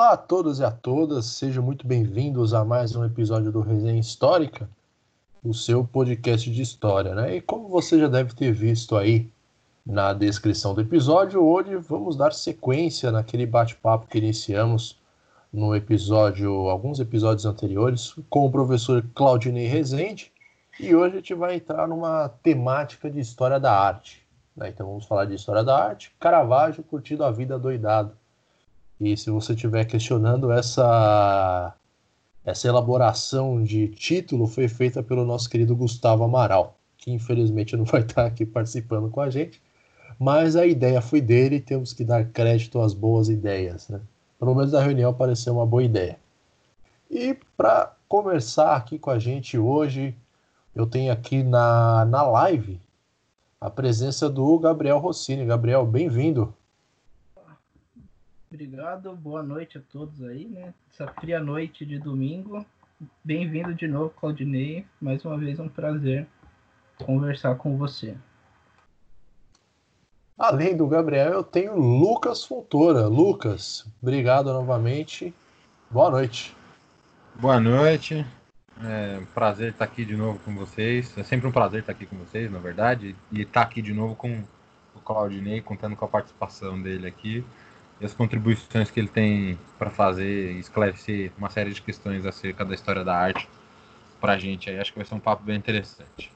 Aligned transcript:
Olá 0.00 0.12
a 0.12 0.16
todos 0.16 0.60
e 0.60 0.64
a 0.64 0.70
todas, 0.70 1.26
sejam 1.26 1.62
muito 1.62 1.86
bem-vindos 1.86 2.54
a 2.54 2.64
mais 2.64 2.96
um 2.96 3.04
episódio 3.04 3.52
do 3.52 3.60
Resenha 3.60 4.00
Histórica, 4.00 4.66
o 5.44 5.52
seu 5.52 5.84
podcast 5.84 6.50
de 6.50 6.62
história, 6.62 7.14
né? 7.14 7.36
E 7.36 7.42
como 7.42 7.68
você 7.68 8.00
já 8.00 8.08
deve 8.08 8.32
ter 8.34 8.50
visto 8.50 8.96
aí 8.96 9.30
na 9.84 10.14
descrição 10.14 10.72
do 10.72 10.80
episódio, 10.80 11.44
hoje 11.44 11.76
vamos 11.76 12.16
dar 12.16 12.32
sequência 12.32 13.12
naquele 13.12 13.44
bate-papo 13.44 14.06
que 14.06 14.16
iniciamos 14.16 14.98
no 15.52 15.76
episódio, 15.76 16.50
alguns 16.70 16.98
episódios 16.98 17.44
anteriores, 17.44 18.14
com 18.30 18.46
o 18.46 18.50
professor 18.50 19.04
Claudinei 19.14 19.66
Rezende, 19.66 20.32
e 20.80 20.94
hoje 20.94 21.16
a 21.16 21.18
gente 21.18 21.34
vai 21.34 21.56
entrar 21.56 21.86
numa 21.86 22.30
temática 22.42 23.10
de 23.10 23.20
história 23.20 23.60
da 23.60 23.78
arte. 23.78 24.26
Né? 24.56 24.70
Então 24.70 24.86
vamos 24.86 25.04
falar 25.04 25.26
de 25.26 25.34
história 25.34 25.62
da 25.62 25.76
arte, 25.76 26.10
Caravaggio 26.18 26.82
curtindo 26.84 27.22
a 27.22 27.30
vida 27.30 27.58
doidado 27.58 28.18
e 29.00 29.16
se 29.16 29.30
você 29.30 29.54
estiver 29.54 29.86
questionando, 29.86 30.52
essa, 30.52 31.74
essa 32.44 32.68
elaboração 32.68 33.64
de 33.64 33.88
título 33.88 34.46
foi 34.46 34.68
feita 34.68 35.02
pelo 35.02 35.24
nosso 35.24 35.48
querido 35.48 35.74
Gustavo 35.74 36.22
Amaral, 36.22 36.76
que 36.98 37.10
infelizmente 37.10 37.74
não 37.76 37.84
vai 37.88 38.02
estar 38.02 38.26
aqui 38.26 38.44
participando 38.44 39.08
com 39.08 39.22
a 39.22 39.30
gente, 39.30 39.60
mas 40.18 40.54
a 40.54 40.66
ideia 40.66 41.00
foi 41.00 41.22
dele 41.22 41.56
e 41.56 41.60
temos 41.60 41.94
que 41.94 42.04
dar 42.04 42.26
crédito 42.26 42.78
às 42.78 42.92
boas 42.92 43.30
ideias. 43.30 43.88
Né? 43.88 44.00
Pelo 44.38 44.54
menos 44.54 44.72
na 44.72 44.82
reunião 44.82 45.14
pareceu 45.14 45.54
uma 45.54 45.64
boa 45.64 45.82
ideia. 45.82 46.18
E 47.10 47.34
para 47.56 47.96
conversar 48.06 48.76
aqui 48.76 48.98
com 48.98 49.10
a 49.10 49.18
gente 49.18 49.56
hoje, 49.56 50.14
eu 50.74 50.86
tenho 50.86 51.10
aqui 51.10 51.42
na, 51.42 52.04
na 52.04 52.22
live 52.22 52.78
a 53.58 53.70
presença 53.70 54.28
do 54.28 54.58
Gabriel 54.58 54.98
Rossini. 54.98 55.46
Gabriel, 55.46 55.86
bem-vindo. 55.86 56.54
Obrigado, 58.52 59.14
boa 59.14 59.44
noite 59.44 59.78
a 59.78 59.80
todos 59.92 60.24
aí, 60.24 60.44
né? 60.44 60.74
Essa 60.92 61.06
fria 61.06 61.38
noite 61.38 61.86
de 61.86 62.00
domingo. 62.00 62.66
Bem-vindo 63.22 63.72
de 63.72 63.86
novo, 63.86 64.10
Claudinei. 64.10 64.84
Mais 65.00 65.24
uma 65.24 65.38
vez 65.38 65.60
um 65.60 65.68
prazer 65.68 66.26
conversar 67.04 67.54
com 67.54 67.78
você. 67.78 68.16
Além 70.36 70.76
do 70.76 70.88
Gabriel, 70.88 71.32
eu 71.32 71.44
tenho 71.44 71.76
Lucas 71.76 72.44
Fontoura. 72.44 73.06
Lucas, 73.06 73.86
obrigado 74.02 74.52
novamente. 74.52 75.32
Boa 75.88 76.10
noite. 76.10 76.56
Boa 77.36 77.60
noite. 77.60 78.26
É 78.82 79.18
um 79.20 79.26
prazer 79.26 79.70
estar 79.70 79.84
aqui 79.84 80.04
de 80.04 80.16
novo 80.16 80.40
com 80.40 80.56
vocês. 80.56 81.16
É 81.16 81.22
sempre 81.22 81.46
um 81.46 81.52
prazer 81.52 81.82
estar 81.82 81.92
aqui 81.92 82.04
com 82.04 82.16
vocês, 82.16 82.50
na 82.50 82.58
verdade. 82.58 83.14
E 83.30 83.42
estar 83.42 83.62
aqui 83.62 83.80
de 83.80 83.94
novo 83.94 84.16
com 84.16 84.42
o 84.96 84.98
Claudinei, 84.98 85.60
contando 85.60 85.94
com 85.94 86.04
a 86.04 86.08
participação 86.08 86.82
dele 86.82 87.06
aqui 87.06 87.44
e 88.00 88.04
as 88.04 88.14
contribuições 88.14 88.90
que 88.90 88.98
ele 88.98 89.08
tem 89.08 89.58
para 89.78 89.90
fazer, 89.90 90.52
esclarecer 90.52 91.30
uma 91.36 91.50
série 91.50 91.72
de 91.72 91.82
questões 91.82 92.24
acerca 92.24 92.64
da 92.64 92.74
história 92.74 93.04
da 93.04 93.14
arte 93.14 93.46
para 94.20 94.32
a 94.32 94.38
gente 94.38 94.70
aí. 94.70 94.78
Acho 94.78 94.92
que 94.92 94.98
vai 94.98 95.06
ser 95.06 95.14
um 95.14 95.20
papo 95.20 95.44
bem 95.44 95.56
interessante. 95.56 96.32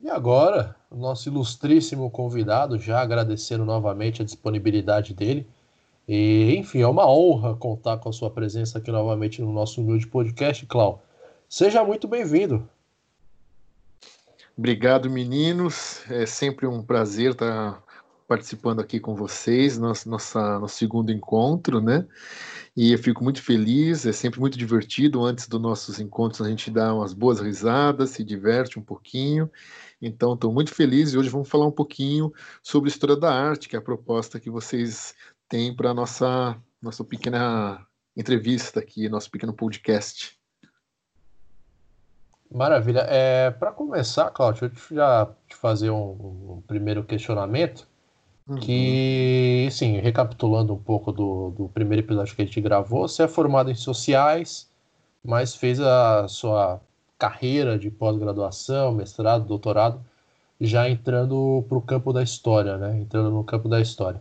E 0.00 0.10
agora, 0.10 0.76
o 0.90 0.96
nosso 0.96 1.28
ilustríssimo 1.28 2.10
convidado, 2.10 2.78
já 2.78 3.00
agradecendo 3.00 3.64
novamente 3.64 4.22
a 4.22 4.24
disponibilidade 4.24 5.14
dele. 5.14 5.46
E, 6.08 6.56
enfim, 6.56 6.80
é 6.80 6.86
uma 6.86 7.08
honra 7.08 7.54
contar 7.54 7.98
com 7.98 8.08
a 8.08 8.12
sua 8.12 8.30
presença 8.30 8.78
aqui 8.78 8.90
novamente 8.90 9.40
no 9.40 9.52
nosso 9.52 9.80
humilde 9.80 10.06
podcast, 10.06 10.66
Clau. 10.66 11.04
Seja 11.48 11.84
muito 11.84 12.08
bem-vindo. 12.08 12.68
Obrigado, 14.56 15.08
meninos. 15.08 16.02
É 16.10 16.26
sempre 16.26 16.66
um 16.66 16.82
prazer 16.82 17.32
estar 17.32 17.81
participando 18.32 18.80
aqui 18.80 18.98
com 18.98 19.14
vocês, 19.14 19.76
nosso, 19.76 20.08
nossa, 20.08 20.58
nosso 20.58 20.76
segundo 20.76 21.12
encontro, 21.12 21.82
né? 21.82 22.06
E 22.74 22.90
eu 22.90 22.98
fico 22.98 23.22
muito 23.22 23.42
feliz, 23.42 24.06
é 24.06 24.12
sempre 24.12 24.40
muito 24.40 24.56
divertido. 24.56 25.22
Antes 25.22 25.46
dos 25.46 25.60
nossos 25.60 26.00
encontros, 26.00 26.40
a 26.40 26.48
gente 26.48 26.70
dá 26.70 26.94
umas 26.94 27.12
boas 27.12 27.40
risadas, 27.40 28.08
se 28.08 28.24
diverte 28.24 28.78
um 28.78 28.82
pouquinho. 28.82 29.50
Então, 30.00 30.32
estou 30.32 30.50
muito 30.50 30.74
feliz 30.74 31.12
e 31.12 31.18
hoje 31.18 31.28
vamos 31.28 31.46
falar 31.46 31.66
um 31.66 31.70
pouquinho 31.70 32.32
sobre 32.62 32.88
história 32.88 33.16
da 33.16 33.30
arte, 33.30 33.68
que 33.68 33.76
é 33.76 33.78
a 33.78 33.82
proposta 33.82 34.40
que 34.40 34.48
vocês 34.48 35.14
têm 35.46 35.76
para 35.76 35.90
a 35.90 35.94
nossa, 35.94 36.56
nossa 36.80 37.04
pequena 37.04 37.86
entrevista 38.16 38.80
aqui, 38.80 39.10
nosso 39.10 39.30
pequeno 39.30 39.52
podcast. 39.52 40.40
Maravilha. 42.50 43.04
É, 43.10 43.50
para 43.50 43.72
começar, 43.72 44.30
Cláudio, 44.30 44.70
deixa 44.70 44.94
eu 44.94 44.96
já 44.96 45.34
te 45.46 45.54
fazer 45.54 45.90
um, 45.90 46.56
um 46.56 46.62
primeiro 46.66 47.04
questionamento. 47.04 47.91
Uhum. 48.46 48.56
Que, 48.56 49.68
sim, 49.70 49.98
recapitulando 50.00 50.74
um 50.74 50.78
pouco 50.78 51.12
do, 51.12 51.50
do 51.50 51.68
primeiro 51.68 52.04
episódio 52.04 52.34
que 52.34 52.42
a 52.42 52.44
gente 52.44 52.60
gravou, 52.60 53.06
você 53.06 53.22
é 53.22 53.28
formado 53.28 53.70
em 53.70 53.74
sociais, 53.74 54.68
mas 55.24 55.54
fez 55.54 55.80
a 55.80 56.26
sua 56.28 56.80
carreira 57.18 57.78
de 57.78 57.90
pós-graduação, 57.90 58.92
mestrado, 58.92 59.46
doutorado, 59.46 60.04
já 60.60 60.88
entrando 60.88 61.64
para 61.68 61.78
o 61.78 61.82
campo 61.82 62.12
da 62.12 62.22
história, 62.22 62.76
né? 62.76 62.98
Entrando 62.98 63.30
no 63.30 63.44
campo 63.44 63.68
da 63.68 63.80
história. 63.80 64.20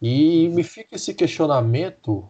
E 0.00 0.48
me 0.48 0.62
fica 0.62 0.96
esse 0.96 1.12
questionamento: 1.12 2.28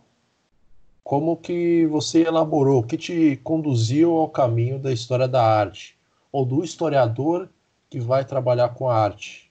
como 1.05 1.37
que 1.37 1.87
você 1.87 2.23
elaborou, 2.23 2.81
o 2.81 2.87
que 2.87 2.97
te 2.97 3.37
conduziu 3.45 4.17
ao 4.17 4.29
caminho 4.29 4.79
da 4.79 4.93
história 4.93 5.29
da 5.29 5.45
arte, 5.45 5.99
ou 6.33 6.45
do 6.45 6.65
historiador 6.65 7.49
que 7.91 8.01
vai 8.01 8.25
trabalhar 8.25 8.71
com 8.71 8.89
a 8.89 8.97
arte? 8.97 9.50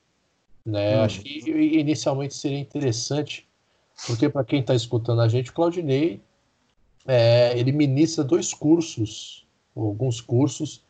Né? 0.65 0.97
Hum. 0.97 1.03
Acho 1.03 1.21
que 1.21 1.39
inicialmente 1.79 2.33
seria 2.33 2.59
interessante, 2.59 3.47
porque 4.05 4.29
para 4.29 4.43
quem 4.43 4.59
está 4.59 4.75
escutando 4.75 5.21
a 5.21 5.27
gente, 5.27 5.49
o 5.49 5.53
Claudinei 5.53 6.21
é, 7.07 7.57
ele 7.57 7.71
ministra 7.71 8.23
dois 8.23 8.53
cursos, 8.53 9.47
alguns 9.75 10.21
cursos 10.21 10.83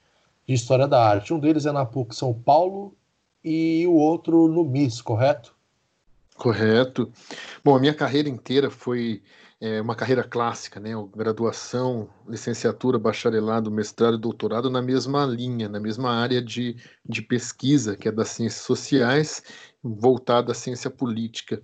de 0.48 0.54
História 0.54 0.88
da 0.88 1.02
Arte. 1.02 1.34
Um 1.34 1.40
deles 1.40 1.66
é 1.66 1.72
na 1.72 1.86
PUC 1.86 2.16
São 2.16 2.34
Paulo 2.34 2.94
e 3.44 3.86
o 3.88 3.94
outro 3.94 4.48
no 4.48 4.66
MIS, 4.66 5.02
correto? 5.02 5.56
Correto. 6.36 7.12
Bom, 7.64 7.76
a 7.76 7.80
minha 7.80 7.94
carreira 7.94 8.30
inteira 8.30 8.70
foi 8.70 9.22
é, 9.62 9.82
uma 9.82 9.96
carreira 9.96 10.24
clássica, 10.24 10.80
né? 10.80 10.92
Graduação, 11.16 12.10
licenciatura, 12.28 12.98
bacharelado, 12.98 13.70
mestrado 13.70 14.16
e 14.16 14.22
doutorado 14.22 14.70
na 14.70 14.82
mesma 14.82 15.26
linha, 15.26 15.68
na 15.68 15.80
mesma 15.80 16.12
área 16.12 16.42
de, 16.42 16.78
de 17.06 17.22
pesquisa, 17.22 17.98
que 17.98 18.08
é 18.08 18.12
das 18.12 18.30
ciências 18.30 18.64
sociais, 18.64 19.44
voltada 19.84 20.54
à 20.54 20.56
ciência 20.56 20.90
política. 20.90 21.62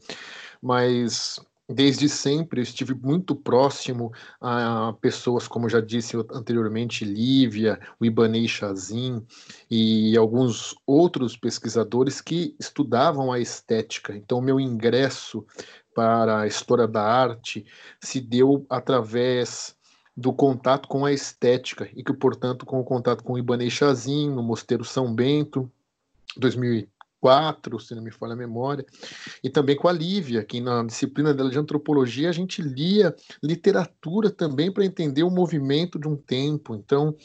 Mas 0.62 1.40
desde 1.68 2.08
sempre 2.08 2.62
estive 2.62 2.94
muito 2.94 3.36
próximo 3.36 4.12
a 4.40 4.94
pessoas, 5.02 5.48
como 5.48 5.68
já 5.68 5.82
disse 5.82 6.16
anteriormente, 6.32 7.04
Lívia, 7.04 7.80
o 8.00 8.06
Ibanei 8.06 8.48
Chazin 8.48 9.26
e 9.70 10.16
alguns 10.16 10.76
outros 10.86 11.36
pesquisadores 11.36 12.22
que 12.22 12.56
estudavam 12.60 13.32
a 13.32 13.40
estética. 13.40 14.16
Então, 14.16 14.42
meu 14.42 14.60
ingresso 14.60 15.46
para 15.96 16.42
a 16.42 16.48
história 16.48 16.88
da 16.88 17.02
arte 17.02 17.66
se 18.02 18.20
deu 18.20 18.66
através 18.70 19.74
do 20.16 20.32
contato 20.34 20.88
com 20.88 21.06
a 21.06 21.12
estética 21.12 21.90
e 21.96 22.04
que, 22.04 22.14
portanto, 22.14 22.66
com 22.66 22.80
o 22.80 22.84
contato 22.84 23.24
com 23.24 23.34
o 23.34 23.38
Ibanez 23.38 23.74
Chazin 23.74 24.30
no 24.30 24.44
Mosteiro 24.44 24.84
São 24.84 25.14
Bento, 25.14 25.72
2004, 26.38 27.80
se 27.80 27.96
não 27.96 28.04
me 28.04 28.12
falha 28.12 28.34
a 28.34 28.38
memória, 28.38 28.86
e 29.44 29.50
também 29.50 29.76
com 29.76 29.88
a 29.88 29.92
Lívia, 29.92 30.44
que 30.44 30.60
na 30.60 30.84
disciplina 30.84 31.34
dela 31.34 31.50
de 31.50 31.58
antropologia 31.58 32.30
a 32.30 32.34
gente 32.34 32.62
lia 32.62 33.16
literatura 33.42 34.30
também 34.30 34.72
para 34.72 34.86
entender 34.86 35.24
o 35.24 35.32
movimento 35.32 35.98
de 35.98 36.08
um 36.08 36.16
tempo. 36.16 36.76
Então, 36.76 37.16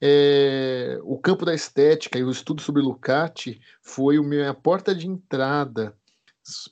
é, 0.00 0.98
o 1.02 1.18
campo 1.18 1.44
da 1.44 1.54
estética 1.54 2.18
e 2.18 2.24
o 2.24 2.30
estudo 2.30 2.62
sobre 2.62 2.82
Lucati 2.82 3.60
foi 3.82 4.16
a 4.16 4.22
minha 4.22 4.54
porta 4.54 4.94
de 4.94 5.06
entrada 5.06 5.94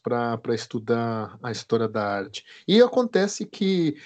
para 0.02 0.54
estudar 0.54 1.38
a 1.42 1.50
história 1.50 1.88
da 1.88 2.04
arte. 2.04 2.44
E 2.66 2.80
acontece 2.80 3.46
que 3.46 3.96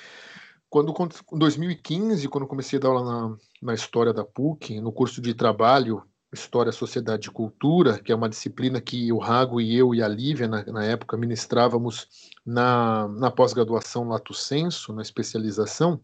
quando 0.68 0.94
em 1.32 1.38
2015, 1.38 2.28
quando 2.28 2.46
comecei 2.46 2.78
a 2.78 2.82
dar 2.82 2.88
aula 2.88 3.04
na, 3.04 3.36
na 3.62 3.74
história 3.74 4.12
da 4.12 4.24
PUC, 4.24 4.80
no 4.80 4.92
curso 4.92 5.20
de 5.20 5.34
trabalho 5.34 6.02
História, 6.32 6.70
Sociedade 6.70 7.28
e 7.28 7.30
Cultura, 7.32 7.98
que 7.98 8.12
é 8.12 8.14
uma 8.14 8.28
disciplina 8.28 8.80
que 8.80 9.10
o 9.10 9.18
Rago 9.18 9.60
e 9.60 9.74
eu 9.74 9.94
e 9.94 10.02
a 10.02 10.08
Lívia, 10.08 10.46
na, 10.46 10.62
na 10.64 10.84
época, 10.84 11.16
ministrávamos 11.16 12.06
na, 12.44 13.08
na 13.08 13.30
pós-graduação 13.30 14.08
Lato 14.08 14.34
Senso, 14.34 14.92
na 14.92 15.00
especialização, 15.00 16.00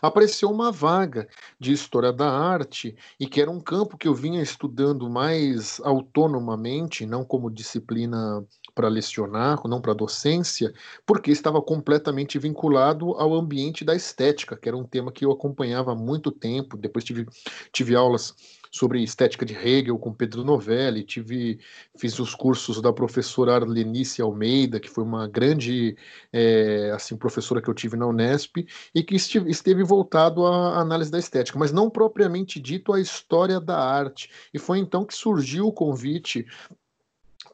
apareceu 0.00 0.50
uma 0.50 0.70
vaga 0.70 1.28
de 1.58 1.72
História 1.72 2.12
da 2.12 2.30
Arte, 2.30 2.96
e 3.18 3.26
que 3.26 3.40
era 3.40 3.50
um 3.50 3.60
campo 3.60 3.96
que 3.96 4.08
eu 4.08 4.14
vinha 4.14 4.42
estudando 4.42 5.08
mais 5.08 5.80
autonomamente, 5.84 7.06
não 7.06 7.24
como 7.24 7.50
disciplina 7.50 8.44
para 8.74 8.88
lecionar, 8.88 9.60
não 9.66 9.80
para 9.80 9.92
docência, 9.92 10.72
porque 11.04 11.30
estava 11.30 11.60
completamente 11.60 12.38
vinculado 12.38 13.12
ao 13.14 13.34
ambiente 13.34 13.84
da 13.84 13.94
estética, 13.94 14.56
que 14.56 14.68
era 14.68 14.76
um 14.76 14.84
tema 14.84 15.10
que 15.10 15.24
eu 15.24 15.32
acompanhava 15.32 15.92
há 15.92 15.96
muito 15.96 16.30
tempo. 16.30 16.76
Depois 16.76 17.04
tive, 17.04 17.26
tive 17.72 17.96
aulas 17.96 18.34
sobre 18.70 19.02
estética 19.02 19.44
de 19.44 19.54
Hegel 19.54 19.98
com 19.98 20.12
Pedro 20.12 20.44
Novelli, 20.44 21.04
tive, 21.04 21.60
fiz 21.96 22.18
os 22.18 22.34
cursos 22.34 22.80
da 22.80 22.92
professora 22.92 23.54
Arlenice 23.54 24.22
Almeida, 24.22 24.80
que 24.80 24.88
foi 24.88 25.04
uma 25.04 25.26
grande 25.26 25.96
é, 26.32 26.90
assim 26.94 27.16
professora 27.16 27.60
que 27.60 27.68
eu 27.68 27.74
tive 27.74 27.96
na 27.96 28.06
Unesp, 28.06 28.58
e 28.94 29.02
que 29.02 29.16
esteve, 29.16 29.50
esteve 29.50 29.82
voltado 29.82 30.46
à 30.46 30.78
análise 30.80 31.10
da 31.10 31.18
estética, 31.18 31.58
mas 31.58 31.72
não 31.72 31.90
propriamente 31.90 32.60
dito 32.60 32.92
à 32.92 33.00
história 33.00 33.60
da 33.60 33.78
arte. 33.78 34.30
E 34.52 34.58
foi 34.58 34.78
então 34.78 35.04
que 35.04 35.14
surgiu 35.14 35.66
o 35.66 35.72
convite 35.72 36.46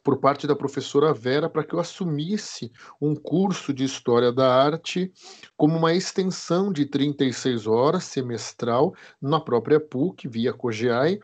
por 0.03 0.17
parte 0.19 0.47
da 0.47 0.55
professora 0.55 1.13
Vera 1.13 1.49
para 1.49 1.63
que 1.63 1.73
eu 1.73 1.79
assumisse 1.79 2.71
um 3.01 3.15
curso 3.15 3.73
de 3.73 3.83
História 3.83 4.31
da 4.31 4.53
Arte 4.53 5.11
como 5.57 5.77
uma 5.77 5.93
extensão 5.93 6.71
de 6.71 6.85
36 6.85 7.67
horas 7.67 8.03
semestral 8.03 8.93
na 9.21 9.39
própria 9.39 9.79
PUC, 9.79 10.27
via 10.27 10.53
COGEAI, 10.53 11.19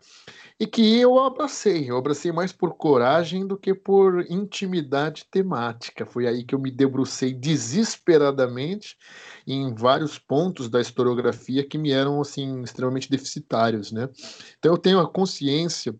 e 0.58 0.66
que 0.66 0.98
eu 0.98 1.18
abracei. 1.18 1.90
Eu 1.90 1.96
abracei 1.96 2.30
mais 2.30 2.52
por 2.52 2.74
coragem 2.74 3.46
do 3.46 3.56
que 3.56 3.74
por 3.74 4.24
intimidade 4.30 5.26
temática. 5.30 6.06
Foi 6.06 6.26
aí 6.26 6.44
que 6.44 6.54
eu 6.54 6.58
me 6.58 6.70
debrucei 6.70 7.32
desesperadamente 7.32 8.96
em 9.46 9.74
vários 9.74 10.18
pontos 10.18 10.68
da 10.68 10.80
historiografia 10.80 11.66
que 11.66 11.78
me 11.78 11.90
eram 11.90 12.20
assim 12.20 12.62
extremamente 12.62 13.10
deficitários, 13.10 13.90
né? 13.90 14.08
Então 14.58 14.72
eu 14.72 14.78
tenho 14.78 15.00
a 15.00 15.10
consciência 15.10 15.94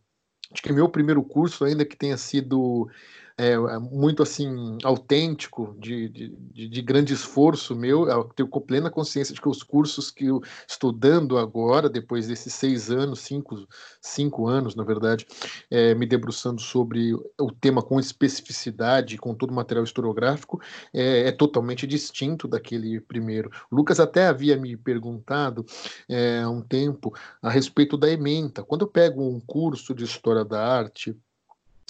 Acho 0.53 0.63
que 0.63 0.73
meu 0.73 0.89
primeiro 0.89 1.23
curso, 1.23 1.65
ainda 1.65 1.85
que 1.85 1.97
tenha 1.97 2.17
sido 2.17 2.89
é, 3.37 3.53
é, 3.53 3.79
muito 3.79 4.23
assim 4.23 4.79
autêntico, 4.85 5.75
de, 5.79 6.09
de, 6.09 6.69
de, 6.69 6.83
grande 6.83 7.13
esforço 7.13 7.75
meu. 7.75 8.09
Eu 8.09 8.25
tenho 8.25 8.49
plena 8.49 8.91
consciência 8.91 9.35
de 9.35 9.41
que 9.41 9.49
os 9.49 9.63
cursos 9.63 10.11
que 10.11 10.27
eu 10.27 10.41
estou 10.69 10.93
dando 10.93 11.39
agora, 11.39 11.89
depois 11.89 12.27
desses 12.27 12.53
seis 12.55 12.91
anos, 12.91 13.21
cinco, 13.21 13.67
cinco 14.01 14.47
anos, 14.47 14.75
na 14.75 14.85
verdade, 14.85 15.27
é, 15.71 15.95
me 15.95 16.07
debruçando 16.07 16.61
sobre 16.61 17.15
o 17.15 17.51
tema 17.61 17.83
com 17.83 17.99
especificidade, 17.99 19.19
com 19.19 19.35
todo 19.35 19.51
o 19.51 19.55
material 19.55 19.85
historiográfico, 19.85 20.61
é, 20.93 21.29
é 21.29 21.33
totalmente 21.33 21.87
distinto 21.87 22.47
daquele 22.47 23.01
primeiro. 23.01 23.51
O 23.71 23.77
Lucas 23.77 24.01
até 24.01 24.27
havia 24.27 24.57
me 24.57 24.77
perguntado 24.77 25.65
é, 26.09 26.41
há 26.43 26.51
um 26.51 26.61
tempo 26.61 27.13
a 27.41 27.51
respeito 27.51 27.97
da 27.97 28.11
ementa. 28.11 28.63
Quando 28.63 28.83
eu 28.83 28.89
pego 28.89 29.23
um 29.23 29.41
curso 29.41 29.95
de 29.95 30.05
História 30.05 30.45
da 30.45 30.65
Arte, 30.65 31.17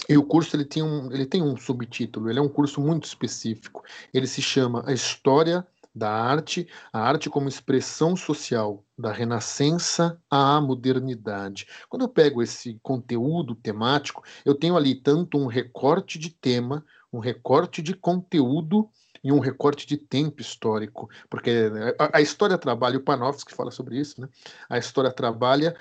e 0.09 0.17
o 0.17 0.23
curso 0.23 0.55
ele 0.55 0.65
tem, 0.65 0.83
um, 0.83 1.11
ele 1.11 1.25
tem 1.25 1.41
um 1.41 1.55
subtítulo, 1.55 2.29
ele 2.29 2.39
é 2.39 2.41
um 2.41 2.49
curso 2.49 2.81
muito 2.81 3.05
específico. 3.05 3.83
Ele 4.13 4.27
se 4.27 4.41
chama 4.41 4.83
A 4.85 4.93
História 4.93 5.65
da 5.95 6.11
Arte, 6.11 6.67
a 6.91 6.99
arte 6.99 7.29
como 7.29 7.47
expressão 7.47 8.15
social 8.15 8.83
da 8.97 9.11
renascença 9.11 10.19
à 10.29 10.59
modernidade. 10.59 11.67
Quando 11.87 12.01
eu 12.01 12.09
pego 12.09 12.41
esse 12.41 12.79
conteúdo 12.81 13.53
temático, 13.53 14.23
eu 14.43 14.55
tenho 14.55 14.75
ali 14.75 14.95
tanto 14.95 15.37
um 15.37 15.45
recorte 15.45 16.17
de 16.17 16.31
tema, 16.31 16.83
um 17.11 17.19
recorte 17.19 17.81
de 17.81 17.93
conteúdo 17.93 18.89
e 19.23 19.31
um 19.31 19.39
recorte 19.39 19.85
de 19.85 19.95
tempo 19.95 20.41
histórico, 20.41 21.09
porque 21.29 21.71
a, 21.97 22.17
a 22.17 22.21
história 22.21 22.57
trabalha, 22.57 22.97
o 22.97 23.01
Panofsky 23.01 23.53
fala 23.53 23.71
sobre 23.71 23.97
isso, 23.97 24.19
né? 24.19 24.27
A 24.67 24.77
história 24.77 25.11
trabalha 25.11 25.75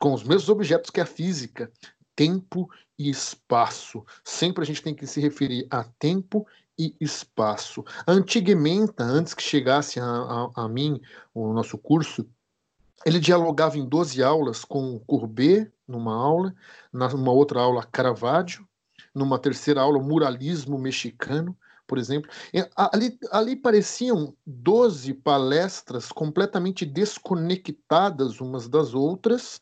com 0.00 0.12
os 0.12 0.24
mesmos 0.24 0.48
objetos 0.48 0.90
que 0.90 1.00
a 1.00 1.06
física, 1.06 1.70
tempo 2.20 2.68
e 2.98 3.08
espaço. 3.08 4.04
Sempre 4.22 4.62
a 4.62 4.66
gente 4.66 4.82
tem 4.82 4.94
que 4.94 5.06
se 5.06 5.22
referir 5.22 5.66
a 5.70 5.84
tempo 5.84 6.46
e 6.78 6.94
espaço. 7.00 7.82
Antigamente, 8.06 8.92
antes 8.98 9.32
que 9.32 9.42
chegasse 9.42 9.98
a, 9.98 10.04
a, 10.04 10.50
a 10.54 10.68
mim 10.68 11.00
o 11.32 11.50
nosso 11.54 11.78
curso, 11.78 12.28
ele 13.06 13.18
dialogava 13.18 13.78
em 13.78 13.88
12 13.88 14.22
aulas 14.22 14.66
com 14.66 14.98
Courbet, 15.06 15.72
numa 15.88 16.14
aula, 16.14 16.54
numa 16.92 17.32
outra 17.32 17.58
aula 17.58 17.88
Caravaggio, 17.90 18.68
numa 19.14 19.38
terceira 19.38 19.80
aula 19.80 19.98
muralismo 19.98 20.78
mexicano, 20.78 21.56
por 21.86 21.96
exemplo. 21.96 22.30
Ali, 22.76 23.18
ali 23.32 23.56
pareciam 23.56 24.34
12 24.46 25.14
palestras 25.14 26.12
completamente 26.12 26.84
desconectadas 26.84 28.42
umas 28.42 28.68
das 28.68 28.92
outras, 28.92 29.58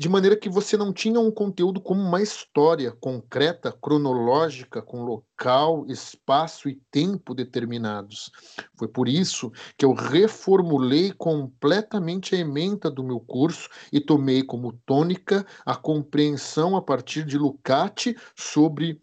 de 0.00 0.08
maneira 0.08 0.34
que 0.34 0.48
você 0.48 0.78
não 0.78 0.94
tinha 0.94 1.20
um 1.20 1.30
conteúdo 1.30 1.78
como 1.78 2.00
uma 2.00 2.22
história 2.22 2.90
concreta, 2.90 3.70
cronológica, 3.70 4.80
com 4.80 5.04
local, 5.04 5.84
espaço 5.88 6.70
e 6.70 6.80
tempo 6.90 7.34
determinados. 7.34 8.30
Foi 8.78 8.88
por 8.88 9.06
isso 9.06 9.52
que 9.76 9.84
eu 9.84 9.92
reformulei 9.92 11.12
completamente 11.12 12.34
a 12.34 12.38
ementa 12.38 12.90
do 12.90 13.04
meu 13.04 13.20
curso 13.20 13.68
e 13.92 14.00
tomei 14.00 14.42
como 14.42 14.72
tônica 14.86 15.46
a 15.66 15.76
compreensão 15.76 16.78
a 16.78 16.80
partir 16.80 17.22
de 17.22 17.36
Lucati 17.36 18.16
sobre 18.34 19.02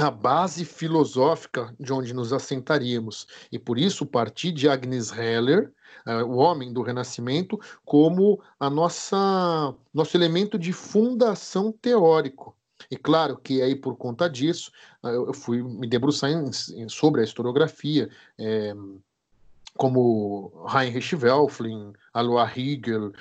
a 0.00 0.10
base 0.10 0.64
filosófica 0.64 1.74
de 1.78 1.92
onde 1.92 2.14
nos 2.14 2.32
assentaríamos. 2.32 3.26
E 3.52 3.58
por 3.58 3.78
isso 3.78 4.06
parti 4.06 4.50
de 4.50 4.68
Agnes 4.68 5.12
Heller, 5.12 5.72
uh, 6.06 6.24
o 6.24 6.36
homem 6.36 6.72
do 6.72 6.82
Renascimento, 6.82 7.60
como 7.84 8.42
a 8.58 8.70
nossa 8.70 9.74
nosso 9.92 10.16
elemento 10.16 10.58
de 10.58 10.72
fundação 10.72 11.70
teórico. 11.70 12.56
E 12.90 12.96
claro 12.96 13.36
que 13.36 13.60
aí 13.60 13.76
por 13.76 13.96
conta 13.96 14.28
disso 14.28 14.72
uh, 15.02 15.08
eu 15.08 15.34
fui 15.34 15.62
me 15.62 15.86
debruçar 15.86 16.30
em, 16.30 16.50
em, 16.74 16.88
sobre 16.88 17.20
a 17.20 17.24
historiografia, 17.24 18.08
é, 18.38 18.74
como 19.76 20.66
Heinrich 20.74 21.14
Wölfflin, 21.14 21.92
Alois 22.12 22.50
Riegel, 22.50 23.12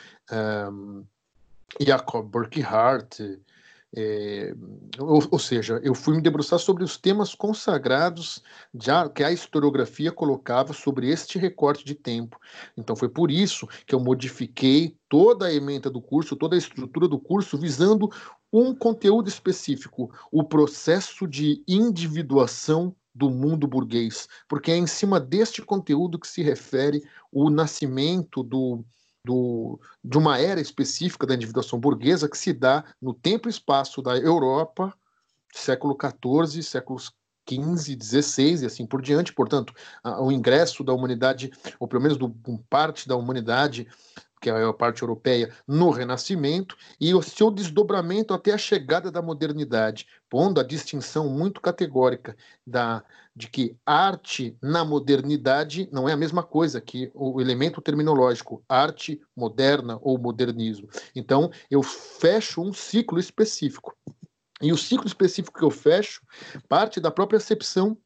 um, 0.72 1.04
Jakob 1.80 2.28
Burckhardt, 2.28 3.40
é, 3.96 4.54
ou, 5.00 5.22
ou, 5.32 5.40
seja, 5.40 5.80
eu 5.84 5.96
fui 5.96 6.16
me 6.16 6.22
debruçar 6.22 6.60
sobre 6.60 6.84
os 6.84 6.96
temas 6.96 7.34
consagrados 7.34 8.44
já 8.74 9.10
que 9.10 9.24
a 9.24 9.32
historiografia 9.32 10.12
colocava 10.12 10.74
sobre 10.74 11.10
este 11.10 11.40
recorte 11.40 11.84
de 11.84 11.96
tempo. 11.96 12.40
Então 12.78 12.96
foi 12.96 13.10
por 13.10 13.32
isso 13.32 13.68
que 13.88 13.96
eu 13.96 14.00
modifiquei 14.00 14.96
toda 15.08 15.48
a 15.48 15.54
ementa 15.54 15.90
do 15.90 16.02
curso, 16.02 16.36
toda 16.36 16.56
a 16.56 16.60
estrutura 16.60 17.08
do 17.08 17.20
curso, 17.20 17.58
visando 17.58 18.10
um 18.54 18.76
conteúdo 18.76 19.28
específico, 19.28 20.12
o 20.32 20.44
processo 20.44 21.28
de 21.28 21.64
individuação 21.68 22.96
do 23.14 23.30
mundo 23.30 23.68
burguês, 23.68 24.28
porque 24.48 24.72
é 24.72 24.78
em 24.78 24.88
cima 24.88 25.20
deste 25.20 25.64
conteúdo 25.64 26.20
que 26.20 26.28
se 26.28 26.44
refere 26.44 27.04
o 27.32 27.50
nascimento 27.50 28.44
do 28.44 28.86
do, 29.24 29.80
de 30.04 30.18
uma 30.18 30.40
era 30.40 30.62
específica 30.62 31.28
da 31.28 31.36
individuação 31.36 31.80
burguesa 31.80 32.30
que 32.30 32.38
se 32.38 32.54
dá 32.54 32.84
no 33.02 33.14
tempo 33.14 33.48
e 33.48 33.52
espaço 33.52 34.02
da 34.02 34.18
Europa, 34.18 34.94
século 35.54 35.98
XIV, 36.00 36.64
séculos 36.64 37.12
XV, 37.50 37.98
XVI 38.02 38.64
e 38.64 38.66
assim 38.66 38.86
por 38.86 39.02
diante. 39.02 39.34
Portanto, 39.34 39.74
a, 40.04 40.22
o 40.22 40.32
ingresso 40.32 40.84
da 40.84 40.94
humanidade, 40.94 41.52
ou 41.80 41.88
pelo 41.88 42.04
menos 42.04 42.18
do, 42.18 42.30
parte 42.70 43.08
da 43.08 43.16
humanidade, 43.16 43.88
que 44.40 44.50
é 44.50 44.64
a 44.64 44.74
parte 44.74 45.02
europeia, 45.02 45.54
no 45.68 45.90
Renascimento, 45.90 46.78
e 47.00 47.14
o 47.14 47.22
seu 47.22 47.52
desdobramento 47.52 48.34
até 48.34 48.54
a 48.54 48.58
chegada 48.58 49.12
da 49.12 49.22
modernidade, 49.22 50.08
pondo 50.30 50.60
a 50.60 50.64
distinção 50.64 51.30
muito 51.30 51.60
categórica 51.60 52.36
da, 52.66 53.04
de 53.36 53.50
que 53.50 53.76
arte 53.86 54.58
na 54.62 54.86
modernidade 54.86 55.90
não 55.92 56.08
é 56.08 56.14
a 56.14 56.18
mesma 56.18 56.44
coisa 56.44 56.80
que 56.80 57.12
o 57.14 57.42
elemento 57.42 57.82
terminológico, 57.82 58.64
arte 58.68 59.22
moderna 59.36 60.00
ou 60.02 60.18
modernismo. 60.18 60.88
Então, 61.16 61.52
eu 61.70 61.84
fecho 61.84 62.62
um 62.62 62.72
ciclo 62.72 63.20
específico. 63.20 63.96
E 64.62 64.74
o 64.74 64.78
ciclo 64.78 65.08
específico 65.08 65.58
que 65.58 65.66
eu 65.66 65.72
fecho 65.72 66.22
parte 66.68 67.00
da 67.00 67.10
própria 67.10 67.38
acepção 67.38 67.98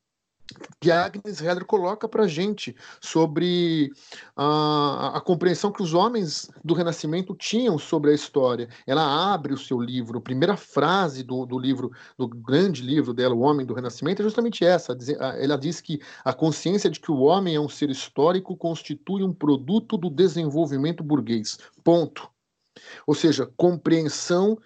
que 0.79 0.91
a 0.91 1.05
Agnes 1.05 1.41
Heller 1.41 1.65
coloca 1.65 2.07
para 2.07 2.23
a 2.23 2.27
gente 2.27 2.75
sobre 2.99 3.91
a, 4.35 5.13
a, 5.15 5.21
compreensão 5.21 5.71
que 5.71 5.81
os 5.81 5.93
homens 5.93 6.49
do 6.63 6.73
Renascimento 6.73 7.33
tinham 7.35 7.77
sobre 7.79 8.11
a 8.11 8.13
história. 8.13 8.67
Ela 8.85 9.33
abre 9.33 9.53
o 9.53 9.57
seu 9.57 9.79
livro, 9.79 10.17
a 10.17 10.21
primeira 10.21 10.57
frase 10.57 11.23
do, 11.23 11.45
do 11.45 11.57
livro, 11.57 11.91
do 12.17 12.27
grande 12.27 12.81
livro 12.81 13.13
dela, 13.13 13.33
O 13.33 13.41
Homem 13.41 13.65
do 13.65 13.73
Renascimento, 13.73 14.21
é 14.21 14.25
justamente 14.25 14.65
essa. 14.65 14.97
Ela 15.39 15.57
diz 15.57 15.79
que 15.79 16.01
a 16.23 16.33
consciência 16.33 16.89
de 16.89 16.99
que 16.99 17.11
o 17.11 17.21
homem 17.21 17.55
é 17.55 17.59
um 17.59 17.69
ser 17.69 17.89
histórico 17.89 18.57
constitui 18.57 19.23
um 19.23 19.33
produto 19.33 19.97
do 19.97 20.09
desenvolvimento 20.09 21.03
burguês. 21.03 21.57
Ponto. 21.83 22.29
Ou 23.07 23.13
seja, 23.15 23.49
compreensão 23.55 24.57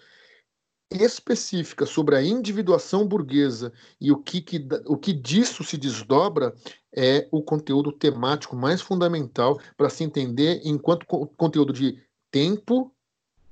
específica 0.92 1.86
sobre 1.86 2.16
a 2.16 2.24
individuação 2.24 3.06
burguesa 3.06 3.74
e 4.00 4.12
o 4.12 4.18
que, 4.18 4.42
que, 4.42 4.68
o 4.86 4.98
que 4.98 5.14
disso 5.14 5.64
se 5.64 5.78
desdobra 5.78 6.56
é 6.96 7.28
o 7.32 7.42
conteúdo 7.42 7.92
temático 7.92 8.56
mais 8.56 8.82
fundamental 8.82 9.60
para 9.76 9.90
se 9.90 10.04
entender 10.04 10.62
enquanto 10.64 11.06
conteúdo 11.06 11.74
de 11.74 12.02
tempo 12.32 12.92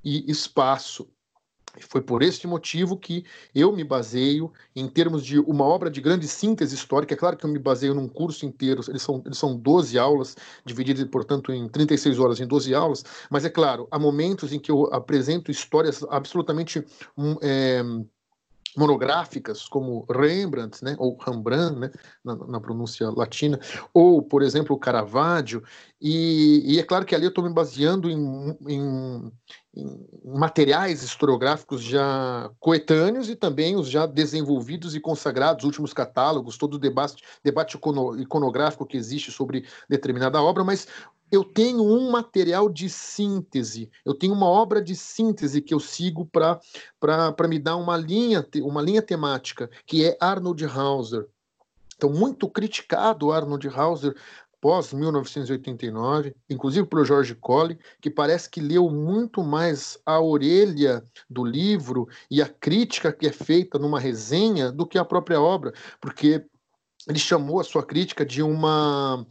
e 0.03 0.29
espaço. 0.31 1.07
Foi 1.81 2.01
por 2.01 2.21
este 2.23 2.47
motivo 2.47 2.97
que 2.97 3.25
eu 3.53 3.71
me 3.71 3.83
baseio 3.83 4.51
em 4.75 4.87
termos 4.87 5.23
de 5.25 5.39
uma 5.39 5.65
obra 5.65 5.89
de 5.89 6.01
grande 6.01 6.27
síntese 6.27 6.75
histórica. 6.75 7.13
É 7.13 7.17
claro 7.17 7.37
que 7.37 7.45
eu 7.45 7.49
me 7.49 7.59
baseio 7.59 7.93
num 7.93 8.07
curso 8.07 8.45
inteiro, 8.45 8.81
eles 8.87 9.01
são, 9.01 9.21
eles 9.25 9.37
são 9.37 9.55
12 9.57 9.97
aulas, 9.97 10.35
divididas, 10.65 11.05
portanto, 11.09 11.51
em 11.51 11.67
36 11.67 12.19
horas 12.19 12.39
em 12.39 12.47
12 12.47 12.73
aulas, 12.73 13.03
mas 13.29 13.45
é 13.45 13.49
claro, 13.49 13.87
há 13.91 13.99
momentos 13.99 14.51
em 14.53 14.59
que 14.59 14.71
eu 14.71 14.85
apresento 14.93 15.51
histórias 15.51 16.03
absolutamente. 16.09 16.83
É, 17.41 17.81
monográficas 18.75 19.67
como 19.67 20.05
Rembrandt, 20.09 20.83
né, 20.83 20.95
ou 20.97 21.17
Rembrandt, 21.17 21.79
né, 21.79 21.91
na, 22.23 22.35
na, 22.35 22.59
pronúncia 22.59 23.09
latina, 23.09 23.59
ou, 23.93 24.21
por 24.21 24.41
exemplo, 24.41 24.77
Caravaggio, 24.77 25.63
e, 26.01 26.61
e, 26.65 26.79
é 26.79 26.83
claro 26.83 27.05
que 27.05 27.15
ali 27.15 27.25
eu 27.25 27.29
estou 27.29 27.43
me 27.43 27.53
baseando 27.53 28.09
em, 28.09 28.57
em, 28.67 29.31
em, 29.75 30.07
materiais 30.23 31.01
historiográficos 31.03 31.81
já 31.81 32.51
coetâneos 32.59 33.29
e 33.29 33.35
também 33.35 33.75
os 33.75 33.89
já 33.89 34.05
desenvolvidos 34.05 34.93
e 34.93 34.99
consagrados, 34.99 35.63
últimos 35.63 35.93
catálogos, 35.93 36.57
todo 36.57 36.75
o 36.75 36.79
debate, 36.79 37.23
debate 37.43 37.77
iconográfico 38.19 38.85
que 38.85 38.97
existe 38.97 39.31
sobre 39.31 39.65
determinada 39.89 40.41
obra, 40.41 40.63
mas 40.63 40.87
eu 41.35 41.43
tenho 41.43 41.83
um 41.83 42.09
material 42.09 42.69
de 42.69 42.89
síntese, 42.89 43.89
eu 44.05 44.13
tenho 44.13 44.33
uma 44.33 44.47
obra 44.47 44.81
de 44.81 44.95
síntese 44.95 45.61
que 45.61 45.73
eu 45.73 45.79
sigo 45.79 46.25
para 46.25 46.59
me 47.47 47.59
dar 47.59 47.75
uma 47.75 47.97
linha, 47.97 48.45
uma 48.61 48.81
linha 48.81 49.01
temática, 49.01 49.69
que 49.85 50.05
é 50.05 50.17
Arnold 50.19 50.65
Hauser. 50.65 51.27
Então, 51.95 52.09
muito 52.09 52.49
criticado 52.49 53.31
Arnold 53.31 53.67
Hauser 53.67 54.15
pós 54.59 54.91
1989, 54.93 56.35
inclusive 56.49 56.87
pelo 56.87 57.05
George 57.05 57.35
Colley, 57.35 57.77
que 58.01 58.09
parece 58.09 58.49
que 58.49 58.59
leu 58.59 58.89
muito 58.89 59.43
mais 59.43 59.99
a 60.05 60.19
orelha 60.19 61.05
do 61.29 61.43
livro 61.43 62.07
e 62.31 62.41
a 62.41 62.49
crítica 62.49 63.13
que 63.13 63.27
é 63.27 63.31
feita 63.31 63.77
numa 63.77 63.99
resenha 63.99 64.71
do 64.71 64.87
que 64.87 64.97
a 64.97 65.05
própria 65.05 65.39
obra, 65.39 65.71
porque 66.01 66.43
ele 67.07 67.19
chamou 67.19 67.59
a 67.59 67.63
sua 67.63 67.83
crítica 67.83 68.25
de 68.25 68.41
uma 68.41 69.25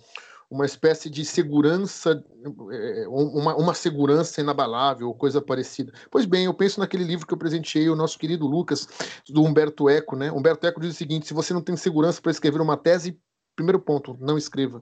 uma 0.54 0.64
espécie 0.64 1.11
de 1.11 1.25
segurança, 1.25 2.25
é, 2.70 3.08
uma, 3.08 3.56
uma 3.56 3.75
segurança 3.75 4.40
inabalável, 4.40 5.08
ou 5.08 5.14
coisa 5.14 5.42
parecida. 5.42 5.92
Pois 6.08 6.25
bem, 6.25 6.44
eu 6.44 6.54
penso 6.54 6.78
naquele 6.78 7.02
livro 7.02 7.26
que 7.26 7.34
eu 7.34 7.38
presenteei 7.38 7.88
o 7.88 7.96
nosso 7.96 8.16
querido 8.16 8.46
Lucas, 8.46 8.87
do 9.28 9.42
Humberto 9.42 9.88
Eco, 9.88 10.14
né? 10.14 10.30
Humberto 10.30 10.64
Eco 10.64 10.80
diz 10.80 10.94
o 10.94 10.96
seguinte: 10.96 11.26
se 11.26 11.34
você 11.34 11.52
não 11.52 11.61
tem 11.61 11.76
segurança 11.76 12.23
para 12.23 12.30
escrever 12.30 12.61
uma 12.61 12.76
tese, 12.76 13.18
primeiro 13.56 13.80
ponto, 13.80 14.16
não 14.20 14.38
escreva. 14.38 14.80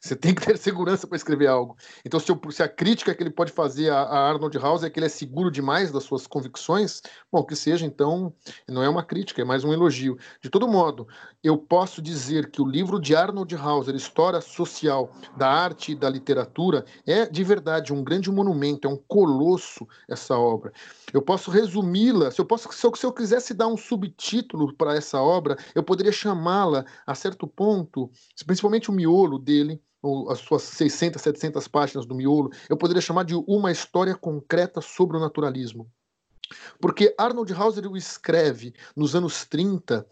Você 0.00 0.16
tem 0.16 0.34
que 0.34 0.44
ter 0.44 0.56
segurança 0.58 1.06
para 1.06 1.16
escrever 1.16 1.46
algo. 1.46 1.76
Então, 2.04 2.18
se, 2.20 2.30
eu, 2.30 2.40
se, 2.50 2.62
a 2.62 2.68
crítica 2.68 3.14
que 3.14 3.22
ele 3.22 3.30
pode 3.30 3.52
fazer 3.52 3.90
a, 3.90 4.02
a, 4.02 4.28
Arnold 4.30 4.56
House 4.58 4.82
é 4.82 4.90
que 4.90 4.98
ele 4.98 5.06
é 5.06 5.10
seguro 5.10 5.50
demais 5.50 5.90
das 5.90 6.04
suas 6.04 6.26
convicções, 6.26 7.02
bom, 7.30 7.42
que 7.44 7.56
seja, 7.56 7.86
então, 7.86 8.32
não 8.68 8.82
é 8.82 8.88
uma 8.88 9.02
crítica, 9.02 9.42
é 9.42 9.44
mais 9.44 9.64
um 9.64 9.72
elogio. 9.72 10.18
De 10.40 10.50
todo 10.50 10.68
modo, 10.68 11.06
eu 11.42 11.56
posso 11.56 12.02
dizer 12.02 12.50
que 12.50 12.60
o 12.60 12.68
livro 12.68 13.00
de 13.00 13.14
Arnold 13.14 13.54
Hauser, 13.56 13.94
História 13.94 14.40
Social 14.40 15.10
da 15.36 15.48
Arte 15.48 15.92
e 15.92 15.94
da 15.94 16.08
Literatura, 16.08 16.84
é 17.06 17.26
de 17.26 17.42
verdade 17.42 17.92
um 17.92 18.02
grande 18.02 18.30
monumento, 18.30 18.86
é 18.86 18.90
um 18.90 18.96
colosso 18.96 19.86
essa 20.08 20.36
obra. 20.36 20.72
Eu 21.12 21.22
posso 21.22 21.50
resumi-la, 21.50 22.30
se 22.30 22.40
eu 22.40 22.44
posso, 22.44 22.70
se 22.72 22.90
se 22.94 23.06
eu 23.06 23.12
quisesse 23.12 23.54
dar 23.54 23.66
um 23.66 23.76
subtítulo 23.76 24.74
para 24.74 24.94
essa 24.94 25.20
obra, 25.20 25.56
eu 25.74 25.82
poderia 25.82 26.12
chamá-la 26.12 26.84
a 27.06 27.14
certo 27.14 27.46
ponto, 27.46 28.10
principalmente 28.46 28.90
o 28.90 28.92
miolo 28.92 29.38
dele, 29.38 29.69
ou 30.02 30.30
as 30.30 30.38
suas 30.38 30.62
600, 30.62 31.20
700 31.20 31.68
páginas 31.68 32.06
do 32.06 32.14
miolo, 32.14 32.50
eu 32.68 32.76
poderia 32.76 33.02
chamar 33.02 33.24
de 33.24 33.34
uma 33.34 33.70
história 33.70 34.14
concreta 34.14 34.80
sobre 34.80 35.16
o 35.16 35.20
naturalismo. 35.20 35.90
Porque 36.80 37.14
Arnold 37.16 37.52
Hauser 37.52 37.86
o 37.86 37.96
escreve 37.96 38.74
nos 38.96 39.14
anos 39.14 39.44
30, 39.44 40.06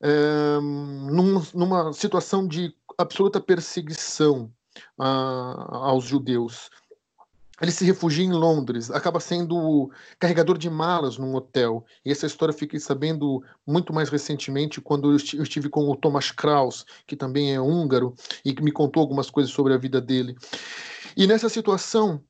é, 0.00 0.08
eh, 0.08 0.60
num, 0.60 1.40
numa 1.54 1.92
situação 1.92 2.46
de 2.48 2.74
absoluta 2.98 3.40
perseguição 3.40 4.52
a, 4.98 5.88
aos 5.88 6.04
judeus 6.04 6.70
ele 7.60 7.70
se 7.70 7.84
refugia 7.84 8.24
em 8.24 8.32
Londres, 8.32 8.90
acaba 8.90 9.20
sendo 9.20 9.90
carregador 10.18 10.58
de 10.58 10.68
malas 10.68 11.18
num 11.18 11.34
hotel. 11.34 11.84
E 12.04 12.10
essa 12.10 12.26
história 12.26 12.52
eu 12.52 12.58
fiquei 12.58 12.80
sabendo 12.80 13.42
muito 13.66 13.92
mais 13.92 14.08
recentemente 14.08 14.80
quando 14.80 15.12
eu 15.12 15.16
estive 15.16 15.68
com 15.68 15.88
o 15.88 15.96
Thomas 15.96 16.30
Kraus, 16.30 16.84
que 17.06 17.14
também 17.14 17.54
é 17.54 17.60
húngaro, 17.60 18.14
e 18.44 18.52
que 18.52 18.62
me 18.62 18.72
contou 18.72 19.00
algumas 19.00 19.30
coisas 19.30 19.52
sobre 19.52 19.72
a 19.72 19.78
vida 19.78 20.00
dele. 20.00 20.36
E 21.16 21.26
nessa 21.26 21.48
situação, 21.48 22.20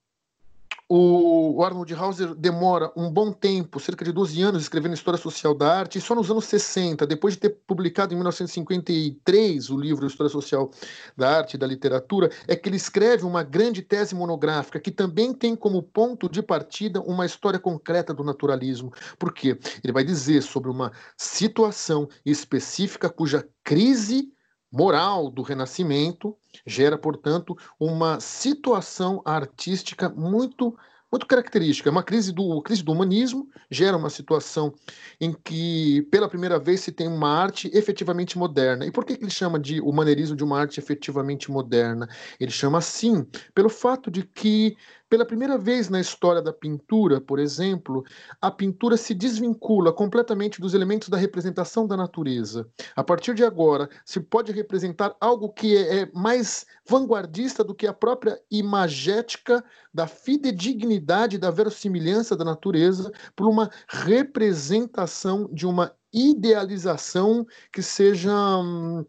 o 0.97 1.65
Arnold 1.65 1.93
Hauser 1.93 2.37
demora 2.37 2.93
um 2.97 3.11
bom 3.11 3.33
tempo, 3.33 3.81
cerca 3.81 4.05
de 4.05 4.13
12 4.13 4.41
anos, 4.43 4.63
escrevendo 4.63 4.95
História 4.95 5.19
Social 5.19 5.53
da 5.53 5.77
Arte, 5.77 5.99
e 5.99 6.01
só 6.01 6.15
nos 6.15 6.31
anos 6.31 6.45
60, 6.45 7.05
depois 7.05 7.35
de 7.35 7.41
ter 7.41 7.51
publicado 7.67 8.15
em 8.15 8.17
1953 8.17 9.71
o 9.71 9.77
livro 9.77 10.07
História 10.07 10.31
Social 10.31 10.71
da 11.17 11.37
Arte 11.37 11.55
e 11.55 11.59
da 11.59 11.67
Literatura, 11.67 12.31
é 12.47 12.55
que 12.55 12.69
ele 12.69 12.77
escreve 12.77 13.25
uma 13.25 13.43
grande 13.43 13.83
tese 13.83 14.15
monográfica 14.15 14.79
que 14.79 14.93
também 14.93 15.35
tem 15.35 15.57
como 15.57 15.83
ponto 15.83 16.29
de 16.29 16.41
partida 16.41 17.01
uma 17.01 17.27
história 17.27 17.59
concreta 17.59 18.15
do 18.15 18.23
naturalismo. 18.23 18.93
Por 19.19 19.35
quê? 19.35 19.59
Ele 19.83 19.93
vai 19.93 20.05
dizer 20.05 20.43
sobre 20.43 20.71
uma 20.71 20.93
situação 21.17 22.09
específica 22.25 23.11
cuja 23.11 23.45
crise 23.65 24.34
moral 24.75 25.31
do 25.31 25.41
Renascimento 25.41 26.37
gera, 26.67 26.99
portanto, 26.99 27.57
uma 27.79 28.19
situação 28.19 29.23
artística 29.25 30.09
muito 30.09 30.77
muito 31.13 31.29
característica. 31.29 31.89
Uma 31.89 32.03
crise 32.03 32.33
do 32.33 32.61
crise 32.61 32.83
do 32.83 32.91
humanismo 32.91 33.49
gera 33.71 33.97
uma 33.97 34.11
situação 34.11 34.75
em 35.21 35.33
que 35.33 36.03
pela 36.11 36.29
primeira 36.29 36.59
vez 36.59 36.81
se 36.81 36.91
tem 36.91 37.07
uma 37.07 37.29
arte 37.29 37.71
efetivamente 37.73 38.37
moderna. 38.37 38.85
E 38.85 38.91
por 38.91 39.05
que 39.05 39.13
ele 39.13 39.31
chama 39.31 39.61
de 39.61 39.81
o 39.81 39.93
maneirismo 39.93 40.35
de 40.35 40.43
uma 40.43 40.59
arte 40.59 40.81
efetivamente 40.81 41.53
moderna? 41.53 42.09
Ele 42.41 42.51
chama 42.51 42.79
assim 42.79 43.25
pelo 43.55 43.69
fato 43.69 44.11
de 44.11 44.25
que 44.25 44.77
pela 45.09 45.25
primeira 45.25 45.57
vez 45.57 45.89
na 45.89 46.01
história 46.01 46.43
da 46.43 46.53
pintura, 46.53 47.21
por 47.21 47.39
exemplo, 47.39 48.05
a 48.41 48.51
pintura 48.51 48.97
se 48.97 49.15
desvincula 49.15 49.93
completamente 49.93 50.61
dos 50.61 50.75
elementos 50.75 51.09
da 51.09 51.17
representação 51.17 51.87
da 51.87 51.97
natureza. 51.97 52.69
A 52.97 53.05
partir 53.05 53.35
de 53.35 53.45
agora, 53.45 53.89
se 54.05 54.21
pode 54.21 54.53
representar 54.53 55.15
algo 55.21 55.53
que 55.53 55.77
é, 55.77 56.01
é 56.01 56.11
mais 56.13 56.67
vanguardista 56.89 57.63
do 57.63 57.75
que 57.75 57.87
a 57.87 57.93
própria 57.93 58.41
imagética 58.51 59.65
da 59.93 60.07
fidedignidade, 60.07 61.39
da 61.39 61.51
verossimilhança 61.51 62.37
da 62.37 62.45
natureza, 62.45 63.13
por 63.37 63.47
uma 63.47 63.71
representação 63.89 65.49
de 65.53 65.67
uma 65.67 65.95
idealização 66.13 67.47
que 67.73 67.83
seja 67.83 68.33
hum, 68.59 69.05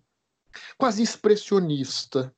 quase 0.78 1.02
expressionista. 1.02 2.34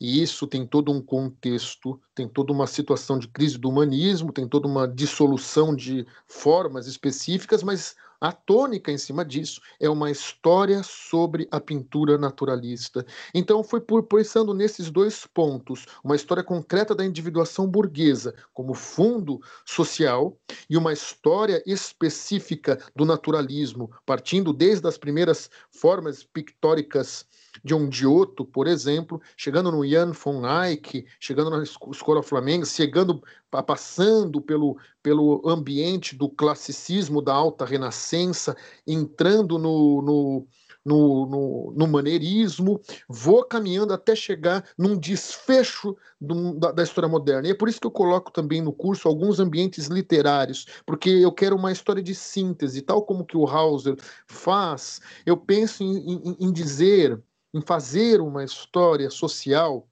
E 0.00 0.22
isso 0.22 0.46
tem 0.46 0.66
todo 0.66 0.92
um 0.92 1.00
contexto, 1.00 2.00
tem 2.14 2.28
toda 2.28 2.52
uma 2.52 2.66
situação 2.66 3.18
de 3.18 3.28
crise 3.28 3.58
do 3.58 3.68
humanismo, 3.68 4.32
tem 4.32 4.48
toda 4.48 4.66
uma 4.66 4.86
dissolução 4.88 5.74
de 5.74 6.06
formas 6.26 6.86
específicas, 6.86 7.62
mas 7.62 7.94
a 8.24 8.32
tônica 8.32 8.90
em 8.90 8.96
cima 8.96 9.22
disso 9.22 9.60
é 9.78 9.86
uma 9.86 10.10
história 10.10 10.82
sobre 10.82 11.46
a 11.50 11.60
pintura 11.60 12.16
naturalista. 12.16 13.04
Então, 13.34 13.62
foi 13.62 13.82
por 13.82 14.02
pensando 14.04 14.54
nesses 14.54 14.90
dois 14.90 15.26
pontos, 15.26 15.84
uma 16.02 16.16
história 16.16 16.42
concreta 16.42 16.94
da 16.94 17.04
individuação 17.04 17.68
burguesa 17.68 18.34
como 18.54 18.72
fundo 18.72 19.40
social 19.66 20.38
e 20.70 20.76
uma 20.76 20.92
história 20.92 21.62
específica 21.66 22.82
do 22.96 23.04
naturalismo, 23.04 23.90
partindo 24.06 24.54
desde 24.54 24.88
as 24.88 24.96
primeiras 24.96 25.50
formas 25.70 26.24
pictóricas 26.24 27.26
de 27.64 27.74
um 27.74 27.90
Giotto, 27.90 28.44
por 28.44 28.66
exemplo, 28.66 29.20
chegando 29.36 29.72
no 29.72 29.88
Jan 29.88 30.12
von 30.12 30.42
Eyck, 30.46 31.06
chegando 31.18 31.50
na 31.50 31.62
Escola 31.62 32.22
Flamenga, 32.22 32.66
chegando, 32.66 33.22
passando 33.50 34.40
pelo, 34.42 34.76
pelo 35.02 35.40
ambiente 35.48 36.14
do 36.14 36.28
classicismo 36.28 37.22
da 37.22 37.32
alta 37.32 37.64
renascença, 37.64 38.54
entrando 38.86 39.58
no, 39.58 40.02
no 40.02 40.46
no, 40.84 41.24
no, 41.24 41.72
no, 41.74 41.86
maneirismo, 41.86 42.78
vou 43.08 43.42
caminhando 43.42 43.94
até 43.94 44.14
chegar 44.14 44.62
num 44.76 44.98
desfecho 44.98 45.96
do, 46.20 46.58
da, 46.58 46.72
da, 46.72 46.82
história 46.82 47.08
moderna. 47.08 47.48
E 47.48 47.52
é 47.52 47.54
por 47.54 47.70
isso 47.70 47.80
que 47.80 47.86
eu 47.86 47.90
coloco 47.90 48.30
também 48.30 48.60
no 48.60 48.70
curso 48.70 49.08
alguns 49.08 49.40
ambientes 49.40 49.86
literários, 49.86 50.66
porque 50.84 51.08
eu 51.08 51.32
quero 51.32 51.56
uma 51.56 51.72
história 51.72 52.02
de 52.02 52.14
síntese, 52.14 52.82
tal 52.82 53.02
como 53.02 53.24
que 53.24 53.34
o 53.34 53.46
Hauser 53.46 53.96
faz. 54.26 55.00
Eu 55.24 55.38
penso 55.38 55.82
em, 55.82 55.96
em, 55.96 56.36
em 56.38 56.52
dizer 56.52 57.18
em 57.54 57.62
fazer 57.62 58.20
uma 58.20 58.44
história 58.44 59.08
social 59.08 59.88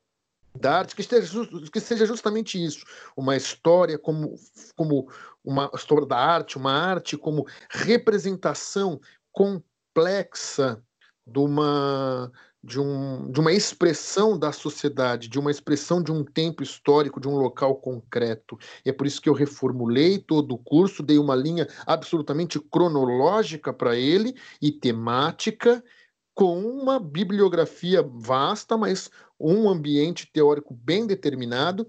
da 0.54 0.78
arte 0.78 0.94
que, 0.94 1.00
esteja, 1.00 1.46
que 1.72 1.80
seja 1.80 2.04
justamente 2.04 2.62
isso, 2.62 2.84
uma 3.16 3.36
história 3.36 3.96
como, 3.96 4.34
como 4.76 5.08
uma 5.42 5.70
história 5.74 6.06
da 6.06 6.18
arte, 6.18 6.58
uma 6.58 6.72
arte 6.72 7.16
como 7.16 7.46
representação 7.70 9.00
complexa 9.32 10.82
de 11.26 11.38
uma 11.38 12.30
de, 12.62 12.78
um, 12.78 13.30
de 13.30 13.40
uma 13.40 13.52
expressão 13.52 14.38
da 14.38 14.52
sociedade, 14.52 15.28
de 15.28 15.38
uma 15.38 15.50
expressão 15.50 16.00
de 16.00 16.12
um 16.12 16.22
tempo 16.22 16.62
histórico, 16.62 17.20
de 17.20 17.26
um 17.26 17.36
local 17.36 17.74
concreto. 17.76 18.56
E 18.84 18.90
é 18.90 18.92
por 18.92 19.06
isso 19.06 19.20
que 19.20 19.28
eu 19.28 19.34
reformulei 19.34 20.18
todo 20.18 20.52
o 20.54 20.58
curso, 20.58 21.02
dei 21.02 21.18
uma 21.18 21.34
linha 21.34 21.66
absolutamente 21.84 22.60
cronológica 22.60 23.72
para 23.72 23.96
ele 23.96 24.36
e 24.60 24.70
temática, 24.70 25.82
com 26.34 26.58
uma 26.60 26.98
bibliografia 26.98 28.02
vasta, 28.02 28.76
mas 28.76 29.10
um 29.38 29.68
ambiente 29.68 30.30
teórico 30.32 30.72
bem 30.72 31.06
determinado, 31.06 31.86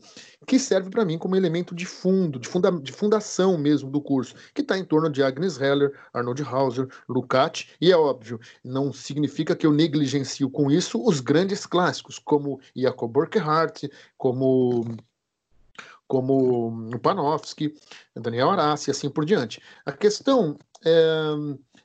que 0.47 0.57
serve 0.57 0.89
para 0.89 1.05
mim 1.05 1.19
como 1.19 1.35
elemento 1.35 1.75
de 1.75 1.85
fundo, 1.85 2.39
de, 2.39 2.47
funda 2.47 2.71
de 2.71 2.91
fundação 2.91 3.57
mesmo 3.57 3.91
do 3.91 4.01
curso, 4.01 4.35
que 4.53 4.61
está 4.61 4.77
em 4.77 4.83
torno 4.83 5.09
de 5.09 5.21
Agnes 5.21 5.61
Heller, 5.61 5.93
Arnold 6.13 6.41
Hauser, 6.43 6.87
Lukács, 7.07 7.67
e 7.79 7.91
é 7.91 7.95
óbvio, 7.95 8.39
não 8.63 8.91
significa 8.91 9.55
que 9.55 9.67
eu 9.67 9.71
negligencio 9.71 10.49
com 10.49 10.71
isso 10.71 11.01
os 11.05 11.19
grandes 11.19 11.65
clássicos, 11.65 12.17
como 12.17 12.59
Jacob 12.75 13.11
Burckhardt, 13.11 13.89
como 14.17 14.83
como 16.05 16.91
Panofsky, 17.01 17.73
Daniel 18.15 18.51
Arassi 18.51 18.89
e 18.89 18.91
assim 18.91 19.09
por 19.09 19.25
diante. 19.25 19.59
A 19.83 19.91
questão 19.91 20.59
é, 20.85 21.33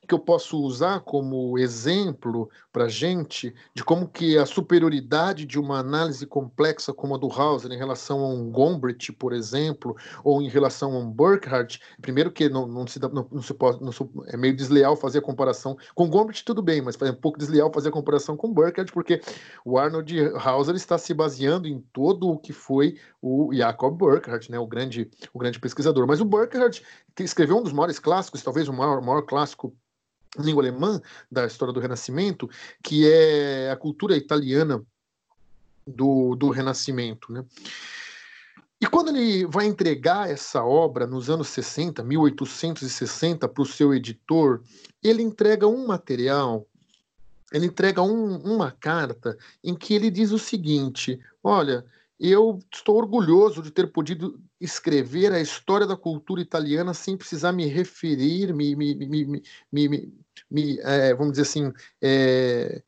que 0.08 0.14
eu 0.14 0.18
posso 0.18 0.58
usar 0.58 1.00
como 1.00 1.58
exemplo 1.58 2.48
para 2.72 2.88
gente 2.88 3.54
de 3.74 3.84
como 3.84 4.08
que 4.08 4.38
a 4.38 4.46
superioridade 4.46 5.44
de 5.44 5.58
uma 5.58 5.78
análise 5.78 6.26
complexa 6.26 6.94
como 6.94 7.14
a 7.14 7.18
do 7.18 7.30
Hauser 7.30 7.70
em 7.70 7.76
relação 7.76 8.20
a 8.20 8.28
um 8.28 8.50
Gombrich, 8.50 9.12
por 9.12 9.34
exemplo, 9.34 9.94
ou 10.24 10.40
em 10.40 10.48
relação 10.48 10.94
a 10.94 10.98
um 10.98 11.10
Burkhardt, 11.10 11.80
primeiro 12.00 12.32
que 12.32 12.48
não, 12.48 12.66
não 12.66 12.86
se, 12.86 12.98
não, 12.98 13.28
não 13.30 13.42
se 13.42 13.52
pode, 13.52 13.82
não, 13.82 13.90
é 14.28 14.36
meio 14.36 14.56
desleal 14.56 14.96
fazer 14.96 15.18
a 15.18 15.22
comparação 15.22 15.76
com 15.94 16.08
Gombrich, 16.08 16.42
tudo 16.42 16.62
bem, 16.62 16.80
mas 16.80 16.96
é 17.02 17.10
um 17.10 17.14
pouco 17.14 17.38
desleal 17.38 17.70
fazer 17.70 17.90
a 17.90 17.92
comparação 17.92 18.36
com 18.36 18.52
Burkhardt, 18.52 18.90
porque 18.92 19.20
o 19.64 19.76
Arnold 19.76 20.32
Hauser 20.36 20.74
está 20.74 20.96
se 20.96 21.12
baseando 21.12 21.68
em 21.68 21.80
todo 21.92 22.28
o 22.30 22.38
que 22.38 22.52
foi 22.54 22.96
o 23.20 23.50
Jacob 23.52 23.94
Burkhardt, 23.94 24.50
né, 24.50 24.58
o 24.58 24.66
grande, 24.66 25.10
o 25.34 25.38
grande 25.38 25.60
pesquisador. 25.60 26.06
Mas 26.06 26.20
o 26.20 26.24
Burkhardt, 26.24 26.82
que 27.14 27.22
escreveu 27.22 27.58
um 27.58 27.62
dos 27.62 27.72
maiores 27.72 27.98
clássicos, 27.98 28.42
talvez 28.42 28.68
o 28.68 28.72
maior, 28.72 29.02
maior 29.02 29.22
clássico 29.22 29.76
língua 30.38 30.62
alemã 30.62 31.00
da 31.30 31.46
história 31.46 31.72
do 31.72 31.80
Renascimento, 31.80 32.48
que 32.82 33.10
é 33.10 33.70
a 33.70 33.76
cultura 33.76 34.16
italiana 34.16 34.82
do, 35.86 36.34
do 36.36 36.50
Renascimento. 36.50 37.32
Né? 37.32 37.44
E 38.80 38.86
quando 38.86 39.08
ele 39.08 39.44
vai 39.46 39.66
entregar 39.66 40.30
essa 40.30 40.64
obra 40.64 41.06
nos 41.06 41.28
anos 41.28 41.48
60, 41.48 42.02
1860, 42.02 43.48
para 43.48 43.62
o 43.62 43.66
seu 43.66 43.92
editor, 43.92 44.62
ele 45.02 45.22
entrega 45.22 45.66
um 45.66 45.86
material, 45.86 46.66
ele 47.52 47.66
entrega 47.66 48.02
um, 48.02 48.36
uma 48.36 48.70
carta 48.70 49.36
em 49.64 49.74
que 49.74 49.94
ele 49.94 50.10
diz 50.10 50.30
o 50.30 50.38
seguinte: 50.38 51.18
olha, 51.42 51.84
eu 52.18 52.58
estou 52.72 52.96
orgulhoso 52.96 53.62
de 53.62 53.70
ter 53.70 53.92
podido 53.92 54.40
escrever 54.60 55.32
a 55.32 55.40
história 55.40 55.86
da 55.86 55.96
cultura 55.96 56.40
italiana 56.40 56.92
sem 56.92 57.16
precisar 57.16 57.52
me 57.52 57.66
referir, 57.66 58.52
me, 58.52 58.74
me, 58.74 58.94
me, 58.94 59.42
me, 59.72 60.12
me 60.50 60.80
é, 60.80 61.14
vamos 61.14 61.32
dizer 61.32 61.42
assim, 61.42 61.72
é, 62.02 62.82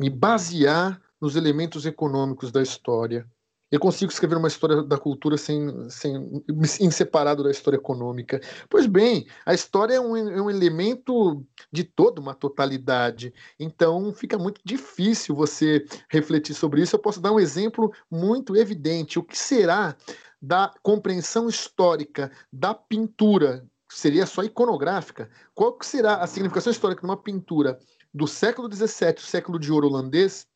me 0.00 0.08
basear 0.08 1.00
nos 1.20 1.34
elementos 1.34 1.84
econômicos 1.84 2.52
da 2.52 2.62
história. 2.62 3.28
Eu 3.70 3.80
consigo 3.80 4.12
escrever 4.12 4.36
uma 4.36 4.46
história 4.46 4.82
da 4.82 4.96
cultura 4.96 5.36
sem, 5.36 5.90
sem 5.90 6.44
em 6.80 6.90
separado 6.90 7.42
da 7.42 7.50
história 7.50 7.76
econômica. 7.76 8.40
Pois 8.70 8.86
bem, 8.86 9.26
a 9.44 9.52
história 9.52 9.94
é 9.94 10.00
um, 10.00 10.16
é 10.16 10.40
um 10.40 10.48
elemento 10.48 11.44
de 11.72 11.82
toda 11.82 12.20
uma 12.20 12.32
totalidade. 12.32 13.34
Então 13.58 14.12
fica 14.14 14.38
muito 14.38 14.60
difícil 14.64 15.34
você 15.34 15.84
refletir 16.08 16.54
sobre 16.54 16.80
isso. 16.80 16.94
Eu 16.94 17.00
posso 17.00 17.20
dar 17.20 17.32
um 17.32 17.40
exemplo 17.40 17.92
muito 18.08 18.56
evidente. 18.56 19.18
O 19.18 19.24
que 19.24 19.36
será 19.36 19.96
da 20.40 20.72
compreensão 20.80 21.48
histórica 21.48 22.30
da 22.52 22.72
pintura? 22.72 23.66
Seria 23.88 24.26
só 24.26 24.44
iconográfica. 24.44 25.28
Qual 25.54 25.72
que 25.72 25.86
será 25.86 26.16
a 26.16 26.26
significação 26.28 26.70
histórica 26.70 27.00
de 27.00 27.06
uma 27.06 27.16
pintura 27.16 27.78
do 28.14 28.28
século 28.28 28.72
XVII, 28.72 29.18
século 29.18 29.58
de 29.58 29.72
ouro 29.72 29.88
holandês, 29.88 30.46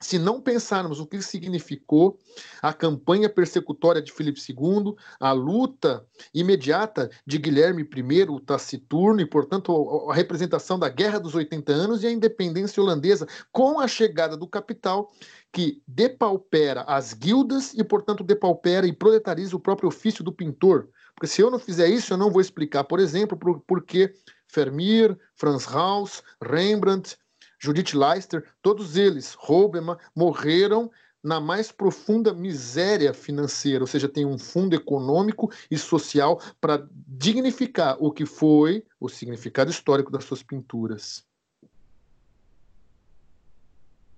se 0.00 0.18
não 0.18 0.40
pensarmos 0.40 1.00
o 1.00 1.06
que 1.06 1.22
significou 1.22 2.18
a 2.60 2.72
campanha 2.72 3.28
persecutória 3.28 4.02
de 4.02 4.12
Filipe 4.12 4.40
II, 4.40 4.94
a 5.18 5.32
luta 5.32 6.04
imediata 6.34 7.10
de 7.26 7.38
Guilherme 7.38 7.82
I, 7.82 8.22
o 8.24 8.38
taciturno, 8.38 9.20
e, 9.20 9.26
portanto, 9.26 10.08
a 10.10 10.14
representação 10.14 10.78
da 10.78 10.88
Guerra 10.88 11.18
dos 11.18 11.34
80 11.34 11.72
Anos 11.72 12.02
e 12.02 12.06
a 12.06 12.12
independência 12.12 12.82
holandesa, 12.82 13.26
com 13.50 13.80
a 13.80 13.88
chegada 13.88 14.36
do 14.36 14.46
capital, 14.46 15.10
que 15.50 15.82
depaupera 15.86 16.82
as 16.82 17.14
guildas 17.14 17.72
e, 17.72 17.82
portanto, 17.82 18.22
depaupera 18.22 18.86
e 18.86 18.92
proletariza 18.92 19.56
o 19.56 19.60
próprio 19.60 19.88
ofício 19.88 20.22
do 20.22 20.32
pintor. 20.32 20.90
Porque 21.14 21.26
se 21.26 21.40
eu 21.40 21.50
não 21.50 21.58
fizer 21.58 21.88
isso, 21.88 22.12
eu 22.12 22.18
não 22.18 22.30
vou 22.30 22.42
explicar, 22.42 22.84
por 22.84 23.00
exemplo, 23.00 23.38
por 23.38 23.82
que 23.82 24.12
Vermeer, 24.54 25.16
Franz 25.34 25.66
Haus, 25.66 26.22
Rembrandt, 26.42 27.16
Judith 27.58 27.94
Leister, 27.94 28.44
todos 28.62 28.96
eles, 28.96 29.34
Roubeman, 29.34 29.96
morreram 30.14 30.90
na 31.22 31.40
mais 31.40 31.72
profunda 31.72 32.32
miséria 32.32 33.12
financeira, 33.12 33.82
ou 33.82 33.86
seja, 33.86 34.08
tem 34.08 34.24
um 34.24 34.38
fundo 34.38 34.76
econômico 34.76 35.50
e 35.68 35.76
social 35.76 36.40
para 36.60 36.86
dignificar 36.92 37.96
o 37.98 38.12
que 38.12 38.24
foi 38.24 38.84
o 39.00 39.08
significado 39.08 39.70
histórico 39.70 40.12
das 40.12 40.24
suas 40.24 40.42
pinturas. 40.42 41.26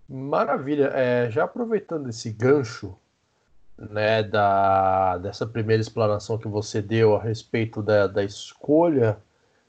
Maravilha. 0.09 0.91
É, 0.95 1.31
já 1.31 1.45
aproveitando 1.45 2.09
esse 2.09 2.31
gancho 2.31 2.97
né, 3.79 4.23
da, 4.23 5.19
dessa 5.19 5.47
primeira 5.47 5.81
explanação 5.81 6.39
que 6.39 6.49
você 6.49 6.83
deu 6.83 7.15
a 7.15 7.23
respeito 7.23 7.83
da, 7.83 8.07
da 8.07 8.25
escolha 8.25 9.19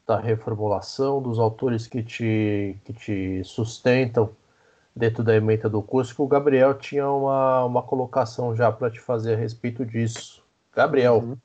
da 0.09 0.19
reformulação, 0.19 1.21
dos 1.21 1.37
autores 1.37 1.85
que 1.85 2.01
te, 2.01 2.75
que 2.83 2.91
te 2.93 3.43
sustentam 3.43 4.35
dentro 4.95 5.23
da 5.23 5.35
emenda 5.35 5.69
do 5.69 5.83
curso, 5.83 6.15
que 6.15 6.21
o 6.23 6.27
Gabriel 6.27 6.73
tinha 6.73 7.07
uma, 7.07 7.63
uma 7.65 7.83
colocação 7.83 8.55
já 8.55 8.71
para 8.71 8.89
te 8.89 8.99
fazer 8.99 9.35
a 9.35 9.37
respeito 9.37 9.85
disso. 9.85 10.43
Gabriel. 10.75 11.17
Uhum. 11.19 11.37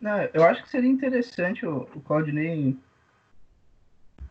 Não, 0.00 0.22
eu 0.32 0.42
acho 0.42 0.62
que 0.62 0.70
seria 0.70 0.88
interessante 0.88 1.66
o, 1.66 1.86
o 1.94 2.00
Claudinei 2.00 2.78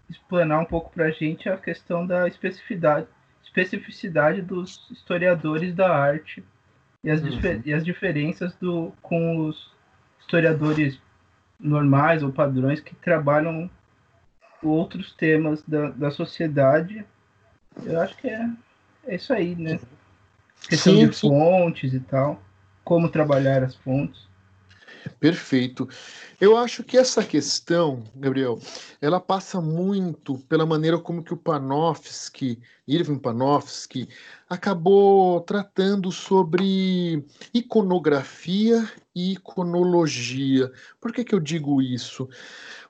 explanar 0.10 0.60
um 0.60 0.66
pouco 0.66 0.92
para 0.92 1.06
a 1.06 1.12
gente 1.12 1.48
a 1.48 1.58
questão 1.58 2.06
da 2.08 2.28
especificidade, 2.28 3.08
especificidade 3.44 4.42
dos 4.42 4.90
historiadores 4.90 5.76
da 5.76 5.96
arte 5.96 6.44
e 7.04 7.12
as, 7.12 7.22
uhum. 7.22 7.62
e 7.64 7.74
as 7.74 7.86
diferenças 7.86 8.56
do, 8.56 8.92
com 9.04 9.46
os 9.46 9.72
historiadores 10.20 11.00
normais 11.62 12.24
ou 12.24 12.32
padrões 12.32 12.80
que 12.80 12.96
trabalham 12.96 13.70
outros 14.64 15.14
temas 15.14 15.64
da, 15.64 15.90
da 15.90 16.12
sociedade. 16.12 17.06
Eu 17.84 18.00
acho 18.02 18.18
que 18.18 18.28
é, 18.28 18.50
é 19.06 19.16
isso 19.16 19.34
aí, 19.34 19.56
né? 19.56 19.80
Questão 20.68 20.94
sim, 20.94 21.08
de 21.08 21.16
sim. 21.16 21.30
fontes 21.30 21.94
e 21.94 22.00
tal, 22.00 22.42
como 22.84 23.10
trabalhar 23.10 23.64
as 23.64 23.76
fontes. 23.76 24.30
Perfeito. 25.20 25.90
Eu 26.40 26.58
acho 26.58 26.84
que 26.84 26.98
essa 26.98 27.24
questão, 27.24 28.04
Gabriel, 28.16 28.60
ela 29.02 29.20
passa 29.20 29.60
muito 29.60 30.38
pela 30.50 30.66
maneira 30.66 31.00
como 31.00 31.24
que 31.24 31.34
o 31.34 31.38
Panofsky, 31.38 32.60
Irving 32.88 33.18
Panofsky, 33.18 34.10
acabou 34.52 35.40
tratando 35.40 36.12
sobre 36.12 37.26
iconografia 37.54 38.86
e 39.16 39.32
iconologia. 39.32 40.70
Por 41.00 41.14
que, 41.14 41.24
que 41.24 41.34
eu 41.34 41.40
digo 41.40 41.82
isso? 41.82 42.28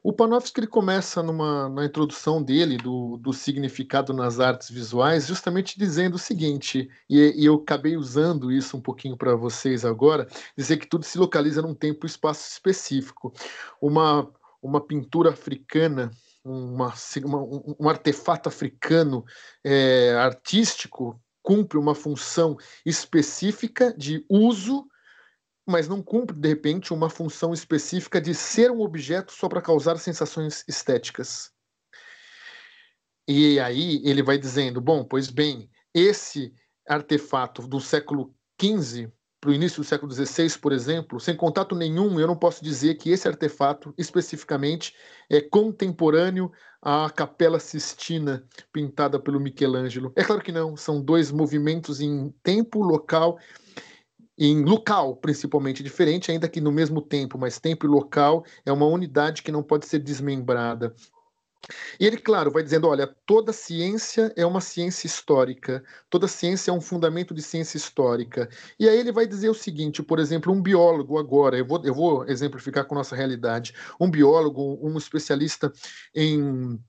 O 0.01 0.11
Panofsky 0.11 0.61
ele 0.61 0.65
começa 0.65 1.21
numa, 1.21 1.69
na 1.69 1.85
introdução 1.85 2.41
dele 2.41 2.77
do, 2.77 3.15
do 3.17 3.31
significado 3.31 4.11
nas 4.11 4.39
artes 4.39 4.71
visuais, 4.71 5.27
justamente 5.27 5.77
dizendo 5.77 6.15
o 6.15 6.19
seguinte, 6.19 6.89
e, 7.07 7.39
e 7.39 7.45
eu 7.45 7.53
acabei 7.53 7.95
usando 7.95 8.51
isso 8.51 8.75
um 8.75 8.81
pouquinho 8.81 9.15
para 9.15 9.35
vocês 9.35 9.85
agora, 9.85 10.27
dizer 10.57 10.77
que 10.77 10.87
tudo 10.87 11.05
se 11.05 11.19
localiza 11.19 11.61
num 11.61 11.75
tempo 11.75 12.07
e 12.07 12.09
espaço 12.09 12.49
específico. 12.49 13.31
Uma, 13.79 14.27
uma 14.63 14.81
pintura 14.81 15.29
africana 15.29 16.09
uma, 16.43 16.91
uma, 17.23 17.39
um 17.79 17.87
artefato 17.87 18.49
africano 18.49 19.23
é, 19.63 20.15
artístico 20.15 21.21
cumpre 21.41 21.77
uma 21.77 21.95
função 21.95 22.57
específica 22.85 23.93
de 23.97 24.25
uso 24.29 24.87
mas 25.65 25.87
não 25.87 26.01
cumpre, 26.01 26.35
de 26.35 26.47
repente, 26.49 26.93
uma 26.93 27.09
função 27.09 27.53
específica 27.53 28.19
de 28.19 28.33
ser 28.33 28.71
um 28.71 28.81
objeto 28.81 29.31
só 29.31 29.47
para 29.47 29.61
causar 29.61 29.97
sensações 29.97 30.63
estéticas. 30.67 31.51
E 33.27 33.59
aí 33.59 34.01
ele 34.03 34.23
vai 34.23 34.37
dizendo: 34.37 34.81
bom, 34.81 35.03
pois 35.03 35.29
bem, 35.29 35.69
esse 35.93 36.53
artefato 36.87 37.67
do 37.67 37.79
século 37.79 38.35
XV 38.59 39.11
para 39.41 39.49
o 39.49 39.53
início 39.53 39.81
do 39.81 39.83
século 39.83 40.11
XVI, 40.13 40.59
por 40.59 40.71
exemplo, 40.71 41.19
sem 41.19 41.35
contato 41.35 41.75
nenhum, 41.75 42.19
eu 42.19 42.27
não 42.27 42.35
posso 42.35 42.63
dizer 42.63 42.93
que 42.93 43.09
esse 43.09 43.27
artefato 43.27 43.91
especificamente 43.97 44.95
é 45.27 45.41
contemporâneo 45.41 46.51
à 46.79 47.09
Capela 47.09 47.59
Sistina 47.59 48.47
pintada 48.71 49.19
pelo 49.19 49.39
Michelangelo. 49.39 50.13
É 50.15 50.23
claro 50.23 50.43
que 50.43 50.51
não, 50.51 50.77
são 50.77 51.01
dois 51.01 51.31
movimentos 51.31 51.99
em 51.99 52.31
tempo, 52.43 52.83
local, 52.83 53.39
em 54.37 54.63
local 54.63 55.15
principalmente 55.15 55.81
diferente, 55.81 56.31
ainda 56.31 56.47
que 56.47 56.61
no 56.61 56.71
mesmo 56.71 57.01
tempo, 57.01 57.35
mas 57.35 57.59
tempo 57.59 57.87
e 57.87 57.89
local 57.89 58.45
é 58.63 58.71
uma 58.71 58.85
unidade 58.85 59.41
que 59.41 59.51
não 59.51 59.63
pode 59.63 59.87
ser 59.87 59.97
desmembrada. 59.97 60.95
E 61.99 62.05
ele, 62.05 62.17
claro, 62.17 62.51
vai 62.51 62.63
dizendo: 62.63 62.87
olha, 62.87 63.07
toda 63.25 63.53
ciência 63.53 64.33
é 64.35 64.45
uma 64.45 64.61
ciência 64.61 65.05
histórica, 65.05 65.83
toda 66.09 66.27
ciência 66.27 66.71
é 66.71 66.73
um 66.73 66.81
fundamento 66.81 67.33
de 67.33 67.41
ciência 67.41 67.77
histórica. 67.77 68.49
E 68.79 68.89
aí 68.89 68.97
ele 68.97 69.11
vai 69.11 69.27
dizer 69.27 69.49
o 69.49 69.53
seguinte: 69.53 70.01
por 70.01 70.19
exemplo, 70.19 70.51
um 70.51 70.61
biólogo 70.61 71.17
agora, 71.19 71.57
eu 71.57 71.65
vou, 71.65 71.81
eu 71.83 71.93
vou 71.93 72.27
exemplificar 72.27 72.85
com 72.85 72.95
nossa 72.95 73.15
realidade, 73.15 73.73
um 73.99 74.09
biólogo, 74.09 74.79
um 74.81 74.97
especialista 74.97 75.71
em 76.15 76.79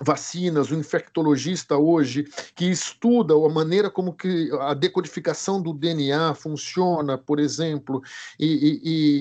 vacinas, 0.00 0.70
o 0.70 0.74
infectologista 0.74 1.76
hoje 1.76 2.24
que 2.54 2.64
estuda 2.64 3.34
a 3.34 3.48
maneira 3.48 3.90
como 3.90 4.12
que 4.12 4.50
a 4.60 4.74
decodificação 4.74 5.62
do 5.62 5.72
DNA 5.72 6.34
funciona, 6.34 7.16
por 7.16 7.38
exemplo, 7.38 8.02
e, 8.38 8.46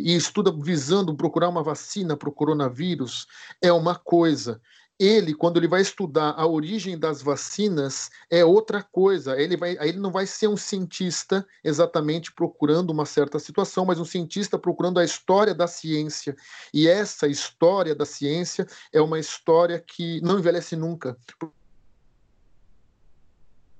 e, 0.05 0.11
e 0.11 0.15
estuda 0.15 0.51
visando 0.51 1.15
procurar 1.15 1.49
uma 1.49 1.61
vacina 1.61 2.17
para 2.17 2.29
o 2.29 2.33
coronavírus, 2.33 3.27
é 3.61 3.71
uma 3.71 3.95
coisa 3.95 4.59
ele, 5.01 5.33
quando 5.33 5.57
ele 5.57 5.67
vai 5.67 5.81
estudar 5.81 6.35
a 6.37 6.45
origem 6.45 6.95
das 6.95 7.23
vacinas, 7.23 8.11
é 8.29 8.45
outra 8.45 8.83
coisa. 8.83 9.35
Ele, 9.35 9.57
vai, 9.57 9.75
ele 9.81 9.97
não 9.97 10.11
vai 10.11 10.27
ser 10.27 10.47
um 10.47 10.55
cientista 10.55 11.43
exatamente 11.63 12.31
procurando 12.31 12.91
uma 12.91 13.03
certa 13.03 13.39
situação, 13.39 13.83
mas 13.83 13.99
um 13.99 14.05
cientista 14.05 14.59
procurando 14.59 14.99
a 14.99 15.03
história 15.03 15.55
da 15.55 15.65
ciência. 15.65 16.35
E 16.71 16.87
essa 16.87 17.27
história 17.27 17.95
da 17.95 18.05
ciência 18.05 18.67
é 18.93 19.01
uma 19.01 19.17
história 19.17 19.79
que 19.79 20.21
não 20.21 20.37
envelhece 20.37 20.75
nunca. 20.75 21.17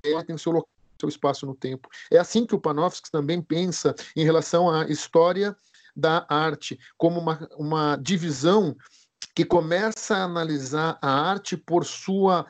Ela 0.04 0.26
tem 0.26 0.36
seu 0.40 0.54
local, 0.54 0.70
seu 1.00 1.08
espaço 1.08 1.46
no 1.46 1.54
tempo. 1.54 1.88
É 2.10 2.18
assim 2.18 2.48
que 2.48 2.56
o 2.56 2.60
Panofsky 2.60 3.12
também 3.12 3.44
pensa 3.44 3.94
em 4.16 4.24
relação 4.24 4.72
à 4.72 4.86
história 4.86 5.56
da 5.96 6.26
arte, 6.28 6.80
como 6.98 7.20
uma, 7.20 7.48
uma 7.58 7.96
divisão 7.98 8.76
que 9.36 9.46
começa 9.46 10.15
a 10.15 10.24
analisar 10.24 10.98
a 11.02 11.10
arte 11.10 11.56
por 11.56 11.86
sua 11.86 12.46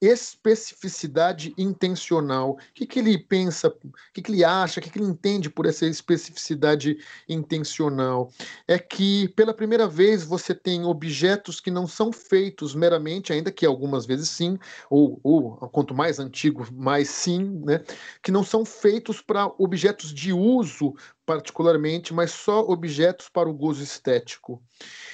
especificidade 0.00 1.52
intencional. 1.58 2.50
O 2.50 2.56
que, 2.72 2.86
que 2.86 2.98
ele 3.00 3.18
pensa, 3.18 3.68
o 3.68 3.92
que, 4.12 4.22
que 4.22 4.32
ele 4.32 4.44
acha, 4.44 4.78
o 4.78 4.82
que, 4.82 4.90
que 4.90 4.98
ele 4.98 5.08
entende 5.08 5.50
por 5.50 5.66
essa 5.66 5.86
especificidade 5.86 6.98
intencional? 7.28 8.30
É 8.66 8.78
que, 8.78 9.28
pela 9.28 9.52
primeira 9.52 9.88
vez, 9.88 10.24
você 10.24 10.54
tem 10.54 10.84
objetos 10.84 11.60
que 11.60 11.70
não 11.70 11.86
são 11.86 12.12
feitos 12.12 12.74
meramente, 12.74 13.32
ainda 13.32 13.50
que 13.50 13.66
algumas 13.66 14.06
vezes 14.06 14.28
sim, 14.28 14.58
ou, 14.88 15.18
ou 15.22 15.56
quanto 15.68 15.94
mais 15.94 16.18
antigo, 16.20 16.66
mais 16.72 17.08
sim, 17.08 17.60
né? 17.64 17.82
que 18.22 18.30
não 18.30 18.44
são 18.44 18.64
feitos 18.64 19.20
para 19.20 19.52
objetos 19.58 20.14
de 20.14 20.32
uso 20.32 20.94
particularmente, 21.28 22.14
mas 22.14 22.30
só 22.30 22.60
objetos 22.60 23.28
para 23.28 23.50
o 23.50 23.52
gozo 23.52 23.82
estético. 23.82 24.62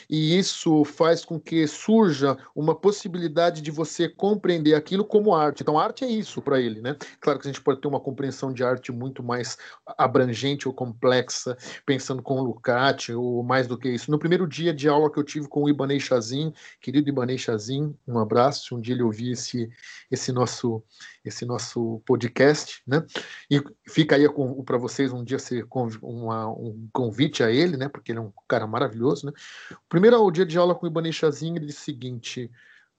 E 0.08 0.38
isso 0.38 0.84
faz 0.84 1.24
com 1.24 1.40
que 1.40 1.66
surja 1.66 2.38
uma 2.54 2.72
possibilidade 2.72 3.60
de 3.60 3.72
você 3.72 4.08
compreender 4.08 4.74
aquilo 4.74 5.04
como 5.04 5.34
arte. 5.34 5.62
Então, 5.62 5.76
arte 5.76 6.04
é 6.04 6.08
isso 6.08 6.40
para 6.40 6.60
ele, 6.60 6.80
né? 6.80 6.96
Claro 7.20 7.40
que 7.40 7.48
a 7.48 7.50
gente 7.50 7.60
pode 7.60 7.80
ter 7.80 7.88
uma 7.88 7.98
compreensão 7.98 8.52
de 8.52 8.62
arte 8.62 8.92
muito 8.92 9.24
mais 9.24 9.58
abrangente 9.98 10.68
ou 10.68 10.74
complexa, 10.74 11.56
pensando 11.84 12.22
com 12.22 12.38
o 12.38 12.44
Lukács, 12.44 13.08
ou 13.08 13.42
mais 13.42 13.66
do 13.66 13.76
que 13.76 13.88
isso. 13.88 14.08
No 14.08 14.18
primeiro 14.18 14.46
dia 14.46 14.72
de 14.72 14.88
aula 14.88 15.10
que 15.10 15.18
eu 15.18 15.24
tive 15.24 15.48
com 15.48 15.64
o 15.64 15.68
Ibanei 15.68 15.98
Chazin, 15.98 16.52
querido 16.80 17.08
Ibanei 17.08 17.38
Chazin, 17.38 17.92
um 18.06 18.20
abraço, 18.20 18.76
um 18.76 18.80
dia 18.80 18.94
ele 18.94 19.02
ouvir 19.02 19.32
esse, 19.32 19.68
esse 20.12 20.30
nosso 20.30 20.80
esse 21.24 21.46
nosso 21.46 22.02
podcast, 22.04 22.82
né? 22.86 23.04
E 23.50 23.62
fica 23.88 24.16
aí 24.16 24.26
para 24.64 24.76
vocês 24.76 25.12
um 25.12 25.24
dia 25.24 25.38
ser 25.38 25.66
uma, 26.02 26.48
um 26.48 26.88
convite 26.92 27.42
a 27.42 27.50
ele, 27.50 27.76
né? 27.76 27.88
Porque 27.88 28.12
ele 28.12 28.18
é 28.18 28.22
um 28.22 28.32
cara 28.46 28.66
maravilhoso, 28.66 29.26
né? 29.26 29.32
Primeiro 29.88 30.22
o 30.22 30.30
dia 30.30 30.44
de 30.44 30.58
aula 30.58 30.74
com 30.74 30.84
o 30.84 30.88
Ibanez 30.88 31.14
Chazinho, 31.14 31.56
ele 31.56 31.66
disse 31.66 31.80
o 31.80 31.84
seguinte: 31.84 32.50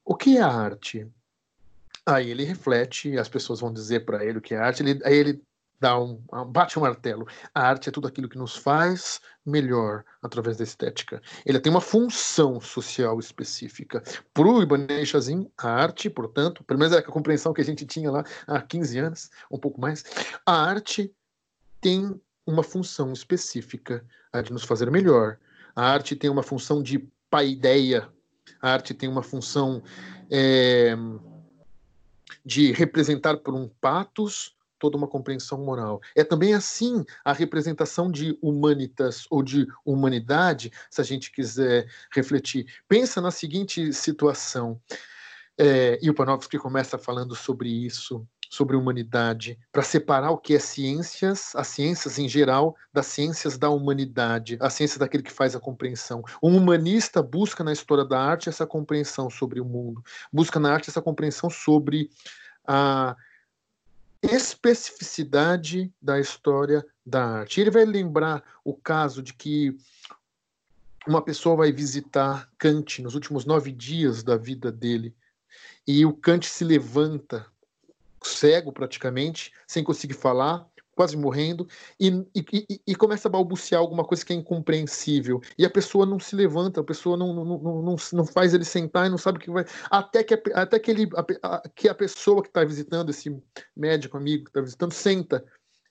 o 0.04 0.16
que 0.16 0.38
é 0.38 0.42
arte? 0.42 1.08
Aí 2.06 2.30
ele 2.30 2.44
reflete, 2.44 3.18
as 3.18 3.30
pessoas 3.30 3.60
vão 3.60 3.72
dizer 3.72 4.06
para 4.06 4.24
ele 4.24 4.38
o 4.38 4.42
que 4.42 4.54
é 4.54 4.58
arte, 4.58 4.84
ele, 4.84 5.00
aí 5.04 5.16
ele 5.16 5.42
dá 5.80 6.00
um, 6.00 6.22
bate 6.48 6.78
um 6.80 6.82
martelo. 6.82 7.28
A 7.54 7.62
arte 7.62 7.90
é 7.90 7.92
tudo 7.92 8.08
aquilo 8.08 8.30
que 8.30 8.38
nos 8.38 8.56
faz 8.56 9.20
melhor 9.46 10.04
através 10.22 10.58
da 10.58 10.64
estética. 10.64 11.22
Ele 11.46 11.60
tem 11.60 11.72
uma 11.72 11.82
função 11.82 12.60
social 12.60 13.20
específica. 13.20 14.02
Para 14.34 14.48
o 14.48 14.62
Ibanez 14.62 15.10
Chazin, 15.10 15.50
a 15.58 15.70
arte, 15.70 16.10
portanto, 16.10 16.64
pelo 16.64 16.80
menos 16.80 16.96
é 16.96 17.00
a 17.00 17.04
compreensão 17.04 17.54
que 17.54 17.62
a 17.62 17.66
gente 17.66 17.86
tinha 17.86 18.10
lá 18.10 18.24
há 18.48 18.62
15 18.62 19.00
anos, 19.00 19.30
um 19.52 19.60
pouco 19.60 19.80
mais, 19.80 20.04
a 20.46 20.54
arte 20.54 21.14
tem 21.82 22.20
uma 22.46 22.64
função 22.64 23.12
específica, 23.12 24.06
a 24.32 24.42
de 24.42 24.52
nos 24.52 24.64
fazer 24.64 24.90
melhor. 24.90 25.38
A 25.76 25.84
arte 25.84 26.16
tem 26.16 26.30
uma 26.30 26.44
função 26.44 26.82
de 26.82 27.08
paideia, 27.30 28.08
a 28.62 28.72
arte 28.72 28.94
tem 28.94 29.10
uma 29.10 29.24
função 29.24 29.84
é, 30.32 30.96
de 32.46 32.72
representar 32.72 33.38
por 33.38 33.54
um 33.54 33.68
patos 33.68 34.55
toda 34.80 34.98
uma 34.98 35.08
compreensão 35.08 35.64
moral. 35.64 36.02
É 36.16 36.24
também 36.24 36.54
assim 36.54 37.04
a 37.24 37.34
representação 37.34 38.12
de 38.12 38.38
humanitas 38.42 39.26
ou 39.30 39.42
de 39.42 39.68
humanidade, 39.84 40.72
se 40.90 41.02
a 41.02 41.04
gente 41.04 41.32
quiser 41.32 41.88
refletir. 42.14 42.66
Pensa 42.88 43.22
na 43.22 43.32
seguinte 43.32 43.94
situação, 43.94 44.80
é, 45.58 45.98
e 46.02 46.10
o 46.10 46.14
Panofsky 46.14 46.58
começa 46.58 46.98
falando 46.98 47.34
sobre 47.34 47.70
isso, 47.70 48.28
sobre 48.50 48.76
humanidade, 48.76 49.58
para 49.72 49.82
separar 49.84 50.32
o 50.32 50.38
que 50.38 50.54
é 50.56 50.60
ciências, 50.60 51.56
as 51.56 51.68
ciências 51.68 52.20
em 52.20 52.28
geral, 52.28 52.76
das 52.94 53.08
ciências 53.08 53.58
da 53.58 53.70
humanidade, 53.70 54.58
a 54.60 54.70
ciência 54.70 55.00
daquele 55.00 55.24
que 55.24 55.32
faz 55.32 55.56
a 55.56 55.60
compreensão. 55.60 56.24
Um 56.44 56.58
humanista 56.58 57.22
busca 57.24 57.64
na 57.64 57.74
história 57.74 58.06
da 58.06 58.20
arte 58.20 58.50
essa 58.50 58.66
compreensão 58.66 59.30
sobre 59.30 59.60
o 59.60 59.66
mundo, 59.66 60.04
busca 60.32 60.60
na 60.60 60.74
arte 60.74 60.90
essa 60.90 61.02
compreensão 61.02 61.50
sobre 61.50 62.10
a 62.68 63.16
especificidade 64.26 65.94
da 66.02 66.20
história 66.20 66.86
da 67.06 67.24
arte. 67.24 67.62
Ele 67.62 67.72
vai 67.72 67.86
lembrar 67.86 68.44
o 68.64 68.74
caso 68.74 69.22
de 69.22 69.34
que 69.34 69.78
uma 71.08 71.22
pessoa 71.22 71.56
vai 71.56 71.72
visitar 71.72 72.50
Kant 72.58 73.02
nos 73.02 73.16
últimos 73.16 73.46
nove 73.46 73.72
dias 73.72 74.24
da 74.24 74.38
vida 74.38 74.72
dele 74.72 75.16
e 75.88 76.06
o 76.06 76.14
Kant 76.14 76.48
se 76.48 76.64
levanta 76.64 77.46
cego 78.24 78.72
praticamente, 78.72 79.54
sem 79.68 79.84
conseguir 79.84 80.16
falar, 80.16 80.68
quase 80.96 81.18
morrendo, 81.18 81.68
e, 82.00 82.08
e, 82.34 82.82
e, 82.88 82.96
começa 82.96 83.28
a 83.28 83.32
balbuciar 83.32 83.82
alguma 83.82 84.04
coisa 84.06 84.26
que 84.26 84.32
é 84.32 84.36
incompreensível. 84.36 85.42
E 85.58 85.66
a 85.66 85.70
pessoa 85.70 86.06
não 86.06 86.20
se 86.20 86.36
levanta, 86.36 86.80
a 86.80 86.84
pessoa 86.84 87.18
não, 87.18 87.34
não, 87.34 87.46
não, 87.46 87.82
não, 87.82 87.96
não 88.14 88.26
faz 88.26 88.54
ele 88.54 88.64
sentar 88.64 89.06
e 89.06 89.10
não 89.10 89.18
sabe 89.18 89.38
o 89.38 89.42
que 89.42 89.52
vai. 89.52 89.66
Até 89.92 90.24
que 90.24 90.42
até 90.54 90.80
que, 90.80 90.92
ele, 90.92 91.10
a, 91.44 91.56
a, 91.56 91.70
que 91.70 91.90
a 91.90 91.94
pessoa 91.94 92.42
que 92.42 92.48
está 92.48 92.64
visitando, 92.64 93.10
esse 93.10 93.38
médico 93.76 94.18
amigo 94.18 94.46
que 94.46 94.50
está 94.50 94.62
visitando, 94.62 94.94
senta 94.94 95.44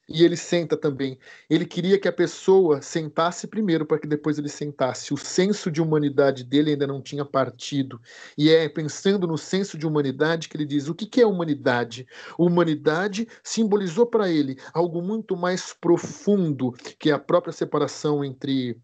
e 0.09 0.25
ele 0.25 0.37
senta 0.37 0.77
também. 0.77 1.19
Ele 1.49 1.65
queria 1.65 1.99
que 1.99 2.09
a 2.09 2.13
pessoa 2.13 2.83
sentasse 2.83 3.47
primeiro 3.47 3.87
para 3.87 3.99
que 3.99 4.07
depois 4.07 4.39
ele 4.39 4.49
sentasse. 4.49 5.15
O 5.15 5.17
senso 5.17 5.71
de 5.71 5.81
humanidade 5.81 6.45
dele 6.45 6.73
ainda 6.73 6.87
não 6.87 7.01
tinha 7.01 7.25
partido. 7.25 8.01
E 8.37 8.51
é 8.51 8.69
pensando 8.69 9.27
no 9.27 9.39
senso 9.39 9.79
de 9.79 9.87
humanidade 9.87 10.49
que 10.49 10.57
ele 10.57 10.67
diz: 10.67 10.89
o 10.89 10.95
que, 10.95 11.07
que 11.07 11.21
é 11.21 11.27
humanidade? 11.27 12.07
Humanidade 12.39 13.27
simbolizou 13.43 14.07
para 14.07 14.31
ele 14.31 14.59
algo 14.73 15.01
muito 15.01 15.37
mais 15.37 15.73
profundo 15.73 16.73
que 16.99 17.11
a 17.11 17.19
própria 17.19 17.53
separação 17.53 18.25
entre 18.25 18.79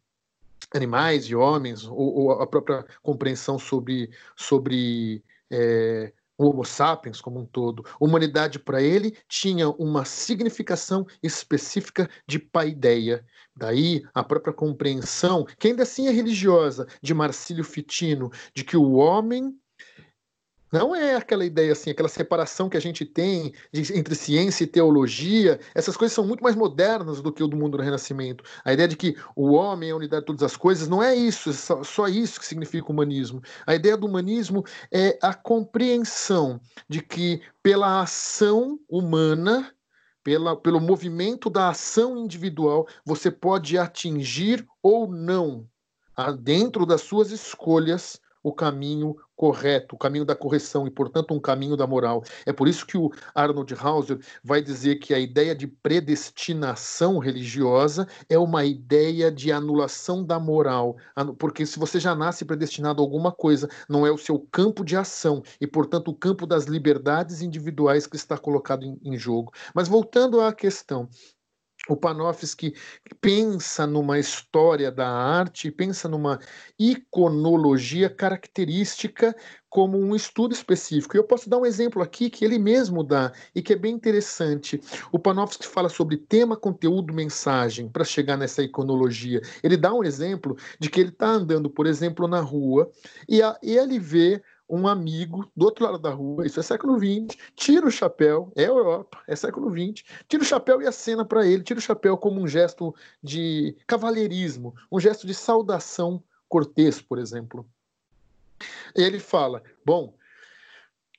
animais 0.75 1.25
e 1.25 1.35
homens, 1.35 1.85
ou, 1.85 1.97
ou 1.97 2.31
a 2.33 2.47
própria 2.47 2.85
compreensão 3.03 3.59
sobre, 3.59 4.11
sobre 4.37 5.23
é, 5.51 6.13
o 6.41 6.49
Homo 6.49 6.65
sapiens 6.65 7.21
como 7.21 7.39
um 7.39 7.45
todo. 7.45 7.85
Humanidade 8.01 8.59
para 8.59 8.81
ele 8.81 9.15
tinha 9.29 9.69
uma 9.69 10.07
significação 10.07 11.07
específica 11.23 12.09
de 12.27 12.39
paideia. 12.39 13.23
Daí 13.55 14.03
a 14.15 14.25
própria 14.25 14.55
compreensão, 14.55 15.45
que 15.59 15.69
ainda 15.69 15.83
assim 15.83 16.09
é 16.09 16.11
religiosa, 16.11 16.87
de 17.03 17.13
Marcílio 17.13 17.63
Fitino, 17.63 18.31
de 18.55 18.65
que 18.65 18.75
o 18.75 18.93
homem 18.93 19.55
não 20.73 20.95
é 20.95 21.17
aquela 21.17 21.45
ideia 21.45 21.73
assim, 21.73 21.91
aquela 21.91 22.09
separação 22.09 22.69
que 22.69 22.77
a 22.77 22.81
gente 22.81 23.05
tem 23.05 23.53
de, 23.73 23.97
entre 23.97 24.15
ciência 24.15 24.65
e 24.65 24.67
teologia. 24.67 25.59
Essas 25.75 25.97
coisas 25.97 26.15
são 26.15 26.27
muito 26.27 26.43
mais 26.43 26.55
modernas 26.55 27.21
do 27.21 27.33
que 27.33 27.43
o 27.43 27.49
do 27.49 27.57
mundo 27.57 27.77
do 27.77 27.83
Renascimento. 27.83 28.45
A 28.65 28.73
ideia 28.73 28.89
de 28.89 28.97
que 28.97 29.17
o 29.35 29.53
homem 29.53 29.91
é 29.91 29.93
a 29.93 29.97
unidade 29.97 30.23
de 30.23 30.27
todas 30.27 30.43
as 30.43 30.57
coisas 30.57 30.89
não 30.89 31.03
é 31.03 31.15
isso, 31.15 31.51
é 31.51 31.53
só, 31.53 31.83
só 31.83 32.09
isso 32.09 32.39
que 32.39 32.47
significa 32.47 32.91
humanismo. 32.91 33.43
A 33.67 33.75
ideia 33.75 33.97
do 33.97 34.07
humanismo 34.07 34.65
é 34.93 35.19
a 35.21 35.35
compreensão 35.35 36.61
de 36.89 37.03
que 37.03 37.43
pela 37.63 38.01
ação 38.01 38.79
humana 38.89 39.73
pela, 40.23 40.57
pelo 40.57 40.81
movimento 40.81 41.49
da 41.49 41.71
ação 41.71 42.17
individual, 42.17 42.87
você 43.05 43.31
pode 43.31 43.79
atingir 43.79 44.67
ou 44.83 45.11
não, 45.11 45.67
dentro 46.39 46.85
das 46.85 47.01
suas 47.01 47.31
escolhas, 47.31 48.21
o 48.43 48.53
caminho 48.53 49.17
correto, 49.41 49.95
o 49.95 49.99
caminho 49.99 50.27
da 50.27 50.37
correção 50.37 50.87
e, 50.87 50.91
portanto, 50.91 51.33
um 51.33 51.41
caminho 51.41 51.75
da 51.75 51.87
moral. 51.87 52.23
É 52.45 52.53
por 52.53 52.69
isso 52.69 52.85
que 52.85 52.99
o 52.99 53.11
Arnold 53.35 53.75
Hauser 53.75 54.19
vai 54.45 54.61
dizer 54.61 54.97
que 54.97 55.15
a 55.15 55.19
ideia 55.19 55.55
de 55.55 55.67
predestinação 55.67 57.17
religiosa 57.17 58.07
é 58.29 58.39
uma 58.39 58.67
ideia 58.67 59.33
de 59.33 59.51
anulação 59.51 60.23
da 60.23 60.39
moral, 60.39 60.99
porque 61.39 61.65
se 61.65 61.79
você 61.79 61.99
já 61.99 62.15
nasce 62.15 62.45
predestinado 62.45 63.01
a 63.01 63.03
alguma 63.03 63.33
coisa, 63.33 63.67
não 63.89 64.07
é 64.07 64.11
o 64.11 64.19
seu 64.19 64.39
campo 64.53 64.85
de 64.85 64.95
ação 64.95 65.43
e, 65.59 65.67
portanto, 65.67 66.09
o 66.09 66.15
campo 66.15 66.47
das 66.47 66.65
liberdades 66.67 67.41
individuais 67.41 68.07
que 68.07 68.17
está 68.17 68.37
colocado 68.37 68.85
em, 68.85 69.01
em 69.03 69.17
jogo. 69.17 69.55
Mas 69.75 69.89
voltando 69.89 70.39
à 70.43 70.53
questão, 70.53 71.09
o 71.89 71.97
Panofsky 71.97 72.75
pensa 73.21 73.87
numa 73.87 74.19
história 74.19 74.93
da 74.93 75.09
arte, 75.09 75.71
pensa 75.71 76.09
numa 76.09 76.39
iconologia 76.79 78.11
característica 78.11 79.35
como 79.69 79.99
um 79.99 80.15
estudo 80.15 80.53
específico. 80.53 81.17
E 81.17 81.19
eu 81.19 81.25
posso 81.25 81.49
dar 81.49 81.59
um 81.59 81.65
exemplo 81.65 82.03
aqui 82.03 82.29
que 82.29 82.45
ele 82.45 82.59
mesmo 82.59 83.03
dá 83.03 83.33
e 83.55 83.63
que 83.63 83.73
é 83.73 83.77
bem 83.77 83.95
interessante. 83.95 84.81
O 85.13 85.19
Panofsky 85.19 85.67
fala 85.67 85.89
sobre 85.89 86.17
tema, 86.17 86.57
conteúdo, 86.57 87.15
mensagem 87.15 87.89
para 87.89 88.05
chegar 88.05 88.37
nessa 88.37 88.63
iconologia. 88.63 89.41
Ele 89.63 89.77
dá 89.77 89.95
um 89.95 90.05
exemplo 90.05 90.57
de 90.79 90.91
que 90.91 91.01
ele 91.01 91.11
está 91.11 91.29
andando, 91.29 91.71
por 91.71 91.87
exemplo, 91.87 92.29
na 92.29 92.41
rua 92.41 92.91
e, 93.29 93.43
a, 93.43 93.59
e 93.63 93.77
ele 93.77 93.99
vê 93.99 94.43
um 94.71 94.87
amigo 94.87 95.51
do 95.57 95.65
outro 95.65 95.85
lado 95.85 95.99
da 95.99 96.11
rua, 96.11 96.47
isso 96.47 96.61
é 96.61 96.63
século 96.63 96.99
XX, 96.99 97.37
tira 97.57 97.87
o 97.87 97.91
chapéu, 97.91 98.53
é 98.55 98.65
Europa, 98.65 99.19
é 99.27 99.35
século 99.35 99.71
XX, 99.71 100.05
tira 100.29 100.43
o 100.43 100.47
chapéu 100.47 100.81
e 100.81 100.87
acena 100.87 101.25
para 101.25 101.47
ele, 101.47 101.63
tira 101.63 101.79
o 101.79 101.83
chapéu 101.83 102.17
como 102.17 102.41
um 102.41 102.47
gesto 102.47 102.95
de 103.23 103.77
cavalheirismo, 103.87 104.75
um 104.91 105.01
gesto 105.01 105.27
de 105.27 105.35
saudação 105.35 106.23
cortês, 106.49 107.03
por 107.03 107.19
exemplo. 107.19 107.67
Ele 108.95 109.19
fala: 109.19 109.63
bom, 109.85 110.15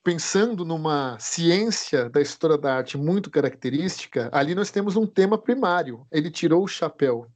pensando 0.04 0.64
numa 0.64 1.18
ciência 1.20 2.10
da 2.10 2.22
história 2.22 2.58
da 2.58 2.76
arte 2.76 2.98
muito 2.98 3.30
característica, 3.30 4.30
ali 4.32 4.56
nós 4.56 4.72
temos 4.72 4.96
um 4.96 5.06
tema 5.06 5.38
primário. 5.38 6.06
Ele 6.12 6.32
tirou 6.32 6.64
o 6.64 6.68
chapéu 6.68 7.28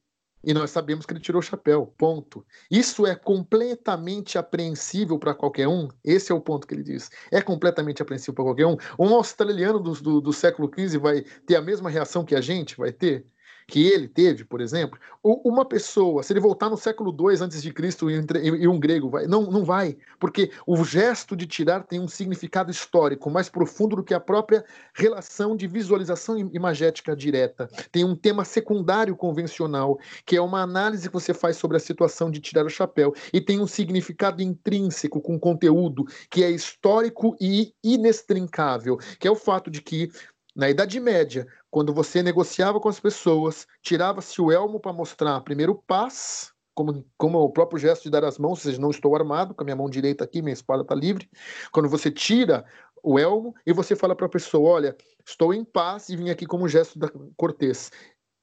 e 0.46 0.54
nós 0.54 0.70
sabemos 0.70 1.06
que 1.06 1.14
ele 1.14 1.20
tirou 1.20 1.40
o 1.40 1.44
chapéu, 1.44 1.92
ponto. 1.98 2.46
Isso 2.70 3.06
é 3.06 3.16
completamente 3.16 4.38
apreensível 4.38 5.18
para 5.18 5.34
qualquer 5.34 5.68
um? 5.68 5.88
Esse 6.04 6.32
é 6.32 6.36
o 6.36 6.40
ponto 6.40 6.68
que 6.68 6.74
ele 6.74 6.84
diz. 6.84 7.10
É 7.32 7.42
completamente 7.42 8.02
apreensível 8.02 8.36
para 8.36 8.46
qualquer 8.46 8.68
um? 8.68 8.78
Um 9.00 9.16
australiano 9.16 9.80
do, 9.80 9.94
do, 9.94 10.22
do 10.22 10.34
século 10.34 10.70
XV 10.72 11.00
vai 11.00 11.22
ter 11.46 11.56
a 11.56 11.62
mesma 11.62 11.90
reação 11.90 12.24
que 12.24 12.36
a 12.36 12.42
gente 12.42 12.78
vai 12.78 12.92
ter? 12.92 13.26
Que 13.68 13.88
ele 13.88 14.08
teve, 14.08 14.46
por 14.46 14.62
exemplo, 14.62 15.00
uma 15.24 15.66
pessoa, 15.66 16.22
se 16.22 16.32
ele 16.32 16.40
voltar 16.40 16.70
no 16.70 16.78
século 16.78 17.16
II 17.18 17.38
antes 17.42 17.62
de 17.64 17.74
Cristo 17.74 18.10
e 18.12 18.68
um 18.68 18.80
grego, 18.80 19.10
vai, 19.10 19.26
não, 19.26 19.50
não 19.50 19.66
vai, 19.66 19.98
porque 20.20 20.52
o 20.68 20.84
gesto 20.84 21.36
de 21.36 21.48
tirar 21.48 21.84
tem 21.84 22.00
um 22.00 22.08
significado 22.08 22.70
histórico 22.70 23.30
mais 23.30 23.50
profundo 23.50 23.96
do 23.96 24.04
que 24.04 24.14
a 24.14 24.20
própria 24.20 24.64
relação 24.94 25.56
de 25.56 25.66
visualização 25.66 26.38
imagética 26.38 27.16
direta. 27.16 27.68
Tem 27.92 28.06
um 28.06 28.16
tema 28.16 28.46
secundário 28.46 29.16
convencional, 29.16 29.98
que 30.26 30.36
é 30.36 30.42
uma 30.42 30.62
análise 30.62 31.08
que 31.08 31.14
você 31.14 31.34
faz 31.34 31.58
sobre 31.58 31.78
a 31.78 31.80
situação 31.80 32.30
de 32.30 32.40
tirar 32.40 32.66
o 32.66 32.70
chapéu, 32.70 33.14
e 33.34 33.42
tem 33.42 33.60
um 33.60 33.68
significado 33.68 34.44
intrínseco 34.44 35.20
com 35.20 35.40
conteúdo 35.40 36.06
que 36.30 36.44
é 36.44 36.52
histórico 36.52 37.36
e 37.42 37.74
inextrincável, 37.84 38.98
que 39.20 39.28
é 39.28 39.32
o 39.32 39.36
fato 39.36 39.72
de 39.72 39.82
que 39.82 40.12
na 40.56 40.70
Idade 40.70 41.00
Média, 41.00 41.46
quando 41.70 41.94
você 41.94 42.24
negociava 42.24 42.80
com 42.80 42.88
as 42.88 43.00
pessoas, 43.00 43.68
tirava-se 43.82 44.42
o 44.42 44.52
elmo 44.52 44.80
para 44.80 44.94
mostrar 44.94 45.42
primeiro 45.42 45.76
paz, 45.76 46.54
como, 46.74 47.06
como 47.18 47.40
o 47.40 47.50
próprio 47.50 47.78
gesto 47.78 48.04
de 48.04 48.10
dar 48.10 48.24
as 48.24 48.38
mãos, 48.38 48.52
ou 48.52 48.56
seja, 48.58 48.80
não 48.80 48.90
estou 48.90 49.16
armado, 49.16 49.54
com 49.54 49.64
a 49.64 49.66
minha 49.66 49.76
mão 49.76 49.90
direita 49.90 50.24
aqui, 50.24 50.42
minha 50.42 50.54
espada 50.54 50.84
está 50.84 50.96
livre. 50.96 51.30
Quando 51.72 51.90
você 51.90 52.10
tira 52.10 52.66
o 53.04 53.20
elmo 53.20 53.54
e 53.66 53.74
você 53.74 53.96
fala 53.96 54.16
para 54.16 54.28
a 54.28 54.30
pessoa: 54.30 54.70
Olha, 54.70 54.96
estou 55.26 55.54
em 55.54 55.64
paz 55.64 56.10
e 56.10 56.16
vim 56.16 56.30
aqui 56.30 56.46
como 56.46 56.68
gesto 56.68 56.98
da 56.98 57.10
cortês. 57.36 57.92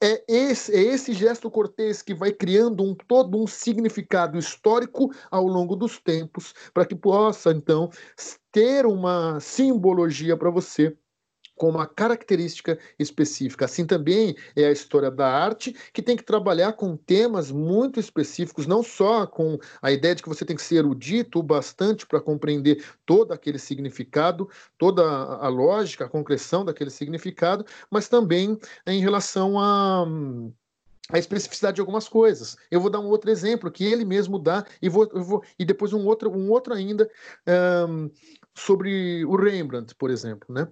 É 0.03 0.25
esse, 0.27 0.75
é 0.75 0.81
esse 0.81 1.12
gesto 1.12 1.48
cortês 1.48 2.03
que 2.03 2.12
vai 2.12 2.33
criando 2.33 2.83
um, 2.83 2.92
todo 2.92 3.40
um 3.40 3.46
significado 3.46 4.37
histórico 4.37 5.12
ao 5.31 5.46
longo 5.46 5.77
dos 5.77 5.98
tempos, 5.98 6.53
para 6.75 6.85
que 6.85 6.96
possa, 6.96 7.53
então, 7.53 7.88
ter 8.51 8.85
uma 8.85 9.38
simbologia 9.38 10.37
para 10.37 10.51
você 10.51 10.96
com 11.57 11.69
uma 11.69 11.87
característica 11.87 12.79
específica. 12.99 13.65
Assim 13.65 13.87
também 13.87 14.35
é 14.57 14.67
a 14.67 14.73
história 14.73 15.11
da 15.11 15.29
arte, 15.29 15.75
que 15.93 16.03
tem 16.03 16.17
que 16.17 16.25
trabalhar 16.25 16.73
com 16.73 16.97
temas 16.97 17.51
muito 17.51 18.01
específicos, 18.01 18.67
não 18.67 18.83
só 18.83 19.27
com 19.27 19.59
a 19.81 19.93
ideia 19.93 20.15
de 20.15 20.23
que 20.23 20.29
você 20.29 20.45
tem 20.45 20.57
que 20.57 20.62
ser 20.62 20.77
erudito 20.77 21.38
o 21.38 21.43
bastante 21.43 22.07
para 22.07 22.21
compreender 22.21 22.85
todo 23.07 23.33
aquele 23.33 23.59
significado, 23.59 24.49
toda 24.79 25.03
a 25.03 25.49
lógica, 25.49 26.05
a 26.05 26.09
concreção 26.09 26.65
daquele 26.65 26.91
significado, 26.91 27.65
mas 27.91 28.09
também 28.09 28.59
em 28.87 29.01
relação 29.01 29.59
a 29.59 30.07
a 31.11 31.19
especificidade 31.19 31.75
de 31.75 31.81
algumas 31.81 32.09
coisas. 32.09 32.57
Eu 32.71 32.81
vou 32.81 32.88
dar 32.88 33.01
um 33.01 33.09
outro 33.09 33.31
exemplo 33.31 33.71
que 33.71 33.85
ele 33.85 34.05
mesmo 34.05 34.38
dá 34.38 34.65
e 34.81 34.88
vou, 34.88 35.09
vou 35.12 35.45
e 35.59 35.65
depois 35.65 35.93
um 35.93 36.07
outro, 36.07 36.31
um 36.31 36.51
outro 36.51 36.73
ainda 36.73 37.11
um, 37.88 38.11
sobre 38.55 39.25
o 39.27 39.37
Rembrandt, 39.37 39.95
por 39.95 40.11
exemplo, 40.11 40.55
né? 40.55 40.69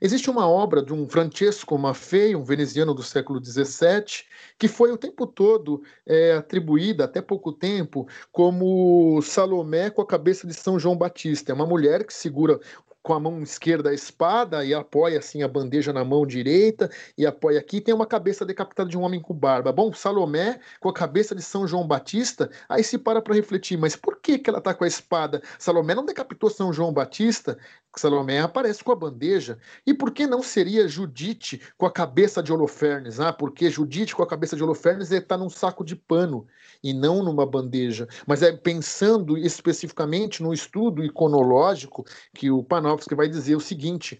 Existe 0.00 0.28
uma 0.28 0.48
obra 0.48 0.82
de 0.82 0.92
um 0.92 1.08
Francesco 1.08 1.78
Maffei, 1.78 2.36
um 2.36 2.44
veneziano 2.44 2.94
do 2.94 3.02
século 3.02 3.42
XVII, 3.42 4.24
que 4.58 4.68
foi 4.68 4.92
o 4.92 4.98
tempo 4.98 5.26
todo 5.26 5.82
é, 6.06 6.34
atribuída, 6.34 7.04
até 7.04 7.22
pouco 7.22 7.52
tempo, 7.52 8.06
como 8.30 9.20
Salomé 9.22 9.90
com 9.90 10.02
a 10.02 10.06
cabeça 10.06 10.46
de 10.46 10.54
São 10.54 10.78
João 10.78 10.96
Batista. 10.96 11.52
É 11.52 11.54
uma 11.54 11.66
mulher 11.66 12.04
que 12.04 12.12
segura 12.12 12.60
com 13.02 13.12
a 13.12 13.20
mão 13.20 13.42
esquerda 13.42 13.90
a 13.90 13.94
espada 13.94 14.64
e 14.64 14.72
apoia 14.72 15.18
assim 15.18 15.42
a 15.42 15.48
bandeja 15.48 15.92
na 15.92 16.04
mão 16.04 16.26
direita 16.26 16.90
e 17.18 17.26
apoia 17.26 17.58
aqui. 17.58 17.80
Tem 17.80 17.94
uma 17.94 18.06
cabeça 18.06 18.46
decapitada 18.46 18.88
de 18.88 18.96
um 18.96 19.02
homem 19.02 19.20
com 19.20 19.34
barba. 19.34 19.72
Bom, 19.72 19.92
Salomé 19.92 20.60
com 20.80 20.88
a 20.88 20.94
cabeça 20.94 21.34
de 21.34 21.42
São 21.42 21.66
João 21.66 21.86
Batista, 21.86 22.50
aí 22.68 22.84
se 22.84 22.96
para 22.96 23.20
para 23.20 23.34
refletir, 23.34 23.76
mas 23.76 23.96
por 23.96 24.20
que, 24.20 24.38
que 24.38 24.48
ela 24.48 24.60
está 24.60 24.72
com 24.72 24.84
a 24.84 24.88
espada? 24.88 25.42
Salomé 25.58 25.94
não 25.94 26.06
decapitou 26.06 26.48
São 26.48 26.72
João 26.72 26.92
Batista? 26.92 27.58
Salomé 28.00 28.40
aparece 28.40 28.82
com 28.82 28.92
a 28.92 28.96
bandeja. 28.96 29.58
E 29.86 29.92
por 29.92 30.10
que 30.12 30.26
não 30.26 30.42
seria 30.42 30.88
Judite 30.88 31.60
com 31.76 31.86
a 31.86 31.90
cabeça 31.90 32.42
de 32.42 32.52
Holofernes? 32.52 33.20
Ah, 33.20 33.32
porque 33.32 33.70
Judite 33.70 34.14
com 34.14 34.22
a 34.22 34.26
cabeça 34.26 34.56
de 34.56 34.62
Holofernes 34.62 35.10
está 35.10 35.36
num 35.36 35.50
saco 35.50 35.84
de 35.84 35.94
pano 35.94 36.46
e 36.82 36.92
não 36.92 37.22
numa 37.22 37.44
bandeja. 37.44 38.08
Mas 38.26 38.42
é 38.42 38.52
pensando 38.52 39.36
especificamente 39.36 40.42
no 40.42 40.54
estudo 40.54 41.04
iconológico 41.04 42.04
que 42.34 42.50
o 42.50 42.62
Panofsky 42.62 43.14
vai 43.14 43.28
dizer 43.28 43.56
o 43.56 43.60
seguinte: 43.60 44.18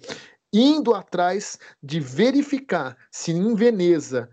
indo 0.52 0.94
atrás 0.94 1.58
de 1.82 1.98
verificar 1.98 2.96
se 3.10 3.32
em 3.32 3.54
Veneza 3.54 4.28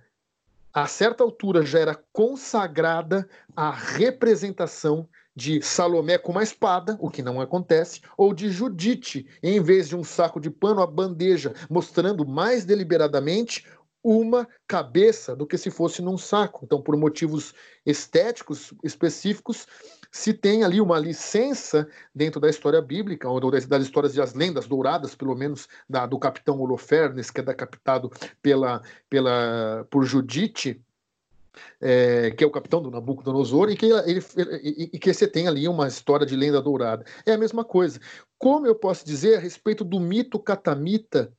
a 0.73 0.85
certa 0.85 1.23
altura 1.23 1.65
já 1.65 1.79
era 1.79 1.99
consagrada 2.13 3.27
a 3.55 3.71
representação 3.71 5.07
de 5.39 5.61
Salomé 5.61 6.17
com 6.17 6.33
uma 6.33 6.43
espada, 6.43 6.97
o 6.99 7.09
que 7.09 7.21
não 7.21 7.39
acontece, 7.39 8.01
ou 8.17 8.33
de 8.33 8.49
Judite, 8.49 9.25
em 9.41 9.61
vez 9.61 9.87
de 9.87 9.95
um 9.95 10.03
saco 10.03 10.37
de 10.37 10.49
pano, 10.49 10.81
a 10.81 10.85
bandeja, 10.85 11.53
mostrando 11.69 12.27
mais 12.27 12.65
deliberadamente 12.65 13.65
uma 14.03 14.45
cabeça 14.67 15.35
do 15.35 15.47
que 15.47 15.57
se 15.57 15.71
fosse 15.71 16.01
num 16.01 16.17
saco. 16.17 16.65
Então, 16.65 16.81
por 16.81 16.95
motivos 16.97 17.53
estéticos 17.85 18.73
específicos, 18.83 19.65
se 20.11 20.33
tem 20.33 20.63
ali 20.63 20.81
uma 20.81 20.99
licença 20.99 21.87
dentro 22.13 22.41
da 22.41 22.49
história 22.49 22.81
bíblica, 22.81 23.29
ou 23.29 23.39
das, 23.49 23.65
histórias 23.81 24.13
das 24.13 24.33
lendas 24.33 24.67
douradas, 24.67 25.15
pelo 25.15 25.35
menos 25.35 25.69
da, 25.89 26.05
do 26.05 26.19
capitão 26.19 26.59
Holofernes, 26.59 27.31
que 27.31 27.39
é 27.39 27.43
decapitado 27.43 28.11
pela, 28.41 28.81
pela, 29.09 29.87
por 29.89 30.03
Judite, 30.03 30.81
é, 31.81 32.31
que 32.31 32.43
é 32.43 32.47
o 32.47 32.51
capitão 32.51 32.81
do 32.81 32.91
Nabucodonosor, 32.91 33.69
e 33.69 33.75
que, 33.75 33.85
ele, 33.85 34.23
e, 34.63 34.89
e 34.93 34.99
que 34.99 35.13
você 35.13 35.27
tem 35.27 35.47
ali 35.47 35.67
uma 35.67 35.87
história 35.87 36.25
de 36.25 36.35
lenda 36.35 36.61
dourada. 36.61 37.05
É 37.25 37.33
a 37.33 37.37
mesma 37.37 37.63
coisa. 37.63 37.99
Como 38.37 38.65
eu 38.65 38.75
posso 38.75 39.05
dizer 39.05 39.37
a 39.37 39.39
respeito 39.39 39.83
do 39.83 39.99
mito 39.99 40.39
catamita 40.39 41.33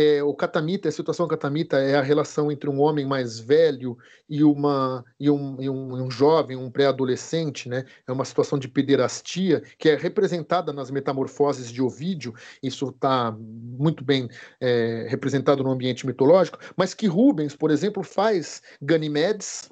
é, 0.00 0.22
o 0.22 0.32
catamita, 0.32 0.88
a 0.88 0.92
situação 0.92 1.26
catamita 1.26 1.76
é 1.78 1.96
a 1.96 2.00
relação 2.00 2.52
entre 2.52 2.70
um 2.70 2.78
homem 2.78 3.04
mais 3.04 3.40
velho 3.40 3.98
e, 4.28 4.44
uma, 4.44 5.04
e, 5.18 5.28
um, 5.28 5.60
e 5.60 5.68
um, 5.68 6.04
um 6.04 6.08
jovem, 6.08 6.56
um 6.56 6.70
pré-adolescente, 6.70 7.68
né? 7.68 7.84
É 8.06 8.12
uma 8.12 8.24
situação 8.24 8.60
de 8.60 8.68
pederastia 8.68 9.60
que 9.76 9.88
é 9.88 9.96
representada 9.96 10.72
nas 10.72 10.88
metamorfoses 10.88 11.72
de 11.72 11.82
Ovídio, 11.82 12.32
isso 12.62 12.90
está 12.90 13.36
muito 13.40 14.04
bem 14.04 14.28
é, 14.60 15.08
representado 15.10 15.64
no 15.64 15.72
ambiente 15.72 16.06
mitológico, 16.06 16.60
mas 16.76 16.94
que 16.94 17.08
Rubens, 17.08 17.56
por 17.56 17.72
exemplo, 17.72 18.04
faz 18.04 18.62
Ganimedes, 18.80 19.68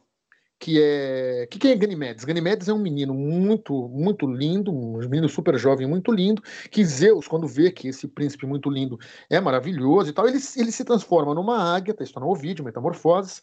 que 0.59 0.81
é 0.81 1.47
que, 1.51 1.59
que 1.59 1.69
é 1.69 1.77
Ganimedes? 1.77 2.25
Ganimedes 2.25 2.69
é 2.69 2.73
um 2.73 2.79
menino 2.79 3.15
muito 3.15 3.89
muito 3.89 4.27
lindo, 4.27 4.73
um 4.73 4.99
menino 5.09 5.29
super 5.29 5.59
jovem, 5.59 5.87
muito 5.87 6.13
lindo, 6.13 6.43
que 6.71 6.85
Zeus, 6.85 7.29
quando 7.29 7.47
vê 7.47 7.71
que 7.71 7.89
esse 7.89 8.09
príncipe 8.09 8.47
muito 8.47 8.71
lindo 8.71 8.99
é 9.29 9.41
maravilhoso 9.41 10.11
e 10.11 10.13
tal, 10.13 10.27
ele, 10.27 10.39
ele 10.57 10.73
se 10.73 10.85
transforma 10.85 11.35
numa 11.35 11.75
águia, 11.75 11.95
tá 11.95 12.05
isso 12.05 12.19
no 12.19 12.35
vídeo, 12.35 12.65
Metamorfoses, 12.65 13.43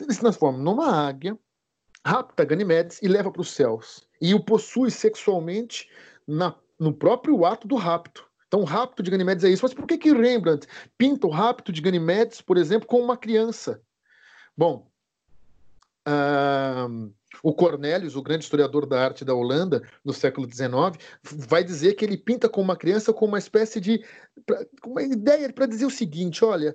ele 0.00 0.12
se 0.12 0.20
transforma 0.20 0.58
numa 0.58 1.06
águia, 1.06 1.38
rapta 2.04 2.44
Ganimedes 2.44 3.00
e 3.02 3.08
leva 3.08 3.30
para 3.30 3.42
os 3.42 3.50
céus, 3.50 4.06
e 4.20 4.34
o 4.34 4.40
possui 4.40 4.90
sexualmente 4.90 5.88
na, 6.26 6.54
no 6.78 6.92
próprio 6.92 7.44
ato 7.44 7.68
do 7.68 7.76
rapto. 7.76 8.28
Então, 8.48 8.60
o 8.60 8.64
rapto 8.64 9.02
de 9.02 9.10
Ganimedes 9.10 9.44
é 9.44 9.50
isso. 9.50 9.62
Mas 9.62 9.74
por 9.74 9.86
que, 9.86 9.98
que 9.98 10.10
Rembrandt 10.10 10.66
pinta 10.96 11.26
o 11.26 11.30
rapto 11.30 11.70
de 11.70 11.82
Ganimedes, 11.82 12.40
por 12.40 12.56
exemplo, 12.56 12.88
com 12.88 12.98
uma 12.98 13.16
criança? 13.16 13.82
Bom, 14.56 14.90
o 17.42 17.52
Cornelius, 17.52 18.16
o 18.16 18.22
grande 18.22 18.44
historiador 18.44 18.86
da 18.86 19.02
arte 19.02 19.24
da 19.24 19.34
Holanda, 19.34 19.82
no 20.04 20.12
século 20.12 20.48
XIX, 20.50 20.98
vai 21.22 21.62
dizer 21.62 21.94
que 21.94 22.04
ele 22.04 22.16
pinta 22.16 22.48
com 22.48 22.60
uma 22.60 22.76
criança 22.76 23.12
com 23.12 23.26
uma 23.26 23.38
espécie 23.38 23.80
de. 23.80 24.04
uma 24.84 25.02
ideia 25.02 25.52
para 25.52 25.66
dizer 25.66 25.86
o 25.86 25.90
seguinte: 25.90 26.44
olha, 26.44 26.74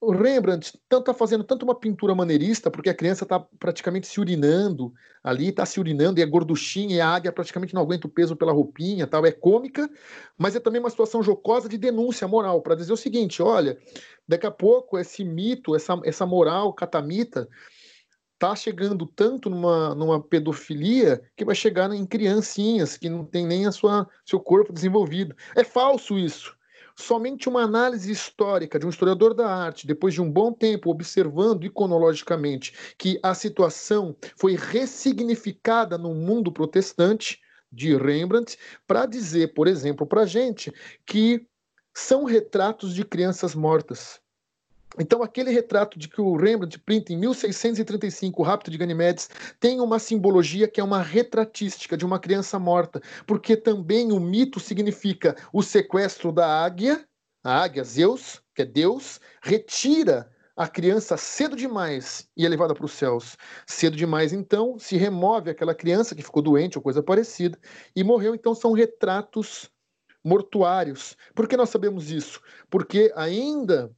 o 0.00 0.12
Rembrandt 0.12 0.78
está 0.92 1.14
fazendo 1.14 1.42
tanto 1.42 1.64
uma 1.64 1.74
pintura 1.74 2.14
maneirista, 2.14 2.70
porque 2.70 2.90
a 2.90 2.94
criança 2.94 3.24
está 3.24 3.40
praticamente 3.58 4.06
se 4.06 4.20
urinando 4.20 4.92
ali, 5.22 5.48
está 5.48 5.64
se 5.64 5.80
urinando, 5.80 6.20
e 6.20 6.22
é 6.22 6.26
gorduchinha, 6.26 6.96
e 6.96 7.00
a 7.00 7.08
águia 7.08 7.32
praticamente 7.32 7.74
não 7.74 7.82
aguenta 7.82 8.06
o 8.06 8.10
peso 8.10 8.36
pela 8.36 8.52
roupinha, 8.52 9.06
tal, 9.06 9.24
é 9.24 9.32
cômica, 9.32 9.88
mas 10.36 10.54
é 10.54 10.60
também 10.60 10.80
uma 10.80 10.90
situação 10.90 11.22
jocosa 11.22 11.68
de 11.68 11.78
denúncia 11.78 12.28
moral, 12.28 12.60
para 12.60 12.74
dizer 12.74 12.92
o 12.92 12.96
seguinte: 12.96 13.42
olha, 13.42 13.78
daqui 14.28 14.46
a 14.46 14.50
pouco 14.50 14.98
esse 14.98 15.24
mito, 15.24 15.74
essa, 15.74 15.98
essa 16.04 16.26
moral 16.26 16.72
catamita, 16.72 17.48
está 18.34 18.54
chegando 18.54 19.06
tanto 19.06 19.48
numa, 19.48 19.94
numa 19.94 20.20
pedofilia 20.22 21.22
que 21.36 21.44
vai 21.44 21.54
chegar 21.54 21.90
em 21.92 22.04
criancinhas 22.04 22.96
que 22.96 23.08
não 23.08 23.24
tem 23.24 23.46
nem 23.46 23.66
a 23.66 23.72
sua 23.72 24.06
seu 24.24 24.38
corpo 24.38 24.72
desenvolvido. 24.72 25.34
É 25.56 25.64
falso 25.64 26.18
isso. 26.18 26.56
Somente 26.96 27.48
uma 27.48 27.62
análise 27.62 28.10
histórica 28.10 28.78
de 28.78 28.86
um 28.86 28.88
historiador 28.88 29.34
da 29.34 29.48
arte, 29.48 29.86
depois 29.86 30.14
de 30.14 30.22
um 30.22 30.30
bom 30.30 30.52
tempo 30.52 30.90
observando 30.90 31.64
iconologicamente 31.64 32.94
que 32.96 33.18
a 33.22 33.34
situação 33.34 34.14
foi 34.36 34.54
ressignificada 34.54 35.98
no 35.98 36.14
mundo 36.14 36.52
protestante 36.52 37.40
de 37.72 37.96
Rembrandt, 37.96 38.56
para 38.86 39.06
dizer, 39.06 39.52
por 39.54 39.66
exemplo, 39.66 40.06
para 40.06 40.24
gente 40.24 40.72
que 41.04 41.44
são 41.92 42.24
retratos 42.24 42.94
de 42.94 43.04
crianças 43.04 43.54
mortas. 43.54 44.20
Então, 44.98 45.22
aquele 45.22 45.50
retrato 45.50 45.98
de 45.98 46.08
que 46.08 46.20
o 46.20 46.36
Rembrandt 46.36 46.78
pinta 46.78 47.12
em 47.12 47.16
1635, 47.16 48.40
o 48.40 48.44
Rapto 48.44 48.70
de 48.70 48.78
Ganimedes, 48.78 49.28
tem 49.58 49.80
uma 49.80 49.98
simbologia 49.98 50.68
que 50.68 50.80
é 50.80 50.84
uma 50.84 51.02
retratística 51.02 51.96
de 51.96 52.04
uma 52.04 52.18
criança 52.18 52.58
morta, 52.58 53.00
porque 53.26 53.56
também 53.56 54.12
o 54.12 54.20
mito 54.20 54.60
significa 54.60 55.34
o 55.52 55.62
sequestro 55.62 56.30
da 56.30 56.46
águia, 56.64 57.04
a 57.42 57.62
águia 57.62 57.82
Zeus, 57.82 58.40
que 58.54 58.62
é 58.62 58.64
Deus, 58.64 59.20
retira 59.42 60.30
a 60.56 60.68
criança 60.68 61.16
cedo 61.16 61.56
demais 61.56 62.28
e 62.36 62.46
é 62.46 62.48
levada 62.48 62.74
para 62.74 62.84
os 62.84 62.92
céus. 62.92 63.36
Cedo 63.66 63.96
demais, 63.96 64.32
então, 64.32 64.78
se 64.78 64.96
remove 64.96 65.50
aquela 65.50 65.74
criança 65.74 66.14
que 66.14 66.22
ficou 66.22 66.42
doente 66.42 66.78
ou 66.78 66.82
coisa 66.82 67.02
parecida 67.02 67.58
e 67.94 68.04
morreu. 68.04 68.34
Então, 68.34 68.54
são 68.54 68.72
retratos 68.72 69.68
mortuários. 70.24 71.16
Por 71.34 71.48
que 71.48 71.56
nós 71.56 71.70
sabemos 71.70 72.10
isso? 72.10 72.40
Porque 72.70 73.12
ainda 73.16 73.94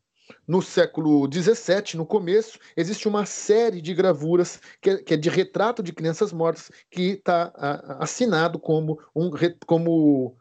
no 0.47 0.63
século 0.63 1.29
XVII, 1.33 1.97
no 1.97 2.07
começo, 2.07 2.59
existe 2.77 3.09
uma 3.09 3.27
série 3.27 3.81
de 3.81 3.95
gravuras 3.95 4.61
que 4.81 4.91
é, 4.91 4.97
que 4.99 5.15
é 5.15 5.17
de 5.17 5.29
retrato 5.29 5.83
de 5.83 5.93
crianças 5.93 6.33
mortas 6.33 6.71
que 6.91 7.13
está 7.13 7.53
assinado 7.99 8.59
como 8.59 9.01
um 9.15 9.31
como 9.67 10.37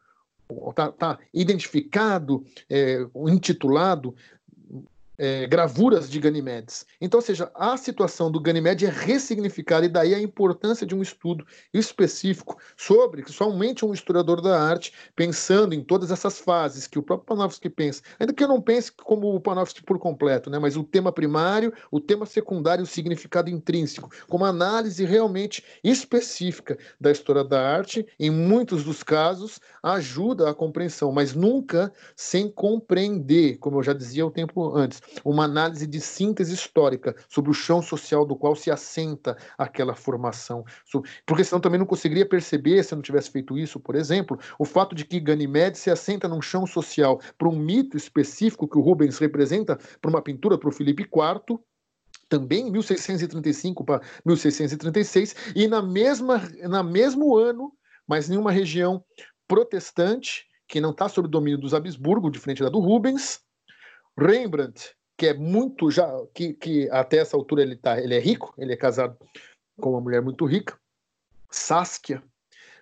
está 0.70 0.92
tá 0.92 1.20
identificado, 1.34 2.46
é, 2.70 3.00
intitulado 3.28 4.16
é, 5.18 5.48
gravuras 5.48 6.10
de 6.10 6.20
Ganimedes. 6.20 6.86
Então, 7.00 7.20
ou 7.20 7.26
seja, 7.26 7.52
a 7.56 7.78
situação 7.78 8.32
do 8.32 8.40
Ganymede 8.40 8.86
é 8.86 8.90
ressignificada, 8.90 9.86
e 9.86 9.90
daí 9.90 10.14
a 10.14 10.20
importância 10.20 10.86
de 10.86 10.96
um 10.96 11.02
estudo 11.02 11.46
específico 11.74 12.58
sobre, 12.76 13.24
que 13.24 13.32
somente 13.32 13.86
um 13.86 13.94
historiador 13.94 14.42
da 14.42 14.62
arte, 14.62 14.94
pensando 15.16 15.74
em 15.74 15.84
todas 15.84 16.12
essas 16.12 16.40
fases 16.40 16.88
que 16.88 17.00
o 17.00 17.04
próprio 17.04 17.26
Panofsky 17.26 17.70
pensa, 17.70 18.02
ainda 18.20 18.34
que 18.34 18.44
eu 18.44 18.48
não 18.48 18.62
pense 18.62 18.92
como 18.92 19.34
o 19.34 19.40
Panofsky 19.40 19.84
por 19.84 20.00
completo, 20.00 20.50
né, 20.50 20.60
mas 20.60 20.76
o 20.76 20.84
tema 20.84 21.12
primário, 21.12 21.74
o 21.92 22.00
tema 22.00 22.26
secundário, 22.26 22.84
o 22.84 22.88
significado 22.88 23.50
intrínseco, 23.50 24.10
como 24.28 24.46
análise 24.46 25.06
realmente 25.06 25.64
específica 25.84 26.78
da 27.00 27.12
história 27.12 27.44
da 27.44 27.62
arte, 27.62 28.06
em 28.20 28.30
muitos 28.30 28.84
dos 28.84 29.04
casos, 29.04 29.60
ajuda 29.82 30.50
a 30.50 30.54
compreensão, 30.54 31.12
mas 31.12 31.34
nunca 31.34 31.92
sem 32.16 32.50
compreender, 32.50 33.58
como 33.58 33.80
eu 33.80 33.84
já 33.84 33.94
dizia 33.94 34.26
o 34.26 34.32
tempo 34.32 34.76
antes 34.76 35.02
uma 35.24 35.46
análise 35.46 35.88
de 35.88 36.00
síntese 36.00 36.54
histórica 36.54 37.16
sobre 37.28 37.52
o 37.52 37.54
chão 37.54 37.82
social 37.82 38.26
do 38.26 38.36
qual 38.36 38.56
se 38.56 38.72
assenta 38.72 39.38
aquela 39.58 39.96
formação. 39.96 40.66
Porque 41.26 41.44
senão 41.44 41.60
também 41.60 41.80
não 41.80 41.86
conseguiria 41.86 42.28
perceber, 42.28 42.84
se 42.84 42.94
eu 42.94 42.98
não 42.98 43.04
tivesse 43.04 43.32
feito 43.32 43.58
isso, 43.58 43.80
por 43.80 43.96
exemplo, 43.96 44.40
o 44.60 44.66
fato 44.66 44.96
de 44.96 45.06
que 45.06 45.20
Ganymede 45.20 45.78
se 45.78 45.90
assenta 45.90 46.28
num 46.28 46.42
chão 46.42 46.66
social 46.66 47.20
para 47.38 47.50
um 47.50 47.56
mito 47.56 47.98
específico 47.98 48.68
que 48.68 48.78
o 48.78 48.82
Rubens 48.82 49.18
representa 49.18 49.78
para 50.02 50.10
uma 50.10 50.22
pintura 50.22 50.58
para 50.58 50.70
o 50.70 50.72
Felipe 50.72 51.04
IV, 51.04 51.60
também 52.28 52.68
em 52.68 52.72
1635 52.72 53.84
para 53.84 54.02
1636, 54.26 55.36
e 55.56 55.68
na 55.68 55.82
mesma, 55.82 56.42
na 56.64 56.82
mesmo 56.82 57.38
ano, 57.38 57.72
mas 58.08 58.30
em 58.30 58.38
uma 58.38 58.52
região 58.52 59.04
protestante, 59.48 60.46
que 60.68 60.82
não 60.82 60.92
está 60.92 61.08
sob 61.08 61.28
o 61.28 61.32
domínio 61.32 61.60
dos 61.60 61.74
Habsburgo, 61.74 62.32
diferente 62.32 62.64
da 62.64 62.70
do 62.70 62.80
Rubens, 62.80 63.40
Rembrandt, 64.18 64.96
que 65.18 65.28
é 65.28 65.34
muito 65.34 65.90
já 65.92 66.10
que, 66.34 66.54
que 66.54 66.90
até 66.90 67.18
essa 67.18 67.36
altura 67.36 67.62
ele 67.62 67.76
tá, 67.76 68.00
ele 68.00 68.16
é 68.16 68.20
rico, 68.20 68.54
ele 68.58 68.74
é 68.74 68.78
casado 68.78 69.18
com 69.80 69.92
uma 69.92 70.02
mulher 70.02 70.22
muito 70.22 70.46
rica, 70.46 70.78
Saskia 71.50 72.24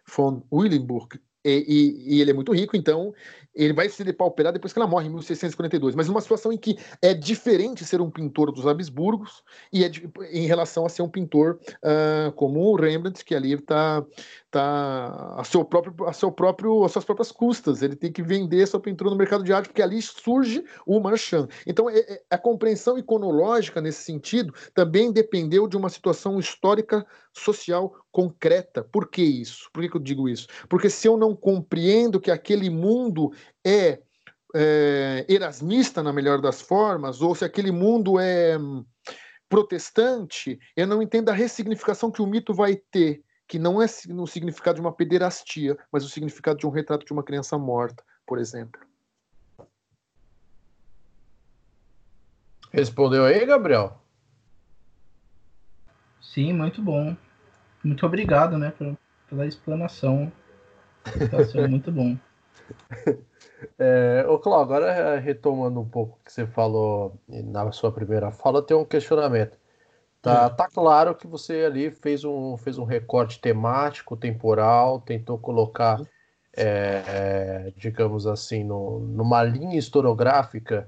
von 0.08 0.44
Willenburg, 0.52 1.20
e, 1.46 1.66
e, 1.68 2.16
e, 2.16 2.22
ele 2.22 2.32
é 2.32 2.34
muito 2.34 2.54
rico, 2.54 2.78
então 2.78 3.14
ele 3.54 3.74
vai 3.74 3.90
se 3.90 4.04
depauperar 4.04 4.54
depois 4.54 4.72
que 4.72 4.80
ela 4.80 4.88
morre 4.88 5.08
em 5.08 5.10
1642. 5.10 5.94
Mas 5.94 6.08
numa 6.08 6.22
situação 6.22 6.54
em 6.54 6.58
que 6.58 6.78
é 7.02 7.14
diferente 7.14 7.86
ser 7.86 8.00
um 8.00 8.10
pintor 8.10 8.52
dos 8.52 8.66
Habsburgos 8.66 9.44
e 9.72 9.84
é 9.84 9.90
de, 9.90 10.10
em 10.32 10.48
relação 10.48 10.86
a 10.86 10.90
ser 10.90 11.02
um 11.02 11.10
pintor 11.10 11.60
uh, 11.84 12.32
como 12.32 12.62
o 12.62 12.76
Rembrandt, 12.76 13.26
que 13.26 13.36
ali 13.36 13.54
está 13.54 14.04
tá 14.54 15.34
a 15.36 15.44
seu 15.44 15.66
próprio 15.66 16.08
a 16.08 16.14
seu 16.14 16.32
próprio 16.32 16.86
as 16.86 16.92
suas 16.92 17.04
próprias 17.04 17.32
custas. 17.32 17.82
Ele 17.82 17.96
tem 17.96 18.12
que 18.12 18.22
vender 18.22 18.68
sua 18.68 18.80
pintura 18.80 19.10
no 19.10 19.16
mercado 19.16 19.44
de 19.44 19.52
arte 19.52 19.70
porque 19.70 19.82
ali 19.82 20.00
surge 20.00 20.64
o 20.86 21.00
marchand. 21.00 21.48
Então 21.66 21.90
é, 21.90 21.98
é, 21.98 22.22
a 22.30 22.38
compreensão 22.38 22.96
iconológica 22.96 23.82
nesse 23.82 24.04
sentido 24.04 24.54
também 24.76 25.12
dependeu 25.12 25.68
de 25.68 25.76
uma 25.76 25.90
situação 25.90 26.38
histórica 26.40 27.04
social 27.34 27.96
concreta. 28.12 28.84
Por 28.84 29.10
que 29.10 29.24
isso? 29.24 29.70
Por 29.74 29.82
que, 29.82 29.90
que 29.90 29.98
eu 29.98 30.02
digo 30.02 30.30
isso? 30.30 30.48
Porque 30.70 30.88
se 30.88 31.08
eu 31.08 31.18
não 31.18 31.36
compreendo 31.36 32.22
que 32.22 32.30
aquele 32.30 32.70
mundo 32.70 33.34
é, 33.66 34.00
é 34.56 35.26
erasmista 35.28 36.04
na 36.04 36.14
melhor 36.14 36.40
das 36.40 36.62
formas 36.62 37.24
ou 37.24 37.34
se 37.34 37.44
aquele 37.44 37.72
mundo 37.72 38.20
é 38.20 38.56
hum, 38.60 38.86
protestante 39.50 40.60
eu 40.76 40.86
não 40.86 41.02
entendo 41.02 41.30
a 41.30 41.34
ressignificação 41.34 42.12
que 42.12 42.22
o 42.22 42.28
mito 42.28 42.54
vai 42.54 42.76
ter 42.76 43.24
que 43.54 43.60
não 43.60 43.80
é 43.80 43.86
no 44.08 44.26
significado 44.26 44.78
de 44.78 44.82
uma 44.82 44.92
pederastia, 44.92 45.78
mas 45.92 46.04
o 46.04 46.10
significado 46.10 46.58
de 46.58 46.66
um 46.66 46.72
retrato 46.72 47.06
de 47.06 47.14
uma 47.14 47.22
criança 47.22 47.56
morta, 47.56 48.04
por 48.26 48.40
exemplo. 48.40 48.82
Respondeu 52.72 53.24
aí, 53.26 53.46
Gabriel? 53.46 54.02
Sim, 56.20 56.52
muito 56.54 56.82
bom. 56.82 57.16
Muito 57.84 58.04
obrigado, 58.08 58.58
né, 58.58 58.74
pela 59.30 59.46
explanação. 59.46 60.32
Explicação 61.06 61.68
muito 61.70 61.92
bom. 61.92 62.18
É, 63.80 64.26
ô 64.28 64.38
Cláudio, 64.38 64.76
agora 64.76 65.20
retomando 65.20 65.80
um 65.80 65.88
pouco 65.88 66.20
o 66.20 66.26
que 66.26 66.32
você 66.32 66.46
falou 66.46 67.18
na 67.28 67.72
sua 67.72 67.94
primeira 67.94 68.30
fala, 68.30 68.62
tem 68.62 68.76
um 68.76 68.84
questionamento. 68.84 69.58
Tá, 70.24 70.50
tá 70.50 70.70
claro 70.70 71.14
que 71.14 71.28
você 71.28 71.66
ali 71.66 71.92
fez 71.92 72.24
um, 72.24 72.56
fez 72.56 72.78
um 72.78 72.86
recorte 72.86 73.42
temático, 73.42 74.16
temporal, 74.16 75.02
tentou 75.02 75.38
colocar, 75.38 76.00
é, 76.56 77.04
é, 77.06 77.74
digamos 77.76 78.26
assim, 78.26 78.64
no, 78.64 79.02
numa 79.02 79.44
linha 79.44 79.78
historiográfica 79.78 80.88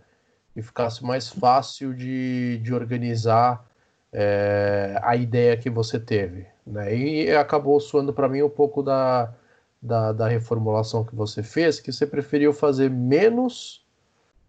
e 0.56 0.62
ficasse 0.62 1.04
mais 1.04 1.28
fácil 1.28 1.93
de, 1.93 2.60
de 2.60 2.74
organizar 2.74 3.69
é, 4.13 4.98
a 5.04 5.17
ideia 5.17 5.58
que 5.58 5.69
você 5.69 6.00
teve. 6.00 6.48
Né? 6.65 6.95
E 6.95 7.32
acabou 7.36 7.78
soando 7.82 8.13
para 8.13 8.30
mim 8.30 8.41
um 8.41 8.50
pouco 8.50 8.82
da, 8.82 9.34
da, 9.82 10.13
da 10.13 10.30
reformulação 10.30 11.04
que 11.04 11.13
você 11.13 11.43
fez, 11.43 11.82
que 11.82 11.91
você 11.91 12.08
preferiu 12.08 12.54
fazer 12.54 12.89
menos 12.89 13.86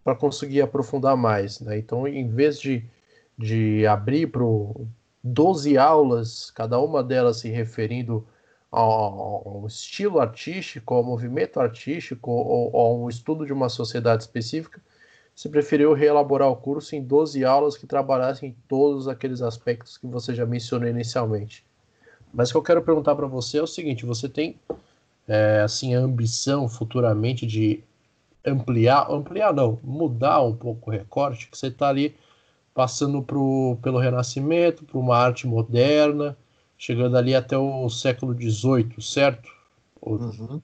para 0.01 0.15
conseguir 0.15 0.61
aprofundar 0.61 1.17
mais. 1.17 1.59
Né? 1.59 1.77
Então, 1.77 2.07
em 2.07 2.29
vez 2.29 2.57
de 2.57 2.89
de 3.37 3.85
abrir 3.85 4.31
12 5.23 5.77
aulas, 5.77 6.51
cada 6.51 6.79
uma 6.79 7.03
delas 7.03 7.37
se 7.37 7.49
referindo 7.49 8.25
a 8.71 8.83
um 9.49 9.65
estilo 9.67 10.19
artístico, 10.19 10.93
ao 10.93 11.03
movimento 11.03 11.59
artístico 11.59 12.31
ou 12.31 12.79
a 12.79 12.93
um 12.93 13.09
estudo 13.09 13.45
de 13.45 13.53
uma 13.53 13.69
sociedade 13.69 14.23
específica, 14.23 14.81
você 15.33 15.49
preferiu 15.49 15.93
reelaborar 15.93 16.49
o 16.49 16.55
curso 16.55 16.95
em 16.95 17.03
12 17.03 17.45
aulas 17.45 17.77
que 17.77 17.85
trabalhassem 17.85 18.49
em 18.49 18.55
todos 18.67 19.07
aqueles 19.07 19.41
aspectos 19.41 19.97
que 19.97 20.07
você 20.07 20.33
já 20.33 20.45
mencionou 20.45 20.89
inicialmente. 20.89 21.63
Mas 22.33 22.49
o 22.49 22.53
que 22.53 22.57
eu 22.57 22.63
quero 22.63 22.81
perguntar 22.81 23.15
para 23.15 23.27
você 23.27 23.59
é 23.59 23.61
o 23.61 23.67
seguinte: 23.67 24.05
você 24.05 24.27
tem 24.27 24.59
é, 25.27 25.61
assim 25.63 25.95
a 25.95 25.99
ambição 25.99 26.67
futuramente 26.67 27.45
de 27.45 27.83
ampliar, 28.45 29.11
ampliar 29.11 29.53
não, 29.53 29.79
mudar 29.83 30.41
um 30.41 30.55
pouco 30.55 30.89
o 30.89 30.93
recorte, 30.93 31.47
que 31.49 31.57
você 31.57 31.67
está 31.67 31.89
ali 31.89 32.15
passando 32.77 33.23
pro, 33.23 33.75
pelo 33.81 33.97
Renascimento, 33.97 34.85
para 34.85 34.99
uma 34.99 35.17
arte 35.17 35.47
moderna, 35.47 36.37
chegando 36.77 37.17
ali 37.17 37.33
até 37.33 37.57
o 37.57 37.89
século 37.89 38.35
XVIII, 38.39 39.01
certo? 39.01 39.49
Uhum. 39.99 40.61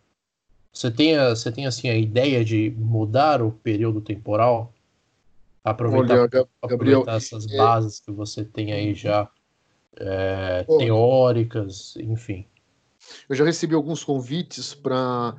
Você 0.72 0.91
tem, 0.91 1.18
a, 1.18 1.30
você 1.30 1.51
tem 1.51 1.66
assim 1.66 1.89
a 1.89 1.97
ideia 1.97 2.45
de 2.45 2.72
mudar 2.78 3.41
o 3.41 3.51
período 3.51 3.99
temporal? 3.99 4.72
Aproveitar, 5.64 6.14
Olha, 6.14 6.22
Gabriel, 6.28 6.49
aproveitar 6.61 7.16
essas 7.16 7.51
é... 7.51 7.57
bases 7.57 7.99
que 7.99 8.11
você 8.11 8.45
tem 8.45 8.72
aí 8.74 8.93
já 8.93 9.28
é, 9.95 10.66
teóricas, 10.66 11.95
enfim. 11.97 12.45
Eu 13.28 13.36
já 13.36 13.43
recebi 13.43 13.74
alguns 13.74 14.03
convites 14.03 14.76
para 14.76 15.36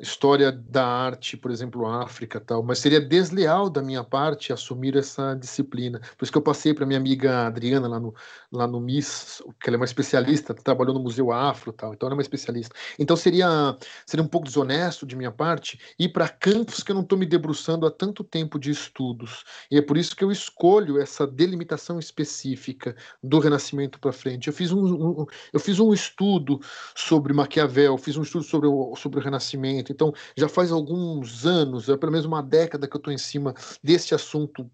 história 0.00 0.50
da 0.50 0.86
arte, 0.86 1.36
por 1.36 1.50
exemplo, 1.50 1.86
África 1.86 2.40
tal, 2.40 2.62
mas 2.62 2.78
seria 2.78 3.00
desleal 3.00 3.70
da 3.70 3.82
minha 3.82 4.02
parte 4.02 4.52
assumir 4.52 4.96
essa 4.96 5.34
disciplina. 5.34 6.00
Por 6.16 6.24
isso 6.24 6.32
que 6.32 6.38
eu 6.38 6.42
passei 6.42 6.74
para 6.74 6.86
minha 6.86 6.98
amiga 6.98 7.46
Adriana 7.46 7.88
lá 7.88 8.00
no, 8.00 8.14
lá 8.50 8.66
no 8.66 8.80
MIS, 8.80 9.42
que 9.60 9.68
ela 9.68 9.76
é 9.76 9.78
uma 9.78 9.84
especialista, 9.84 10.54
trabalhou 10.54 10.94
no 10.94 11.00
Museu 11.00 11.32
Afro 11.32 11.72
tal, 11.72 11.94
então 11.94 12.06
ela 12.06 12.14
é 12.14 12.18
uma 12.18 12.22
especialista. 12.22 12.74
Então 12.98 13.16
seria, 13.16 13.76
seria 14.06 14.24
um 14.24 14.28
pouco 14.28 14.46
desonesto 14.46 15.06
de 15.06 15.16
minha 15.16 15.30
parte 15.30 15.78
ir 15.98 16.08
para 16.10 16.28
campos 16.28 16.82
que 16.82 16.90
eu 16.90 16.94
não 16.94 17.02
estou 17.02 17.18
me 17.18 17.26
debruçando 17.26 17.86
há 17.86 17.90
tanto 17.90 18.24
tempo 18.24 18.58
de 18.58 18.70
estudos. 18.70 19.44
E 19.70 19.78
é 19.78 19.82
por 19.82 19.96
isso 19.96 20.16
que 20.16 20.24
eu 20.24 20.30
escolho 20.30 21.00
essa 21.00 21.26
delimitação 21.26 21.98
específica 21.98 22.96
do 23.22 23.38
Renascimento 23.38 23.98
para 23.98 24.12
frente. 24.12 24.48
Eu 24.48 24.52
fiz 24.52 24.72
um, 24.72 24.84
um, 24.84 25.26
eu 25.52 25.60
fiz 25.60 25.78
um 25.78 25.92
estudo 25.92 26.60
sobre 26.94 27.32
Maquiavel, 27.32 27.96
fiz 27.98 28.16
um 28.16 28.22
estudo 28.22 28.44
sobre 28.44 28.68
o, 28.68 28.94
sobre 28.96 29.18
o 29.18 29.22
Renascimento, 29.22 29.83
então, 29.92 30.12
já 30.36 30.48
faz 30.48 30.70
alguns 30.70 31.46
anos, 31.46 31.88
é 31.88 31.96
pelo 31.96 32.12
menos 32.12 32.26
uma 32.26 32.42
década 32.42 32.86
que 32.86 32.96
eu 32.96 32.98
estou 32.98 33.12
em 33.12 33.18
cima 33.18 33.54
deste 33.82 34.14
assunto 34.14 34.70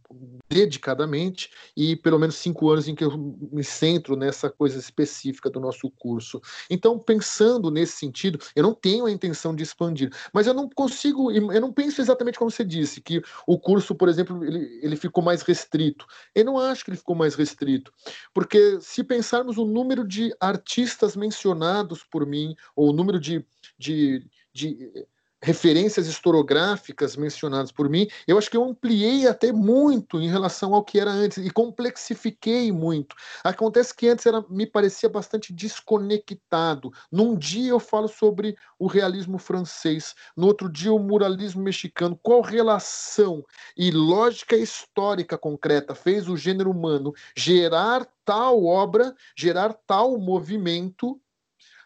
dedicadamente, 0.48 1.50
e 1.76 1.96
pelo 1.96 2.18
menos 2.18 2.36
cinco 2.36 2.70
anos 2.70 2.88
em 2.88 2.94
que 2.94 3.04
eu 3.04 3.16
me 3.52 3.62
centro 3.62 4.16
nessa 4.16 4.50
coisa 4.50 4.78
específica 4.78 5.48
do 5.48 5.60
nosso 5.60 5.90
curso. 5.90 6.40
Então, 6.68 6.98
pensando 6.98 7.70
nesse 7.70 7.98
sentido, 7.98 8.38
eu 8.54 8.62
não 8.62 8.74
tenho 8.74 9.06
a 9.06 9.10
intenção 9.10 9.54
de 9.54 9.62
expandir, 9.62 10.10
mas 10.32 10.46
eu 10.46 10.54
não 10.54 10.68
consigo, 10.68 11.30
eu 11.30 11.60
não 11.60 11.72
penso 11.72 12.00
exatamente 12.00 12.38
como 12.38 12.50
você 12.50 12.64
disse, 12.64 13.00
que 13.00 13.22
o 13.46 13.58
curso, 13.58 13.94
por 13.94 14.08
exemplo, 14.08 14.44
ele, 14.44 14.80
ele 14.82 14.96
ficou 14.96 15.22
mais 15.22 15.42
restrito. 15.42 16.06
Eu 16.34 16.44
não 16.44 16.58
acho 16.58 16.84
que 16.84 16.90
ele 16.90 16.98
ficou 16.98 17.14
mais 17.14 17.34
restrito, 17.34 17.92
porque 18.34 18.78
se 18.80 19.04
pensarmos 19.04 19.58
o 19.58 19.64
número 19.64 20.06
de 20.06 20.34
artistas 20.40 21.16
mencionados 21.16 22.04
por 22.04 22.26
mim, 22.26 22.54
ou 22.74 22.90
o 22.90 22.92
número 22.92 23.20
de, 23.20 23.44
de 23.78 24.26
de 24.52 25.06
referências 25.42 26.06
historiográficas 26.06 27.16
mencionadas 27.16 27.72
por 27.72 27.88
mim, 27.88 28.06
eu 28.26 28.36
acho 28.36 28.50
que 28.50 28.56
eu 28.56 28.64
ampliei 28.64 29.26
até 29.26 29.52
muito 29.52 30.20
em 30.20 30.28
relação 30.28 30.74
ao 30.74 30.84
que 30.84 31.00
era 31.00 31.10
antes 31.10 31.38
e 31.38 31.50
complexifiquei 31.50 32.70
muito. 32.70 33.16
Acontece 33.42 33.94
que 33.94 34.08
antes 34.08 34.26
era, 34.26 34.44
me 34.50 34.66
parecia 34.66 35.08
bastante 35.08 35.52
desconectado. 35.52 36.92
Num 37.10 37.36
dia 37.36 37.70
eu 37.70 37.80
falo 37.80 38.06
sobre 38.06 38.54
o 38.78 38.86
realismo 38.86 39.38
francês, 39.38 40.14
no 40.36 40.46
outro 40.46 40.70
dia 40.70 40.92
o 40.92 40.98
muralismo 40.98 41.62
mexicano. 41.62 42.18
Qual 42.22 42.42
relação 42.42 43.42
e 43.76 43.90
lógica 43.90 44.56
histórica 44.56 45.38
concreta 45.38 45.94
fez 45.94 46.28
o 46.28 46.36
gênero 46.36 46.70
humano 46.70 47.14
gerar 47.34 48.06
tal 48.26 48.64
obra, 48.64 49.14
gerar 49.34 49.72
tal 49.72 50.18
movimento 50.18 51.18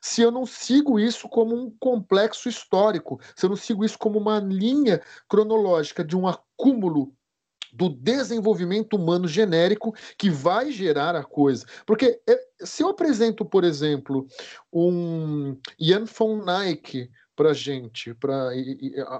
se 0.04 0.20
eu 0.20 0.30
não 0.30 0.44
sigo 0.44 1.00
isso 1.00 1.26
como 1.30 1.56
um 1.56 1.70
complexo 1.80 2.46
histórico, 2.46 3.18
se 3.34 3.46
eu 3.46 3.48
não 3.48 3.56
sigo 3.56 3.82
isso 3.82 3.98
como 3.98 4.18
uma 4.18 4.38
linha 4.38 5.00
cronológica 5.26 6.04
de 6.04 6.14
um 6.14 6.28
acúmulo 6.28 7.14
do 7.72 7.88
desenvolvimento 7.88 8.96
humano 8.96 9.26
genérico 9.26 9.94
que 10.18 10.28
vai 10.28 10.70
gerar 10.70 11.16
a 11.16 11.24
coisa. 11.24 11.64
Porque 11.86 12.20
é, 12.28 12.38
se 12.60 12.82
eu 12.82 12.90
apresento, 12.90 13.46
por 13.46 13.64
exemplo, 13.64 14.26
um 14.70 15.56
Jan 15.80 16.04
von 16.04 16.44
Eyck 16.50 17.10
para 17.34 17.54
gente, 17.54 18.12
para 18.12 18.50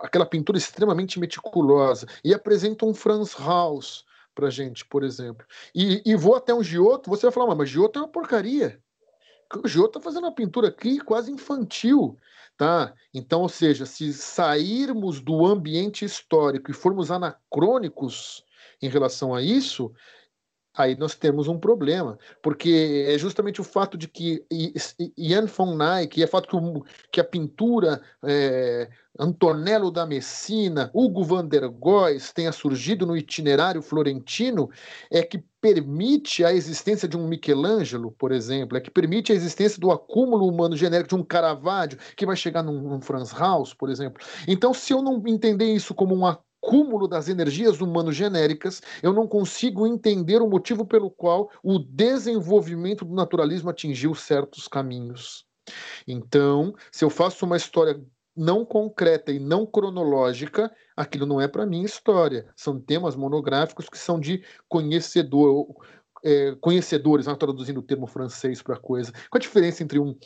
aquela 0.02 0.26
pintura 0.26 0.58
extremamente 0.58 1.18
meticulosa, 1.18 2.06
e 2.22 2.34
apresento 2.34 2.86
um 2.86 2.92
Franz 2.92 3.34
Haus 3.40 4.04
para 4.34 4.50
gente, 4.50 4.84
por 4.84 5.02
exemplo, 5.02 5.46
e, 5.74 6.02
e 6.04 6.14
vou 6.14 6.34
até 6.34 6.52
um 6.52 6.62
Giotto, 6.62 7.08
você 7.08 7.22
vai 7.22 7.32
falar, 7.32 7.54
mas 7.54 7.70
Giotto 7.70 7.98
é 7.98 8.02
uma 8.02 8.08
porcaria 8.08 8.83
o 9.62 9.68
Jô 9.68 9.86
está 9.86 10.00
fazendo 10.00 10.24
uma 10.24 10.34
pintura 10.34 10.68
aqui 10.68 10.98
quase 10.98 11.30
infantil, 11.30 12.18
tá? 12.56 12.94
Então, 13.12 13.42
ou 13.42 13.48
seja, 13.48 13.86
se 13.86 14.12
sairmos 14.12 15.20
do 15.20 15.44
ambiente 15.44 16.04
histórico 16.04 16.70
e 16.70 16.74
formos 16.74 17.10
anacrônicos 17.10 18.44
em 18.80 18.88
relação 18.88 19.34
a 19.34 19.42
isso, 19.42 19.92
aí 20.76 20.96
nós 20.96 21.14
temos 21.14 21.48
um 21.48 21.58
problema, 21.58 22.18
porque 22.42 23.06
é 23.08 23.16
justamente 23.16 23.60
o 23.60 23.64
fato 23.64 23.96
de 23.96 24.08
que 24.08 24.44
Jan 25.16 25.46
von 25.46 25.78
Eyck, 25.80 26.22
é 26.22 26.26
fato 26.26 26.48
que, 26.48 26.56
o, 26.56 26.84
que 27.12 27.20
a 27.20 27.24
pintura 27.24 28.00
é, 28.24 28.88
Antonello 29.18 29.90
da 29.92 30.04
Messina, 30.04 30.90
Hugo 30.92 31.22
van 31.22 31.46
der 31.46 31.68
Goes 31.68 32.32
tenha 32.32 32.50
surgido 32.50 33.06
no 33.06 33.16
itinerário 33.16 33.80
florentino, 33.80 34.68
é 35.10 35.22
que 35.22 35.42
permite 35.60 36.44
a 36.44 36.52
existência 36.52 37.08
de 37.08 37.16
um 37.16 37.26
Michelangelo, 37.26 38.10
por 38.10 38.32
exemplo, 38.32 38.76
é 38.76 38.80
que 38.80 38.90
permite 38.90 39.32
a 39.32 39.34
existência 39.34 39.80
do 39.80 39.92
acúmulo 39.92 40.46
humano 40.46 40.76
genérico 40.76 41.10
de 41.10 41.14
um 41.14 41.22
Caravaggio, 41.22 41.98
que 42.16 42.26
vai 42.26 42.36
chegar 42.36 42.62
num, 42.62 42.82
num 42.82 43.00
Franz 43.00 43.32
Haus, 43.32 43.72
por 43.72 43.88
exemplo. 43.88 44.22
Então, 44.48 44.74
se 44.74 44.92
eu 44.92 45.00
não 45.00 45.22
entender 45.26 45.72
isso 45.72 45.94
como 45.94 46.14
um 46.14 46.26
acúmulo 46.26 46.53
das 47.08 47.28
energias 47.28 47.80
humanas 47.80 48.16
genéricas, 48.16 48.80
eu 49.02 49.12
não 49.12 49.26
consigo 49.26 49.86
entender 49.86 50.40
o 50.40 50.48
motivo 50.48 50.84
pelo 50.84 51.10
qual 51.10 51.50
o 51.62 51.78
desenvolvimento 51.78 53.04
do 53.04 53.14
naturalismo 53.14 53.70
atingiu 53.70 54.14
certos 54.14 54.66
caminhos. 54.66 55.44
Então, 56.06 56.74
se 56.90 57.04
eu 57.04 57.10
faço 57.10 57.44
uma 57.44 57.56
história 57.56 58.00
não 58.36 58.64
concreta 58.64 59.30
e 59.30 59.38
não 59.38 59.64
cronológica, 59.64 60.72
aquilo 60.96 61.26
não 61.26 61.40
é 61.40 61.46
para 61.46 61.66
mim 61.66 61.82
história. 61.82 62.46
São 62.56 62.80
temas 62.80 63.14
monográficos 63.14 63.88
que 63.88 63.96
são 63.96 64.18
de 64.18 64.42
conhecedor, 64.68 65.66
é, 66.24 66.56
conhecedores, 66.60 67.26
não 67.26 67.36
traduzindo 67.36 67.78
o 67.78 67.82
termo 67.82 68.06
francês 68.06 68.60
para 68.60 68.76
coisa. 68.76 69.12
Qual 69.12 69.36
a 69.36 69.38
diferença 69.38 69.82
entre 69.82 69.98
um 70.00 70.16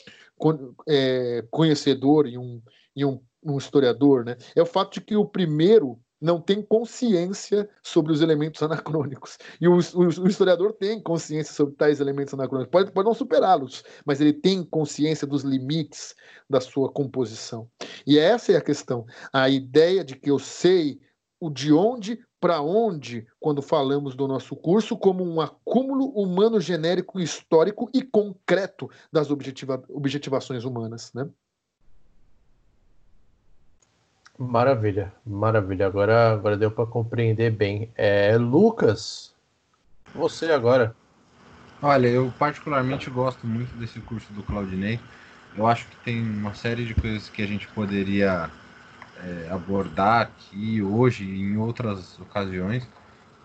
é, 0.89 1.45
conhecedor 1.51 2.26
e 2.26 2.39
um, 2.39 2.62
e 2.97 3.05
um, 3.05 3.20
um 3.43 3.59
historiador? 3.59 4.24
Né? 4.24 4.36
É 4.57 4.62
o 4.62 4.66
fato 4.66 4.95
de 4.95 5.01
que 5.03 5.16
o 5.16 5.26
primeiro 5.26 6.01
não 6.20 6.40
tem 6.40 6.62
consciência 6.62 7.68
sobre 7.82 8.12
os 8.12 8.20
elementos 8.20 8.62
anacrônicos. 8.62 9.38
E 9.60 9.68
o, 9.68 9.74
o, 9.74 10.22
o 10.22 10.28
historiador 10.28 10.72
tem 10.72 11.00
consciência 11.00 11.54
sobre 11.54 11.74
tais 11.74 12.00
elementos 12.00 12.34
anacrônicos. 12.34 12.70
Pode, 12.70 12.92
pode 12.92 13.06
não 13.06 13.14
superá-los, 13.14 13.84
mas 14.04 14.20
ele 14.20 14.32
tem 14.32 14.64
consciência 14.64 15.26
dos 15.26 15.42
limites 15.42 16.14
da 16.48 16.60
sua 16.60 16.90
composição. 16.90 17.68
E 18.06 18.18
essa 18.18 18.52
é 18.52 18.56
a 18.56 18.62
questão. 18.62 19.06
A 19.32 19.48
ideia 19.48 20.04
de 20.04 20.16
que 20.16 20.30
eu 20.30 20.38
sei 20.38 21.00
o 21.40 21.50
de 21.50 21.72
onde 21.72 22.18
para 22.40 22.60
onde 22.60 23.26
quando 23.40 23.60
falamos 23.60 24.14
do 24.14 24.28
nosso 24.28 24.54
curso 24.54 24.96
como 24.96 25.24
um 25.24 25.40
acúmulo 25.40 26.06
humano 26.10 26.60
genérico 26.60 27.18
histórico 27.18 27.90
e 27.92 28.02
concreto 28.02 28.88
das 29.12 29.30
objetiva, 29.30 29.82
objetivações 29.88 30.64
humanas, 30.64 31.12
né? 31.12 31.28
Maravilha, 34.39 35.12
maravilha. 35.26 35.86
Agora, 35.86 36.32
agora 36.32 36.57
deu 36.57 36.70
para 36.70 36.86
compreender 36.86 37.51
bem. 37.51 37.91
É, 37.97 38.36
Lucas, 38.36 39.34
você 40.14 40.53
agora. 40.53 40.95
Olha, 41.82 42.07
eu 42.07 42.32
particularmente 42.39 43.11
gosto 43.11 43.45
muito 43.47 43.74
desse 43.76 43.99
curso 44.01 44.32
do 44.32 44.45
Claudinei. 44.45 45.01
Eu 45.57 45.66
acho 45.66 45.89
que 45.89 45.97
tem 46.05 46.22
uma 46.22 46.55
série 46.55 46.84
de 46.84 46.95
coisas 46.95 47.28
que 47.28 47.43
a 47.43 47.47
gente 47.47 47.66
poderia 47.68 48.49
é, 49.24 49.49
abordar 49.51 50.22
aqui 50.22 50.80
hoje 50.82 51.24
e 51.24 51.41
em 51.41 51.57
outras 51.57 52.18
ocasiões, 52.20 52.86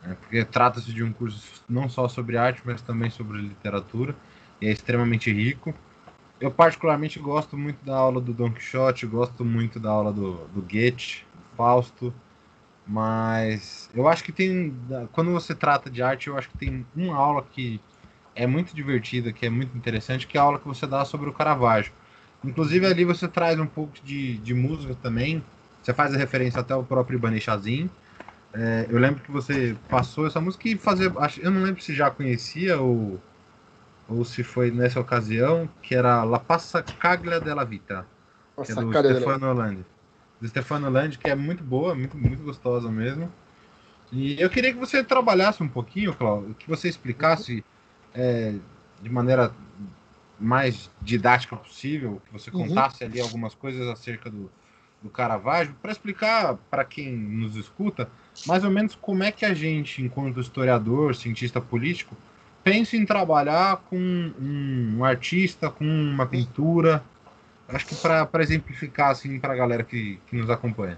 né, 0.04 0.16
porque 0.20 0.46
trata-se 0.46 0.94
de 0.94 1.04
um 1.04 1.12
curso 1.12 1.64
não 1.68 1.90
só 1.90 2.08
sobre 2.08 2.38
arte, 2.38 2.62
mas 2.64 2.82
também 2.82 3.10
sobre 3.10 3.40
literatura, 3.40 4.16
e 4.62 4.68
é 4.68 4.72
extremamente 4.72 5.32
rico. 5.32 5.74
Eu 6.44 6.52
particularmente 6.52 7.20
gosto 7.20 7.58
muito 7.58 7.86
da 7.86 7.96
aula 7.96 8.20
do 8.20 8.34
Don 8.34 8.52
Quixote, 8.52 9.06
gosto 9.06 9.46
muito 9.46 9.80
da 9.80 9.90
aula 9.90 10.12
do, 10.12 10.46
do 10.48 10.62
Goethe, 10.62 11.24
do 11.34 11.56
Fausto, 11.56 12.14
mas 12.86 13.90
eu 13.96 14.10
acho 14.10 14.26
que 14.26 14.34
tem, 14.34 14.76
quando 15.14 15.32
você 15.32 15.56
trata 15.56 15.90
de 15.90 16.04
arte, 16.04 16.28
eu 16.28 16.38
acho 16.38 16.50
que 16.50 16.58
tem 16.58 16.86
uma 16.94 17.16
aula 17.16 17.46
que 17.50 17.80
é 18.36 18.46
muito 18.46 18.76
divertida, 18.76 19.32
que 19.32 19.46
é 19.46 19.50
muito 19.50 19.78
interessante, 19.78 20.28
que 20.28 20.38
é 20.38 20.42
a 20.42 20.44
aula 20.44 20.60
que 20.60 20.68
você 20.68 20.86
dá 20.86 21.06
sobre 21.06 21.30
o 21.30 21.34
Caravaggio. 21.34 21.94
Inclusive 22.44 22.86
ali 22.88 23.06
você 23.06 23.26
traz 23.26 23.58
um 23.58 23.66
pouco 23.66 23.94
de, 24.04 24.38
de 24.40 24.54
música 24.54 24.94
também, 24.96 25.42
você 25.82 25.94
faz 25.94 26.14
a 26.14 26.18
referência 26.18 26.60
até 26.60 26.74
ao 26.74 26.84
próprio 26.84 27.16
Ibanez 27.16 27.42
Chazin. 27.42 27.90
É, 28.54 28.86
eu 28.90 29.00
lembro 29.00 29.24
que 29.24 29.32
você 29.32 29.78
passou 29.90 30.28
essa 30.28 30.42
música 30.42 30.68
e 30.68 30.76
fazer, 30.76 31.10
eu 31.42 31.52
não 31.52 31.64
lembro 31.64 31.82
se 31.82 31.96
já 31.96 32.12
conhecia 32.12 32.82
ou, 32.82 33.18
ou 34.18 34.24
se 34.24 34.44
foi 34.44 34.72
nessa 34.72 35.00
ocasião, 35.00 35.68
que 35.82 35.96
era 35.96 36.24
La 36.24 36.40
Passa 36.40 36.82
Caglia 36.84 37.40
della 37.40 37.64
Vita, 37.64 38.06
que 38.64 38.72
é 38.72 38.76
do 38.76 38.92
Stefano 38.92 39.48
Hollande. 39.48 39.86
Do 40.40 40.48
Stefano 40.48 40.88
Hollande, 40.88 41.18
que 41.18 41.30
é 41.30 41.36
muito 41.36 41.64
boa, 41.64 41.96
muito, 41.96 42.18
muito 42.18 42.44
gostosa 42.44 42.92
mesmo. 42.92 43.32
E 44.12 44.40
eu 44.40 44.50
queria 44.50 44.72
que 44.72 44.80
você 44.80 45.04
trabalhasse 45.04 45.64
um 45.64 45.68
pouquinho, 45.68 46.14
Cláudio, 46.14 46.54
que 46.54 46.70
você 46.70 46.88
explicasse 46.88 47.66
é, 48.14 48.54
de 49.02 49.10
maneira 49.10 49.52
mais 50.40 50.90
didática 51.02 51.56
possível, 51.56 52.22
que 52.26 52.34
você 52.34 52.52
uhum. 52.52 52.68
contasse 52.68 53.04
uhum. 53.04 53.10
ali 53.10 53.20
algumas 53.20 53.56
coisas 53.56 53.88
acerca 53.88 54.30
do, 54.30 54.52
do 55.02 55.10
Caravaggio, 55.10 55.76
para 55.82 55.92
explicar 55.92 56.56
para 56.70 56.86
quem 56.86 57.12
nos 57.12 57.56
escuta 57.56 58.10
mais 58.46 58.64
ou 58.64 58.70
menos 58.70 58.96
como 58.96 59.24
é 59.24 59.32
que 59.32 59.46
a 59.46 59.54
gente, 59.54 60.02
enquanto 60.02 60.40
historiador, 60.40 61.16
cientista 61.16 61.60
político, 61.60 62.16
pensa 62.64 62.96
em 62.96 63.06
trabalhar 63.06 63.78
com 63.90 63.98
um, 63.98 65.04
artista, 65.04 65.70
com 65.70 65.86
uma 65.86 66.26
pintura. 66.26 67.04
Acho 67.68 67.86
que 67.88 67.96
para 67.96 68.44
exemplificar 68.44 69.12
assim 69.12 69.40
para 69.40 69.54
a 69.54 69.56
galera 69.56 69.84
que, 69.84 70.20
que 70.28 70.36
nos 70.36 70.50
acompanha. 70.50 70.98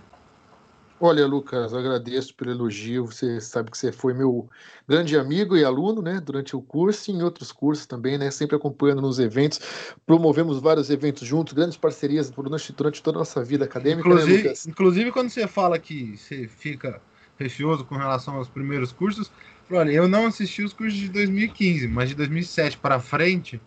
Olha, 1.00 1.28
Lucas, 1.28 1.74
agradeço 1.74 2.34
pelo 2.36 2.52
elogio. 2.52 3.06
Você 3.06 3.42
sabe 3.42 3.70
que 3.70 3.78
você 3.78 3.92
foi 3.92 4.14
meu 4.14 4.50
grande 4.88 5.18
amigo 5.18 5.58
e 5.58 5.64
aluno, 5.64 6.02
né, 6.02 6.22
durante 6.22 6.56
o 6.56 6.62
curso 6.62 7.12
e 7.12 7.14
em 7.14 7.22
outros 7.22 7.52
cursos 7.52 7.86
também, 7.86 8.18
né, 8.18 8.32
sempre 8.32 8.56
acompanhando 8.56 9.02
nos 9.02 9.20
eventos. 9.20 9.60
Promovemos 10.06 10.60
vários 10.60 10.90
eventos 10.90 11.28
juntos, 11.28 11.54
grandes 11.54 11.76
parcerias 11.76 12.30
durante, 12.30 12.72
durante 12.72 13.04
toda 13.04 13.18
a 13.18 13.20
nossa 13.20 13.44
vida 13.44 13.66
acadêmica. 13.66 14.08
Né, 14.08 14.16
inclusive, 14.16 14.48
né, 14.48 14.54
inclusive, 14.68 15.12
quando 15.12 15.30
você 15.30 15.46
fala 15.48 15.78
que 15.78 16.18
você 16.18 16.48
fica 16.48 17.02
receoso 17.38 17.84
com 17.84 17.96
relação 17.96 18.36
aos 18.36 18.48
primeiros 18.48 18.94
cursos, 18.94 19.30
olha, 19.72 19.92
eu 19.92 20.08
não 20.08 20.28
assisti 20.28 20.64
os 20.64 20.74
cursos 20.74 21.00
de 21.00 21.10
2015, 21.10 21.88
mas 21.88 22.10
de 22.10 22.16
2007 22.16 22.78
para 22.78 23.00
frente, 23.00 23.60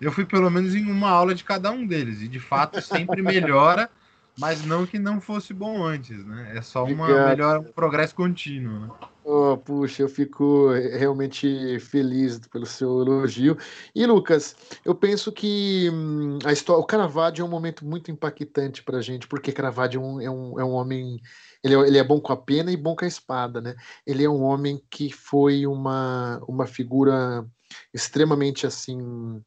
eu 0.00 0.12
fui 0.12 0.24
pelo 0.24 0.50
menos 0.50 0.74
em 0.74 0.84
uma 0.90 1.10
aula 1.10 1.34
de 1.34 1.44
cada 1.44 1.70
um 1.70 1.86
deles 1.86 2.20
e 2.20 2.28
de 2.28 2.40
fato 2.40 2.80
sempre 2.80 3.20
melhora. 3.22 3.90
Mas 4.36 4.64
não 4.64 4.84
que 4.84 4.98
não 4.98 5.20
fosse 5.20 5.54
bom 5.54 5.84
antes, 5.84 6.24
né? 6.26 6.54
É 6.56 6.60
só 6.60 6.84
uma 6.84 7.28
melhor, 7.28 7.60
um 7.60 7.72
progresso 7.72 8.16
contínuo, 8.16 8.80
né? 8.80 8.90
Oh, 9.22 9.56
puxa, 9.56 10.02
eu 10.02 10.08
fico 10.08 10.70
realmente 10.72 11.78
feliz 11.78 12.38
pelo 12.48 12.66
seu 12.66 13.00
elogio. 13.00 13.56
E 13.94 14.04
Lucas, 14.04 14.56
eu 14.84 14.94
penso 14.94 15.30
que 15.30 15.88
hum, 15.90 16.38
a 16.44 16.52
história, 16.52 16.82
o 16.82 16.84
Caravaggio 16.84 17.42
é 17.42 17.46
um 17.46 17.50
momento 17.50 17.86
muito 17.86 18.10
impactante 18.10 18.82
para 18.82 18.98
a 18.98 19.00
gente, 19.00 19.28
porque 19.28 19.52
Caravaggio 19.52 20.00
é 20.00 20.04
um, 20.04 20.20
é 20.20 20.30
um, 20.30 20.60
é 20.60 20.64
um 20.64 20.72
homem, 20.72 21.22
ele 21.64 21.74
é, 21.74 21.78
ele 21.78 21.98
é, 21.98 22.04
bom 22.04 22.20
com 22.20 22.32
a 22.32 22.36
pena 22.36 22.70
e 22.70 22.76
bom 22.76 22.94
com 22.94 23.06
a 23.06 23.08
espada, 23.08 23.60
né? 23.60 23.74
Ele 24.06 24.22
é 24.22 24.28
um 24.28 24.42
homem 24.42 24.80
que 24.90 25.10
foi 25.10 25.66
uma, 25.66 26.38
uma 26.46 26.66
figura 26.66 27.44
extremamente 27.92 28.66
assim 28.66 29.42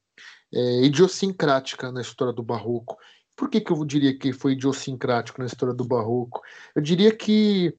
é, 0.51 0.81
idiosincrática 0.83 1.91
na 1.91 2.01
história 2.01 2.33
do 2.33 2.41
Barroco. 2.41 2.97
Por 3.35 3.49
que, 3.49 3.61
que 3.61 3.71
eu 3.71 3.85
diria 3.85 4.17
que 4.17 4.33
foi 4.33 4.53
idiosincrático 4.53 5.39
na 5.39 5.45
história 5.45 5.75
do 5.75 5.85
Barroco? 5.85 6.41
Eu 6.75 6.81
diria 6.81 7.15
que 7.15 7.77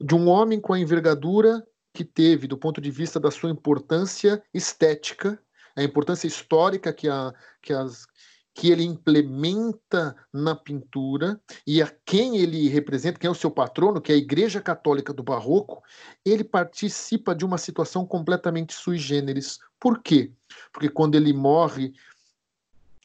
de 0.00 0.14
um 0.14 0.28
homem 0.28 0.60
com 0.60 0.72
a 0.72 0.78
envergadura 0.78 1.66
que 1.92 2.04
teve, 2.04 2.46
do 2.46 2.56
ponto 2.56 2.80
de 2.80 2.92
vista 2.92 3.18
da 3.18 3.32
sua 3.32 3.50
importância 3.50 4.40
estética, 4.54 5.42
a 5.76 5.82
importância 5.82 6.28
histórica 6.28 6.92
que, 6.92 7.08
a, 7.08 7.34
que, 7.60 7.72
as, 7.72 8.06
que 8.54 8.70
ele 8.70 8.84
implementa 8.84 10.14
na 10.32 10.54
pintura 10.54 11.40
e 11.66 11.80
a 11.80 11.92
quem 12.04 12.36
ele 12.38 12.68
representa, 12.68 13.18
quem 13.18 13.28
é 13.28 13.30
o 13.30 13.34
seu 13.34 13.50
patrono, 13.50 14.00
que 14.00 14.12
é 14.12 14.14
a 14.14 14.18
Igreja 14.18 14.60
Católica 14.60 15.12
do 15.12 15.22
Barroco, 15.22 15.82
ele 16.24 16.44
participa 16.44 17.34
de 17.34 17.44
uma 17.44 17.58
situação 17.58 18.04
completamente 18.04 18.74
sui 18.74 18.98
generis. 18.98 19.58
Por 19.78 20.02
quê? 20.02 20.32
Porque 20.72 20.88
quando 20.88 21.14
ele 21.14 21.32
morre 21.32 21.92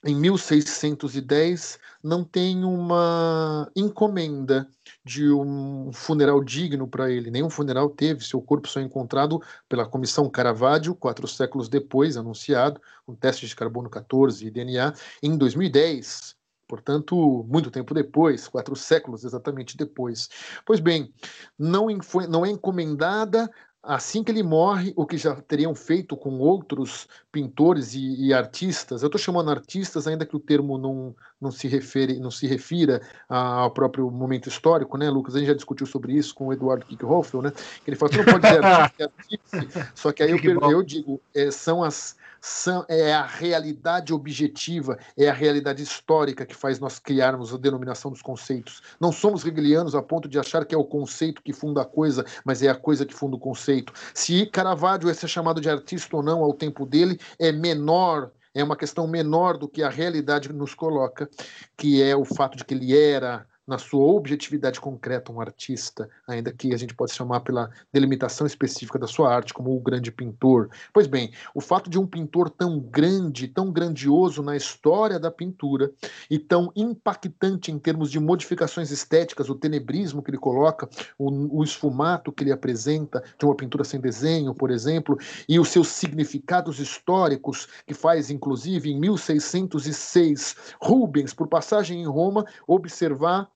em 0.06 0.16
1610, 0.16 1.80
não 2.04 2.24
tem 2.24 2.64
uma 2.64 3.70
encomenda 3.76 4.70
de 5.04 5.32
um 5.32 5.92
funeral 5.92 6.44
digno 6.44 6.88
para 6.88 7.10
ele. 7.10 7.32
Nenhum 7.32 7.50
funeral 7.50 7.90
teve, 7.90 8.24
seu 8.24 8.40
corpo 8.40 8.68
só 8.68 8.80
encontrado 8.80 9.42
pela 9.68 9.88
Comissão 9.88 10.30
Caravaggio, 10.30 10.94
quatro 10.94 11.28
séculos 11.28 11.68
depois, 11.68 12.18
anunciado, 12.18 12.80
um 13.08 13.16
teste 13.16 13.48
de 13.48 13.56
carbono 13.56 13.90
14 13.90 14.46
e 14.46 14.52
DNA, 14.52 14.94
em 15.24 15.36
2010. 15.36 16.36
Portanto, 16.68 17.44
muito 17.48 17.72
tempo 17.72 17.94
depois, 17.94 18.48
quatro 18.48 18.76
séculos 18.76 19.24
exatamente 19.24 19.76
depois. 19.76 20.30
Pois 20.66 20.80
bem, 20.80 21.12
não, 21.58 21.88
não 22.30 22.46
é 22.46 22.50
encomendada 22.50 23.50
assim 23.86 24.24
que 24.24 24.32
ele 24.32 24.44
morre, 24.44 24.94
o 24.96 25.06
que 25.06 25.18
já 25.18 25.36
teriam 25.36 25.74
feito 25.76 26.18
com 26.18 26.40
outros 26.40 27.08
pintores 27.32 27.94
e, 27.94 28.28
e 28.28 28.34
artistas, 28.34 29.02
eu 29.02 29.08
estou 29.08 29.20
chamando 29.20 29.52
artistas, 29.52 30.08
ainda 30.08 30.26
que 30.26 30.36
o 30.36 30.40
termo 30.40 30.78
não, 30.78 31.16
não 31.40 31.52
se 31.52 31.68
refere, 31.68 32.20
não 32.20 32.32
se 32.32 32.48
refira 32.48 33.02
ao 33.30 33.72
próprio 33.72 34.10
momento 34.10 34.50
histórico, 34.50 34.98
né, 34.98 35.10
Lucas? 35.10 35.36
A 35.36 35.40
gente 35.40 35.48
já 35.48 35.54
discutiu 35.54 35.86
sobre 35.86 36.14
isso 36.14 36.34
com 36.34 36.48
o 36.48 36.54
Eduardo 36.54 36.86
Kickhoffel, 36.86 37.42
né? 37.42 37.52
Ele 37.86 37.96
fala, 37.96 38.12
você 38.12 38.18
não 38.18 38.26
pode 38.26 38.42
dizer 38.42 38.66
artista, 38.66 39.04
é 39.04 39.06
artista, 39.06 39.92
só 39.96 40.12
que 40.12 40.24
aí 40.24 40.32
eu, 40.32 40.72
eu 40.72 40.84
digo, 40.84 41.22
é, 41.34 41.52
são 41.52 41.84
as 41.84 42.16
são, 42.46 42.86
é 42.88 43.12
a 43.12 43.26
realidade 43.26 44.14
objetiva, 44.14 45.00
é 45.18 45.28
a 45.28 45.34
realidade 45.34 45.82
histórica 45.82 46.46
que 46.46 46.54
faz 46.54 46.80
nós 46.80 47.00
criarmos 47.00 47.52
a 47.52 47.58
denominação 47.58 48.12
dos 48.12 48.22
conceitos. 48.22 48.84
Não 49.00 49.12
somos 49.12 49.44
hegelianos 49.44 49.96
a 49.96 50.02
ponto 50.02 50.30
de 50.30 50.38
achar 50.38 50.64
que 50.64 50.76
é 50.76 50.78
o 50.78 50.84
conceito 50.84 51.42
que 51.42 51.52
funda 51.52 51.82
a 51.82 51.86
coisa, 51.86 52.24
mas 52.44 52.62
é 52.62 52.70
a 52.70 52.76
coisa 52.76 53.04
que 53.04 53.16
funda 53.16 53.36
o 53.36 53.40
conceito. 53.40 53.92
Se 54.14 54.46
Caravaggio 54.46 55.10
é 55.10 55.14
ser 55.16 55.28
chamado 55.28 55.60
de 55.60 55.70
artista 55.70 56.16
ou 56.16 56.22
não 56.22 56.44
ao 56.44 56.54
tempo 56.54 56.86
dele, 56.86 57.20
é 57.40 57.52
menor 57.52 58.32
é 58.54 58.64
uma 58.64 58.78
questão 58.78 59.06
menor 59.06 59.58
do 59.58 59.68
que 59.68 59.84
a 59.84 59.90
realidade 59.90 60.54
nos 60.54 60.74
coloca, 60.74 61.30
que 61.76 62.02
é 62.02 62.16
o 62.16 62.24
fato 62.24 62.56
de 62.56 62.64
que 62.64 62.74
ele 62.74 62.98
era 62.98 63.46
na 63.68 63.78
sua 63.78 64.06
objetividade 64.06 64.80
concreta, 64.80 65.32
um 65.32 65.42
artista, 65.42 66.10
ainda 66.28 66.52
que 66.52 66.74
a 66.74 66.78
gente 66.78 66.94
possa 66.94 67.16
chamar 67.16 67.40
pela 67.40 67.70
delimitação 67.92 68.46
específica 68.46 69.00
da 69.00 69.08
sua 69.08 69.34
arte 69.34 69.54
como 69.54 69.76
o 69.76 69.80
grande 69.80 70.12
pintor. 70.12 70.70
Pois 70.94 71.08
bem, 71.08 71.32
o 71.54 71.62
fato 71.62 71.90
de 71.90 71.98
um 71.98 72.06
pintor 72.06 72.50
tão 72.50 72.80
grande, 72.80 73.48
tão 73.48 73.72
grandioso 73.72 74.44
na 74.44 74.56
história 74.56 75.20
da 75.20 75.32
pintura 75.32 75.92
e 76.30 76.38
tão 76.38 76.72
impactante 76.76 77.72
em 77.72 77.80
termos 77.80 78.12
de 78.12 78.20
modificações 78.20 78.92
estéticas, 78.92 79.50
o 79.50 79.56
tenebrismo 79.56 80.22
que 80.22 80.30
ele 80.30 80.38
coloca, 80.38 80.88
o, 81.18 81.60
o 81.60 81.64
esfumato 81.64 82.32
que 82.32 82.44
ele 82.44 82.52
apresenta 82.52 83.24
de 83.38 83.46
uma 83.46 83.56
pintura 83.56 83.84
sem 83.84 84.00
desenho, 84.00 84.54
por 84.54 84.70
exemplo, 84.70 85.18
e 85.50 85.60
os 85.60 85.70
seus 85.70 85.88
significados 85.88 86.80
históricos, 86.80 87.68
que 87.88 87.94
faz, 87.94 88.30
inclusive, 88.30 88.92
em 88.92 89.00
1606, 89.00 90.56
Rubens, 90.82 91.34
por 91.34 91.48
passagem 91.48 92.02
em 92.02 92.08
Roma, 92.08 92.46
observar 92.68 93.50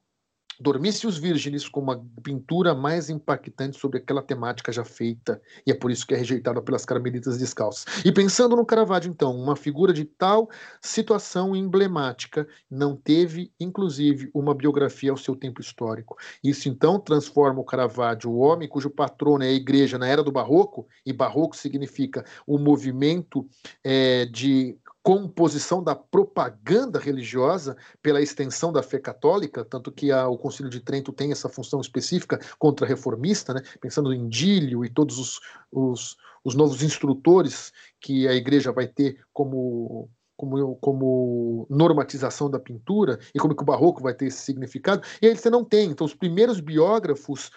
Dormícios 0.60 1.18
Virgens 1.18 1.70
com 1.70 1.80
uma 1.80 2.06
pintura 2.22 2.76
mais 2.76 3.10
impactante 3.10 3.80
sobre 3.80 4.00
aquela 4.00 4.22
temática 4.22 4.74
já 4.74 4.84
feita, 4.84 5.42
e 5.66 5.72
é 5.72 5.74
por 5.74 5.90
isso 5.90 6.06
que 6.06 6.14
é 6.14 6.18
rejeitada 6.18 6.62
pelas 6.62 6.84
carmelitas 6.84 7.38
descalças. 7.38 7.86
E 8.04 8.12
pensando 8.12 8.58
no 8.58 8.66
Caravaggio, 8.66 9.10
então, 9.10 9.34
uma 9.34 9.56
figura 9.56 9.94
de 9.94 10.04
tal 10.04 10.50
situação 10.82 11.56
emblemática 11.56 12.46
não 12.70 12.94
teve, 12.94 13.54
inclusive, 13.58 14.30
uma 14.34 14.54
biografia 14.54 15.12
ao 15.12 15.18
seu 15.18 15.34
tempo 15.34 15.62
histórico. 15.62 16.18
Isso, 16.44 16.68
então, 16.68 17.00
transforma 17.00 17.62
o 17.62 17.66
Caravaggio, 17.66 18.30
o 18.30 18.40
homem 18.40 18.68
cujo 18.68 18.90
patrono 18.90 19.46
é 19.46 19.48
a 19.48 19.54
igreja 19.54 19.98
na 19.98 20.08
era 20.08 20.22
do 20.22 20.32
Barroco, 20.32 20.88
e 21.06 21.14
Barroco 21.14 21.56
significa 21.56 22.26
o 22.46 22.58
movimento 22.58 23.48
é, 23.82 24.26
de 24.26 24.78
composição 25.02 25.84
da 25.84 25.96
propaganda 25.96 27.00
religiosa 27.00 27.76
pela 28.02 28.22
extensão 28.22 28.72
da 28.72 28.84
fé 28.84 29.00
católica, 29.00 29.64
tanto 29.64 29.92
que 29.92 30.12
a, 30.12 30.28
o 30.28 30.38
Concílio 30.38 30.70
de 30.70 30.80
Trento 30.80 31.14
tem 31.14 31.32
essa 31.32 31.50
função 31.50 31.80
específica 31.80 32.40
contra-reformista, 32.58 33.54
né? 33.54 33.62
pensando 33.80 34.14
em 34.14 34.28
Dílio 34.28 34.84
e 34.84 34.90
todos 34.90 35.18
os, 35.18 35.40
os, 35.72 36.18
os 36.44 36.56
novos 36.56 36.84
instrutores 36.84 37.72
que 38.00 38.28
a 38.28 38.34
igreja 38.34 38.72
vai 38.72 38.88
ter 38.88 39.22
como 39.34 40.10
como, 40.40 40.78
como 40.78 41.68
normatização 41.70 42.50
da 42.50 42.58
pintura 42.58 43.20
e 43.36 43.40
como 43.40 43.54
que 43.54 43.62
o 43.62 43.66
barroco 43.66 44.02
vai 44.02 44.14
ter 44.14 44.28
esse 44.28 44.38
significado, 44.38 45.06
e 45.22 45.28
aí 45.28 45.36
você 45.36 45.50
não 45.50 45.66
tem. 45.66 45.90
Então, 45.92 46.08
os 46.08 46.16
primeiros 46.16 46.62
biógrafos 46.62 47.52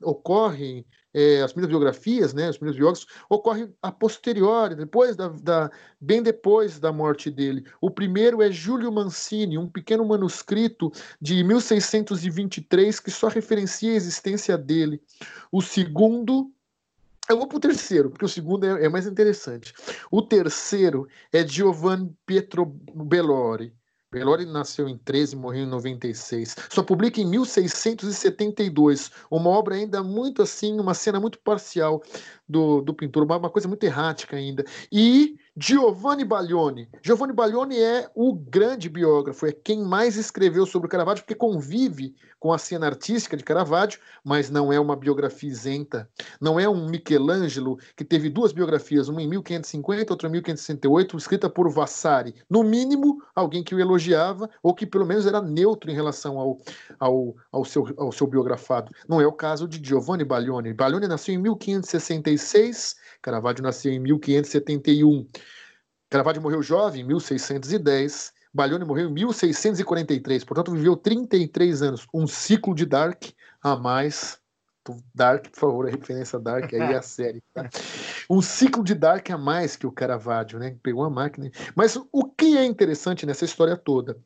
ocorrem 0.00 0.86
é, 1.14 1.42
as 1.42 1.52
primeiras 1.52 1.70
biografias, 1.70 2.32
né, 2.32 2.48
os 2.48 2.56
primeiros 2.56 2.78
biógrafos, 2.78 3.06
ocorrem 3.28 3.72
a 3.82 3.92
posteriori, 3.92 4.74
depois 4.74 5.16
da, 5.16 5.28
da, 5.28 5.70
bem 6.00 6.22
depois 6.22 6.78
da 6.78 6.92
morte 6.92 7.30
dele. 7.30 7.66
O 7.80 7.90
primeiro 7.90 8.42
é 8.42 8.50
Júlio 8.50 8.90
Mancini, 8.90 9.58
um 9.58 9.68
pequeno 9.68 10.04
manuscrito 10.04 10.90
de 11.20 11.42
1623 11.44 13.00
que 13.00 13.10
só 13.10 13.28
referencia 13.28 13.92
a 13.92 13.96
existência 13.96 14.56
dele. 14.56 15.00
O 15.50 15.60
segundo 15.60 16.50
Eu 17.28 17.38
vou 17.38 17.46
para 17.46 17.56
o 17.56 17.60
terceiro, 17.60 18.10
porque 18.10 18.24
o 18.24 18.28
segundo 18.28 18.66
é, 18.66 18.84
é, 18.84 18.88
mais 18.88 19.06
interessante. 19.06 19.72
O 20.10 20.22
terceiro 20.22 21.06
é 21.32 21.46
Giovanni 21.46 22.12
Pietro 22.26 22.66
Bellori. 22.66 23.72
Bellori 24.12 24.44
nasceu 24.44 24.86
em 24.90 24.98
13 24.98 25.34
e 25.34 25.38
morreu 25.38 25.64
em 25.64 25.68
96. 25.68 26.54
Só 26.68 26.82
publica 26.82 27.18
em 27.18 27.24
1672, 27.24 29.10
uma 29.30 29.48
obra 29.48 29.74
ainda 29.74 30.02
muito 30.02 30.42
assim, 30.42 30.78
uma 30.78 30.92
cena 30.92 31.18
muito 31.18 31.38
parcial 31.38 32.02
do, 32.46 32.82
do 32.82 32.92
pintor, 32.92 33.24
uma, 33.24 33.38
uma 33.38 33.50
coisa 33.50 33.66
muito 33.66 33.82
errática 33.84 34.36
ainda. 34.36 34.64
E 34.92 35.36
Giovanni 35.54 36.24
Baglioni. 36.24 36.88
Giovanni 37.02 37.34
Baglioni 37.34 37.78
é 37.78 38.10
o 38.14 38.32
grande 38.32 38.88
biógrafo, 38.88 39.44
é 39.44 39.52
quem 39.52 39.84
mais 39.84 40.16
escreveu 40.16 40.64
sobre 40.64 40.86
o 40.86 40.90
Caravaggio, 40.90 41.22
porque 41.22 41.34
convive 41.34 42.14
com 42.40 42.54
a 42.54 42.58
cena 42.58 42.86
artística 42.86 43.36
de 43.36 43.44
Caravaggio, 43.44 44.00
mas 44.24 44.48
não 44.48 44.72
é 44.72 44.80
uma 44.80 44.96
biografia 44.96 45.50
isenta. 45.50 46.08
Não 46.40 46.58
é 46.58 46.66
um 46.66 46.88
Michelangelo 46.88 47.78
que 47.94 48.02
teve 48.02 48.30
duas 48.30 48.50
biografias, 48.50 49.08
uma 49.08 49.20
em 49.20 49.28
1550, 49.28 50.12
outra 50.12 50.26
em 50.26 50.32
1568, 50.32 51.18
escrita 51.18 51.50
por 51.50 51.68
Vasari. 51.70 52.34
No 52.48 52.64
mínimo, 52.64 53.22
alguém 53.34 53.62
que 53.62 53.74
o 53.74 53.80
elogiava, 53.80 54.48
ou 54.62 54.74
que 54.74 54.86
pelo 54.86 55.04
menos 55.04 55.26
era 55.26 55.42
neutro 55.42 55.90
em 55.90 55.94
relação 55.94 56.40
ao, 56.40 56.60
ao, 56.98 57.36
ao, 57.52 57.64
seu, 57.64 57.86
ao 57.98 58.10
seu 58.10 58.26
biografado. 58.26 58.90
Não 59.06 59.20
é 59.20 59.26
o 59.26 59.32
caso 59.32 59.68
de 59.68 59.86
Giovanni 59.86 60.24
Baglioni. 60.24 60.72
Baglioni 60.72 61.06
nasceu 61.06 61.34
em 61.34 61.38
1566 61.38 62.96
Caravaggio 63.22 63.62
nasceu 63.62 63.92
em 63.92 64.00
1571. 64.00 65.26
Caravaggio 66.12 66.42
morreu 66.42 66.62
jovem, 66.62 67.00
em 67.00 67.06
1610. 67.06 68.34
Baglioni 68.52 68.84
morreu 68.84 69.08
em 69.08 69.12
1643, 69.14 70.44
portanto 70.44 70.70
viveu 70.70 70.94
33 70.94 71.80
anos, 71.80 72.06
um 72.12 72.26
ciclo 72.26 72.74
de 72.74 72.84
Dark 72.84 73.24
a 73.62 73.74
mais. 73.76 74.38
Dark, 75.14 75.48
por 75.48 75.58
favor, 75.58 75.86
a 75.86 75.90
referência 75.90 76.38
Dark 76.38 76.70
aí 76.74 76.80
é 76.80 76.96
a 76.96 77.00
série. 77.02 77.42
Tá? 77.54 77.70
Um 78.28 78.42
ciclo 78.42 78.84
de 78.84 78.94
Dark 78.94 79.30
a 79.30 79.38
mais 79.38 79.74
que 79.74 79.86
o 79.86 79.92
Caravaggio, 79.92 80.58
né? 80.58 80.76
Pegou 80.82 81.02
a 81.02 81.08
máquina. 81.08 81.50
Mas 81.74 81.96
o 81.96 82.24
que 82.24 82.58
é 82.58 82.64
interessante 82.66 83.24
nessa 83.24 83.46
história 83.46 83.74
toda 83.74 84.18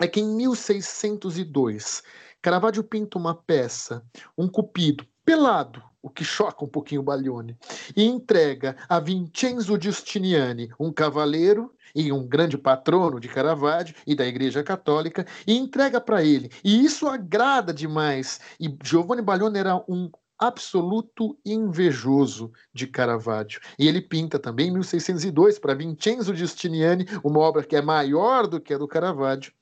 é 0.00 0.08
que 0.08 0.20
em 0.20 0.34
1602 0.34 2.02
Caravaggio 2.40 2.82
pinta 2.82 3.18
uma 3.18 3.34
peça, 3.34 4.02
um 4.36 4.48
cupido, 4.48 5.04
pelado, 5.26 5.82
o 6.08 6.10
que 6.10 6.24
choca 6.24 6.64
um 6.64 6.68
pouquinho 6.68 7.02
o 7.02 7.04
Baglione, 7.04 7.56
e 7.94 8.04
entrega 8.04 8.76
a 8.88 8.98
Vincenzo 8.98 9.78
Giustiniani, 9.80 10.70
um 10.80 10.90
cavaleiro 10.90 11.72
e 11.94 12.10
um 12.10 12.26
grande 12.26 12.56
patrono 12.56 13.20
de 13.20 13.28
Caravaggio 13.28 13.94
e 14.06 14.14
da 14.14 14.26
Igreja 14.26 14.62
Católica, 14.62 15.26
e 15.46 15.56
entrega 15.56 16.00
para 16.00 16.24
ele. 16.24 16.50
E 16.64 16.84
isso 16.84 17.06
agrada 17.06 17.72
demais. 17.72 18.40
E 18.58 18.74
Giovanni 18.82 19.22
Baglione 19.22 19.58
era 19.58 19.76
um 19.88 20.10
absoluto 20.38 21.36
invejoso 21.44 22.52
de 22.72 22.86
Caravaggio. 22.86 23.60
E 23.78 23.88
ele 23.88 24.00
pinta 24.00 24.38
também 24.38 24.68
em 24.68 24.72
1602 24.72 25.58
para 25.58 25.74
Vincenzo 25.74 26.34
Giustiniani 26.34 27.06
uma 27.24 27.40
obra 27.40 27.64
que 27.64 27.74
é 27.74 27.82
maior 27.82 28.46
do 28.46 28.60
que 28.60 28.72
a 28.72 28.78
do 28.78 28.86
Caravaggio 28.86 29.52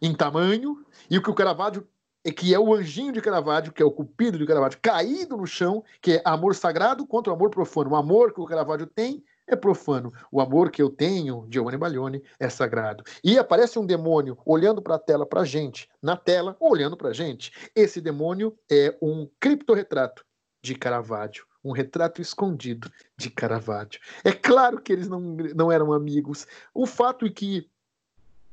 em 0.00 0.14
tamanho, 0.14 0.84
e 1.10 1.16
o 1.16 1.22
que 1.22 1.30
o 1.30 1.34
Caravaggio 1.34 1.88
que 2.30 2.54
é 2.54 2.58
o 2.58 2.74
anjinho 2.74 3.12
de 3.12 3.20
Caravaggio, 3.20 3.72
que 3.72 3.82
é 3.82 3.86
o 3.86 3.90
cupido 3.90 4.38
de 4.38 4.46
Caravaggio, 4.46 4.78
caído 4.82 5.36
no 5.36 5.46
chão, 5.46 5.84
que 6.00 6.14
é 6.14 6.22
amor 6.24 6.54
sagrado 6.54 7.06
contra 7.06 7.32
o 7.32 7.36
amor 7.36 7.50
profano. 7.50 7.90
O 7.90 7.96
amor 7.96 8.32
que 8.32 8.40
o 8.40 8.46
Caravaggio 8.46 8.86
tem 8.86 9.22
é 9.46 9.56
profano. 9.56 10.12
O 10.30 10.40
amor 10.40 10.70
que 10.70 10.80
eu 10.80 10.90
tenho, 10.90 11.46
Giovanni 11.50 11.78
Baglioni, 11.78 12.22
é 12.38 12.48
sagrado. 12.48 13.02
E 13.24 13.38
aparece 13.38 13.78
um 13.78 13.86
demônio 13.86 14.38
olhando 14.44 14.82
para 14.82 14.96
a 14.96 14.98
tela 14.98 15.26
para 15.26 15.40
a 15.40 15.44
gente, 15.44 15.88
na 16.02 16.16
tela, 16.16 16.56
olhando 16.60 16.96
para 16.96 17.08
a 17.08 17.12
gente. 17.12 17.52
Esse 17.74 18.00
demônio 18.00 18.56
é 18.70 18.96
um 19.00 19.28
criptorretrato 19.40 20.24
de 20.62 20.74
Caravaggio, 20.74 21.46
um 21.64 21.72
retrato 21.72 22.20
escondido 22.20 22.90
de 23.16 23.30
Caravaggio. 23.30 24.00
É 24.22 24.32
claro 24.32 24.80
que 24.80 24.92
eles 24.92 25.08
não, 25.08 25.20
não 25.54 25.72
eram 25.72 25.92
amigos. 25.92 26.46
O 26.74 26.86
fato 26.86 27.26
é 27.26 27.30
que 27.30 27.68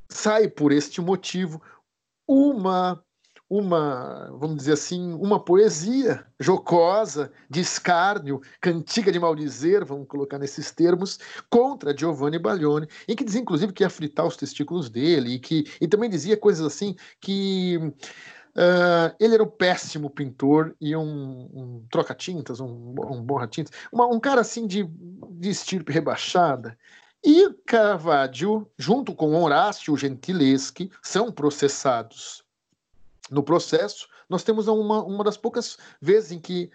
sai 0.10 0.48
por 0.48 0.72
este 0.72 1.02
motivo 1.02 1.62
uma 2.28 3.04
uma, 3.58 4.30
vamos 4.38 4.58
dizer 4.58 4.74
assim, 4.74 5.14
uma 5.14 5.39
poesia 5.39 6.26
jocosa, 6.39 7.32
de 7.49 7.62
escárnio, 7.62 8.41
cantiga 8.60 9.12
de 9.12 9.20
maldizer, 9.20 9.86
vamos 9.86 10.08
colocar 10.08 10.38
nesses 10.38 10.72
termos, 10.72 11.20
contra 11.49 11.95
Giovanni 11.97 12.39
Baglioni, 12.39 12.88
em 13.08 13.16
que 13.16 13.24
dizia 13.24 13.41
inclusive 13.41 13.74
que 13.74 13.84
ia 13.84 13.89
fritar 13.89 14.26
os 14.26 14.38
testículos 14.38 14.89
dele, 14.89 15.36
e 15.36 15.39
que 15.39 15.66
e 15.80 15.88
também 15.88 16.10
dizia 16.10 16.38
coisas 16.38 16.66
assim 16.66 16.95
que 17.20 17.80
Uh, 18.58 19.12
ele 19.20 19.34
era 19.34 19.43
um 19.43 19.49
péssimo 19.49 20.10
pintor 20.10 20.74
e 20.80 20.95
um, 20.95 21.49
um 21.53 21.86
troca-tintas, 21.91 22.62
um, 22.62 22.95
um 23.12 23.22
borra-tintas, 23.22 23.78
um 23.91 24.18
cara 24.18 24.39
assim 24.39 24.66
de, 24.66 24.89
de 25.32 25.49
estirpe 25.49 25.91
rebaixada. 25.91 26.78
E 27.22 27.51
Caravaggio, 27.66 28.66
junto 28.78 29.14
com 29.14 29.36
Horácio 29.36 29.97
Gentileschi, 29.97 30.89
são 31.01 31.34
processados 31.34 32.45
no 33.30 33.44
processo, 33.44 34.08
nós 34.30 34.44
temos 34.44 34.68
uma, 34.68 35.04
uma 35.04 35.24
das 35.24 35.38
poucas 35.38 35.78
vezes 36.02 36.32
em 36.32 36.40
que 36.40 36.72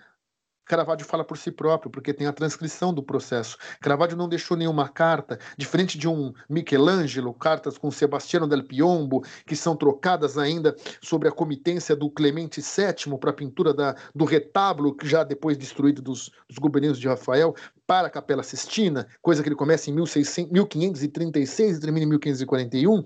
Caravaggio 0.70 1.04
fala 1.04 1.24
por 1.24 1.36
si 1.36 1.50
próprio, 1.50 1.90
porque 1.90 2.14
tem 2.14 2.28
a 2.28 2.32
transcrição 2.32 2.94
do 2.94 3.02
processo. 3.02 3.58
Caravaggio 3.80 4.16
não 4.16 4.28
deixou 4.28 4.56
nenhuma 4.56 4.88
carta, 4.88 5.36
diferente 5.58 5.98
de 5.98 6.06
um 6.06 6.32
Michelangelo, 6.48 7.34
cartas 7.34 7.76
com 7.76 7.90
Sebastiano 7.90 8.46
del 8.46 8.62
Piombo, 8.62 9.24
que 9.44 9.56
são 9.56 9.74
trocadas 9.74 10.38
ainda 10.38 10.76
sobre 11.02 11.28
a 11.28 11.32
comitência 11.32 11.96
do 11.96 12.08
Clemente 12.08 12.60
VII 12.60 13.18
para 13.18 13.30
a 13.30 13.34
pintura 13.34 13.74
da, 13.74 13.96
do 14.14 14.24
retábulo, 14.24 14.96
já 15.02 15.24
depois 15.24 15.58
destruído 15.58 16.00
dos, 16.00 16.30
dos 16.48 16.58
governos 16.58 17.00
de 17.00 17.08
Rafael, 17.08 17.52
para 17.90 18.06
a 18.06 18.10
Capela 18.10 18.44
Sistina, 18.44 19.08
coisa 19.20 19.42
que 19.42 19.48
ele 19.48 19.56
começa 19.56 19.90
em 19.90 19.92
1600, 19.92 20.52
1536 20.52 21.76
e 21.76 21.80
termina 21.80 22.06
em 22.06 22.08
1541, 22.08 23.02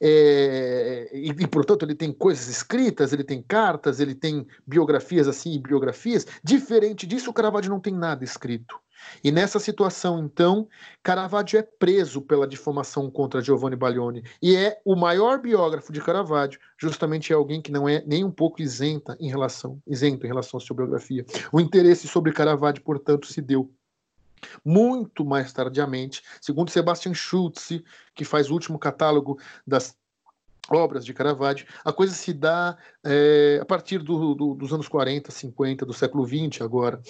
é, 0.00 1.10
e, 1.12 1.30
e, 1.30 1.46
portanto 1.48 1.84
ele 1.84 1.96
tem 1.96 2.12
coisas 2.12 2.46
escritas, 2.46 3.12
ele 3.12 3.24
tem 3.24 3.42
cartas, 3.42 3.98
ele 3.98 4.14
tem 4.14 4.46
biografias 4.64 5.26
assim 5.26 5.54
e 5.54 5.58
biografias. 5.58 6.24
Diferente 6.44 7.04
disso, 7.04 7.30
o 7.30 7.32
Caravaggio 7.32 7.68
não 7.68 7.80
tem 7.80 7.92
nada 7.92 8.22
escrito. 8.22 8.78
E 9.24 9.32
nessa 9.32 9.58
situação, 9.58 10.24
então, 10.24 10.68
Caravaggio 11.02 11.58
é 11.58 11.62
preso 11.62 12.22
pela 12.22 12.46
difamação 12.46 13.10
contra 13.10 13.40
Giovanni 13.40 13.74
Baglioni 13.74 14.22
e 14.40 14.54
é 14.54 14.80
o 14.84 14.94
maior 14.94 15.40
biógrafo 15.40 15.92
de 15.92 16.00
Caravaggio, 16.00 16.60
justamente 16.80 17.32
é 17.32 17.34
alguém 17.34 17.60
que 17.60 17.72
não 17.72 17.88
é 17.88 18.04
nem 18.06 18.22
um 18.22 18.30
pouco 18.30 18.62
isenta 18.62 19.16
em 19.18 19.28
relação, 19.28 19.82
isento 19.84 20.24
em 20.24 20.28
relação 20.28 20.58
à 20.58 20.60
sua 20.60 20.76
biografia. 20.76 21.26
O 21.52 21.60
interesse 21.60 22.06
sobre 22.06 22.30
Caravaggio, 22.30 22.84
portanto, 22.84 23.26
se 23.26 23.42
deu 23.42 23.68
muito 24.64 25.24
mais 25.24 25.52
tardiamente, 25.52 26.22
segundo 26.40 26.70
Sebastian 26.70 27.14
Schultze, 27.14 27.84
que 28.14 28.24
faz 28.24 28.50
o 28.50 28.54
último 28.54 28.78
catálogo 28.78 29.38
das 29.66 29.96
obras 30.70 31.04
de 31.04 31.12
Caravaggio, 31.12 31.66
a 31.84 31.92
coisa 31.92 32.14
se 32.14 32.32
dá 32.32 32.76
é, 33.04 33.58
a 33.60 33.64
partir 33.64 33.98
do, 33.98 34.34
do, 34.34 34.54
dos 34.54 34.72
anos 34.72 34.86
40, 34.86 35.30
50, 35.30 35.84
do 35.84 35.92
século 35.92 36.24
20 36.24 36.62
agora. 36.62 37.00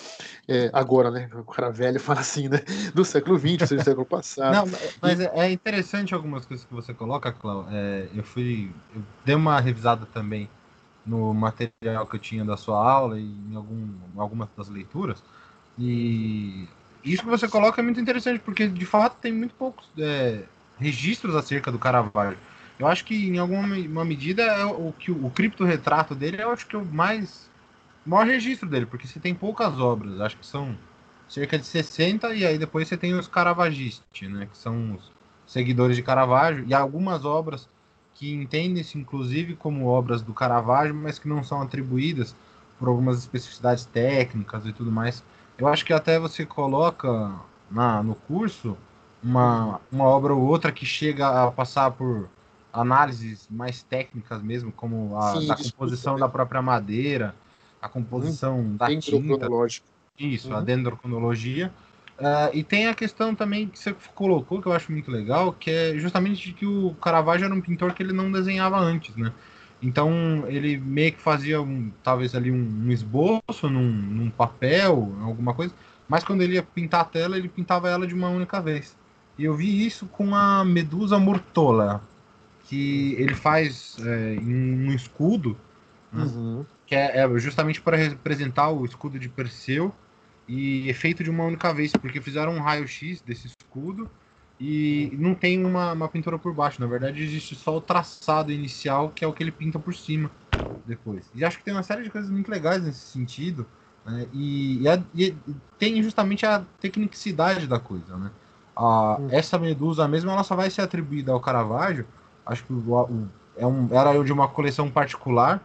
É, 0.48 0.70
agora, 0.72 1.10
né? 1.10 1.28
O 1.34 1.44
cara 1.44 1.70
velho 1.70 2.00
fala 2.00 2.20
assim, 2.20 2.48
né? 2.48 2.60
Do 2.94 3.04
século 3.04 3.36
20, 3.36 3.66
seja, 3.66 3.76
do 3.76 3.84
século 3.84 4.06
passado. 4.06 4.52
Não, 4.56 4.78
mas 5.00 5.20
e... 5.20 5.26
é 5.26 5.50
interessante 5.50 6.14
algumas 6.14 6.46
coisas 6.46 6.64
que 6.64 6.72
você 6.72 6.94
coloca, 6.94 7.32
Cláudio. 7.32 7.70
É, 7.72 8.08
eu 8.14 8.24
fui. 8.24 8.72
Eu 8.94 9.02
dei 9.24 9.34
uma 9.34 9.60
revisada 9.60 10.06
também 10.06 10.48
no 11.04 11.34
material 11.34 12.06
que 12.06 12.16
eu 12.16 12.20
tinha 12.20 12.44
da 12.44 12.56
sua 12.56 12.82
aula 12.82 13.18
e 13.18 13.24
em 13.24 13.54
algum, 13.54 13.88
algumas 14.16 14.48
das 14.56 14.68
leituras. 14.68 15.22
E 15.78 16.68
isso 17.04 17.22
que 17.22 17.28
você 17.28 17.48
coloca 17.48 17.80
é 17.80 17.84
muito 17.84 18.00
interessante, 18.00 18.38
porque 18.40 18.68
de 18.68 18.86
fato 18.86 19.16
tem 19.20 19.32
muito 19.32 19.54
poucos 19.54 19.88
é, 19.98 20.44
registros 20.78 21.34
acerca 21.34 21.70
do 21.70 21.78
Caravaggio. 21.78 22.38
Eu 22.78 22.86
acho 22.86 23.04
que 23.04 23.28
em 23.28 23.38
alguma 23.38 24.04
medida 24.04 24.42
é 24.42 24.64
o 24.64 24.92
que 24.92 25.10
o, 25.10 25.30
cripto 25.30 25.64
retrato 25.64 26.14
dele 26.14 26.42
eu 26.42 26.50
acho 26.50 26.66
que 26.66 26.74
é 26.74 26.78
o 26.78 26.84
mais 26.84 27.50
o 28.04 28.10
maior 28.10 28.26
registro 28.26 28.68
dele, 28.68 28.86
porque 28.86 29.06
você 29.06 29.20
tem 29.20 29.34
poucas 29.34 29.78
obras, 29.78 30.20
acho 30.20 30.36
que 30.36 30.46
são 30.46 30.76
cerca 31.28 31.58
de 31.58 31.64
60 31.64 32.34
e 32.34 32.44
aí 32.44 32.58
depois 32.58 32.88
você 32.88 32.96
tem 32.96 33.14
os 33.14 33.28
Caravagisti, 33.28 34.26
né, 34.26 34.48
que 34.50 34.58
são 34.58 34.94
os 34.94 35.12
seguidores 35.46 35.96
de 35.96 36.02
Caravaggio 36.02 36.64
e 36.66 36.74
algumas 36.74 37.24
obras 37.24 37.68
que 38.14 38.32
entendem-se 38.32 38.98
inclusive 38.98 39.54
como 39.54 39.86
obras 39.86 40.20
do 40.22 40.34
Caravaggio, 40.34 40.94
mas 40.94 41.18
que 41.18 41.28
não 41.28 41.44
são 41.44 41.62
atribuídas 41.62 42.34
por 42.78 42.88
algumas 42.88 43.18
especificidades 43.18 43.84
técnicas 43.84 44.66
e 44.66 44.72
tudo 44.72 44.90
mais 44.90 45.22
eu 45.62 45.68
acho 45.68 45.84
que 45.84 45.92
até 45.92 46.18
você 46.18 46.44
coloca 46.44 47.32
na, 47.70 48.02
no 48.02 48.16
curso 48.16 48.76
uma, 49.22 49.80
uma 49.92 50.04
obra 50.04 50.34
ou 50.34 50.42
outra 50.42 50.72
que 50.72 50.84
chega 50.84 51.44
a 51.44 51.52
passar 51.52 51.92
por 51.92 52.28
análises 52.72 53.46
mais 53.48 53.80
técnicas 53.80 54.42
mesmo, 54.42 54.72
como 54.72 55.16
a 55.16 55.40
Sim, 55.40 55.46
da 55.46 55.56
composição 55.56 56.18
da 56.18 56.28
própria 56.28 56.60
madeira, 56.60 57.32
a 57.80 57.88
composição 57.88 58.58
hum, 58.58 58.76
da 58.76 58.86
tinta. 58.88 59.48
Isso, 60.18 60.50
uhum. 60.50 60.56
a 60.56 60.60
dendrocronologia. 60.60 61.72
Uh, 62.18 62.50
e 62.52 62.64
tem 62.64 62.88
a 62.88 62.94
questão 62.94 63.32
também 63.32 63.68
que 63.68 63.78
você 63.78 63.94
colocou, 64.14 64.60
que 64.60 64.66
eu 64.66 64.72
acho 64.72 64.90
muito 64.90 65.10
legal, 65.10 65.52
que 65.52 65.70
é 65.70 65.98
justamente 65.98 66.44
de 66.44 66.52
que 66.54 66.66
o 66.66 66.94
Caravaggio 67.00 67.44
era 67.44 67.54
um 67.54 67.60
pintor 67.60 67.94
que 67.94 68.02
ele 68.02 68.12
não 68.12 68.30
desenhava 68.30 68.78
antes, 68.78 69.14
né? 69.16 69.32
Então 69.82 70.44
ele 70.46 70.78
meio 70.78 71.12
que 71.12 71.20
fazia 71.20 71.60
um, 71.60 71.90
talvez 72.04 72.34
ali 72.34 72.52
um, 72.52 72.84
um 72.86 72.92
esboço 72.92 73.68
num, 73.68 73.90
num, 73.90 74.30
papel, 74.30 75.12
alguma 75.22 75.52
coisa, 75.52 75.74
mas 76.08 76.22
quando 76.22 76.42
ele 76.42 76.54
ia 76.54 76.62
pintar 76.62 77.00
a 77.00 77.04
tela, 77.04 77.36
ele 77.36 77.48
pintava 77.48 77.90
ela 77.90 78.06
de 78.06 78.14
uma 78.14 78.28
única 78.28 78.60
vez. 78.60 78.96
E 79.36 79.44
eu 79.44 79.54
vi 79.54 79.84
isso 79.84 80.06
com 80.06 80.34
a 80.34 80.64
Medusa 80.64 81.18
Murtola, 81.18 82.00
que 82.64 83.14
ele 83.18 83.34
faz 83.34 83.96
é, 84.00 84.34
em 84.34 84.88
um 84.88 84.92
escudo, 84.92 85.56
né? 86.12 86.24
uhum. 86.24 86.64
que 86.86 86.94
é, 86.94 87.18
é, 87.18 87.38
justamente 87.38 87.80
para 87.80 87.96
representar 87.96 88.70
o 88.70 88.84
escudo 88.84 89.18
de 89.18 89.28
Perseu, 89.28 89.92
e 90.46 90.88
é 90.88 90.92
feito 90.92 91.24
de 91.24 91.30
uma 91.30 91.44
única 91.44 91.72
vez, 91.72 91.92
porque 91.92 92.20
fizeram 92.20 92.54
um 92.54 92.60
raio-x 92.60 93.20
desse 93.22 93.48
escudo 93.48 94.08
e 94.64 95.16
não 95.18 95.34
tem 95.34 95.64
uma, 95.64 95.92
uma 95.92 96.08
pintura 96.08 96.38
por 96.38 96.54
baixo. 96.54 96.80
Na 96.80 96.86
verdade, 96.86 97.20
existe 97.20 97.56
só 97.56 97.76
o 97.76 97.80
traçado 97.80 98.52
inicial, 98.52 99.10
que 99.10 99.24
é 99.24 99.28
o 99.28 99.32
que 99.32 99.42
ele 99.42 99.50
pinta 99.50 99.76
por 99.76 99.92
cima 99.92 100.30
depois. 100.86 101.28
E 101.34 101.44
acho 101.44 101.58
que 101.58 101.64
tem 101.64 101.74
uma 101.74 101.82
série 101.82 102.04
de 102.04 102.10
coisas 102.10 102.30
muito 102.30 102.48
legais 102.48 102.84
nesse 102.84 103.00
sentido. 103.00 103.66
Né? 104.06 104.28
E, 104.32 104.82
e, 104.82 104.88
a, 104.88 105.02
e, 105.16 105.34
tem 105.80 106.00
justamente 106.00 106.46
a 106.46 106.62
tecnicidade 106.80 107.66
da 107.66 107.80
coisa. 107.80 108.16
Né? 108.16 108.30
A, 108.76 109.16
hum. 109.18 109.28
Essa 109.32 109.58
medusa 109.58 110.06
mesmo 110.06 110.30
ela 110.30 110.44
só 110.44 110.54
vai 110.54 110.70
ser 110.70 110.82
atribuída 110.82 111.32
ao 111.32 111.40
Caravaggio. 111.40 112.06
Acho 112.46 112.62
que 112.62 112.72
o, 112.72 112.76
o, 112.76 113.28
é 113.56 113.66
um, 113.66 113.88
era 113.90 114.22
de 114.22 114.32
uma 114.32 114.46
coleção 114.46 114.88
particular. 114.88 115.60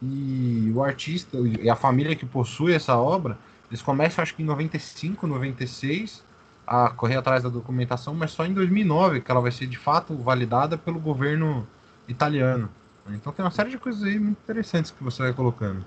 E 0.00 0.72
o 0.74 0.82
artista 0.82 1.36
e 1.36 1.68
a 1.68 1.76
família 1.76 2.16
que 2.16 2.24
possui 2.24 2.72
essa 2.72 2.96
obra 2.96 3.36
eles 3.70 3.82
começam, 3.82 4.22
acho 4.22 4.34
que 4.34 4.42
em 4.42 4.46
95, 4.46 5.26
96, 5.26 6.24
a 6.68 6.90
correr 6.90 7.16
atrás 7.16 7.42
da 7.42 7.48
documentação, 7.48 8.12
mas 8.12 8.30
só 8.30 8.44
em 8.44 8.52
2009 8.52 9.22
que 9.22 9.30
ela 9.30 9.40
vai 9.40 9.50
ser 9.50 9.66
de 9.66 9.78
fato 9.78 10.14
validada 10.16 10.76
pelo 10.76 11.00
governo 11.00 11.66
italiano. 12.06 12.68
Então 13.08 13.32
tem 13.32 13.42
uma 13.42 13.50
série 13.50 13.70
de 13.70 13.78
coisas 13.78 14.02
aí 14.02 14.18
muito 14.18 14.38
interessantes 14.42 14.90
que 14.90 15.02
você 15.02 15.22
vai 15.22 15.32
colocando. 15.32 15.82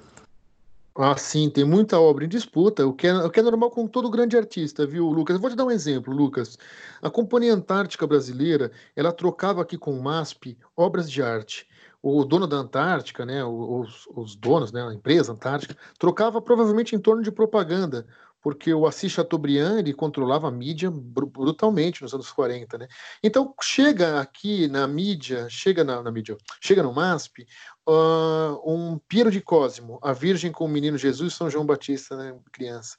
Ah, 0.97 1.15
sim, 1.15 1.49
tem 1.49 1.63
muita 1.63 1.99
obra 1.99 2.25
em 2.25 2.27
disputa, 2.27 2.85
o 2.85 2.93
que, 2.93 3.07
é, 3.07 3.13
o 3.13 3.29
que 3.29 3.39
é 3.39 3.43
normal 3.43 3.69
com 3.69 3.87
todo 3.87 4.09
grande 4.09 4.35
artista, 4.35 4.85
viu, 4.85 5.07
Lucas? 5.07 5.39
Vou 5.39 5.49
te 5.49 5.55
dar 5.55 5.65
um 5.65 5.71
exemplo, 5.71 6.13
Lucas. 6.13 6.57
A 7.01 7.09
Companhia 7.09 7.53
Antártica 7.53 8.05
Brasileira, 8.05 8.71
ela 8.95 9.13
trocava 9.13 9.61
aqui 9.61 9.77
com 9.77 9.97
o 9.97 10.03
MASP 10.03 10.57
obras 10.75 11.09
de 11.09 11.21
arte 11.21 11.67
o 12.03 12.25
dono 12.25 12.47
da 12.47 12.57
Antártica, 12.57 13.25
né, 13.25 13.43
os, 13.43 14.07
os 14.15 14.35
donos, 14.35 14.71
né, 14.71 14.81
a 14.81 14.93
empresa 14.93 15.33
Antártica, 15.33 15.77
trocava 15.99 16.41
provavelmente 16.41 16.95
em 16.95 16.99
torno 16.99 17.21
de 17.21 17.31
propaganda, 17.31 18.07
porque 18.41 18.73
o 18.73 18.87
Assis 18.87 19.11
Chateaubriand 19.11 19.79
ele 19.79 19.93
controlava 19.93 20.47
a 20.47 20.51
mídia 20.51 20.89
brutalmente 20.91 22.01
nos 22.01 22.13
anos 22.13 22.31
40, 22.31 22.77
né? 22.79 22.87
Então 23.23 23.53
chega 23.61 24.19
aqui 24.19 24.67
na 24.67 24.87
mídia, 24.87 25.47
chega 25.49 25.83
na, 25.83 26.01
na 26.01 26.11
mídia, 26.11 26.35
chega 26.59 26.81
no 26.81 26.91
MASP, 26.91 27.45
uh, 27.87 28.59
um 28.65 28.97
Piero 29.07 29.29
de 29.29 29.41
Cosimo, 29.41 29.99
a 30.01 30.11
Virgem 30.11 30.51
com 30.51 30.65
o 30.65 30.69
Menino 30.69 30.97
Jesus, 30.97 31.35
São 31.35 31.49
João 31.49 31.65
Batista, 31.65 32.17
né, 32.17 32.37
criança, 32.51 32.97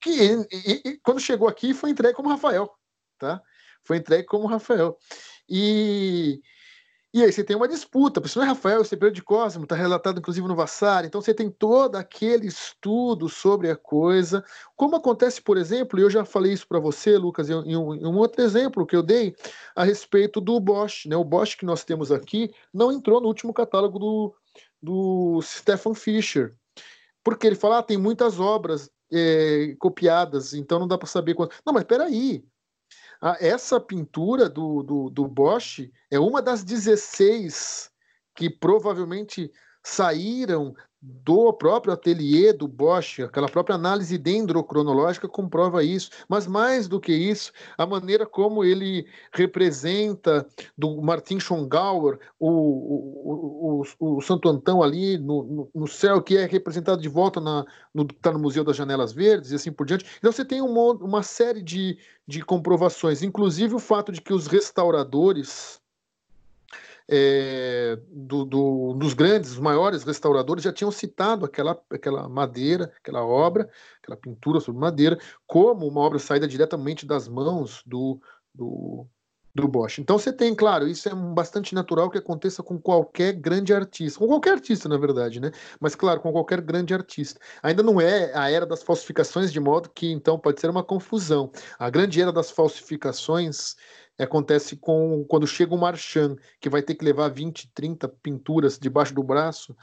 que 0.00 0.10
e, 0.52 0.82
e, 0.84 0.98
quando 0.98 1.18
chegou 1.18 1.48
aqui 1.48 1.72
foi 1.72 1.90
entregue 1.90 2.14
como 2.14 2.28
Rafael, 2.28 2.70
tá? 3.18 3.42
Foi 3.82 3.96
entregue 3.96 4.26
como 4.26 4.46
Rafael 4.46 4.98
e 5.48 6.40
e 7.14 7.22
aí 7.22 7.32
você 7.32 7.44
tem 7.44 7.54
uma 7.54 7.68
disputa, 7.68 8.20
porque 8.20 8.36
não 8.36 8.44
é 8.44 8.48
Rafael, 8.48 8.84
você 8.84 8.96
Pedro 8.96 9.14
de 9.14 9.22
Cosmo, 9.22 9.62
está 9.62 9.76
relatado 9.76 10.18
inclusive 10.18 10.48
no 10.48 10.56
Vassar, 10.56 11.04
então 11.04 11.20
você 11.20 11.32
tem 11.32 11.48
todo 11.48 11.94
aquele 11.94 12.48
estudo 12.48 13.28
sobre 13.28 13.70
a 13.70 13.76
coisa, 13.76 14.44
como 14.74 14.96
acontece, 14.96 15.40
por 15.40 15.56
exemplo, 15.56 15.96
e 15.96 16.02
eu 16.02 16.10
já 16.10 16.24
falei 16.24 16.52
isso 16.52 16.66
para 16.66 16.80
você, 16.80 17.16
Lucas, 17.16 17.48
em 17.48 17.54
um, 17.54 17.94
em 17.94 18.04
um, 18.04 18.16
outro 18.16 18.42
exemplo 18.42 18.84
que 18.84 18.96
eu 18.96 19.02
dei 19.02 19.32
a 19.76 19.84
respeito 19.84 20.40
do 20.40 20.58
Bosch, 20.58 21.06
né? 21.06 21.16
O 21.16 21.22
Bosch 21.22 21.54
que 21.56 21.64
nós 21.64 21.84
temos 21.84 22.10
aqui 22.10 22.52
não 22.72 22.90
entrou 22.90 23.20
no 23.20 23.28
último 23.28 23.54
catálogo 23.54 23.96
do, 23.96 24.34
do 24.82 25.40
Stefan 25.40 25.94
Fischer, 25.94 26.56
porque 27.22 27.46
ele 27.46 27.54
fala, 27.54 27.78
ah, 27.78 27.82
tem 27.84 27.96
muitas 27.96 28.40
obras 28.40 28.90
é, 29.12 29.76
copiadas, 29.78 30.52
então 30.52 30.80
não 30.80 30.88
dá 30.88 30.98
para 30.98 31.06
saber 31.06 31.34
quanto. 31.34 31.54
Não, 31.64 31.72
mas 31.72 31.84
peraí, 31.84 32.44
ah, 33.20 33.36
essa 33.40 33.80
pintura 33.80 34.48
do, 34.48 34.82
do, 34.82 35.10
do 35.10 35.26
Bosch 35.26 35.90
é 36.10 36.18
uma 36.18 36.40
das 36.42 36.64
16 36.64 37.90
que 38.34 38.50
provavelmente 38.50 39.50
saíram 39.84 40.74
do 41.04 41.52
próprio 41.52 41.92
ateliê 41.92 42.50
do 42.50 42.66
Bosch, 42.66 43.20
aquela 43.20 43.48
própria 43.48 43.76
análise 43.76 44.16
dendrocronológica 44.16 45.28
comprova 45.28 45.84
isso, 45.84 46.08
mas 46.26 46.46
mais 46.46 46.88
do 46.88 46.98
que 46.98 47.12
isso, 47.12 47.52
a 47.76 47.84
maneira 47.84 48.24
como 48.24 48.64
ele 48.64 49.06
representa 49.30 50.46
do 50.78 51.02
Martin 51.02 51.38
Schongauer 51.38 52.18
o, 52.40 52.48
o, 52.48 53.82
o, 54.00 54.16
o 54.16 54.20
Santo 54.22 54.48
Antão 54.48 54.82
ali 54.82 55.18
no, 55.18 55.68
no, 55.74 55.86
céu, 55.86 56.22
que 56.22 56.38
é 56.38 56.46
representado 56.46 57.02
de 57.02 57.08
volta 57.08 57.38
na, 57.38 57.66
no, 57.92 58.06
tá 58.06 58.32
no 58.32 58.38
Museu 58.38 58.64
das 58.64 58.76
Janelas 58.76 59.12
Verdes 59.12 59.50
e 59.50 59.56
assim 59.56 59.70
por 59.70 59.84
diante. 59.84 60.06
Então 60.18 60.32
você 60.32 60.44
tem 60.44 60.62
uma, 60.62 60.92
uma 60.94 61.22
série 61.22 61.60
de, 61.60 61.98
de 62.26 62.40
comprovações, 62.40 63.22
inclusive 63.22 63.74
o 63.74 63.78
fato 63.78 64.10
de 64.10 64.22
que 64.22 64.32
os 64.32 64.46
restauradores 64.46 65.83
é, 67.08 67.98
do, 68.08 68.44
do, 68.44 68.94
dos 68.94 69.14
grandes, 69.14 69.52
os 69.52 69.58
maiores 69.58 70.04
restauradores 70.04 70.64
já 70.64 70.72
tinham 70.72 70.90
citado 70.90 71.44
aquela, 71.44 71.80
aquela 71.90 72.28
madeira, 72.28 72.92
aquela 72.98 73.24
obra, 73.24 73.68
aquela 74.02 74.16
pintura 74.16 74.60
sobre 74.60 74.80
madeira, 74.80 75.18
como 75.46 75.86
uma 75.86 76.00
obra 76.00 76.18
saída 76.18 76.48
diretamente 76.48 77.06
das 77.06 77.28
mãos 77.28 77.82
do, 77.86 78.20
do, 78.54 79.06
do 79.54 79.68
Bosch. 79.68 79.98
Então 79.98 80.18
você 80.18 80.32
tem, 80.32 80.54
claro, 80.54 80.88
isso 80.88 81.08
é 81.08 81.14
bastante 81.14 81.74
natural 81.74 82.10
que 82.10 82.18
aconteça 82.18 82.62
com 82.62 82.78
qualquer 82.78 83.32
grande 83.34 83.72
artista, 83.72 84.18
com 84.18 84.26
qualquer 84.26 84.54
artista, 84.54 84.88
na 84.88 84.96
verdade, 84.96 85.40
né? 85.40 85.52
Mas 85.78 85.94
claro, 85.94 86.20
com 86.20 86.32
qualquer 86.32 86.60
grande 86.60 86.92
artista. 86.92 87.38
Ainda 87.62 87.82
não 87.82 88.00
é 88.00 88.32
a 88.34 88.50
era 88.50 88.66
das 88.66 88.82
falsificações, 88.82 89.52
de 89.52 89.60
modo 89.60 89.90
que 89.90 90.10
então 90.10 90.38
pode 90.38 90.60
ser 90.60 90.70
uma 90.70 90.82
confusão. 90.82 91.52
A 91.78 91.88
grande 91.88 92.20
era 92.20 92.32
das 92.32 92.50
falsificações 92.50 93.76
acontece 94.22 94.76
com 94.76 95.24
quando 95.28 95.46
chega 95.46 95.74
o 95.74 95.78
marchand, 95.78 96.36
que 96.60 96.68
vai 96.68 96.82
ter 96.82 96.94
que 96.94 97.04
levar 97.04 97.28
20, 97.28 97.70
30 97.74 98.08
pinturas 98.08 98.78
debaixo 98.78 99.14
do 99.14 99.22
braço 99.22 99.76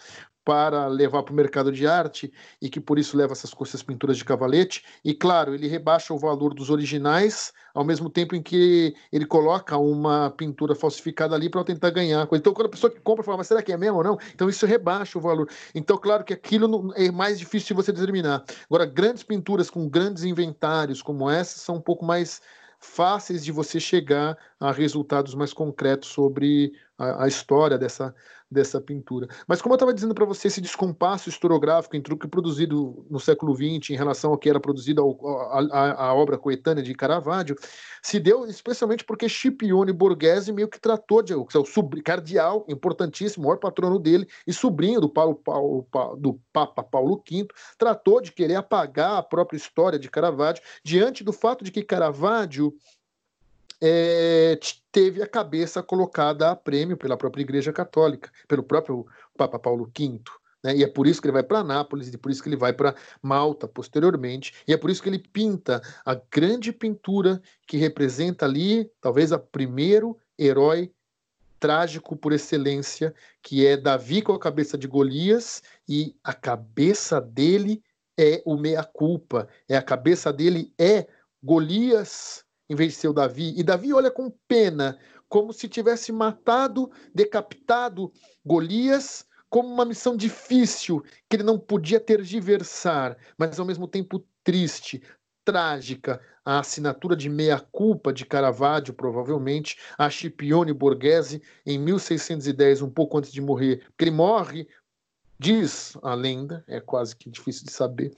para 0.43 0.87
levar 0.87 1.23
para 1.23 1.33
o 1.33 1.35
mercado 1.35 1.71
de 1.71 1.85
arte 1.85 2.31
e 2.61 2.69
que 2.69 2.79
por 2.79 2.97
isso 2.97 3.15
leva 3.15 3.33
essas, 3.33 3.53
essas 3.61 3.83
pinturas 3.83 4.17
de 4.17 4.25
cavalete. 4.25 4.83
E 5.03 5.13
claro, 5.13 5.53
ele 5.53 5.67
rebaixa 5.67 6.13
o 6.13 6.17
valor 6.17 6.53
dos 6.53 6.69
originais, 6.69 7.53
ao 7.73 7.85
mesmo 7.85 8.09
tempo 8.09 8.35
em 8.35 8.41
que 8.41 8.95
ele 9.11 9.25
coloca 9.25 9.77
uma 9.77 10.31
pintura 10.31 10.73
falsificada 10.75 11.35
ali 11.35 11.49
para 11.49 11.63
tentar 11.63 11.91
ganhar. 11.91 12.27
Então, 12.31 12.53
quando 12.53 12.67
a 12.67 12.71
pessoa 12.71 12.91
que 12.91 12.99
compra 12.99 13.23
fala, 13.23 13.37
mas 13.37 13.47
será 13.47 13.61
que 13.61 13.71
é 13.71 13.77
mesmo 13.77 13.97
ou 13.97 14.03
não? 14.03 14.17
Então, 14.33 14.49
isso 14.49 14.65
rebaixa 14.65 15.17
o 15.17 15.21
valor. 15.21 15.47
Então, 15.75 15.97
claro 15.97 16.23
que 16.23 16.33
aquilo 16.33 16.67
não, 16.67 16.93
é 16.95 17.11
mais 17.11 17.37
difícil 17.37 17.67
de 17.67 17.73
você 17.73 17.91
determinar. 17.91 18.43
Agora, 18.65 18.85
grandes 18.85 19.23
pinturas 19.23 19.69
com 19.69 19.87
grandes 19.87 20.23
inventários 20.23 21.01
como 21.01 21.29
essa 21.29 21.59
são 21.59 21.75
um 21.75 21.81
pouco 21.81 22.03
mais 22.03 22.41
fáceis 22.81 23.45
de 23.45 23.51
você 23.51 23.79
chegar 23.79 24.37
a 24.59 24.71
resultados 24.71 25.35
mais 25.35 25.53
concretos 25.53 26.09
sobre 26.09 26.73
a, 26.97 27.25
a 27.25 27.27
história 27.27 27.77
dessa, 27.77 28.13
dessa 28.51 28.81
pintura. 28.81 29.27
Mas 29.47 29.61
como 29.61 29.73
eu 29.73 29.77
estava 29.77 29.93
dizendo 29.93 30.13
para 30.13 30.25
você, 30.25 30.49
esse 30.49 30.59
descompasso 30.59 31.29
historiográfico 31.29 31.95
entre 31.95 32.13
o 32.13 32.17
que 32.17 32.27
é 32.27 32.29
produzido 32.29 33.05
no 33.09 33.19
século 33.19 33.55
XX 33.55 33.91
em 33.91 33.95
relação 33.95 34.31
ao 34.31 34.37
que 34.37 34.49
era 34.49 34.59
produzido 34.59 35.01
a, 35.01 36.13
obra 36.13 36.37
coetânea 36.37 36.83
de 36.83 36.93
Caravaggio, 36.93 37.55
se 38.03 38.19
deu 38.19 38.45
especialmente 38.45 39.05
porque 39.05 39.29
Scipione 39.29 39.93
Borghese 39.93 40.51
meio 40.51 40.67
que 40.67 40.79
tratou 40.79 41.21
de 41.21 41.33
o 41.33 41.47
é 41.47 42.01
cardeal, 42.01 42.65
importantíssimo, 42.67 43.45
maior 43.45 43.57
patrono 43.57 43.97
dele 43.97 44.27
e 44.45 44.51
sobrinho 44.51 44.99
do, 44.99 45.07
Paulo, 45.07 45.35
Paulo, 45.35 45.87
do 46.19 46.39
Papa 46.51 46.83
Paulo 46.83 47.23
V, 47.29 47.47
tratou 47.77 48.19
de 48.19 48.31
querer 48.31 48.55
apagar 48.55 49.17
a 49.17 49.23
própria 49.23 49.57
história 49.57 49.97
de 49.97 50.09
Caravaggio 50.09 50.63
diante 50.83 51.23
do 51.23 51.31
fato 51.31 51.63
de 51.63 51.71
que 51.71 51.83
Caravaggio 51.83 52.73
é, 53.81 54.59
teve 54.91 55.23
a 55.23 55.27
cabeça 55.27 55.81
colocada 55.81 56.51
a 56.51 56.55
prêmio 56.55 56.95
pela 56.95 57.17
própria 57.17 57.41
Igreja 57.41 57.73
Católica, 57.73 58.31
pelo 58.47 58.61
próprio 58.61 59.07
Papa 59.35 59.57
Paulo 59.57 59.89
V. 59.97 60.21
Né? 60.63 60.77
E 60.77 60.83
é 60.83 60.87
por 60.87 61.07
isso 61.07 61.19
que 61.19 61.27
ele 61.27 61.33
vai 61.33 61.43
para 61.43 61.63
Nápoles, 61.63 62.13
e 62.13 62.17
por 62.17 62.31
isso 62.31 62.43
que 62.43 62.49
ele 62.49 62.55
vai 62.55 62.73
para 62.73 62.95
Malta 63.21 63.67
posteriormente, 63.67 64.53
e 64.67 64.73
é 64.73 64.77
por 64.77 64.91
isso 64.91 65.01
que 65.01 65.09
ele 65.09 65.17
pinta 65.17 65.81
a 66.05 66.13
grande 66.13 66.71
pintura 66.71 67.41
que 67.65 67.77
representa 67.77 68.45
ali, 68.45 68.89
talvez, 69.01 69.31
o 69.31 69.39
primeiro 69.39 70.17
herói 70.37 70.91
trágico 71.59 72.15
por 72.15 72.33
excelência, 72.33 73.13
que 73.41 73.65
é 73.65 73.77
Davi 73.77 74.21
com 74.21 74.33
a 74.33 74.39
cabeça 74.39 74.77
de 74.77 74.87
Golias, 74.87 75.63
e 75.87 76.15
a 76.23 76.33
cabeça 76.33 77.19
dele 77.19 77.83
é 78.17 78.41
o 78.45 78.57
meia-culpa, 78.57 79.47
é 79.67 79.75
a 79.75 79.81
cabeça 79.81 80.31
dele 80.31 80.73
é 80.77 81.07
Golias 81.41 82.45
em 82.71 82.75
vez 82.75 82.93
de 82.93 82.99
ser 82.99 83.09
o 83.09 83.13
Davi. 83.13 83.53
E 83.57 83.63
Davi 83.63 83.93
olha 83.93 84.09
com 84.09 84.31
pena, 84.47 84.97
como 85.27 85.51
se 85.51 85.67
tivesse 85.67 86.09
matado, 86.09 86.89
decapitado 87.13 88.11
Golias, 88.45 89.25
como 89.49 89.67
uma 89.67 89.83
missão 89.83 90.15
difícil, 90.15 91.03
que 91.29 91.35
ele 91.35 91.43
não 91.43 91.59
podia 91.59 91.99
tergiversar, 91.99 93.17
mas 93.37 93.59
ao 93.59 93.65
mesmo 93.65 93.89
tempo 93.89 94.25
triste, 94.41 95.03
trágica, 95.43 96.21
a 96.45 96.59
assinatura 96.59 97.13
de 97.13 97.27
meia-culpa 97.27 98.13
de 98.13 98.25
Caravaggio, 98.25 98.93
provavelmente, 98.93 99.77
a 99.97 100.09
Scipione 100.09 100.71
Borghese, 100.71 101.41
em 101.65 101.77
1610, 101.77 102.81
um 102.81 102.89
pouco 102.89 103.17
antes 103.17 103.33
de 103.33 103.41
morrer, 103.41 103.83
porque 103.89 104.05
ele 104.05 104.11
morre 104.11 104.65
Diz 105.41 105.97
a 106.03 106.13
lenda, 106.13 106.63
é 106.67 106.79
quase 106.79 107.15
que 107.15 107.27
difícil 107.27 107.65
de 107.65 107.71
saber, 107.71 108.13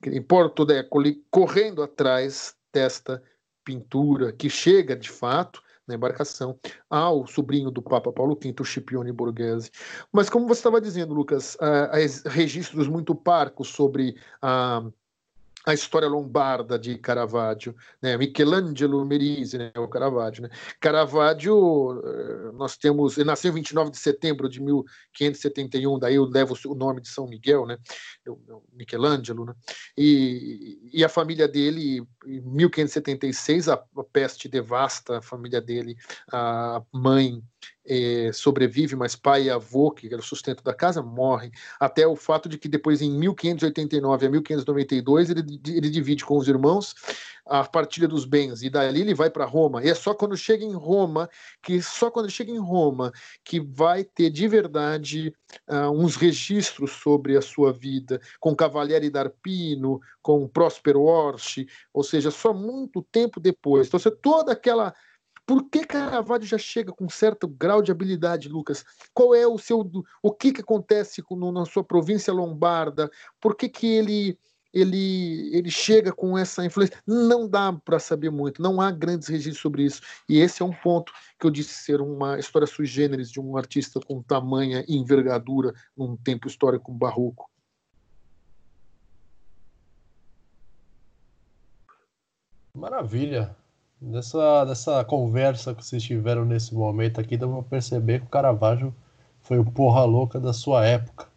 que 0.00 0.18
Porto 0.22 0.64
d'Ecoli, 0.64 1.22
correndo 1.30 1.82
atrás 1.82 2.56
desta 2.72 3.22
pintura, 3.64 4.32
que 4.32 4.48
chega 4.50 4.96
de 4.96 5.10
fato 5.10 5.62
na 5.86 5.94
embarcação 5.94 6.58
ao 6.88 7.26
sobrinho 7.26 7.70
do 7.70 7.82
Papa 7.82 8.12
Paulo 8.12 8.38
V, 8.40 8.54
o 8.60 8.64
Scipione 8.64 9.12
Borghese. 9.12 9.70
Mas 10.12 10.30
como 10.30 10.46
você 10.46 10.60
estava 10.60 10.80
dizendo, 10.80 11.12
Lucas, 11.12 11.56
há 11.60 11.90
registros 12.28 12.88
muito 12.88 13.14
parcos 13.14 13.68
sobre 13.68 14.16
a 14.40 14.82
a 15.66 15.72
história 15.72 16.08
lombarda 16.08 16.78
de 16.78 16.98
Caravaggio, 16.98 17.74
né? 18.00 18.16
Michelangelo 18.16 19.04
Merisi, 19.04 19.58
né? 19.58 19.72
o 19.76 19.86
Caravaggio. 19.86 20.42
Né? 20.42 20.50
Caravaggio, 20.80 22.02
eh, 22.04 22.52
nós 22.54 22.76
temos, 22.76 23.16
ele 23.16 23.26
nasceu 23.26 23.50
em 23.50 23.54
29 23.54 23.90
de 23.90 23.98
setembro 23.98 24.48
de 24.48 24.60
1571, 24.60 25.98
daí 25.98 26.16
eu 26.16 26.24
levo 26.24 26.56
o 26.66 26.74
nome 26.74 27.00
de 27.00 27.08
São 27.08 27.26
Miguel, 27.26 27.66
né? 27.66 27.78
Michelangelo, 28.72 29.44
né? 29.44 29.54
E, 29.96 30.78
e 30.92 31.04
a 31.04 31.08
família 31.08 31.46
dele, 31.46 32.04
em 32.26 32.40
1576, 32.40 33.68
a, 33.68 33.74
a 33.74 34.04
peste 34.04 34.48
devasta 34.48 35.18
a 35.18 35.22
família 35.22 35.60
dele, 35.60 35.96
a 36.32 36.82
mãe 36.92 37.42
é, 37.86 38.30
sobrevive, 38.32 38.96
mas 38.96 39.16
pai 39.16 39.44
e 39.44 39.50
avô, 39.50 39.90
que 39.90 40.06
era 40.06 40.18
o 40.18 40.22
sustento 40.22 40.62
da 40.62 40.74
casa, 40.74 41.02
morrem. 41.02 41.50
Até 41.80 42.06
o 42.06 42.16
fato 42.16 42.48
de 42.48 42.58
que 42.58 42.68
depois, 42.68 43.02
em 43.02 43.10
1589 43.10 44.26
a 44.26 44.30
1592, 44.30 45.30
ele, 45.30 45.60
ele 45.66 45.90
divide 45.90 46.24
com 46.24 46.36
os 46.36 46.48
irmãos 46.48 46.94
a 47.44 47.64
partilha 47.64 48.06
dos 48.06 48.24
bens, 48.24 48.62
e 48.62 48.70
dali 48.70 49.00
ele 49.00 49.14
vai 49.14 49.28
para 49.28 49.44
Roma. 49.44 49.84
E 49.84 49.88
é 49.88 49.94
só 49.94 50.14
quando 50.14 50.36
chega 50.36 50.64
em 50.64 50.74
Roma, 50.74 51.28
que 51.60 51.82
só 51.82 52.10
quando 52.10 52.30
chega 52.30 52.52
em 52.52 52.58
Roma, 52.58 53.12
que 53.44 53.60
vai 53.60 54.04
ter 54.04 54.30
de 54.30 54.46
verdade 54.46 55.34
uh, 55.68 55.90
uns 55.90 56.14
registros 56.14 56.92
sobre 56.92 57.36
a 57.36 57.42
sua 57.42 57.72
vida, 57.72 58.20
com 58.38 58.54
Cavalieri 58.54 59.10
d'Arpino, 59.10 60.00
com 60.22 60.46
Próspero 60.46 61.02
Orsi, 61.02 61.66
ou 61.92 62.04
seja, 62.04 62.30
só 62.30 62.54
muito 62.54 63.02
tempo 63.02 63.40
depois. 63.40 63.88
Então, 63.88 64.00
toda 64.22 64.52
aquela 64.52 64.94
por 65.52 65.68
que 65.68 65.84
Caravaggio 65.84 66.48
já 66.48 66.56
chega 66.56 66.90
com 66.94 67.10
certo 67.10 67.46
grau 67.46 67.82
de 67.82 67.92
habilidade, 67.92 68.48
Lucas? 68.48 68.86
Qual 69.12 69.34
é 69.34 69.46
o 69.46 69.58
seu, 69.58 69.86
o 70.22 70.32
que 70.32 70.50
que 70.50 70.62
acontece 70.62 71.22
na 71.52 71.66
sua 71.66 71.84
província 71.84 72.32
lombarda? 72.32 73.10
Por 73.38 73.54
que 73.54 73.68
que 73.68 73.86
ele 73.86 74.38
ele, 74.72 75.54
ele 75.54 75.70
chega 75.70 76.10
com 76.10 76.38
essa 76.38 76.64
influência. 76.64 76.96
Não 77.06 77.46
dá 77.46 77.70
para 77.70 77.98
saber 77.98 78.30
muito, 78.30 78.62
não 78.62 78.80
há 78.80 78.90
grandes 78.90 79.28
registros 79.28 79.60
sobre 79.60 79.84
isso. 79.84 80.00
E 80.26 80.38
esse 80.38 80.62
é 80.62 80.64
um 80.64 80.72
ponto 80.72 81.12
que 81.38 81.46
eu 81.46 81.50
disse 81.50 81.74
ser 81.74 82.00
uma 82.00 82.38
história 82.38 82.66
sui 82.66 82.86
generis 82.86 83.30
de 83.30 83.38
um 83.38 83.54
artista 83.54 84.00
com 84.00 84.22
tamanha 84.22 84.82
envergadura 84.88 85.74
num 85.94 86.16
tempo 86.16 86.48
histórico 86.48 86.90
barroco. 86.90 87.50
Maravilha. 92.74 93.54
Nessa, 94.04 94.64
nessa 94.64 95.04
conversa 95.04 95.72
que 95.76 95.86
vocês 95.86 96.02
tiveram 96.02 96.44
nesse 96.44 96.74
momento 96.74 97.20
aqui, 97.20 97.36
dá 97.36 97.46
pra 97.46 97.62
perceber 97.62 98.18
que 98.18 98.26
o 98.26 98.30
Caravaggio 98.30 98.92
foi 99.42 99.60
o 99.60 99.64
porra 99.64 100.04
louca 100.04 100.40
da 100.40 100.52
sua 100.52 100.84
época. 100.84 101.28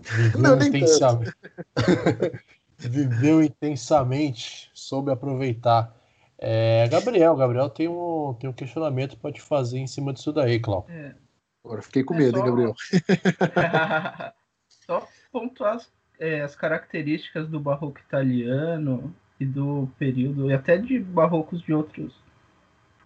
Viveu 0.00 0.40
Não, 0.40 0.56
intensamente. 0.56 1.32
Viveu 2.76 3.42
intensamente, 3.42 4.70
soube 4.74 5.12
aproveitar. 5.12 5.94
É, 6.36 6.88
Gabriel, 6.88 7.36
Gabriel 7.36 7.70
tem 7.70 7.86
um, 7.86 8.34
tem 8.40 8.50
um 8.50 8.52
questionamento 8.52 9.16
para 9.16 9.32
te 9.32 9.40
fazer 9.40 9.78
em 9.78 9.86
cima 9.86 10.12
disso 10.12 10.32
daí, 10.32 10.58
Cláudio. 10.58 10.92
É. 10.92 11.14
Agora 11.64 11.80
fiquei 11.80 12.02
com 12.02 12.14
é 12.14 12.18
medo, 12.18 12.38
só... 12.38 12.44
hein, 12.44 12.50
Gabriel? 12.50 12.74
só 14.68 15.08
pontuar 15.30 15.76
as, 15.76 15.92
é, 16.18 16.40
as 16.40 16.56
características 16.56 17.48
do 17.48 17.60
barroco 17.60 18.00
italiano, 18.00 19.14
e 19.44 19.46
do 19.46 19.88
período, 19.98 20.50
e 20.50 20.54
até 20.54 20.76
de 20.76 20.98
barrocos 20.98 21.62
de 21.62 21.72
outros, 21.72 22.14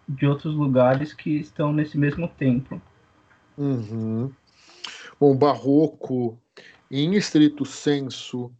de 0.07 0.25
outros 0.25 0.55
lugares 0.55 1.13
que 1.13 1.31
estão 1.37 1.73
nesse 1.73 1.97
mesmo 1.97 2.27
templo. 2.27 2.81
Uhum. 3.57 4.31
Bom, 5.19 5.35
barroco, 5.35 6.39
em 6.89 7.15
estrito 7.15 7.65
senso, 7.65 8.51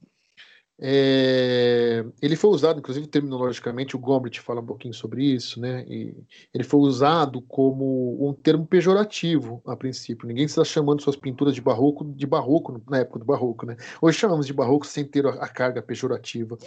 é, 0.82 2.06
ele 2.22 2.38
foi 2.38 2.50
usado, 2.50 2.80
inclusive 2.80 3.06
terminologicamente, 3.08 3.96
o 3.96 4.00
Gombrich 4.00 4.40
fala 4.40 4.62
um 4.62 4.66
pouquinho 4.66 4.94
sobre 4.94 5.24
isso, 5.24 5.60
né? 5.60 5.86
E 5.88 6.16
ele 6.54 6.64
foi 6.64 6.80
usado 6.80 7.42
como 7.42 8.18
um 8.26 8.34
termo 8.34 8.66
pejorativo 8.66 9.62
a 9.66 9.76
princípio. 9.76 10.28
Ninguém 10.28 10.46
está 10.46 10.64
chamando 10.64 11.02
suas 11.02 11.18
pinturas 11.18 11.54
de 11.54 11.62
barroco 11.62 12.06
de 12.06 12.26
barroco 12.26 12.82
na 12.90 13.00
época 13.00 13.20
do 13.20 13.26
barroco, 13.26 13.66
né? 13.66 13.76
Hoje 14.02 14.18
chamamos 14.18 14.46
de 14.46 14.54
barroco 14.54 14.88
sem 14.88 15.04
ter 15.04 15.26
a 15.26 15.48
carga 15.48 15.82
pejorativa. 15.82 16.58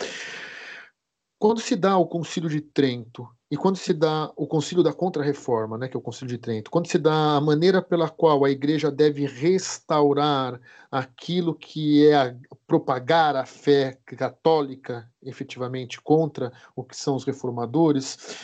Quando 1.43 1.61
se 1.61 1.75
dá 1.75 1.99
o 1.99 2.07
Concílio 2.07 2.49
de 2.49 2.61
Trento 2.61 3.29
e 3.51 3.57
quando 3.57 3.75
se 3.75 3.93
dá 3.93 4.33
o 4.37 4.47
Concílio 4.47 4.81
da 4.81 4.93
Contra-Reforma, 4.93 5.77
né, 5.77 5.89
que 5.89 5.97
é 5.97 5.99
o 5.99 6.01
Concílio 6.01 6.29
de 6.29 6.39
Trento, 6.39 6.71
quando 6.71 6.87
se 6.87 6.99
dá 6.99 7.35
a 7.35 7.41
maneira 7.41 7.83
pela 7.83 8.09
qual 8.09 8.45
a 8.45 8.51
Igreja 8.53 8.93
deve 8.93 9.27
restaurar 9.27 10.61
aquilo 10.89 11.53
que 11.53 12.07
é 12.07 12.15
a, 12.15 12.37
propagar 12.65 13.35
a 13.35 13.45
fé 13.45 13.99
católica, 14.07 15.11
efetivamente 15.21 16.01
contra 16.01 16.53
o 16.77 16.85
que 16.85 16.97
são 16.97 17.17
os 17.17 17.25
reformadores, 17.25 18.37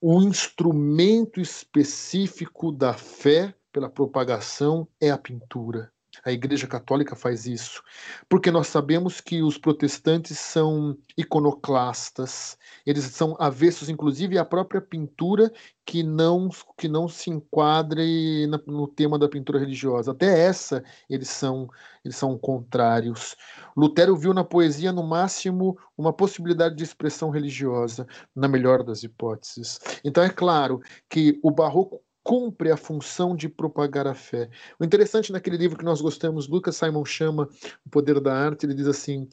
o 0.00 0.20
instrumento 0.20 1.40
específico 1.40 2.72
da 2.72 2.92
fé 2.92 3.54
pela 3.70 3.88
propagação 3.88 4.88
é 5.00 5.12
a 5.12 5.16
pintura. 5.16 5.92
A 6.24 6.30
Igreja 6.30 6.66
Católica 6.66 7.16
faz 7.16 7.46
isso, 7.46 7.82
porque 8.28 8.50
nós 8.50 8.66
sabemos 8.66 9.20
que 9.20 9.42
os 9.42 9.56
protestantes 9.56 10.38
são 10.38 10.96
iconoclastas, 11.16 12.58
eles 12.86 13.04
são 13.04 13.34
avessos, 13.40 13.88
inclusive, 13.88 14.36
à 14.36 14.44
própria 14.44 14.80
pintura 14.80 15.50
que 15.86 16.02
não, 16.02 16.50
que 16.76 16.86
não 16.86 17.08
se 17.08 17.30
enquadre 17.30 18.46
no 18.66 18.86
tema 18.86 19.18
da 19.18 19.28
pintura 19.28 19.58
religiosa. 19.58 20.12
Até 20.12 20.46
essa 20.46 20.84
eles 21.08 21.28
são, 21.28 21.66
eles 22.04 22.16
são 22.16 22.36
contrários. 22.38 23.34
Lutero 23.76 24.14
viu 24.14 24.34
na 24.34 24.44
poesia, 24.44 24.92
no 24.92 25.02
máximo, 25.02 25.78
uma 25.96 26.12
possibilidade 26.12 26.76
de 26.76 26.84
expressão 26.84 27.30
religiosa, 27.30 28.06
na 28.36 28.46
melhor 28.46 28.82
das 28.82 29.02
hipóteses. 29.02 29.80
Então, 30.04 30.22
é 30.22 30.30
claro 30.30 30.80
que 31.08 31.40
o 31.42 31.50
barroco 31.50 32.00
cumpre 32.22 32.70
a 32.70 32.76
função 32.76 33.34
de 33.34 33.48
propagar 33.48 34.06
a 34.06 34.14
fé. 34.14 34.48
O 34.78 34.84
interessante 34.84 35.32
naquele 35.32 35.56
livro 35.56 35.76
que 35.76 35.84
nós 35.84 36.00
gostamos, 36.00 36.48
Lucas 36.48 36.76
Simon 36.76 37.04
chama 37.04 37.48
O 37.84 37.90
Poder 37.90 38.20
da 38.20 38.34
Arte, 38.34 38.66
ele 38.66 38.74
diz 38.74 38.86
assim: 38.86 39.28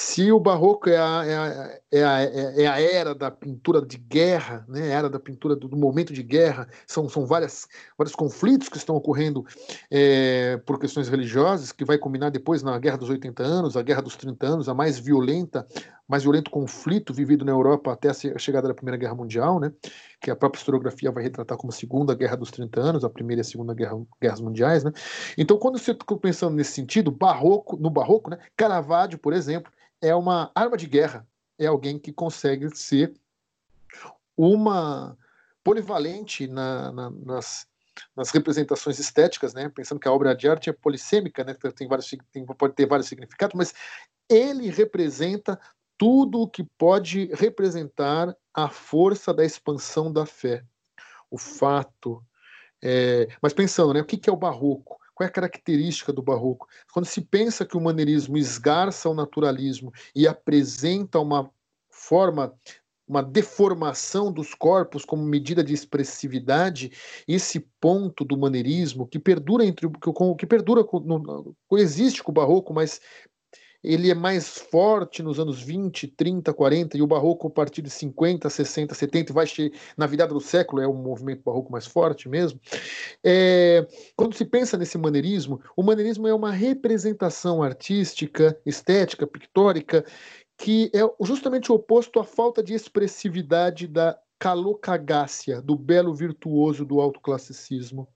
se 0.00 0.30
o 0.30 0.38
barroco 0.38 0.88
é 0.88 0.96
a, 0.96 1.24
é 1.26 1.34
a, 1.34 1.80
é 1.90 2.04
a, 2.04 2.20
é 2.62 2.66
a 2.68 2.80
era 2.80 3.16
da 3.16 3.32
pintura 3.32 3.84
de 3.84 3.98
guerra, 3.98 4.64
né, 4.68 4.90
era 4.90 5.10
da 5.10 5.18
pintura 5.18 5.56
do, 5.56 5.66
do, 5.66 5.76
momento 5.76 6.12
de 6.12 6.22
guerra, 6.22 6.68
são, 6.86 7.08
são 7.08 7.26
várias, 7.26 7.66
vários 7.96 8.14
conflitos 8.14 8.68
que 8.68 8.76
estão 8.76 8.94
ocorrendo 8.94 9.44
é, 9.90 10.56
por 10.58 10.78
questões 10.78 11.08
religiosas, 11.08 11.72
que 11.72 11.84
vai 11.84 11.98
culminar 11.98 12.30
depois 12.30 12.62
na 12.62 12.78
Guerra 12.78 12.98
dos 12.98 13.10
80 13.10 13.42
anos, 13.42 13.76
a 13.76 13.82
Guerra 13.82 14.00
dos 14.00 14.14
30 14.14 14.46
anos, 14.46 14.68
a 14.68 14.74
mais 14.74 15.00
violenta, 15.00 15.66
mais 16.06 16.22
violento 16.22 16.48
conflito 16.48 17.12
vivido 17.12 17.44
na 17.44 17.50
Europa 17.50 17.92
até 17.92 18.10
a 18.10 18.38
chegada 18.38 18.68
da 18.68 18.74
Primeira 18.74 18.96
Guerra 18.96 19.16
Mundial, 19.16 19.58
né, 19.58 19.72
que 20.20 20.30
a 20.30 20.36
própria 20.36 20.58
historiografia 20.58 21.12
vai 21.12 21.22
retratar 21.22 21.56
como 21.56 21.72
Segunda 21.72 22.14
Guerra 22.14 22.36
dos 22.36 22.50
30 22.50 22.80
anos, 22.80 23.04
a 23.04 23.10
Primeira 23.10 23.40
e 23.40 23.42
a 23.42 23.44
Segunda 23.44 23.72
Guerra, 23.72 24.00
Guerras 24.20 24.40
Mundiais. 24.40 24.84
Né. 24.84 24.92
Então, 25.36 25.58
quando 25.58 25.78
você 25.78 25.92
está 25.92 26.04
pensando 26.16 26.56
nesse 26.56 26.72
sentido, 26.72 27.10
barroco, 27.10 27.76
no 27.76 27.90
barroco, 27.90 28.30
né, 28.30 28.38
Caravaggio, 28.56 29.18
por 29.18 29.32
exemplo, 29.32 29.72
é 30.00 30.14
uma 30.14 30.50
arma 30.54 30.76
de 30.76 30.86
guerra, 30.86 31.26
é 31.58 31.66
alguém 31.66 31.98
que 31.98 32.12
consegue 32.12 32.68
ser 32.76 33.12
uma 34.36 35.16
polivalente 35.64 36.46
na, 36.46 36.92
na, 36.92 37.10
nas, 37.10 37.66
nas 38.16 38.30
representações 38.30 38.98
estéticas, 38.98 39.52
né? 39.52 39.68
Pensando 39.68 40.00
que 40.00 40.08
a 40.08 40.12
obra 40.12 40.34
de 40.34 40.48
arte 40.48 40.70
é 40.70 40.72
polissêmica, 40.72 41.44
né? 41.44 41.54
Tem 41.74 41.88
vários, 41.88 42.08
tem, 42.32 42.46
pode 42.46 42.74
ter 42.74 42.86
vários 42.86 43.08
significados, 43.08 43.54
mas 43.56 43.74
ele 44.28 44.70
representa 44.70 45.58
tudo 45.98 46.40
o 46.40 46.48
que 46.48 46.62
pode 46.62 47.26
representar 47.34 48.34
a 48.54 48.68
força 48.68 49.34
da 49.34 49.44
expansão 49.44 50.12
da 50.12 50.24
fé, 50.24 50.64
o 51.30 51.36
fato. 51.36 52.22
É, 52.82 53.28
mas 53.42 53.52
pensando, 53.52 53.92
né? 53.92 54.00
O 54.00 54.04
que, 54.04 54.30
é 54.30 54.32
o 54.32 54.36
barroco? 54.36 54.96
Qual 55.14 55.26
é 55.26 55.28
a 55.28 55.32
característica 55.32 56.12
do 56.12 56.22
barroco? 56.22 56.68
Quando 56.92 57.06
se 57.06 57.20
pensa 57.20 57.66
que 57.66 57.76
o 57.76 57.80
maneirismo 57.80 58.38
esgarça 58.38 59.10
o 59.10 59.14
naturalismo 59.14 59.92
e 60.14 60.28
apresenta 60.28 61.18
uma 61.18 61.50
forma 61.90 62.54
uma 63.08 63.22
deformação 63.22 64.30
dos 64.30 64.54
corpos 64.54 65.02
como 65.02 65.24
medida 65.24 65.64
de 65.64 65.72
expressividade, 65.72 66.92
esse 67.26 67.58
ponto 67.80 68.22
do 68.22 68.36
maneirismo 68.36 69.06
que 69.06 69.18
perdura 69.18 69.64
entre 69.64 69.88
que, 69.88 70.12
que 70.38 70.46
perdura 70.46 70.82
no, 70.82 71.56
coexiste 71.66 72.22
com 72.22 72.30
o 72.30 72.34
barroco, 72.34 72.74
mas 72.74 73.00
ele 73.82 74.10
é 74.10 74.14
mais 74.14 74.58
forte 74.58 75.22
nos 75.22 75.38
anos 75.38 75.62
20, 75.62 76.08
30, 76.08 76.52
40, 76.52 76.98
e 76.98 77.02
o 77.02 77.06
barroco 77.06 77.46
a 77.46 77.50
partir 77.50 77.82
de 77.82 77.90
50, 77.90 78.50
60, 78.50 78.94
70, 78.94 79.32
vai 79.32 79.46
na 79.96 80.06
virada 80.06 80.34
do 80.34 80.40
século, 80.40 80.82
é 80.82 80.88
um 80.88 80.94
movimento 80.94 81.42
barroco 81.44 81.70
mais 81.70 81.86
forte 81.86 82.28
mesmo. 82.28 82.60
É, 83.22 83.86
quando 84.16 84.34
se 84.34 84.44
pensa 84.44 84.76
nesse 84.76 84.98
maneirismo, 84.98 85.60
o 85.76 85.82
maneirismo 85.82 86.26
é 86.26 86.34
uma 86.34 86.50
representação 86.50 87.62
artística, 87.62 88.58
estética, 88.66 89.26
pictórica, 89.26 90.04
que 90.56 90.90
é 90.92 91.00
justamente 91.24 91.70
o 91.70 91.76
oposto 91.76 92.18
à 92.18 92.24
falta 92.24 92.62
de 92.62 92.74
expressividade 92.74 93.86
da 93.86 94.18
calocagácia, 94.38 95.60
do 95.62 95.76
belo 95.76 96.14
virtuoso 96.14 96.84
do 96.84 97.00
autoclassicismo. 97.00 98.08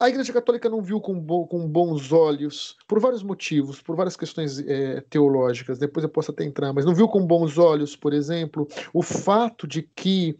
A 0.00 0.08
Igreja 0.08 0.32
Católica 0.32 0.70
não 0.70 0.80
viu 0.80 0.98
com, 0.98 1.20
bo 1.20 1.46
com 1.46 1.68
bons 1.68 2.10
olhos, 2.10 2.74
por 2.88 2.98
vários 2.98 3.22
motivos, 3.22 3.82
por 3.82 3.94
várias 3.94 4.16
questões 4.16 4.58
é, 4.58 5.02
teológicas, 5.02 5.78
depois 5.78 6.02
eu 6.02 6.08
posso 6.08 6.30
até 6.30 6.42
entrar, 6.42 6.72
mas 6.72 6.86
não 6.86 6.94
viu 6.94 7.06
com 7.06 7.26
bons 7.26 7.58
olhos, 7.58 7.94
por 7.94 8.14
exemplo, 8.14 8.66
o 8.94 9.02
fato 9.02 9.68
de 9.68 9.82
que 9.82 10.38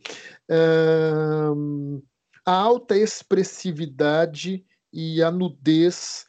uh, 0.49 2.03
a 2.47 2.53
alta 2.53 2.97
expressividade 2.97 4.65
e 4.91 5.23
a 5.23 5.31
nudez 5.31 6.27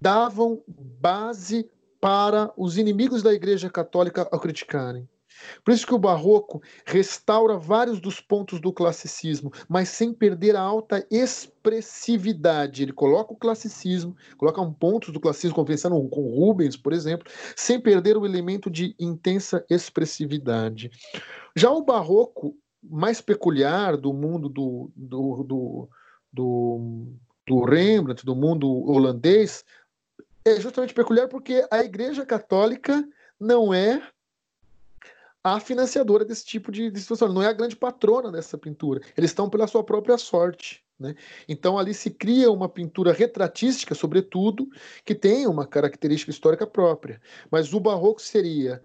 davam 0.00 0.62
base 0.66 1.70
para 2.00 2.50
os 2.56 2.78
inimigos 2.78 3.22
da 3.22 3.34
Igreja 3.34 3.68
Católica 3.68 4.26
ao 4.32 4.40
criticarem. 4.40 5.06
Por 5.64 5.72
isso 5.72 5.86
que 5.86 5.94
o 5.94 5.98
barroco 5.98 6.62
restaura 6.84 7.56
vários 7.56 8.00
dos 8.00 8.20
pontos 8.20 8.60
do 8.60 8.72
classicismo, 8.72 9.52
mas 9.68 9.88
sem 9.88 10.12
perder 10.12 10.56
a 10.56 10.60
alta 10.60 11.06
expressividade. 11.10 12.82
Ele 12.82 12.92
coloca 12.92 13.32
o 13.32 13.36
classicismo, 13.36 14.16
coloca 14.36 14.60
um 14.60 14.72
pontos 14.72 15.12
do 15.12 15.20
classicismo, 15.20 15.54
como 15.54 15.66
pensando 15.66 16.08
com 16.08 16.34
Rubens, 16.34 16.76
por 16.76 16.92
exemplo, 16.92 17.30
sem 17.56 17.80
perder 17.80 18.16
o 18.16 18.26
elemento 18.26 18.70
de 18.70 18.94
intensa 18.98 19.64
expressividade. 19.68 20.90
Já 21.56 21.70
o 21.70 21.84
barroco 21.84 22.56
mais 22.82 23.20
peculiar 23.20 23.96
do 23.96 24.12
mundo 24.12 24.48
do, 24.48 24.90
do, 24.94 25.42
do, 25.42 25.88
do, 26.32 27.06
do 27.46 27.64
Rembrandt, 27.64 28.24
do 28.24 28.36
mundo 28.36 28.68
holandês, 28.90 29.64
é 30.44 30.60
justamente 30.60 30.92
peculiar 30.92 31.28
porque 31.28 31.66
a 31.70 31.82
Igreja 31.82 32.26
Católica 32.26 33.02
não 33.40 33.72
é 33.72 34.02
a 35.44 35.60
financiadora 35.60 36.24
desse 36.24 36.46
tipo 36.46 36.72
de, 36.72 36.90
de 36.90 36.98
situação, 36.98 37.30
não 37.30 37.42
é 37.42 37.48
a 37.48 37.52
grande 37.52 37.76
patrona 37.76 38.32
dessa 38.32 38.56
pintura. 38.56 39.02
Eles 39.14 39.30
estão 39.30 39.50
pela 39.50 39.66
sua 39.66 39.84
própria 39.84 40.16
sorte. 40.16 40.82
Né? 40.98 41.14
Então 41.46 41.78
ali 41.78 41.92
se 41.92 42.10
cria 42.10 42.50
uma 42.50 42.68
pintura 42.68 43.12
retratística, 43.12 43.94
sobretudo, 43.94 44.66
que 45.04 45.14
tem 45.14 45.46
uma 45.46 45.66
característica 45.66 46.30
histórica 46.30 46.66
própria. 46.66 47.20
Mas 47.50 47.74
o 47.74 47.80
barroco 47.80 48.22
seria 48.22 48.82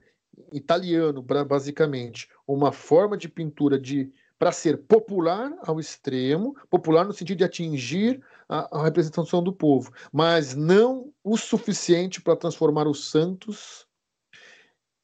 italiano, 0.51 1.21
basicamente, 1.21 2.27
uma 2.45 2.73
forma 2.73 3.15
de 3.15 3.29
pintura 3.29 3.79
de 3.79 4.11
para 4.37 4.51
ser 4.53 4.77
popular 4.77 5.53
ao 5.65 5.81
extremo, 5.81 6.55
popular 6.69 7.05
no 7.05 7.11
sentido 7.11 7.39
de 7.39 7.43
atingir 7.43 8.23
a, 8.47 8.79
a 8.79 8.83
representação 8.83 9.43
do 9.43 9.51
povo, 9.51 9.91
mas 10.13 10.55
não 10.55 11.13
o 11.21 11.35
suficiente 11.35 12.21
para 12.21 12.37
transformar 12.37 12.87
os 12.87 13.09
santos 13.09 13.88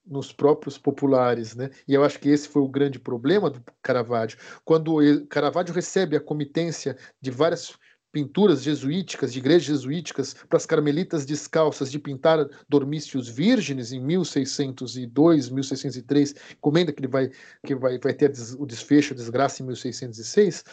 nos 0.05 0.31
próprios 0.31 0.77
populares, 0.77 1.55
né? 1.55 1.69
E 1.87 1.93
eu 1.93 2.03
acho 2.03 2.19
que 2.19 2.29
esse 2.29 2.47
foi 2.47 2.61
o 2.61 2.67
grande 2.67 2.99
problema 2.99 3.49
do 3.49 3.61
Caravaggio. 3.81 4.37
Quando 4.63 4.97
Caravaggio 5.27 5.73
recebe 5.73 6.15
a 6.15 6.21
comitência 6.21 6.95
de 7.21 7.31
várias 7.31 7.75
pinturas 8.15 8.63
jesuíticas, 8.63 9.33
de 9.33 9.39
igrejas 9.39 9.63
jesuíticas, 9.63 10.33
para 10.47 10.55
as 10.55 10.65
carmelitas 10.65 11.25
descalças 11.25 11.91
de 11.91 11.99
pintar 11.99 12.47
dormícios 12.69 13.27
virgens 13.27 13.91
em 13.91 13.99
1602, 13.99 15.49
1603, 15.49 16.33
comenda 16.61 16.93
que 16.93 17.01
ele 17.01 17.09
vai 17.09 17.29
que 17.65 17.75
vai, 17.75 17.99
vai 17.99 18.13
ter 18.13 18.31
o 18.57 18.65
desfecho, 18.65 19.13
a 19.13 19.17
desgraça 19.17 19.61
em 19.61 19.65
1606, 19.65 20.63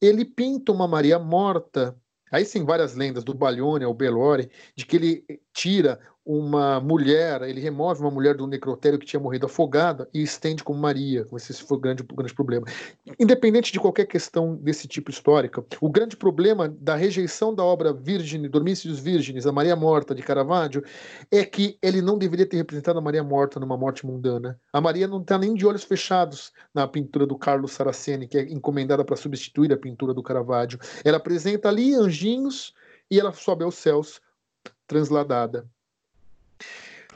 ele 0.00 0.24
pinta 0.24 0.72
uma 0.72 0.88
Maria 0.88 1.20
morta 1.20 1.96
Aí 2.30 2.44
sim, 2.44 2.64
várias 2.64 2.94
lendas 2.94 3.24
do 3.24 3.34
Baglione 3.34 3.84
ao 3.84 3.94
Belore, 3.94 4.50
de 4.76 4.84
que 4.84 4.96
ele 4.96 5.24
tira 5.52 5.98
uma 6.28 6.78
mulher, 6.78 7.40
ele 7.40 7.58
remove 7.58 8.02
uma 8.02 8.10
mulher 8.10 8.34
do 8.34 8.46
necrotério 8.46 8.98
que 8.98 9.06
tinha 9.06 9.18
morrido 9.18 9.46
afogada 9.46 10.06
e 10.12 10.22
estende 10.22 10.62
como 10.62 10.78
Maria. 10.78 11.26
Esse 11.34 11.54
foi 11.62 11.78
o 11.78 11.80
grande, 11.80 12.02
grande 12.02 12.34
problema. 12.34 12.66
Independente 13.18 13.72
de 13.72 13.80
qualquer 13.80 14.04
questão 14.04 14.54
desse 14.54 14.86
tipo 14.86 15.10
histórica, 15.10 15.64
o 15.80 15.88
grande 15.88 16.18
problema 16.18 16.68
da 16.68 16.94
rejeição 16.94 17.54
da 17.54 17.64
obra 17.64 17.94
Virgine, 17.94 18.46
Dormícios 18.46 18.98
Virgens, 19.00 19.46
a 19.46 19.52
Maria 19.52 19.74
Morta 19.74 20.14
de 20.14 20.22
Caravaggio, 20.22 20.84
é 21.30 21.46
que 21.46 21.78
ele 21.80 22.02
não 22.02 22.18
deveria 22.18 22.44
ter 22.44 22.58
representado 22.58 22.98
a 22.98 23.02
Maria 23.02 23.24
Morta 23.24 23.58
numa 23.58 23.78
morte 23.78 24.04
mundana. 24.04 24.60
A 24.70 24.82
Maria 24.82 25.08
não 25.08 25.22
está 25.22 25.38
nem 25.38 25.54
de 25.54 25.66
olhos 25.66 25.84
fechados 25.84 26.52
na 26.74 26.86
pintura 26.86 27.26
do 27.26 27.38
Carlos 27.38 27.72
Saraceni, 27.72 28.28
que 28.28 28.36
é 28.36 28.42
encomendada 28.52 29.02
para 29.02 29.16
substituir 29.16 29.72
a 29.72 29.78
pintura 29.78 30.12
do 30.12 30.22
Caravaggio. 30.22 30.78
Ela 31.02 31.16
apresenta 31.16 31.70
ali 31.70 31.94
anjinhos 31.94 32.74
e 33.10 33.18
ela 33.18 33.32
sobe 33.32 33.64
aos 33.64 33.76
céus 33.76 34.20
transladada. 34.86 35.66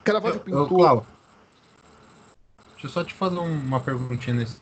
Caravaggio 0.05 0.40
pintou. 0.40 0.68
Cláudio, 0.68 1.07
deixa 2.72 2.86
eu 2.86 2.90
só 2.90 3.05
te 3.05 3.14
fazer 3.14 3.38
uma 3.38 3.78
perguntinha 3.80 4.34
nesse 4.34 4.61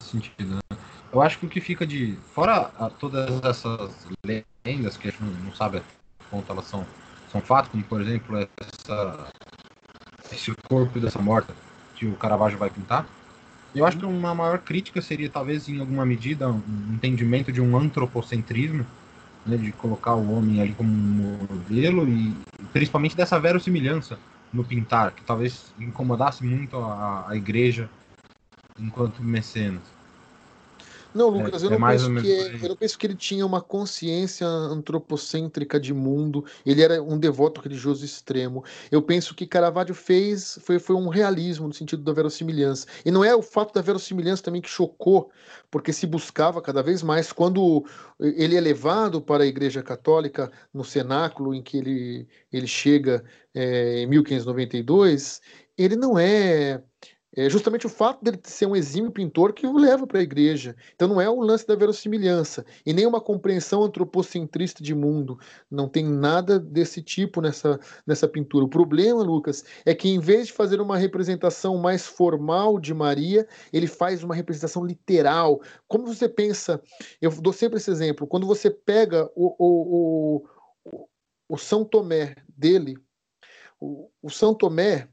sentido. 0.00 0.56
Né? 0.56 0.78
Eu 1.12 1.22
acho 1.22 1.38
que 1.38 1.46
o 1.46 1.48
que 1.48 1.60
fica 1.60 1.86
de. 1.86 2.16
Fora 2.34 2.70
a, 2.78 2.90
todas 2.90 3.42
essas 3.44 3.90
lendas 4.64 4.96
que 4.96 5.08
a 5.08 5.10
gente 5.10 5.22
não 5.22 5.52
sabe 5.54 5.78
a 5.78 5.82
ponto 6.30 6.50
elas 6.50 6.66
são, 6.66 6.86
são 7.30 7.40
fatos, 7.40 7.70
como 7.70 7.82
por 7.84 8.00
exemplo 8.00 8.36
essa, 8.36 9.28
esse 10.30 10.54
corpo 10.68 11.00
dessa 11.00 11.20
morta 11.20 11.54
que 11.96 12.06
o 12.06 12.14
Caravaggio 12.16 12.58
vai 12.58 12.70
pintar. 12.70 13.06
Eu 13.74 13.86
acho 13.86 13.96
que 13.96 14.04
uma 14.04 14.34
maior 14.34 14.58
crítica 14.58 15.00
seria, 15.00 15.30
talvez, 15.30 15.66
em 15.66 15.80
alguma 15.80 16.04
medida, 16.04 16.46
um 16.46 16.92
entendimento 16.92 17.50
de 17.50 17.58
um 17.58 17.74
antropocentrismo, 17.74 18.86
né, 19.46 19.56
de 19.56 19.72
colocar 19.72 20.14
o 20.14 20.30
homem 20.36 20.60
ali 20.60 20.74
como 20.74 20.90
um 20.90 21.38
modelo 21.50 22.06
e 22.06 22.36
principalmente 22.70 23.16
dessa 23.16 23.40
verossimilhança 23.40 24.18
no 24.52 24.64
pintar, 24.64 25.14
que 25.14 25.24
talvez 25.24 25.72
incomodasse 25.78 26.44
muito 26.44 26.76
a, 26.76 27.30
a 27.30 27.36
igreja 27.36 27.88
enquanto 28.78 29.22
mecenas. 29.22 29.82
Não, 31.14 31.28
Lucas, 31.28 31.62
é, 31.62 31.66
eu, 31.66 31.70
não 31.70 31.88
é 31.88 31.92
penso 31.92 32.14
que, 32.14 32.58
eu 32.62 32.68
não 32.68 32.76
penso 32.76 32.98
que 32.98 33.06
ele 33.06 33.14
tinha 33.14 33.44
uma 33.44 33.60
consciência 33.60 34.46
antropocêntrica 34.46 35.78
de 35.78 35.92
mundo, 35.92 36.44
ele 36.64 36.82
era 36.82 37.02
um 37.02 37.18
devoto 37.18 37.60
religioso 37.60 38.04
extremo. 38.04 38.64
Eu 38.90 39.02
penso 39.02 39.34
que 39.34 39.46
Caravaggio 39.46 39.94
fez 39.94 40.58
foi, 40.62 40.78
foi 40.78 40.96
um 40.96 41.08
realismo 41.08 41.68
no 41.68 41.74
sentido 41.74 42.02
da 42.02 42.12
verossimilhança. 42.12 42.86
E 43.04 43.10
não 43.10 43.24
é 43.24 43.34
o 43.34 43.42
fato 43.42 43.74
da 43.74 43.82
verossimilhança 43.82 44.42
também 44.42 44.60
que 44.60 44.68
chocou, 44.68 45.30
porque 45.70 45.92
se 45.92 46.06
buscava 46.06 46.60
cada 46.62 46.82
vez 46.82 47.02
mais. 47.02 47.32
Quando 47.32 47.84
ele 48.18 48.56
é 48.56 48.60
levado 48.60 49.20
para 49.20 49.44
a 49.44 49.46
Igreja 49.46 49.82
Católica, 49.82 50.50
no 50.72 50.84
cenáculo 50.84 51.54
em 51.54 51.62
que 51.62 51.76
ele, 51.76 52.28
ele 52.52 52.66
chega 52.66 53.24
é, 53.54 54.00
em 54.00 54.06
1592, 54.06 55.40
ele 55.76 55.96
não 55.96 56.18
é 56.18 56.82
é 57.34 57.48
justamente 57.48 57.86
o 57.86 57.90
fato 57.90 58.22
dele 58.22 58.38
ser 58.44 58.66
um 58.66 58.76
exímio 58.76 59.10
pintor 59.10 59.54
que 59.54 59.66
o 59.66 59.78
leva 59.78 60.06
para 60.06 60.18
a 60.18 60.22
igreja. 60.22 60.76
Então 60.94 61.08
não 61.08 61.20
é 61.20 61.28
o 61.28 61.40
lance 61.40 61.66
da 61.66 61.74
verossimilhança 61.74 62.64
e 62.84 62.92
nem 62.92 63.06
uma 63.06 63.20
compreensão 63.20 63.82
antropocentrista 63.82 64.82
de 64.82 64.94
mundo. 64.94 65.38
Não 65.70 65.88
tem 65.88 66.04
nada 66.04 66.58
desse 66.58 67.02
tipo 67.02 67.40
nessa, 67.40 67.80
nessa 68.06 68.28
pintura. 68.28 68.66
O 68.66 68.68
problema, 68.68 69.22
Lucas, 69.22 69.64
é 69.86 69.94
que 69.94 70.08
em 70.08 70.20
vez 70.20 70.48
de 70.48 70.52
fazer 70.52 70.80
uma 70.80 70.98
representação 70.98 71.78
mais 71.78 72.06
formal 72.06 72.78
de 72.78 72.92
Maria, 72.92 73.48
ele 73.72 73.86
faz 73.86 74.22
uma 74.22 74.34
representação 74.34 74.84
literal. 74.84 75.60
Como 75.88 76.06
você 76.06 76.28
pensa, 76.28 76.82
eu 77.20 77.30
dou 77.40 77.52
sempre 77.52 77.78
esse 77.78 77.90
exemplo, 77.90 78.26
quando 78.26 78.46
você 78.46 78.70
pega 78.70 79.30
o, 79.34 79.54
o, 79.58 80.44
o, 80.84 81.08
o 81.48 81.56
São 81.56 81.82
Tomé 81.84 82.34
dele, 82.48 82.94
o, 83.80 84.10
o 84.22 84.28
São 84.28 84.54
Tomé 84.54 85.08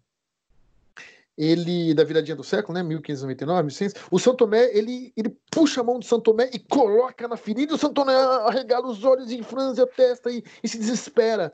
ele 1.39 1.93
da 1.93 2.03
viradinha 2.03 2.35
do 2.35 2.43
século, 2.43 2.77
né, 2.77 2.83
1599, 2.83 3.61
1600, 3.67 4.03
o 4.11 4.19
São 4.19 4.35
Tomé, 4.35 4.77
ele, 4.77 5.13
ele 5.15 5.29
puxa 5.49 5.79
a 5.79 5.83
mão 5.85 5.97
do 5.97 6.03
São 6.03 6.19
Tomé 6.19 6.49
e 6.53 6.59
coloca 6.59 7.29
na 7.29 7.37
ferida, 7.37 7.73
o 7.73 7.89
Tomé 7.89 8.13
arregala 8.13 8.87
os 8.87 9.05
olhos 9.05 9.31
e 9.31 9.41
franze 9.41 9.81
a 9.81 9.87
testa 9.87 10.29
e, 10.29 10.43
e 10.61 10.67
se 10.67 10.77
desespera. 10.77 11.53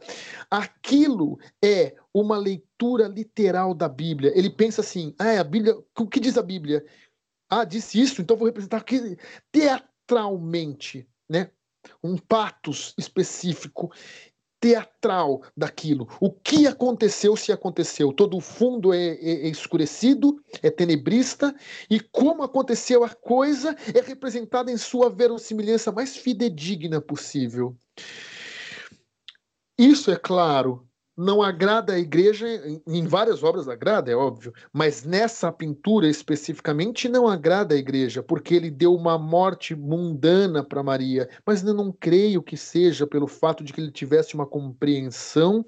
Aquilo 0.49 1.37
é 1.63 1.93
uma 2.11 2.35
leitura 2.35 3.07
literal 3.07 3.75
da 3.75 3.87
Bíblia. 3.87 4.33
Ele 4.35 4.49
pensa 4.49 4.81
assim: 4.81 5.13
ah, 5.19 5.27
é 5.27 5.37
a 5.37 5.43
Bíblia, 5.43 5.77
o 5.99 6.07
que 6.07 6.19
diz 6.19 6.35
a 6.35 6.41
Bíblia? 6.41 6.83
Ah, 7.47 7.63
disse 7.63 8.01
isso, 8.01 8.23
então 8.23 8.35
vou 8.35 8.47
representar 8.47 8.83
que 8.83 9.17
teatralmente, 9.51 11.07
né? 11.29 11.51
Um 12.03 12.17
patos 12.17 12.95
específico 12.97 13.91
teatral 14.65 15.43
daquilo. 15.55 16.07
O 16.19 16.31
que 16.31 16.65
aconteceu 16.65 17.35
se 17.35 17.51
aconteceu? 17.51 18.11
Todo 18.11 18.35
o 18.35 18.41
fundo 18.41 18.91
é, 18.91 19.09
é, 19.09 19.45
é, 19.45 19.47
escurecido, 19.47 20.41
é 20.63 20.71
tenebrista, 20.71 21.53
e 21.87 21.99
como 21.99 22.41
aconteceu 22.41 23.03
a 23.03 23.09
coisa 23.09 23.75
é 23.93 24.01
representada 24.01 24.71
em 24.71 24.77
sua 24.77 25.07
verossimilhança 25.07 25.91
mais 25.91 26.17
fidedigna 26.17 26.99
possível. 26.99 27.77
Isso, 29.77 30.09
é 30.09 30.15
claro, 30.15 30.84
não 31.17 31.41
agrada 31.41 31.93
a 31.93 31.99
igreja, 31.99 32.45
em 32.85 33.07
várias 33.07 33.43
obras 33.43 33.67
agrada, 33.67 34.11
é 34.11 34.15
óbvio, 34.15 34.53
mas 34.73 35.03
nessa 35.05 35.51
pintura 35.51 36.07
especificamente 36.07 37.07
não 37.07 37.27
agrada 37.27 37.73
a 37.73 37.77
igreja, 37.77 38.21
porque 38.21 38.53
ele 38.53 38.69
deu 38.69 38.93
uma 38.93 39.17
morte 39.17 39.75
mundana 39.75 40.63
para 40.63 40.83
Maria. 40.83 41.29
Mas 41.45 41.63
eu 41.63 41.73
não 41.73 41.91
creio 41.91 42.43
que 42.43 42.57
seja 42.57 43.07
pelo 43.07 43.27
fato 43.27 43.63
de 43.63 43.71
que 43.71 43.79
ele 43.79 43.91
tivesse 43.91 44.35
uma 44.35 44.45
compreensão 44.45 45.65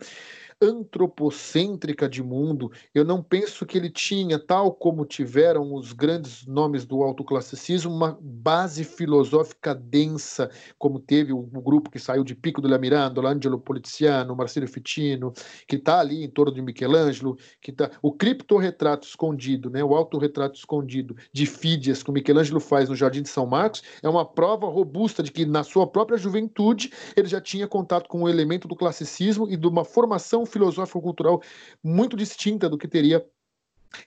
antropocêntrica 0.61 2.09
de 2.09 2.23
mundo. 2.23 2.71
Eu 2.93 3.05
não 3.05 3.21
penso 3.21 3.65
que 3.65 3.77
ele 3.77 3.89
tinha, 3.89 4.39
tal 4.39 4.73
como 4.73 5.05
tiveram 5.05 5.73
os 5.73 5.93
grandes 5.93 6.45
nomes 6.47 6.85
do 6.85 7.03
autoclassicismo, 7.03 7.93
uma 7.93 8.17
base 8.19 8.83
filosófica 8.83 9.73
densa, 9.75 10.49
como 10.77 10.99
teve 10.99 11.31
o, 11.31 11.39
o 11.39 11.61
grupo 11.61 11.91
que 11.91 11.99
saiu 11.99 12.23
de 12.23 12.35
Pico 12.35 12.61
della 12.61 12.77
Mirandola, 12.77 13.31
Angelo 13.31 13.59
Poliziano, 13.59 14.35
Marcelo 14.35 14.67
Fitino, 14.67 15.31
que 15.67 15.75
está 15.75 15.99
ali 15.99 16.23
em 16.23 16.29
torno 16.29 16.53
de 16.53 16.61
Michelangelo, 16.61 17.37
que 17.61 17.71
tá, 17.71 17.91
o 18.01 18.11
criptorretrato 18.11 19.07
escondido, 19.07 19.69
né, 19.69 19.83
o 19.83 19.95
autorretrato 19.95 20.57
escondido 20.57 21.15
de 21.31 21.45
Fídias, 21.45 22.01
que 22.01 22.09
o 22.09 22.13
Michelangelo 22.13 22.59
faz 22.59 22.89
no 22.89 22.95
Jardim 22.95 23.21
de 23.21 23.29
São 23.29 23.45
Marcos, 23.45 23.83
é 24.01 24.09
uma 24.09 24.25
prova 24.25 24.67
robusta 24.67 25.21
de 25.21 25.31
que 25.31 25.45
na 25.45 25.63
sua 25.63 25.85
própria 25.85 26.17
juventude 26.17 26.91
ele 27.15 27.27
já 27.27 27.39
tinha 27.39 27.67
contato 27.67 28.07
com 28.07 28.23
o 28.23 28.29
elemento 28.29 28.67
do 28.67 28.75
classicismo 28.75 29.47
e 29.49 29.55
de 29.55 29.67
uma 29.67 29.85
formação 29.85 30.46
filosófico-cultural 30.47 31.41
muito 31.83 32.17
distinta 32.17 32.69
do 32.69 32.77
que 32.77 32.87
teria 32.87 33.25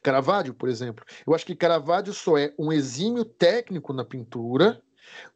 Caravaggio, 0.02 0.54
por 0.54 0.68
exemplo. 0.68 1.04
Eu 1.26 1.34
acho 1.34 1.46
que 1.46 1.54
Caravaggio 1.54 2.12
só 2.12 2.36
é 2.36 2.52
um 2.58 2.72
exímio 2.72 3.24
técnico 3.24 3.92
na 3.92 4.04
pintura, 4.04 4.82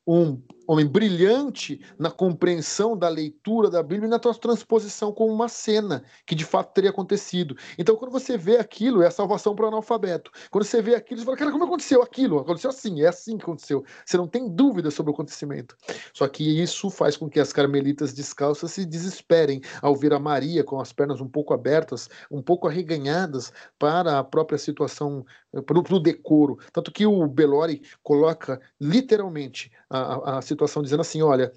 um 0.06 0.40
homem 0.66 0.86
brilhante 0.86 1.80
na 1.98 2.10
compreensão 2.10 2.96
da 2.96 3.08
leitura 3.08 3.70
da 3.70 3.82
Bíblia 3.82 4.06
e 4.06 4.10
na 4.10 4.18
transposição 4.18 5.12
como 5.12 5.32
uma 5.32 5.48
cena 5.48 6.04
que 6.26 6.34
de 6.34 6.44
fato 6.44 6.72
teria 6.72 6.90
acontecido. 6.90 7.56
Então, 7.78 7.96
quando 7.96 8.10
você 8.10 8.36
vê 8.36 8.56
aquilo, 8.56 9.02
é 9.02 9.06
a 9.06 9.10
salvação 9.10 9.54
para 9.54 9.66
o 9.66 9.68
analfabeto. 9.68 10.30
Quando 10.50 10.64
você 10.64 10.80
vê 10.80 10.94
aquilo, 10.94 11.20
você 11.20 11.24
fala, 11.24 11.36
cara, 11.36 11.52
como 11.52 11.64
aconteceu 11.64 12.02
aquilo? 12.02 12.38
Aconteceu 12.38 12.70
assim, 12.70 13.02
é 13.02 13.08
assim 13.08 13.36
que 13.36 13.44
aconteceu. 13.44 13.84
Você 14.04 14.16
não 14.16 14.26
tem 14.26 14.48
dúvida 14.48 14.90
sobre 14.90 15.10
o 15.10 15.14
acontecimento. 15.14 15.76
Só 16.12 16.26
que 16.28 16.62
isso 16.62 16.90
faz 16.90 17.16
com 17.16 17.28
que 17.28 17.40
as 17.40 17.52
carmelitas 17.52 18.12
descalças 18.12 18.72
se 18.72 18.84
desesperem 18.84 19.60
ao 19.82 19.94
ver 19.94 20.12
a 20.12 20.18
Maria 20.18 20.64
com 20.64 20.80
as 20.80 20.92
pernas 20.92 21.20
um 21.20 21.28
pouco 21.28 21.52
abertas, 21.52 22.08
um 22.30 22.42
pouco 22.42 22.68
arreganhadas 22.68 23.52
para 23.78 24.18
a 24.18 24.24
própria 24.24 24.58
situação, 24.58 25.24
eh, 25.52 25.60
para 25.60 25.78
o 25.78 26.00
decoro. 26.00 26.58
Tanto 26.72 26.92
que 26.92 27.06
o 27.06 27.26
Belori 27.26 27.82
coloca 28.02 28.60
literalmente 28.80 29.70
a, 29.88 30.38
a 30.38 30.42
situação 30.42 30.82
dizendo 30.82 31.00
assim: 31.00 31.22
olha, 31.22 31.52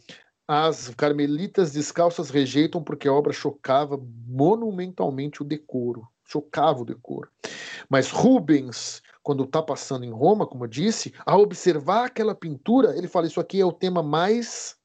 as 0.47 0.89
carmelitas 0.95 1.71
descalças 1.71 2.29
rejeitam 2.29 2.81
porque 2.81 3.07
a 3.07 3.13
obra 3.13 3.33
chocava 3.33 3.99
monumentalmente 4.25 5.41
o 5.41 5.45
decoro, 5.45 6.07
chocava 6.25 6.81
o 6.81 6.85
decoro. 6.85 7.29
Mas 7.89 8.09
Rubens, 8.09 9.01
quando 9.21 9.43
está 9.43 9.61
passando 9.61 10.05
em 10.05 10.11
Roma, 10.11 10.47
como 10.47 10.63
eu 10.63 10.69
disse, 10.69 11.13
ao 11.25 11.41
observar 11.41 12.05
aquela 12.05 12.33
pintura, 12.33 12.97
ele 12.97 13.07
fala: 13.07 13.27
Isso 13.27 13.39
aqui 13.39 13.59
é 13.59 13.65
o 13.65 13.73
tema 13.73 14.01
mais 14.01 14.77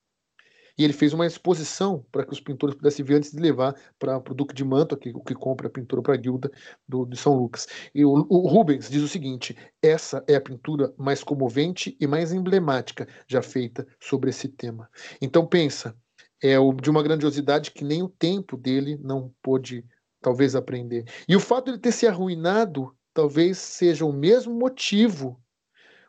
e 0.79 0.85
ele 0.85 0.93
fez 0.93 1.13
uma 1.13 1.27
exposição 1.27 2.05
para 2.11 2.25
que 2.25 2.33
os 2.33 2.41
pintores 2.41 2.75
pudessem 2.75 3.05
ver 3.05 3.17
antes 3.17 3.33
de 3.33 3.41
levar 3.41 3.75
para 3.99 4.19
o 4.19 4.35
Duque 4.35 4.55
de 4.55 4.65
Manto, 4.65 4.97
que, 4.97 5.13
que 5.13 5.35
compra 5.35 5.67
a 5.67 5.71
pintura 5.71 6.03
para 6.03 6.15
a 6.15 6.17
guilda 6.17 6.51
do, 6.89 7.05
de 7.05 7.17
São 7.17 7.37
Lucas. 7.37 7.67
E 7.95 8.05
o, 8.05 8.27
o, 8.29 8.49
Rubens 8.49 8.89
diz 8.89 9.03
o 9.03 9.09
seguinte: 9.09 9.57
essa 9.83 10.25
é 10.27 10.35
a 10.35 10.41
pintura 10.41 10.93
mais 10.97 11.23
comovente 11.23 11.97
e 12.01 12.07
mais 12.07 12.33
emblemática 12.33 13.07
já 13.27 13.43
feita 13.43 13.87
sobre 14.01 14.31
esse 14.31 14.49
tema. 14.49 14.89
Então 15.21 15.47
pensa, 15.47 15.97
é 16.43 16.57
de 16.81 16.91
uma 16.91 17.03
grandiosidade 17.03 17.71
que 17.71 17.85
nem 17.85 18.03
o 18.03 18.09
tempo 18.09 18.57
dele 18.57 18.99
não 19.03 19.33
pôde 19.43 19.85
talvez 20.21 20.55
aprender. 20.55 21.05
E 21.29 21.37
o 21.37 21.41
fato 21.41 21.67
de 21.67 21.71
ele 21.73 21.79
ter 21.79 21.93
se 21.93 22.07
arruinado 22.07 22.95
talvez 23.13 23.59
seja 23.59 24.05
o 24.05 24.13
mesmo 24.13 24.55
motivo 24.55 25.42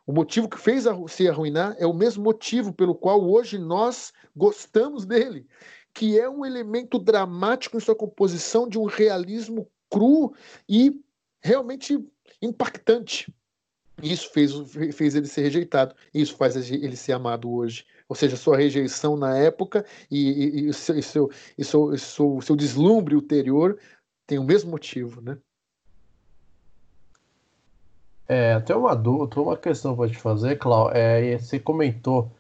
o 0.06 0.12
motivo 0.12 0.50
que 0.50 0.60
fez 0.60 0.84
se 1.08 1.28
arruinar 1.28 1.76
é 1.80 1.88
o 1.88 1.94
mesmo 1.94 2.24
motivo 2.24 2.74
pelo 2.74 2.94
qual 2.94 3.24
hoje 3.24 3.58
nós 3.58 4.12
gostamos 4.36 5.06
dele, 5.06 5.48
que 5.94 6.20
é 6.20 6.30
um 6.30 6.46
elemento 6.46 7.00
dramático 7.00 7.78
em 7.78 7.80
sua 7.80 7.96
composição 7.96 8.68
de 8.68 8.78
um 8.78 8.86
realismo 8.86 9.70
cru 9.90 10.34
e 10.68 11.00
realmente 11.42 11.98
impactante. 12.42 13.34
Isso 14.02 14.32
fez, 14.32 14.52
fez 14.94 15.16
ele 15.16 15.28
ser 15.28 15.44
rejeitado, 15.44 15.96
isso 16.14 16.36
faz 16.36 16.56
ele 16.70 16.98
ser 16.98 17.14
amado 17.14 17.50
hoje. 17.52 17.86
Ou 18.10 18.16
seja, 18.16 18.36
sua 18.36 18.58
rejeição 18.58 19.16
na 19.16 19.38
época 19.38 19.86
e, 20.10 20.68
e, 20.68 20.74
seu, 20.74 20.98
e, 20.98 21.04
seu, 21.04 21.30
e 21.58 21.64
seu, 21.64 21.98
seu, 21.98 22.42
seu 22.42 22.56
deslumbre 22.56 23.16
ulterior 23.16 23.80
tem 24.26 24.40
o 24.40 24.44
mesmo 24.44 24.72
motivo, 24.72 25.22
né? 25.22 25.38
É, 28.28 28.54
até 28.54 28.76
uma 28.76 28.96
dúvida, 28.96 29.42
uma 29.42 29.58
questão 29.58 29.96
para 29.96 30.10
te 30.10 30.18
fazer, 30.18 30.58
Cláudio. 30.58 30.98
É, 30.98 31.38
você 31.38 31.60
comentou 31.60 32.32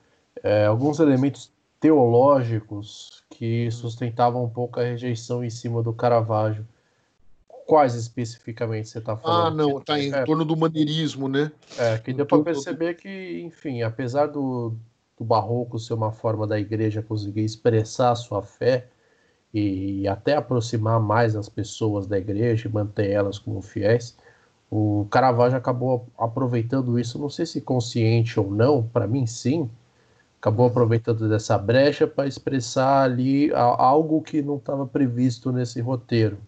é, 0.41 0.65
alguns 0.65 0.99
elementos 0.99 1.51
teológicos 1.79 3.23
que 3.29 3.69
sustentavam 3.69 4.45
um 4.45 4.49
pouco 4.49 4.79
a 4.79 4.83
rejeição 4.83 5.43
em 5.43 5.49
cima 5.49 5.83
do 5.83 5.91
Caravaggio. 5.91 6.65
Quais 7.65 7.95
especificamente 7.95 8.89
você 8.89 8.99
está 8.99 9.17
falando? 9.17 9.47
Ah, 9.47 9.51
não, 9.51 9.79
está 9.79 9.99
em 9.99 10.13
é, 10.13 10.23
torno 10.23 10.45
do 10.45 10.55
maneirismo, 10.55 11.27
né? 11.27 11.51
É, 11.77 11.97
que 11.97 12.13
deu 12.13 12.25
para 12.25 12.43
perceber 12.43 12.95
que, 12.95 13.41
enfim, 13.41 13.81
apesar 13.81 14.27
do, 14.27 14.73
do 15.17 15.23
barroco 15.25 15.79
ser 15.79 15.93
uma 15.93 16.11
forma 16.11 16.45
da 16.47 16.59
igreja 16.59 17.01
conseguir 17.01 17.43
expressar 17.43 18.11
a 18.11 18.15
sua 18.15 18.41
fé 18.41 18.87
e 19.53 20.07
até 20.07 20.35
aproximar 20.35 20.99
mais 20.99 21.35
as 21.35 21.47
pessoas 21.47 22.07
da 22.07 22.17
igreja 22.17 22.67
e 22.67 22.71
manter 22.71 23.11
elas 23.11 23.37
como 23.37 23.61
fiéis, 23.61 24.17
o 24.75 25.05
Caravaggio 25.11 25.55
acabou 25.55 26.07
aproveitando 26.17 26.97
isso, 26.97 27.19
não 27.19 27.29
sei 27.29 27.45
se 27.45 27.61
consciente 27.61 28.39
ou 28.39 28.49
não, 28.49 28.81
para 28.81 29.05
mim 29.05 29.27
sim, 29.27 29.69
acabou 30.39 30.65
aproveitando 30.65 31.29
dessa 31.29 31.55
brecha 31.59 32.07
para 32.07 32.27
expressar 32.27 33.03
ali 33.03 33.51
algo 33.53 34.19
que 34.23 34.41
não 34.41 34.57
estava 34.57 34.87
previsto 34.87 35.51
nesse 35.51 35.79
roteiro. 35.79 36.39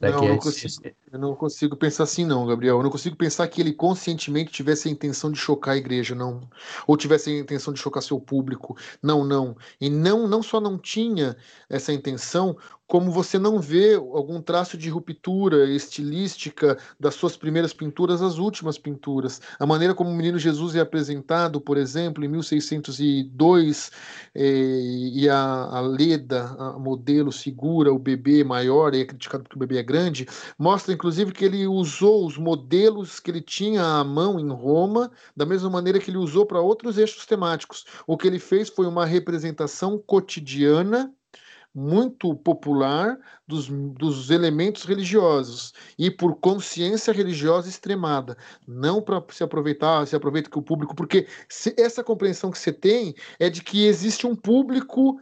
Né, 0.00 0.10
não, 0.10 0.26
não 0.26 0.38
consigo, 0.38 0.82
eu 1.14 1.20
não 1.20 1.36
consigo 1.36 1.76
pensar 1.76 2.02
assim, 2.02 2.24
não, 2.26 2.44
Gabriel. 2.44 2.76
Eu 2.78 2.82
não 2.82 2.90
consigo 2.90 3.14
pensar 3.14 3.46
que 3.46 3.60
ele 3.60 3.72
conscientemente 3.72 4.50
tivesse 4.50 4.88
a 4.88 4.90
intenção 4.90 5.30
de 5.30 5.38
chocar 5.38 5.74
a 5.74 5.76
igreja, 5.76 6.12
não. 6.12 6.40
Ou 6.88 6.96
tivesse 6.96 7.30
a 7.30 7.38
intenção 7.38 7.72
de 7.72 7.78
chocar 7.78 8.02
seu 8.02 8.18
público. 8.18 8.76
Não, 9.00 9.24
não. 9.24 9.56
E 9.80 9.88
não, 9.88 10.26
não 10.26 10.42
só 10.42 10.60
não 10.60 10.76
tinha 10.76 11.36
essa 11.70 11.92
intenção, 11.92 12.56
como 12.86 13.10
você 13.10 13.38
não 13.38 13.58
vê 13.58 13.94
algum 13.94 14.40
traço 14.42 14.76
de 14.76 14.90
ruptura 14.90 15.64
estilística 15.70 16.78
das 17.00 17.14
suas 17.14 17.36
primeiras 17.36 17.72
pinturas 17.72 18.20
às 18.20 18.38
últimas 18.38 18.76
pinturas. 18.76 19.40
A 19.58 19.64
maneira 19.64 19.94
como 19.94 20.10
o 20.10 20.14
Menino 20.14 20.38
Jesus 20.38 20.74
é 20.74 20.80
apresentado, 20.80 21.60
por 21.60 21.78
exemplo, 21.78 22.24
em 22.24 22.28
1602, 22.28 23.90
eh, 24.34 24.80
e 25.14 25.28
a, 25.28 25.38
a 25.38 25.80
Leda, 25.80 26.44
a 26.58 26.78
modelo, 26.78 27.32
segura 27.32 27.92
o 27.92 27.98
bebê 27.98 28.44
maior, 28.44 28.94
e 28.94 29.00
é 29.00 29.04
criticado 29.04 29.44
porque 29.44 29.56
o 29.56 29.60
bebê 29.60 29.78
é 29.78 29.82
grande, 29.82 30.26
mostra 30.58 30.92
que 31.32 31.44
ele 31.44 31.66
usou 31.66 32.26
os 32.26 32.38
modelos 32.38 33.20
que 33.20 33.30
ele 33.30 33.40
tinha 33.40 33.82
à 33.82 34.04
mão 34.04 34.38
em 34.38 34.48
Roma, 34.50 35.10
da 35.36 35.44
mesma 35.44 35.70
maneira 35.70 35.98
que 35.98 36.10
ele 36.10 36.18
usou 36.18 36.46
para 36.46 36.60
outros 36.60 36.98
eixos 36.98 37.26
temáticos. 37.26 37.84
O 38.06 38.16
que 38.16 38.26
ele 38.26 38.38
fez 38.38 38.68
foi 38.68 38.86
uma 38.86 39.04
representação 39.04 39.98
cotidiana 39.98 41.12
muito 41.74 42.34
popular 42.36 43.18
dos, 43.46 43.68
dos 43.68 44.30
elementos 44.30 44.84
religiosos 44.84 45.72
e 45.98 46.08
por 46.08 46.36
consciência 46.36 47.12
religiosa 47.12 47.68
extremada, 47.68 48.36
não 48.66 49.02
para 49.02 49.22
se 49.30 49.42
aproveitar, 49.42 50.06
se 50.06 50.14
aproveita 50.14 50.48
que 50.48 50.58
o 50.58 50.62
público, 50.62 50.94
porque 50.94 51.26
se, 51.48 51.74
essa 51.76 52.04
compreensão 52.04 52.52
que 52.52 52.58
você 52.58 52.72
tem 52.72 53.14
é 53.40 53.50
de 53.50 53.60
que 53.62 53.86
existe 53.86 54.24
um 54.24 54.36
público 54.36 55.18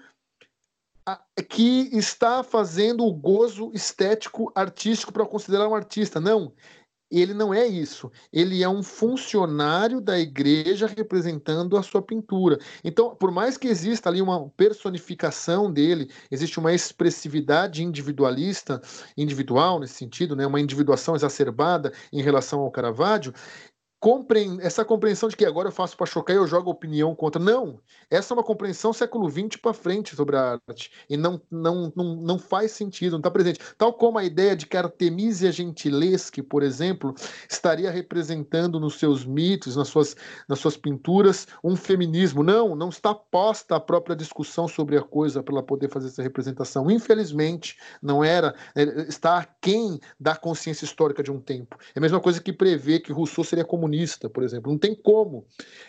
que 1.49 1.89
está 1.93 2.43
fazendo 2.43 3.05
o 3.05 3.13
gozo 3.13 3.71
estético 3.75 4.53
artístico 4.55 5.13
para 5.13 5.27
considerar 5.27 5.69
um 5.69 5.75
artista. 5.75 6.21
Não, 6.21 6.53
ele 7.13 7.35
não 7.35 7.53
é 7.53 7.67
isso. 7.67 8.11
Ele 8.33 8.63
é 8.63 8.69
um 8.69 8.83
funcionário 8.83 10.01
da 10.01 10.19
igreja 10.19 10.87
representando 10.87 11.77
a 11.77 11.83
sua 11.83 12.01
pintura. 12.01 12.59
Então, 12.83 13.15
por 13.15 13.31
mais 13.31 13.59
que 13.59 13.69
exista 13.69 14.09
ali 14.09 14.23
uma 14.23 14.49
personificação 14.51 15.71
dele, 15.71 16.11
existe 16.31 16.59
uma 16.59 16.73
expressividade 16.73 17.83
individualista, 17.83 18.81
individual 19.17 19.79
nesse 19.79 19.95
sentido, 19.95 20.35
né, 20.35 20.47
uma 20.47 20.61
individuação 20.61 21.15
exacerbada 21.15 21.93
em 22.11 22.23
relação 22.23 22.61
ao 22.61 22.71
Caravaggio, 22.71 23.35
compre... 24.03 24.59
essa 24.61 24.85
compreensão 24.85 25.29
de 25.29 25.37
que 25.37 25.47
agora 25.47 25.69
eu 25.69 25.73
faço 25.73 25.97
para 25.97 26.07
chocar 26.07 26.35
e 26.35 26.37
eu 26.37 26.47
jogo 26.47 26.69
opinião 26.69 27.15
contra. 27.15 27.41
Não, 27.41 27.79
essa 28.11 28.35
é 28.35 28.37
uma 28.37 28.43
compreensão 28.43 28.93
século 28.93 29.31
XX 29.31 29.61
para 29.63 29.73
frente 29.73 30.17
sobre 30.17 30.37
a 30.37 30.59
arte. 30.69 30.91
E 31.09 31.17
não, 31.17 31.41
não, 31.49 31.93
não, 31.95 32.17
não 32.17 32.39
faz 32.39 32.73
sentido, 32.73 33.13
não 33.13 33.21
está 33.21 33.31
presente. 33.31 33.61
Tal 33.79 33.93
como 33.93 34.19
a 34.19 34.25
ideia 34.25 34.57
de 34.57 34.67
que 34.67 34.77
Artemisia 34.77 35.53
Gentileschi, 35.53 36.43
por 36.43 36.65
exemplo, 36.65 37.15
estaria 37.49 37.93
representando 37.93 38.81
nos 38.81 38.99
seus 38.99 39.25
mitos, 39.25 39.77
nas 39.77 39.87
suas, 39.87 40.17
nas 40.49 40.59
suas 40.59 40.77
pinturas, 40.77 41.47
um 41.63 41.77
feminismo. 41.77 42.43
Não, 42.43 42.75
não 42.75 42.89
está 42.89 43.15
posta 43.15 43.77
a 43.77 43.81
própria 43.81 44.17
discussão 44.17 44.67
sobre 44.67 44.97
a 44.97 45.03
coisa 45.03 45.45
para 45.45 45.55
ela 45.55 45.63
poder 45.63 45.89
fazer 45.89 46.09
essa 46.09 46.23
representação. 46.25 46.91
Infelizmente, 46.91 47.79
não 48.03 48.25
era, 48.25 48.53
é, 48.75 48.83
está 49.03 49.39
aquém 49.39 50.01
da 50.19 50.35
consciência 50.35 50.85
histórica 50.85 51.23
de 51.23 51.31
um 51.31 51.39
tempo. 51.39 51.79
É 51.95 52.01
a 52.01 52.03
mesma 52.03 52.19
coisa 52.19 52.41
que 52.41 52.53
prever 52.53 52.99
que 52.99 53.13
Rousseau 53.13 53.45
seria 53.45 53.65
comunista 53.65 53.92
comunista, 53.93 54.31
por 54.31 54.43
exemplo. 54.43 54.71
Não 54.71 54.79
tem 54.79 54.95
como. 54.95 55.47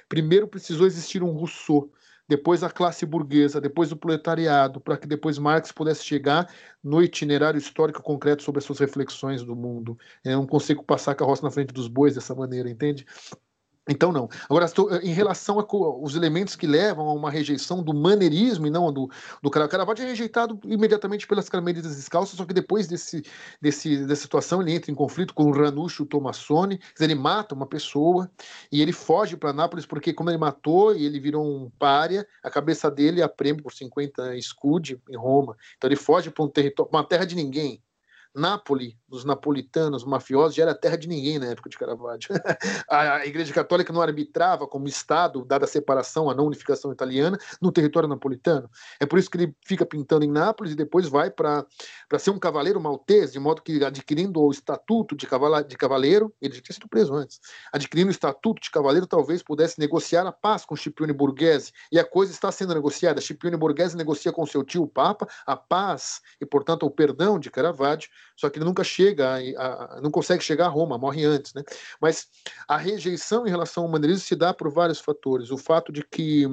Primeiro 0.09 0.47
precisou 0.47 0.85
existir 0.85 1.23
um 1.23 1.31
Rousseau, 1.31 1.89
depois 2.27 2.63
a 2.63 2.69
classe 2.69 3.05
burguesa, 3.05 3.59
depois 3.59 3.91
o 3.91 3.97
proletariado, 3.97 4.79
para 4.79 4.97
que 4.97 5.07
depois 5.07 5.37
Marx 5.37 5.71
pudesse 5.71 6.03
chegar 6.03 6.53
no 6.83 7.01
itinerário 7.01 7.57
histórico 7.57 8.01
concreto 8.01 8.43
sobre 8.43 8.59
as 8.59 8.65
suas 8.65 8.79
reflexões 8.79 9.43
do 9.43 9.55
mundo. 9.55 9.97
Eu 10.23 10.37
não 10.37 10.47
consigo 10.47 10.83
passar 10.83 11.11
a 11.11 11.15
carroça 11.15 11.43
na 11.43 11.51
frente 11.51 11.73
dos 11.73 11.87
bois 11.87 12.15
dessa 12.15 12.35
maneira, 12.35 12.69
entende? 12.69 13.05
Então, 13.87 14.13
não. 14.13 14.29
Agora, 14.49 14.65
em 15.01 15.11
relação 15.11 15.59
aos 15.59 16.15
elementos 16.15 16.55
que 16.55 16.65
levam 16.65 17.05
a 17.09 17.13
uma 17.13 17.29
rejeição 17.29 17.83
do 17.83 17.93
maneirismo 17.93 18.65
e 18.65 18.69
não 18.69 18.93
do, 18.93 19.09
do 19.41 19.49
Caravaggio, 19.49 20.05
é 20.05 20.07
rejeitado 20.07 20.57
imediatamente 20.63 21.27
pelas 21.27 21.49
Carmelitas 21.49 21.95
Descalças, 21.97 22.37
só 22.37 22.45
que 22.45 22.53
depois 22.53 22.87
desse, 22.87 23.21
desse, 23.61 24.05
dessa 24.05 24.21
situação 24.21 24.61
ele 24.61 24.73
entra 24.73 24.89
em 24.89 24.95
conflito 24.95 25.33
com 25.33 25.43
o 25.43 25.51
Ranuccio 25.51 26.05
Tomassoni, 26.05 26.79
ele 26.97 27.13
mata 27.13 27.53
uma 27.53 27.67
pessoa 27.67 28.31
e 28.71 28.81
ele 28.81 28.93
foge 28.93 29.35
para 29.35 29.51
Nápoles 29.51 29.85
porque, 29.85 30.13
como 30.13 30.29
ele 30.29 30.37
matou 30.37 30.95
e 30.95 31.05
ele 31.05 31.19
virou 31.19 31.45
um 31.45 31.69
pária, 31.77 32.25
a 32.41 32.49
cabeça 32.49 32.89
dele 32.89 33.19
é 33.19 33.23
a 33.23 33.29
prêmio 33.29 33.63
por 33.63 33.73
50 33.73 34.37
escude 34.37 34.97
em 35.09 35.17
Roma. 35.17 35.57
Então, 35.75 35.89
ele 35.89 35.97
foge 35.97 36.29
para 36.29 36.45
um 36.45 36.51
uma 36.89 37.03
terra 37.03 37.25
de 37.25 37.35
ninguém. 37.35 37.81
Nápoles, 38.35 38.95
dos 39.07 39.23
napolitanos, 39.23 40.03
mafiosos, 40.03 40.55
já 40.55 40.63
era 40.63 40.73
terra 40.73 40.97
de 40.97 41.07
ninguém 41.07 41.37
na 41.37 41.47
época 41.47 41.69
de 41.69 41.77
Caravaggio. 41.77 42.29
a 42.89 43.25
Igreja 43.25 43.53
Católica 43.53 43.93
não 43.93 44.01
arbitrava 44.01 44.67
como 44.67 44.87
Estado, 44.87 45.45
dada 45.45 45.65
a 45.65 45.67
separação, 45.67 46.29
a 46.29 46.33
não 46.33 46.47
unificação 46.47 46.91
italiana, 46.91 47.37
no 47.61 47.71
território 47.71 48.09
napolitano. 48.09 48.69
É 48.99 49.05
por 49.05 49.19
isso 49.19 49.29
que 49.29 49.37
ele 49.37 49.55
fica 49.65 49.85
pintando 49.85 50.25
em 50.25 50.31
Nápoles 50.31 50.73
e 50.73 50.75
depois 50.75 51.07
vai 51.07 51.29
para 51.29 51.65
ser 52.17 52.31
um 52.31 52.39
cavaleiro 52.39 52.81
maltês, 52.81 53.31
de 53.31 53.39
modo 53.39 53.61
que 53.61 53.83
adquirindo 53.83 54.41
o 54.41 54.51
estatuto 54.51 55.15
de, 55.15 55.27
cavala, 55.27 55.63
de 55.63 55.77
cavaleiro, 55.77 56.33
ele 56.41 56.55
já 56.55 56.61
tinha 56.61 56.73
sido 56.73 56.87
preso 56.87 57.13
antes, 57.13 57.39
adquirindo 57.71 58.07
o 58.07 58.11
estatuto 58.11 58.61
de 58.61 58.71
cavaleiro, 58.71 59.05
talvez 59.05 59.43
pudesse 59.43 59.79
negociar 59.79 60.25
a 60.25 60.31
paz 60.31 60.65
com 60.65 60.75
Scipione 60.75 61.13
Borghese. 61.13 61.71
E 61.91 61.99
a 61.99 62.03
coisa 62.03 62.31
está 62.31 62.51
sendo 62.51 62.73
negociada. 62.73 63.21
Scipione 63.21 63.57
Borghese 63.57 63.95
negocia 63.95 64.31
com 64.31 64.45
seu 64.45 64.63
tio, 64.63 64.83
o 64.83 64.87
Papa, 64.87 65.27
a 65.45 65.55
paz 65.55 66.21
e, 66.41 66.45
portanto, 66.45 66.85
o 66.85 66.91
perdão 66.91 67.39
de 67.39 67.51
Caravaggio, 67.51 68.09
só 68.35 68.49
que 68.49 68.57
ele 68.57 68.65
nunca 68.65 68.83
chega 68.83 69.35
a, 69.57 69.97
a, 69.97 70.01
não 70.01 70.11
consegue 70.11 70.43
chegar 70.43 70.65
a 70.65 70.69
Roma, 70.69 70.97
morre 70.97 71.23
antes, 71.25 71.53
né? 71.53 71.63
Mas 72.01 72.27
a 72.67 72.77
rejeição 72.77 73.45
em 73.45 73.49
relação 73.49 73.83
ao 73.83 73.89
maneirismo 73.89 74.25
se 74.25 74.35
dá 74.35 74.53
por 74.53 74.71
vários 74.71 74.99
fatores. 74.99 75.51
O 75.51 75.57
fato 75.57 75.91
de 75.91 76.03
que 76.03 76.47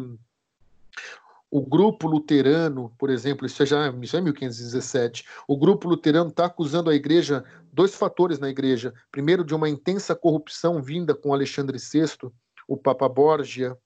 o 1.51 1.61
grupo 1.61 2.07
luterano, 2.07 2.95
por 2.97 3.11
exemplo, 3.11 3.45
isso 3.45 3.63
é 3.63 3.67
já 3.67 3.89
isso 4.01 4.17
é 4.17 4.21
1517, 4.21 5.25
o 5.49 5.57
grupo 5.57 5.89
luterano 5.89 6.31
está 6.31 6.45
acusando 6.45 6.91
a 6.91 6.95
igreja, 6.95 7.45
dois 7.73 7.95
fatores 7.95 8.39
na 8.39 8.49
igreja. 8.49 8.95
Primeiro, 9.11 9.45
de 9.45 9.55
uma 9.55 9.69
intensa 9.69 10.15
corrupção 10.15 10.81
vinda 10.81 11.15
com 11.15 11.35
Alexandre 11.35 11.79
VI, 11.79 12.31
o 12.69 12.77
Papa 12.77 13.09
Borgia, 13.09 13.77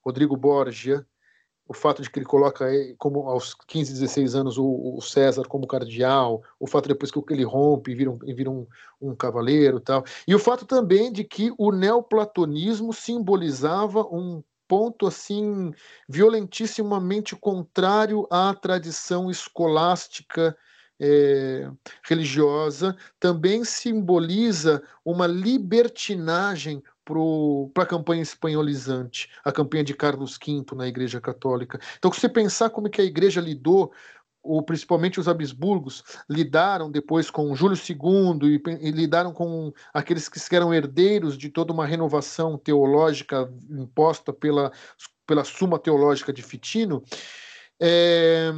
Rodrigo 0.00 0.36
Borgia, 0.36 1.06
o 1.68 1.74
fato 1.74 2.00
de 2.00 2.10
que 2.10 2.18
ele 2.18 2.26
coloca 2.26 2.66
como 2.96 3.28
aos 3.28 3.54
15, 3.66 3.92
16 3.92 4.34
anos 4.34 4.58
o, 4.58 4.96
o 4.96 5.00
César 5.00 5.44
como 5.48 5.66
cardeal, 5.66 6.42
o 6.60 6.66
fato 6.66 6.88
depois 6.88 7.10
que 7.10 7.20
ele 7.30 7.44
rompe 7.44 7.90
e 7.90 7.94
vira 7.94 8.10
um, 8.10 8.18
e 8.24 8.32
vira 8.32 8.50
um, 8.50 8.66
um 9.00 9.14
cavaleiro 9.14 9.80
tal, 9.80 10.04
e 10.26 10.34
o 10.34 10.38
fato 10.38 10.64
também 10.64 11.12
de 11.12 11.24
que 11.24 11.52
o 11.58 11.72
neoplatonismo 11.72 12.92
simbolizava 12.92 14.02
um 14.02 14.42
ponto 14.68 15.06
assim 15.06 15.72
violentissimamente 16.08 17.36
contrário 17.36 18.26
à 18.30 18.54
tradição 18.54 19.30
escolástica 19.30 20.56
é, 20.98 21.70
religiosa, 22.02 22.96
também 23.20 23.64
simboliza 23.64 24.82
uma 25.04 25.26
libertinagem 25.26 26.82
para 27.72 27.84
a 27.84 27.86
campanha 27.86 28.22
espanholizante, 28.22 29.30
a 29.44 29.52
campanha 29.52 29.84
de 29.84 29.94
Carlos 29.94 30.36
V 30.44 30.64
na 30.74 30.88
Igreja 30.88 31.20
Católica. 31.20 31.78
Então, 31.96 32.12
se 32.12 32.20
você 32.20 32.28
pensar 32.28 32.70
como 32.70 32.90
que 32.90 33.00
a 33.00 33.04
Igreja 33.04 33.40
lidou 33.40 33.92
ou 34.42 34.62
principalmente 34.62 35.18
os 35.18 35.26
Habsburgos, 35.26 36.04
lidaram 36.28 36.90
depois 36.90 37.30
com 37.30 37.54
Júlio 37.54 37.76
II 37.76 38.48
e, 38.54 38.88
e, 38.88 38.90
lidaram 38.92 39.32
com 39.32 39.72
aqueles 39.92 40.28
que 40.28 40.54
eram 40.54 40.72
herdeiros 40.72 41.36
de 41.36 41.48
toda 41.48 41.72
uma 41.72 41.84
renovação 41.84 42.56
teológica 42.56 43.52
imposta 43.68 44.32
pela, 44.32 44.70
pela 45.26 45.42
Suma 45.42 45.78
Teológica 45.78 46.32
de 46.32 46.42
Fitino, 46.42 47.02
é, 47.80 48.50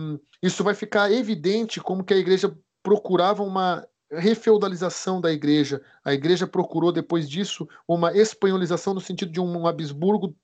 isso 0.42 0.62
vai 0.62 0.74
ficar 0.74 1.10
evidente 1.10 1.80
como 1.80 2.04
que 2.04 2.14
a 2.14 2.18
igreja 2.18 2.54
procurava 2.82 3.42
uma 3.42 3.86
refeudalização 4.10 5.20
da 5.20 5.32
igreja. 5.32 5.82
A 6.04 6.12
igreja 6.12 6.46
procurou, 6.46 6.92
depois 6.92 7.28
disso, 7.28 7.68
uma 7.86 8.16
espanholização 8.16 8.94
no 8.94 9.00
sentido 9.00 9.30
de 9.30 9.40
um 9.40 9.66
Habsburgo 9.66 10.34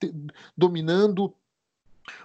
dominando 0.57 1.35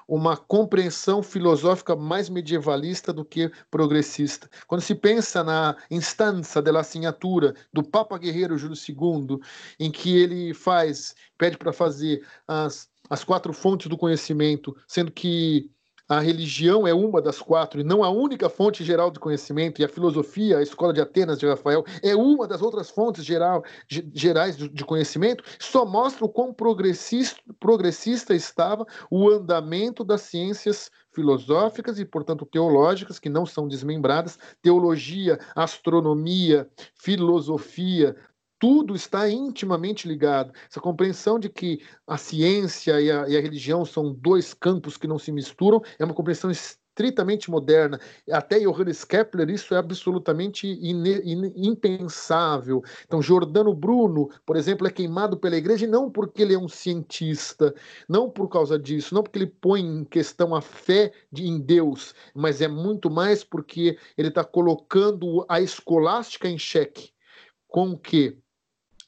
uma 0.07 0.36
compreensão 0.36 1.22
filosófica 1.24 1.95
mais 1.95 2.30
medievalista 2.30 3.14
do 3.14 3.24
que 3.24 3.52
progressista. 3.70 4.49
Quando 4.68 4.82
se 4.82 4.95
pensa 4.95 5.44
na 5.44 5.78
instância 5.90 6.61
da 6.61 6.78
assinatura 6.80 7.56
do 7.72 7.84
Papa 7.84 8.18
Guerreiro 8.18 8.57
Júlio 8.57 8.76
II, 8.76 9.40
em 9.80 9.91
que 9.91 10.18
ele 10.18 10.53
faz, 10.53 11.16
pede 11.38 11.57
para 11.57 11.72
fazer 11.72 12.26
as, 12.48 12.90
as 13.10 13.24
quatro 13.24 13.53
fontes 13.53 13.88
do 13.88 13.98
conhecimento, 13.98 14.76
sendo 14.88 15.11
que 15.11 15.70
a 16.10 16.19
religião 16.19 16.88
é 16.88 16.94
uma 16.94 17.22
das 17.22 17.40
quatro 17.40 17.80
e 17.80 17.84
não 17.84 18.03
a 18.03 18.10
única 18.10 18.49
fonte 18.49 18.84
geral 18.84 19.11
de 19.11 19.19
conhecimento, 19.19 19.80
e 19.80 19.86
a 19.86 19.88
filosofia, 19.88 20.57
a 20.57 20.64
escola 20.64 20.91
de 20.91 20.99
Atenas 20.99 21.38
de 21.38 21.45
Rafael, 21.45 21.86
é 22.02 22.15
uma 22.15 22.48
das 22.48 22.64
outras 22.64 22.90
fontes 22.90 23.23
geral, 23.23 23.64
gerais 23.88 24.57
de 24.57 24.84
conhecimento, 24.84 25.44
só 25.60 25.86
mostra 25.86 26.26
o 26.26 26.30
quão 26.30 26.52
progressista, 26.52 27.40
progressista 27.60 28.34
estava 28.34 28.88
o 29.11 29.30
andamento 29.30 30.03
das 30.03 30.22
ciências 30.22 30.90
filosóficas 31.14 31.99
e, 31.99 32.06
portanto, 32.06 32.45
teológicas, 32.45 33.19
que 33.19 33.30
não 33.30 33.45
são 33.45 33.68
desmembradas, 33.68 34.40
teologia, 34.61 35.40
astronomia, 35.56 36.68
filosofia, 36.95 38.15
tudo 38.60 38.94
está 38.94 39.30
intimamente 39.30 40.07
ligado. 40.07 40.53
Essa 40.69 40.81
compreensão 40.81 41.40
de 41.40 41.49
que 41.49 41.81
a 42.06 42.18
ciência 42.18 42.99
e 42.99 43.10
a, 43.10 43.27
e 43.27 43.38
a, 43.38 43.41
religião 43.41 43.86
são 43.86 44.14
dois 44.14 44.53
campos 44.53 44.98
que 44.98 45.07
não 45.07 45.18
se 45.18 45.31
misturam 45.31 45.81
é 45.98 46.03
uma 46.03 46.14
compreensão 46.14 46.52
estritamente 46.52 47.49
moderna. 47.49 47.98
Até 48.30 48.60
Johannes 48.60 49.06
Kepler, 49.06 49.49
isso 49.49 49.73
é 49.73 49.77
absolutamente 49.77 50.68
impensável. 51.56 52.84
Então, 53.06 53.22
Giordano 53.22 53.73
Bruno, 53.73 54.30
por 54.45 54.57
exemplo, 54.57 54.86
é 54.86 54.91
queimado 54.91 55.38
pela 55.38 55.56
igreja 55.56 55.88
não 55.88 56.11
porque 56.11 56.41
ele 56.41 56.53
é 56.53 56.60
um 56.60 56.68
cientista, 56.68 57.73
não 58.10 58.30
por 58.30 58.49
causa 58.49 58.77
disso, 58.77 59.15
não 59.15 59.23
porque 59.23 59.40
ele 59.40 59.48
põe 59.48 59.80
em 59.80 60.03
questão 60.03 60.53
a 60.53 60.61
fé 60.61 61.14
de, 61.31 61.48
em 61.48 61.61
Deus, 61.61 62.14
mas 62.36 62.60
é 62.60 62.68
muito 62.68 63.10
mais 63.10 63.41
porque 63.41 63.98
ele 64.18 64.27
está 64.27 64.44
colocando 64.44 65.45
a 65.48 65.61
escolástica 65.61 66.49
em 66.49 66.57
xeque. 66.57 67.14
Com 67.72 67.95
que 67.95 68.36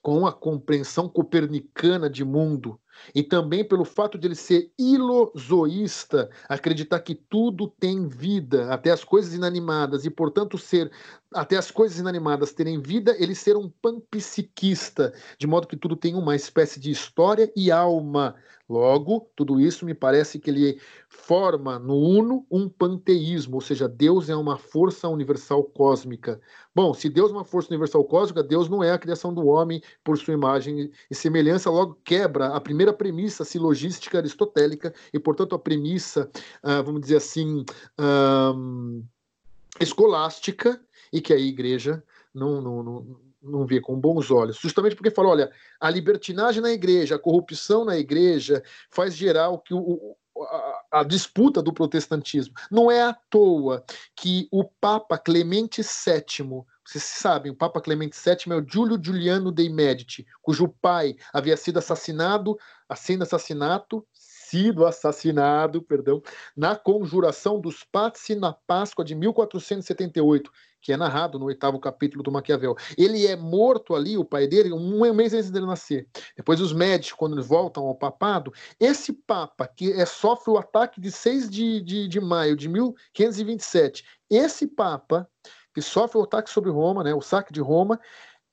com 0.02 0.26
a 0.26 0.34
compreensão 0.34 1.08
copernicana 1.08 2.10
de 2.10 2.24
mundo 2.24 2.80
e 3.14 3.24
também 3.24 3.64
pelo 3.64 3.86
fato 3.86 4.18
de 4.18 4.28
ele 4.28 4.36
ser 4.36 4.72
ilozoísta, 4.78 6.30
acreditar 6.48 7.00
que 7.00 7.16
tudo 7.16 7.68
tem 7.68 8.08
vida, 8.08 8.72
até 8.74 8.92
as 8.92 9.04
coisas 9.04 9.34
inanimadas, 9.34 10.06
e 10.06 10.10
portanto 10.10 10.58
ser 10.58 10.92
até 11.34 11.56
as 11.56 11.72
coisas 11.72 11.98
inanimadas 11.98 12.52
terem 12.52 12.82
vida, 12.82 13.16
ele 13.18 13.34
ser 13.34 13.56
um 13.56 13.70
panpsiquista, 13.70 15.14
de 15.38 15.48
modo 15.48 15.68
que 15.68 15.78
tudo 15.78 15.96
tem 15.96 16.16
uma 16.16 16.36
espécie 16.36 16.80
de 16.80 16.92
história 16.92 17.52
e 17.56 17.72
alma. 17.72 18.36
Logo, 18.70 19.30
tudo 19.36 19.60
isso 19.60 19.86
me 19.86 19.94
parece 19.94 20.40
que 20.40 20.50
ele 20.50 20.80
forma 21.10 21.78
no 21.78 21.94
Uno 21.94 22.46
um 22.50 22.70
panteísmo, 22.70 23.56
ou 23.56 23.62
seja, 23.62 23.88
Deus 23.88 24.30
é 24.30 24.36
uma 24.36 24.58
força 24.58 25.10
universal 25.10 25.62
cósmica. 25.64 26.40
Bom, 26.74 26.94
se 26.94 27.10
Deus 27.10 27.32
é 27.32 27.34
uma 27.34 27.44
força 27.44 27.68
universal 27.70 28.04
cósmica, 28.06 28.42
Deus 28.42 28.70
não 28.70 28.82
é 28.82 28.92
a 28.92 28.98
criação 28.98 29.34
do 29.34 29.46
homem 29.46 29.82
por 30.06 30.18
sua 30.18 30.34
imagem 30.34 30.90
e 31.10 31.16
semelhança, 31.16 31.70
logo 31.70 31.98
quebra 32.06 32.48
a 32.48 32.62
primeira 32.62 32.91
premissa 32.94 33.44
silogística 33.44 34.18
aristotélica 34.18 34.94
e, 35.14 35.20
portanto, 35.20 35.56
a 35.56 35.60
premissa, 35.60 36.30
uh, 36.64 36.84
vamos 36.84 37.02
dizer 37.02 37.18
assim, 37.18 37.66
uh, 38.00 39.04
escolástica, 39.80 40.80
e 41.12 41.20
que 41.20 41.34
a 41.34 41.38
igreja 41.38 42.04
não, 42.34 42.62
não, 42.62 42.84
não 42.84 43.32
não 43.42 43.66
vê 43.66 43.82
com 43.82 44.00
bons 44.00 44.30
olhos, 44.30 44.58
justamente 44.58 44.96
porque 44.96 45.10
falou, 45.10 45.32
olha, 45.32 45.52
a 45.80 45.90
libertinagem 45.90 46.62
na 46.62 46.72
igreja, 46.72 47.16
a 47.16 47.20
corrupção 47.20 47.84
na 47.84 47.98
igreja 47.98 48.64
faz 48.90 49.16
gerar 49.16 49.50
o 49.50 49.58
que 49.58 49.74
o, 49.74 50.16
a, 50.40 51.00
a, 51.00 51.04
disputa 51.04 51.62
do 51.62 51.74
protestantismo. 51.74 52.54
Não 52.70 52.92
é 52.92 53.02
à 53.02 53.14
toa 53.14 53.84
que 54.16 54.48
o 54.52 54.64
Papa 54.64 55.18
Clemente 55.18 55.82
VII, 55.82 56.64
vocês 56.92 57.04
sabem, 57.06 57.52
o 57.52 57.56
Papa 57.56 57.80
Clemente 57.80 58.18
VII 58.18 58.54
é 58.54 58.56
o 58.58 58.66
Giulio 58.68 59.00
Giuliano 59.02 59.50
dei 59.50 59.70
Medici, 59.70 60.26
cujo 60.42 60.68
pai 60.68 61.16
havia 61.32 61.56
sido 61.56 61.80
assassinado, 61.80 62.58
sendo 62.98 63.24
assassinato, 63.24 64.06
sido 64.14 64.86
assassinado, 64.86 65.82
perdão, 65.82 66.22
na 66.54 66.76
conjuração 66.76 67.62
dos 67.62 67.86
Pazzi 67.86 68.36
na 68.36 68.52
Páscoa 68.52 69.06
de 69.06 69.16
1478 69.16 70.52
que 70.82 70.92
é 70.92 70.98
narrado 70.98 71.38
no 71.38 71.46
oitavo 71.46 71.80
capítulo 71.80 72.24
do 72.24 72.32
Maquiavel. 72.32 72.76
Ele 72.98 73.28
é 73.28 73.36
morto 73.36 73.94
ali, 73.94 74.18
o 74.18 74.26
pai 74.26 74.48
dele, 74.48 74.74
um 74.74 75.14
mês 75.14 75.32
antes 75.32 75.52
dele 75.52 75.68
nascer. 75.68 76.08
Depois 76.36 76.60
os 76.60 76.74
médicos, 76.74 77.14
quando 77.14 77.36
eles 77.36 77.46
voltam 77.46 77.84
ao 77.84 77.94
papado, 77.94 78.52
esse 78.80 79.14
papa 79.14 79.68
que 79.68 79.92
é, 79.94 80.06
sofre 80.08 80.52
o 80.52 80.58
ataque 80.58 81.00
de 81.00 81.12
6 81.12 81.52
de, 81.52 81.82
de, 81.82 82.08
de 82.08 82.20
maio 82.20 82.56
de 82.56 82.68
1527, 82.68 84.04
esse 84.28 84.66
papa 84.66 85.30
que 85.74 85.82
sofre 85.82 86.18
o 86.18 86.24
ataque 86.24 86.50
sobre 86.50 86.70
Roma, 86.70 87.04
né, 87.04 87.14
o 87.14 87.22
saque 87.22 87.54
de 87.54 87.62
Roma, 87.62 88.00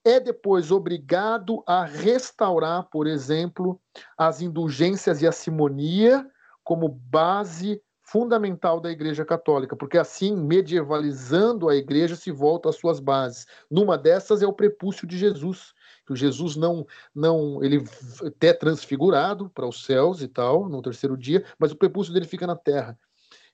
é 0.05 0.21
depois 0.21 0.71
obrigado 0.71 1.63
a 1.67 1.85
restaurar, 1.85 2.85
por 2.85 3.07
exemplo, 3.07 3.81
as 4.17 4.41
indulgências 4.41 5.21
e 5.23 5.27
a 5.27 5.33
simonia 5.33 6.27
como 6.63 6.89
base 6.89 7.83
fundamental 8.03 8.81
da 8.81 8.91
Igreja 8.91 9.23
Católica, 9.23 9.77
porque 9.77 9.99
assim, 9.99 10.35
medievalizando 10.35 11.69
a 11.69 11.77
Igreja, 11.77 12.17
se 12.17 12.31
volta 12.31 12.71
às 12.71 12.77
suas 12.77 13.01
bases. 13.01 13.47
Numa 13.71 13.99
dessas 13.99 14.41
é 14.41 14.47
o 14.47 14.53
prepúcio 14.53 15.07
de 15.07 15.19
Jesus, 15.19 15.75
que 16.07 16.15
o 16.15 16.17
Jesus 16.17 16.57
não, 16.57 16.87
não, 17.15 17.63
ele 17.63 17.85
até 18.27 18.55
transfigurado 18.55 19.51
para 19.51 19.69
os 19.69 19.85
céus 19.85 20.23
e 20.23 20.29
tal, 20.29 20.71
no 20.71 20.81
terceiro 20.81 21.19
dia, 21.19 21.45
mas 21.59 21.71
o 21.71 21.77
prepúcio 21.77 22.15
dele 22.15 22.25
fica 22.25 22.47
na 22.47 22.57
terra. 22.57 22.99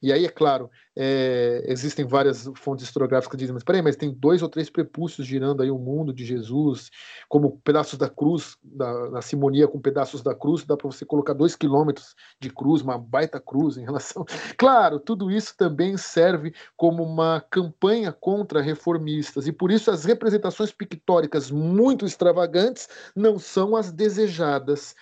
E 0.02 0.12
aí, 0.12 0.24
é 0.24 0.28
claro, 0.28 0.70
é, 0.96 1.64
existem 1.66 2.04
várias 2.04 2.48
fontes 2.56 2.84
historiográficas 2.84 3.30
que 3.30 3.36
dizem, 3.36 3.54
mas 3.54 3.64
peraí, 3.64 3.82
mas 3.82 3.96
tem 3.96 4.12
dois 4.12 4.42
ou 4.42 4.48
três 4.48 4.70
prepúcios 4.70 5.26
girando 5.26 5.62
aí 5.62 5.70
o 5.70 5.78
mundo 5.78 6.12
de 6.12 6.24
Jesus, 6.24 6.90
como 7.28 7.58
pedaços 7.64 7.98
da 7.98 8.08
cruz, 8.08 8.56
da, 8.62 9.08
da 9.08 9.22
simonia 9.22 9.66
com 9.66 9.80
pedaços 9.80 10.22
da 10.22 10.34
cruz, 10.34 10.64
dá 10.64 10.76
para 10.76 10.90
você 10.90 11.04
colocar 11.04 11.32
dois 11.32 11.56
quilômetros 11.56 12.14
de 12.40 12.50
cruz, 12.50 12.82
uma 12.82 12.98
baita 12.98 13.40
cruz 13.40 13.76
em 13.76 13.84
relação. 13.84 14.24
Claro, 14.56 14.98
tudo 14.98 15.30
isso 15.30 15.54
também 15.56 15.96
serve 15.96 16.54
como 16.76 17.02
uma 17.02 17.40
campanha 17.50 18.12
contra 18.12 18.62
reformistas, 18.62 19.46
e 19.46 19.52
por 19.52 19.70
isso 19.70 19.90
as 19.90 20.04
representações 20.04 20.72
pictóricas 20.72 21.50
muito 21.50 22.06
extravagantes 22.06 22.88
não 23.14 23.38
são 23.38 23.76
as 23.76 23.92
desejadas. 23.92 24.94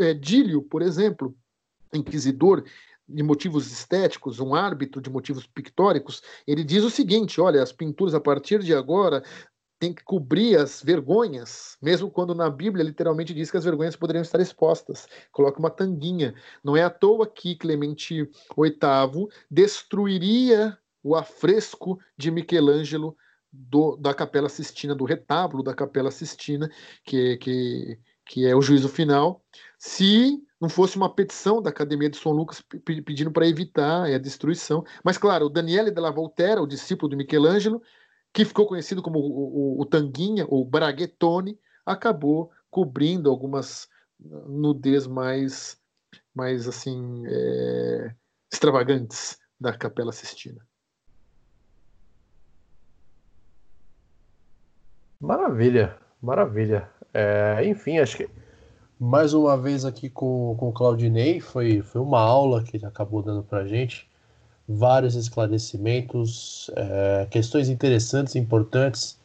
É, 0.00 0.14
Dílio, 0.14 0.62
por 0.62 0.82
exemplo, 0.82 1.36
inquisidor, 1.92 2.64
de 3.08 3.22
motivos 3.22 3.70
estéticos, 3.72 4.38
um 4.38 4.54
árbitro 4.54 5.00
de 5.00 5.08
motivos 5.08 5.46
pictóricos, 5.46 6.22
ele 6.46 6.62
diz 6.62 6.84
o 6.84 6.90
seguinte: 6.90 7.40
olha, 7.40 7.62
as 7.62 7.72
pinturas 7.72 8.14
a 8.14 8.20
partir 8.20 8.62
de 8.62 8.74
agora 8.74 9.22
têm 9.78 9.94
que 9.94 10.02
cobrir 10.02 10.56
as 10.56 10.82
vergonhas, 10.82 11.78
mesmo 11.80 12.10
quando 12.10 12.34
na 12.34 12.50
Bíblia 12.50 12.84
literalmente 12.84 13.32
diz 13.32 13.50
que 13.50 13.56
as 13.56 13.64
vergonhas 13.64 13.96
poderiam 13.96 14.22
estar 14.22 14.40
expostas. 14.40 15.06
Coloca 15.30 15.58
uma 15.58 15.70
tanguinha. 15.70 16.34
Não 16.64 16.76
é 16.76 16.82
à 16.82 16.90
toa 16.90 17.26
que 17.26 17.54
Clemente 17.54 18.28
VIII 18.56 19.28
destruiria 19.48 20.76
o 21.02 21.14
afresco 21.14 21.98
de 22.16 22.30
Michelangelo 22.30 23.16
do, 23.52 23.96
da 23.96 24.12
Capela 24.12 24.48
Sistina, 24.48 24.94
do 24.94 25.04
retábulo 25.04 25.62
da 25.62 25.74
Capela 25.74 26.10
Sistina, 26.10 26.68
que, 27.04 27.36
que, 27.38 27.98
que 28.26 28.46
é 28.46 28.54
o 28.54 28.60
juízo 28.60 28.88
final, 28.88 29.42
se 29.78 30.42
não 30.60 30.68
fosse 30.68 30.96
uma 30.96 31.12
petição 31.12 31.62
da 31.62 31.70
Academia 31.70 32.10
de 32.10 32.16
São 32.16 32.32
Lucas 32.32 32.62
pedindo 32.84 33.30
para 33.30 33.46
evitar 33.46 34.04
a 34.06 34.18
destruição. 34.18 34.84
Mas, 35.04 35.16
claro, 35.16 35.46
o 35.46 35.48
Daniele 35.48 35.90
della 35.90 36.10
Volterra, 36.10 36.60
o 36.60 36.66
discípulo 36.66 37.10
de 37.10 37.16
Michelangelo, 37.16 37.80
que 38.32 38.44
ficou 38.44 38.66
conhecido 38.66 39.02
como 39.02 39.18
o, 39.20 39.78
o, 39.78 39.80
o 39.80 39.86
Tanguinha, 39.86 40.46
ou 40.48 40.68
acabou 41.86 42.50
cobrindo 42.70 43.30
algumas 43.30 43.88
nudez 44.18 45.06
mais, 45.06 45.80
mais 46.34 46.66
assim, 46.66 47.22
é, 47.26 48.14
extravagantes 48.52 49.38
da 49.60 49.72
Capela 49.72 50.12
Sistina. 50.12 50.66
Maravilha, 55.20 55.98
maravilha. 56.20 56.90
É, 57.12 57.64
enfim, 57.64 57.98
acho 57.98 58.18
que 58.18 58.30
mais 58.98 59.32
uma 59.32 59.56
vez 59.56 59.84
aqui 59.84 60.10
com, 60.10 60.56
com 60.58 60.68
o 60.68 60.72
Claudinei, 60.72 61.40
foi, 61.40 61.82
foi 61.82 62.00
uma 62.00 62.20
aula 62.20 62.62
que 62.62 62.76
ele 62.76 62.86
acabou 62.86 63.22
dando 63.22 63.42
para 63.42 63.60
a 63.60 63.66
gente, 63.66 64.08
vários 64.68 65.14
esclarecimentos, 65.14 66.70
é, 66.76 67.26
questões 67.30 67.68
interessantes, 67.68 68.36
importantes, 68.36 69.18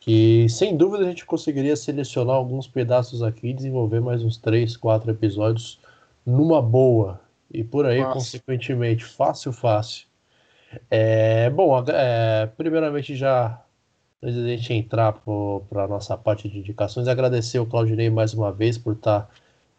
que 0.00 0.48
sem 0.48 0.76
dúvida 0.76 1.04
a 1.04 1.08
gente 1.08 1.24
conseguiria 1.24 1.76
selecionar 1.76 2.34
alguns 2.34 2.66
pedaços 2.66 3.22
aqui 3.22 3.48
e 3.48 3.52
desenvolver 3.52 4.00
mais 4.00 4.24
uns 4.24 4.36
três, 4.36 4.76
quatro 4.76 5.10
episódios 5.10 5.78
numa 6.26 6.60
boa, 6.60 7.20
e 7.52 7.62
por 7.62 7.86
aí, 7.86 8.00
fácil. 8.00 8.14
consequentemente, 8.14 9.04
fácil, 9.04 9.52
fácil. 9.52 10.06
É, 10.90 11.50
bom, 11.50 11.84
é, 11.88 12.46
primeiramente 12.56 13.14
já 13.14 13.61
antes 14.22 14.36
da 14.36 14.48
gente 14.48 14.72
entrar 14.72 15.12
para 15.68 15.84
a 15.84 15.88
nossa 15.88 16.16
parte 16.16 16.48
de 16.48 16.58
indicações, 16.58 17.08
agradecer 17.08 17.58
o 17.58 17.66
Claudinei 17.66 18.08
mais 18.08 18.32
uma 18.32 18.52
vez 18.52 18.78
por 18.78 18.94
estar 18.94 19.22
tá 19.22 19.28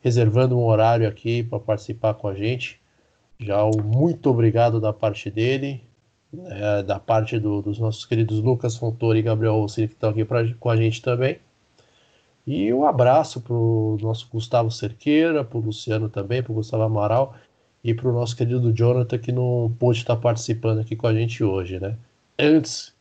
reservando 0.01 0.57
um 0.57 0.65
horário 0.65 1.07
aqui 1.07 1.43
para 1.43 1.59
participar 1.59 2.13
com 2.15 2.27
a 2.27 2.35
gente. 2.35 2.79
Já 3.39 3.63
o 3.63 3.81
muito 3.81 4.29
obrigado 4.29 4.81
da 4.81 4.91
parte 4.91 5.31
dele, 5.31 5.81
né, 6.31 6.83
da 6.83 6.99
parte 6.99 7.39
do, 7.39 7.61
dos 7.61 7.79
nossos 7.79 8.05
queridos 8.05 8.39
Lucas 8.39 8.75
Fontoura 8.75 9.17
e 9.17 9.21
Gabriel 9.21 9.55
Rossini, 9.55 9.87
que 9.87 9.93
estão 9.93 10.09
aqui 10.09 10.25
pra, 10.25 10.45
com 10.59 10.69
a 10.69 10.75
gente 10.75 11.01
também. 11.01 11.39
E 12.45 12.73
um 12.73 12.85
abraço 12.85 13.39
para 13.39 13.53
o 13.53 13.97
nosso 14.01 14.27
Gustavo 14.29 14.69
Cerqueira, 14.69 15.45
para 15.45 15.57
o 15.57 15.61
Luciano 15.61 16.09
também, 16.09 16.43
para 16.43 16.51
o 16.51 16.55
Gustavo 16.55 16.83
Amaral 16.83 17.35
e 17.81 17.93
para 17.93 18.09
o 18.09 18.13
nosso 18.13 18.35
querido 18.35 18.73
Jonathan, 18.73 19.17
que 19.17 19.31
não 19.31 19.73
pôde 19.79 19.99
estar 19.99 20.17
participando 20.17 20.79
aqui 20.79 20.95
com 20.97 21.07
a 21.07 21.13
gente 21.13 21.43
hoje. 21.43 21.79
Né? 21.79 21.95
Antes 22.37 22.92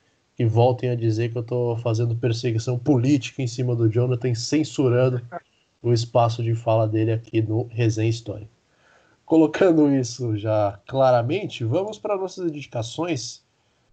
voltem 0.45 0.91
a 0.91 0.95
dizer 0.95 1.31
que 1.31 1.39
eu 1.39 1.43
estou 1.43 1.77
fazendo 1.79 2.15
perseguição 2.17 2.79
política 2.79 3.43
em 3.43 3.47
cima 3.47 3.75
do 3.75 3.89
Jonathan, 3.89 4.35
censurando 4.35 5.23
o 5.83 5.93
espaço 5.93 6.43
de 6.43 6.55
fala 6.55 6.87
dele 6.87 7.13
aqui 7.13 7.43
no 7.43 7.67
Resenha 7.71 8.09
História. 8.09 8.49
Colocando 9.25 9.91
isso 9.95 10.37
já 10.37 10.79
claramente, 10.87 11.65
vamos 11.65 11.99
para 11.99 12.17
nossas 12.17 12.51
indicações. 12.51 13.43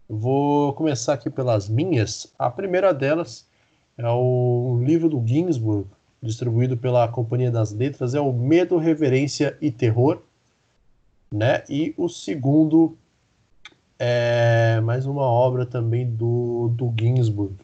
Vou 0.08 0.74
começar 0.74 1.14
aqui 1.14 1.30
pelas 1.30 1.70
minhas. 1.70 2.32
A 2.38 2.50
primeira 2.50 2.94
delas 2.94 3.48
é 3.98 4.08
o 4.10 4.82
livro 4.84 5.10
do 5.10 5.26
Ginsburg, 5.26 5.88
distribuído 6.22 6.76
pela 6.76 7.08
Companhia 7.08 7.52
das 7.52 7.72
Letras, 7.72 8.14
é 8.14 8.20
o 8.20 8.34
Medo, 8.34 8.78
Reverência 8.78 9.58
e 9.62 9.72
Terror. 9.72 10.22
Né? 11.32 11.64
E 11.70 11.94
o 11.96 12.10
segundo 12.10 12.98
é 14.00 14.80
mais 14.82 15.06
uma 15.06 15.24
obra 15.24 15.66
também 15.66 16.10
do, 16.10 16.70
do 16.70 16.94
Ginsburg. 16.98 17.56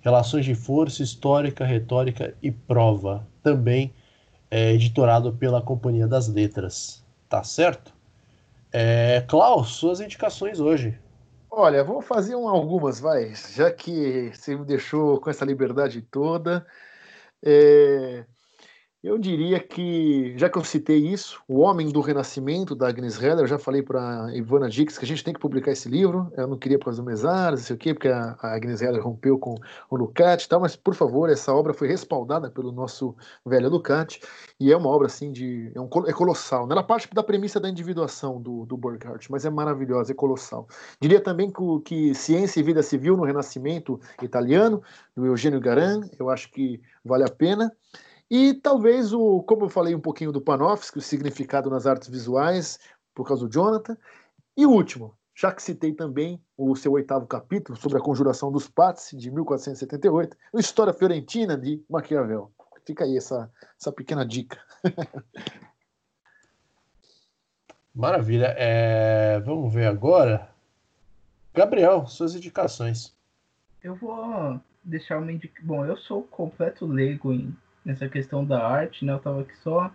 Relações 0.00 0.44
de 0.44 0.54
Força, 0.54 1.02
Histórica, 1.02 1.64
Retórica 1.64 2.34
e 2.42 2.50
Prova. 2.50 3.26
Também 3.42 3.94
é 4.50 4.72
editorado 4.72 5.32
pela 5.32 5.62
Companhia 5.62 6.06
das 6.06 6.28
Letras. 6.28 7.02
Tá 7.28 7.42
certo? 7.42 7.94
É, 8.70 9.24
Klaus, 9.26 9.76
suas 9.76 10.00
indicações 10.00 10.60
hoje. 10.60 10.98
Olha, 11.50 11.84
vou 11.84 12.02
fazer 12.02 12.34
um, 12.34 12.48
algumas, 12.48 13.00
vai. 13.00 13.34
Já 13.54 13.70
que 13.70 14.30
você 14.34 14.56
me 14.56 14.64
deixou 14.64 15.20
com 15.20 15.30
essa 15.30 15.44
liberdade 15.44 16.02
toda. 16.02 16.66
É, 17.42 18.24
eu 19.02 19.18
diria 19.18 19.58
que, 19.58 20.32
já 20.38 20.48
que 20.48 20.56
eu 20.56 20.62
citei 20.62 20.98
isso, 20.98 21.42
O 21.48 21.58
Homem 21.58 21.90
do 21.90 22.00
Renascimento, 22.00 22.72
da 22.72 22.88
Agnes 22.88 23.20
Heller, 23.20 23.40
eu 23.40 23.48
já 23.48 23.58
falei 23.58 23.82
para 23.82 24.30
Ivana 24.32 24.68
Dix 24.68 24.96
que 24.96 25.04
a 25.04 25.08
gente 25.08 25.24
tem 25.24 25.34
que 25.34 25.40
publicar 25.40 25.72
esse 25.72 25.88
livro. 25.88 26.32
Eu 26.36 26.46
não 26.46 26.56
queria 26.56 26.78
por 26.78 26.84
causa 26.84 27.02
do 27.02 27.06
Mesares, 27.06 27.60
não 27.60 27.66
sei 27.66 27.76
o 27.76 27.78
quê, 27.78 27.94
porque 27.94 28.08
a, 28.08 28.36
Agnes 28.40 28.80
Heller 28.80 29.02
rompeu 29.02 29.36
com 29.38 29.56
o 29.90 29.96
Lucati 29.96 30.46
e 30.46 30.48
tal, 30.48 30.60
mas, 30.60 30.76
por 30.76 30.94
favor, 30.94 31.28
essa 31.28 31.52
obra 31.52 31.74
foi 31.74 31.88
respaldada 31.88 32.48
pelo 32.48 32.70
nosso 32.70 33.16
velho 33.44 33.68
Lucati, 33.68 34.20
e 34.60 34.70
é 34.70 34.76
uma 34.76 34.88
obra, 34.88 35.08
assim, 35.08 35.32
de... 35.32 35.72
é, 35.74 35.80
um, 35.80 35.88
é 36.06 36.12
colossal. 36.12 36.68
Ela 36.70 36.84
parte 36.84 37.12
da 37.12 37.24
premissa 37.24 37.58
da 37.58 37.68
individuação 37.68 38.40
do, 38.40 38.64
do 38.66 38.76
Burkhardt, 38.76 39.30
mas 39.32 39.44
é 39.44 39.50
maravilhosa, 39.50 40.12
é 40.12 40.14
colossal. 40.14 40.68
Diria 41.00 41.20
também 41.20 41.50
que, 41.50 41.80
que 41.84 42.14
Ciência 42.14 42.60
e 42.60 42.62
Vida 42.62 42.84
Civil 42.84 43.16
no 43.16 43.24
Renascimento 43.24 44.00
Italiano, 44.22 44.80
do 45.16 45.26
Eugênio 45.26 45.60
Garan, 45.60 46.02
eu 46.18 46.30
acho 46.30 46.52
que 46.52 46.80
vale 47.04 47.24
a 47.24 47.28
pena. 47.28 47.72
E 48.30 48.54
talvez 48.54 49.12
o, 49.12 49.42
como 49.42 49.64
eu 49.64 49.68
falei 49.68 49.94
um 49.94 50.00
pouquinho 50.00 50.32
do 50.32 50.40
Panofsky, 50.40 50.98
o 50.98 51.02
significado 51.02 51.68
nas 51.68 51.86
artes 51.86 52.08
visuais, 52.08 52.78
por 53.14 53.26
causa 53.26 53.46
do 53.46 53.52
Jonathan. 53.52 53.96
E 54.56 54.64
o 54.66 54.70
último, 54.70 55.16
já 55.34 55.52
que 55.52 55.62
citei 55.62 55.92
também 55.92 56.42
o 56.56 56.74
seu 56.76 56.92
oitavo 56.92 57.26
capítulo 57.26 57.78
sobre 57.78 57.98
a 57.98 58.00
conjuração 58.00 58.50
dos 58.50 58.68
Pazzi, 58.68 59.16
de 59.16 59.30
1478, 59.30 60.36
o 60.52 60.58
História 60.58 60.92
Fiorentina, 60.92 61.56
de 61.56 61.82
Maquiavel. 61.88 62.50
Fica 62.84 63.04
aí 63.04 63.16
essa, 63.16 63.50
essa 63.78 63.92
pequena 63.92 64.26
dica. 64.26 64.58
Maravilha. 67.94 68.54
É, 68.56 69.38
vamos 69.40 69.72
ver 69.72 69.86
agora. 69.86 70.50
Gabriel, 71.54 72.06
suas 72.06 72.34
indicações. 72.34 73.14
Eu 73.82 73.94
vou 73.94 74.58
deixar 74.82 75.18
uma 75.18 75.30
indicação. 75.30 75.66
Bom, 75.66 75.84
eu 75.84 75.96
sou 75.98 76.22
completo 76.22 76.86
leigo 76.86 77.32
em, 77.32 77.54
nessa 77.84 78.08
questão 78.08 78.44
da 78.44 78.66
arte, 78.66 79.04
né? 79.04 79.12
Eu 79.12 79.18
tava 79.18 79.40
aqui 79.42 79.56
só 79.58 79.92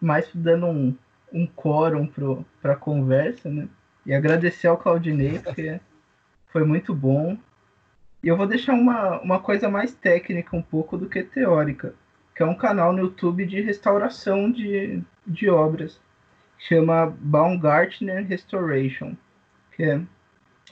mais 0.00 0.28
dando 0.34 0.66
um, 0.66 0.96
um 1.32 1.46
quórum 1.46 2.06
para 2.60 2.72
a 2.72 2.76
conversa, 2.76 3.50
né? 3.50 3.68
E 4.06 4.14
agradecer 4.14 4.66
ao 4.66 4.78
Claudinei, 4.78 5.38
porque 5.38 5.80
foi 6.48 6.64
muito 6.64 6.94
bom. 6.94 7.36
E 8.22 8.28
eu 8.28 8.36
vou 8.36 8.46
deixar 8.46 8.72
uma, 8.72 9.20
uma 9.20 9.38
coisa 9.38 9.68
mais 9.68 9.94
técnica 9.94 10.56
um 10.56 10.62
pouco 10.62 10.96
do 10.96 11.08
que 11.08 11.22
teórica, 11.22 11.94
que 12.34 12.42
é 12.42 12.46
um 12.46 12.54
canal 12.54 12.92
no 12.92 13.00
YouTube 13.00 13.44
de 13.46 13.60
restauração 13.60 14.50
de, 14.50 15.02
de 15.26 15.48
obras. 15.48 16.00
Chama 16.58 17.14
Baumgartner 17.20 18.26
Restoration, 18.26 19.16
que 19.76 19.84
é 19.84 20.00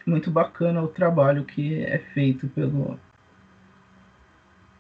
muito 0.05 0.31
bacana 0.31 0.83
o 0.83 0.89
trabalho 0.89 1.45
que 1.45 1.85
é 1.85 1.99
feito 1.99 2.49
pelo 2.49 2.99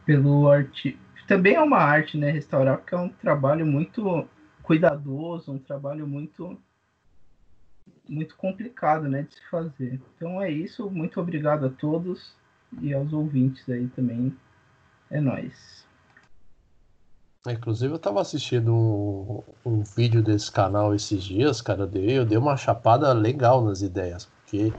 pelo 0.06 0.48
arte. 0.48 0.98
Também 1.26 1.54
é 1.54 1.60
uma 1.60 1.78
arte, 1.78 2.16
né, 2.16 2.30
restaurar, 2.30 2.78
porque 2.78 2.94
é 2.94 2.98
um 2.98 3.08
trabalho 3.08 3.66
muito 3.66 4.26
cuidadoso, 4.62 5.52
um 5.52 5.58
trabalho 5.58 6.06
muito 6.06 6.56
muito 8.08 8.36
complicado, 8.36 9.08
né, 9.08 9.22
de 9.22 9.34
se 9.34 9.50
fazer. 9.50 10.00
Então 10.14 10.40
é 10.40 10.48
isso, 10.48 10.88
muito 10.88 11.20
obrigado 11.20 11.66
a 11.66 11.68
todos 11.68 12.34
e 12.80 12.94
aos 12.94 13.12
ouvintes 13.12 13.68
aí 13.68 13.88
também. 13.88 14.34
É 15.10 15.20
nós. 15.20 15.84
Inclusive 17.48 17.94
eu 17.94 17.98
tava 17.98 18.20
assistindo 18.20 18.74
um, 18.74 19.42
um, 19.64 19.82
vídeo 19.82 20.22
desse 20.22 20.50
canal 20.50 20.94
esses 20.94 21.22
dias, 21.22 21.60
cara, 21.60 21.82
eu 21.82 21.86
dei, 21.86 22.18
eu 22.18 22.24
dei 22.24 22.38
uma 22.38 22.56
chapada 22.56 23.12
legal 23.12 23.64
nas 23.64 23.82
ideias, 23.82 24.24
porque 24.24 24.72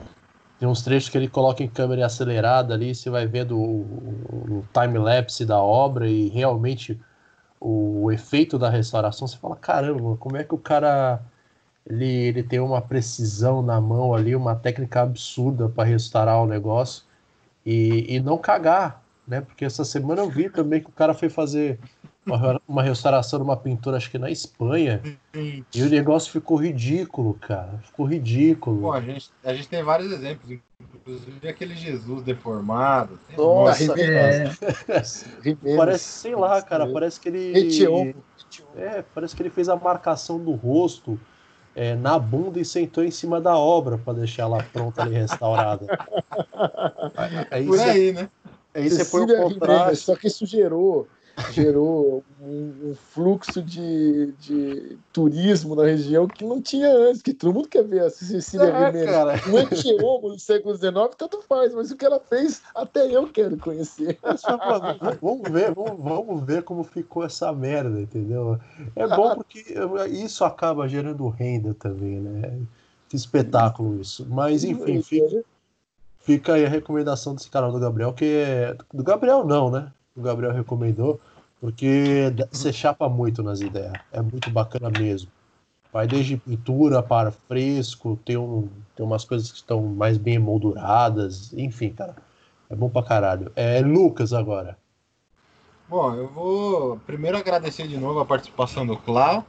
tem 0.58 0.68
uns 0.68 0.82
trechos 0.82 1.08
que 1.08 1.16
ele 1.16 1.28
coloca 1.28 1.62
em 1.62 1.68
câmera 1.68 2.06
acelerada 2.06 2.74
ali, 2.74 2.94
você 2.94 3.08
vai 3.08 3.26
vendo 3.26 3.58
o, 3.58 3.80
o 4.60 4.64
time-lapse 4.72 5.44
da 5.44 5.60
obra 5.60 6.08
e 6.08 6.28
realmente 6.28 7.00
o 7.60 8.10
efeito 8.10 8.58
da 8.58 8.68
restauração, 8.68 9.26
você 9.26 9.36
fala, 9.36 9.56
caramba, 9.56 10.16
como 10.16 10.36
é 10.36 10.44
que 10.44 10.54
o 10.54 10.58
cara 10.58 11.20
ele, 11.88 12.06
ele 12.06 12.42
tem 12.42 12.60
uma 12.60 12.82
precisão 12.82 13.62
na 13.62 13.80
mão 13.80 14.14
ali, 14.14 14.36
uma 14.36 14.54
técnica 14.54 15.02
absurda 15.02 15.68
para 15.68 15.88
restaurar 15.88 16.42
o 16.42 16.46
negócio 16.46 17.04
e, 17.64 18.16
e 18.16 18.20
não 18.20 18.36
cagar, 18.36 19.02
né? 19.26 19.40
Porque 19.40 19.64
essa 19.64 19.84
semana 19.84 20.22
eu 20.22 20.28
vi 20.28 20.50
também 20.50 20.80
que 20.80 20.88
o 20.88 20.92
cara 20.92 21.14
foi 21.14 21.30
fazer 21.30 21.78
uma, 22.28 22.60
uma 22.68 22.82
restauração 22.82 23.38
de 23.38 23.44
uma 23.44 23.56
pintura, 23.56 23.96
acho 23.96 24.10
que 24.10 24.18
na 24.18 24.30
Espanha, 24.30 25.02
e 25.34 25.82
o 25.82 25.88
negócio 25.88 26.30
ficou 26.30 26.56
ridículo, 26.56 27.34
cara. 27.34 27.78
Ficou 27.84 28.06
ridículo. 28.06 28.80
Pô, 28.80 28.92
a 28.92 29.00
gente, 29.00 29.30
a 29.44 29.54
gente 29.54 29.68
tem 29.68 29.82
vários 29.82 30.12
exemplos, 30.12 30.58
inclusive 30.94 31.48
aquele 31.48 31.74
Jesus 31.74 32.22
deformado. 32.22 33.18
Nossa, 33.36 33.94
é. 34.00 34.50
parece, 35.76 36.04
sei 36.04 36.34
lá, 36.34 36.60
cara, 36.62 36.86
parece 36.92 37.18
que 37.18 37.28
ele. 37.28 38.14
É, 38.76 39.02
parece 39.14 39.34
que 39.34 39.42
ele 39.42 39.50
fez 39.50 39.68
a 39.68 39.76
marcação 39.76 40.38
do 40.38 40.52
rosto 40.52 41.18
é, 41.74 41.94
na 41.94 42.18
bunda 42.18 42.58
e 42.58 42.64
sentou 42.64 43.04
em 43.04 43.10
cima 43.10 43.40
da 43.40 43.56
obra 43.56 43.98
para 43.98 44.14
deixar 44.14 44.44
ela 44.44 44.62
pronta 44.72 45.06
e 45.06 45.12
restaurada. 45.12 45.86
aí, 47.50 47.66
Por 47.66 47.80
aí, 47.80 48.12
né? 48.12 48.28
Aí 48.74 48.90
você 48.90 49.04
põe 49.04 49.22
o 49.22 49.42
contraste. 49.42 50.04
Só 50.04 50.16
que 50.16 50.26
isso 50.26 50.46
gerou 50.46 51.08
gerou 51.52 52.24
um, 52.40 52.90
um 52.90 52.94
fluxo 52.94 53.62
de, 53.62 54.32
de, 54.40 54.98
turismo 55.12 55.74
na 55.74 55.84
região 55.84 56.26
que 56.26 56.44
não 56.44 56.60
tinha 56.60 56.90
antes, 56.90 57.22
que 57.22 57.32
todo 57.32 57.54
mundo 57.54 57.68
quer 57.68 57.84
ver 57.84 58.02
a 58.02 58.10
Cecília 58.10 58.66
é, 58.66 58.86
Ribeiro. 58.86 59.12
Um 59.50 59.56
anti-homo 59.56 60.28
no 60.28 60.38
século 60.38 60.76
XIX, 60.76 60.94
tanto 61.16 61.42
faz, 61.42 61.74
mas 61.74 61.90
o 61.90 61.96
que 61.96 62.04
ela 62.04 62.20
fez, 62.20 62.62
até 62.74 63.06
eu 63.14 63.28
quero 63.28 63.56
conhecer. 63.56 64.18
vamos 65.20 65.50
ver, 65.50 65.74
vamos, 65.74 66.02
vamos 66.02 66.44
ver 66.44 66.62
como 66.62 66.82
ficou 66.82 67.24
essa 67.24 67.52
merda, 67.52 68.00
entendeu? 68.00 68.58
É 68.96 69.06
bom 69.06 69.36
porque 69.36 69.64
isso 70.10 70.44
acaba 70.44 70.88
gerando 70.88 71.28
renda 71.28 71.74
também, 71.74 72.20
né? 72.20 72.58
Que 73.08 73.16
espetáculo 73.16 74.00
isso. 74.00 74.26
Mas 74.28 74.64
enfim, 74.64 75.02
fica, 75.02 75.44
fica 76.20 76.54
aí 76.54 76.66
a 76.66 76.68
recomendação 76.68 77.34
desse 77.34 77.50
canal 77.50 77.72
do 77.72 77.80
Gabriel, 77.80 78.12
que 78.12 78.24
é. 78.24 78.76
Do 78.92 79.02
Gabriel 79.02 79.44
não, 79.46 79.70
né? 79.70 79.90
O 80.18 80.22
Gabriel 80.22 80.52
recomendou, 80.52 81.20
porque 81.60 82.32
você 82.50 82.72
chapa 82.72 83.08
muito 83.08 83.42
nas 83.42 83.60
ideias. 83.60 83.94
É 84.12 84.20
muito 84.20 84.50
bacana 84.50 84.90
mesmo. 84.90 85.30
Vai 85.92 86.06
desde 86.06 86.36
pintura 86.36 87.02
para 87.02 87.30
fresco, 87.30 88.18
tem, 88.24 88.36
um, 88.36 88.68
tem 88.94 89.04
umas 89.04 89.24
coisas 89.24 89.50
que 89.50 89.58
estão 89.58 89.82
mais 89.82 90.18
bem 90.18 90.34
emolduradas, 90.34 91.52
enfim, 91.54 91.90
cara. 91.90 92.14
É 92.68 92.76
bom 92.76 92.90
pra 92.90 93.02
caralho. 93.02 93.50
É 93.56 93.80
Lucas 93.80 94.32
agora. 94.32 94.76
Bom, 95.88 96.14
eu 96.14 96.28
vou 96.28 96.98
primeiro 97.06 97.38
agradecer 97.38 97.88
de 97.88 97.96
novo 97.96 98.20
a 98.20 98.26
participação 98.26 98.86
do 98.86 98.96
Clau, 98.98 99.46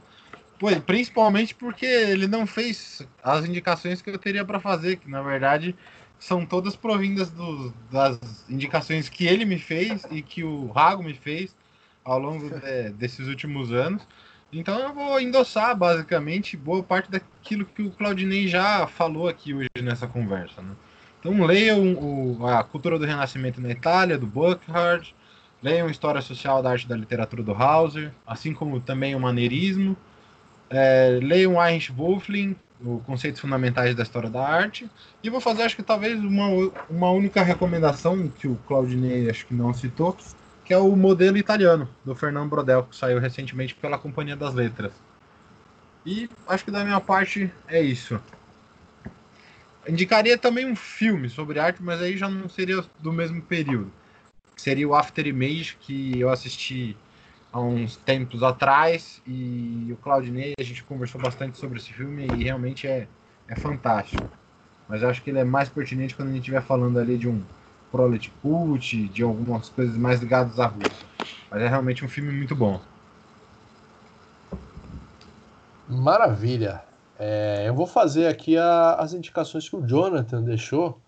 principalmente 0.86 1.54
porque 1.54 1.84
ele 1.84 2.26
não 2.26 2.46
fez 2.46 3.06
as 3.22 3.44
indicações 3.44 4.00
que 4.00 4.08
eu 4.08 4.18
teria 4.18 4.42
para 4.42 4.58
fazer, 4.58 4.96
que 4.96 5.10
na 5.10 5.20
verdade 5.20 5.76
são 6.20 6.44
todas 6.44 6.76
provindas 6.76 7.30
do, 7.30 7.72
das 7.90 8.20
indicações 8.48 9.08
que 9.08 9.26
ele 9.26 9.46
me 9.46 9.58
fez 9.58 10.04
e 10.10 10.20
que 10.20 10.44
o 10.44 10.70
Rago 10.70 11.02
me 11.02 11.14
fez 11.14 11.56
ao 12.04 12.18
longo 12.18 12.48
de, 12.60 12.90
desses 12.90 13.26
últimos 13.26 13.72
anos. 13.72 14.06
Então 14.52 14.78
eu 14.78 14.92
vou 14.92 15.18
endossar 15.18 15.74
basicamente 15.76 16.56
boa 16.56 16.82
parte 16.82 17.10
daquilo 17.10 17.64
que 17.64 17.82
o 17.82 17.90
Claudinei 17.90 18.46
já 18.46 18.86
falou 18.86 19.28
aqui 19.28 19.54
hoje 19.54 19.68
nessa 19.82 20.06
conversa. 20.06 20.60
Né? 20.60 20.72
Então 21.18 21.42
leiam 21.44 21.94
o, 21.94 22.46
a 22.46 22.62
Cultura 22.62 22.98
do 22.98 23.06
Renascimento 23.06 23.60
na 23.60 23.70
Itália, 23.70 24.18
do 24.18 24.26
Burckhardt, 24.26 25.14
leiam 25.62 25.88
História 25.88 26.20
Social 26.20 26.62
da 26.62 26.70
Arte 26.70 26.86
da 26.86 26.96
Literatura 26.96 27.42
do 27.42 27.52
Hauser, 27.52 28.12
assim 28.26 28.52
como 28.52 28.78
também 28.80 29.14
o 29.14 29.20
Maneirismo, 29.20 29.96
é, 30.68 31.18
leiam 31.22 31.54
Heinrich 31.54 31.92
Wolfling, 31.92 32.56
conceitos 33.04 33.40
fundamentais 33.40 33.94
da 33.94 34.02
história 34.02 34.30
da 34.30 34.46
arte. 34.46 34.90
E 35.22 35.30
vou 35.30 35.40
fazer, 35.40 35.62
acho 35.62 35.76
que 35.76 35.82
talvez 35.82 36.18
uma, 36.18 36.48
uma 36.88 37.10
única 37.10 37.42
recomendação 37.42 38.28
que 38.28 38.48
o 38.48 38.56
Claudinei 38.66 39.28
acho 39.28 39.46
que 39.46 39.54
não 39.54 39.72
citou, 39.72 40.16
que 40.64 40.72
é 40.72 40.78
o 40.78 40.94
modelo 40.96 41.36
italiano 41.36 41.88
do 42.04 42.14
Fernando 42.14 42.48
Brodel, 42.48 42.84
que 42.84 42.96
saiu 42.96 43.18
recentemente 43.18 43.74
pela 43.74 43.98
Companhia 43.98 44.36
das 44.36 44.54
Letras. 44.54 44.92
E 46.04 46.28
acho 46.46 46.64
que 46.64 46.70
da 46.70 46.84
minha 46.84 47.00
parte 47.00 47.52
é 47.68 47.80
isso. 47.82 48.20
Indicaria 49.86 50.38
também 50.38 50.66
um 50.66 50.76
filme 50.76 51.28
sobre 51.28 51.58
arte, 51.58 51.82
mas 51.82 52.00
aí 52.00 52.16
já 52.16 52.28
não 52.28 52.48
seria 52.48 52.84
do 52.98 53.12
mesmo 53.12 53.42
período. 53.42 53.92
Seria 54.56 54.88
o 54.88 54.94
After 54.94 55.26
Image, 55.26 55.76
que 55.80 56.20
eu 56.20 56.30
assisti 56.30 56.96
há 57.52 57.60
uns 57.60 57.96
tempos 57.96 58.42
atrás 58.42 59.20
e 59.26 59.88
o 59.92 59.96
Claudinei, 59.96 60.54
a 60.58 60.62
gente 60.62 60.84
conversou 60.84 61.20
bastante 61.20 61.58
sobre 61.58 61.78
esse 61.78 61.92
filme 61.92 62.26
e 62.36 62.44
realmente 62.44 62.86
é, 62.86 63.08
é 63.48 63.56
fantástico. 63.56 64.28
Mas 64.88 65.02
eu 65.02 65.08
acho 65.08 65.22
que 65.22 65.30
ele 65.30 65.38
é 65.38 65.44
mais 65.44 65.68
pertinente 65.68 66.14
quando 66.14 66.28
a 66.28 66.32
gente 66.32 66.40
estiver 66.40 66.62
falando 66.62 66.98
ali 66.98 67.16
de 67.16 67.28
um 67.28 67.42
Prolet 67.90 68.32
Cult, 68.42 69.08
de 69.08 69.22
algumas 69.22 69.68
coisas 69.68 69.96
mais 69.96 70.20
ligadas 70.20 70.58
à 70.58 70.66
Rússia. 70.66 71.06
Mas 71.50 71.62
é 71.62 71.68
realmente 71.68 72.04
um 72.04 72.08
filme 72.08 72.32
muito 72.32 72.54
bom. 72.54 72.80
Maravilha. 75.88 76.82
É, 77.18 77.64
eu 77.66 77.74
vou 77.74 77.86
fazer 77.86 78.26
aqui 78.26 78.56
a, 78.56 78.94
as 78.94 79.12
indicações 79.12 79.68
que 79.68 79.76
o 79.76 79.86
Jonathan 79.86 80.42
deixou 80.42 81.00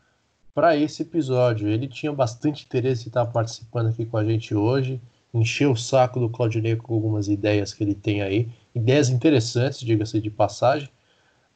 para 0.52 0.77
esse 0.77 1.02
episódio. 1.02 1.69
Ele 1.69 1.86
tinha 1.86 2.12
bastante 2.12 2.64
interesse 2.64 3.05
em 3.05 3.09
estar 3.09 3.24
participando 3.27 3.89
aqui 3.89 4.05
com 4.05 4.16
a 4.16 4.24
gente 4.24 4.55
hoje 4.55 5.01
encher 5.32 5.68
o 5.68 5.76
saco 5.76 6.20
do 6.20 6.28
Claudinei 6.28 6.76
com 6.76 6.94
algumas 6.94 7.28
ideias 7.28 7.72
que 7.72 7.82
ele 7.82 7.94
tem 7.94 8.22
aí, 8.22 8.48
ideias 8.74 9.09
interessantes, 9.09 9.80
diga-se 9.80 10.20
de 10.20 10.30
passagem, 10.30 10.88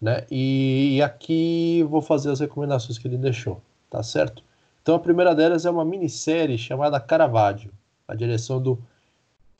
né? 0.01 0.27
E, 0.31 0.97
e, 0.97 1.03
aqui 1.03 1.83
vou 1.89 2.03
fazer 2.03 2.31
as 2.31 2.41
recomendações 2.41 2.99
que 2.99 3.09
ele 3.09 3.17
deixou, 3.17 3.61
tá 3.91 4.03
certo? 4.03 4.43
Então 4.83 4.95
a 4.95 5.01
primeira 5.01 5.35
delas 5.35 5.65
é 5.67 5.71
uma 5.71 5.85
minissérie 5.85 6.59
chamada 6.59 7.01
Caravaggio, 7.01 7.73
a 8.07 8.15
direção 8.15 8.61
do 8.61 8.79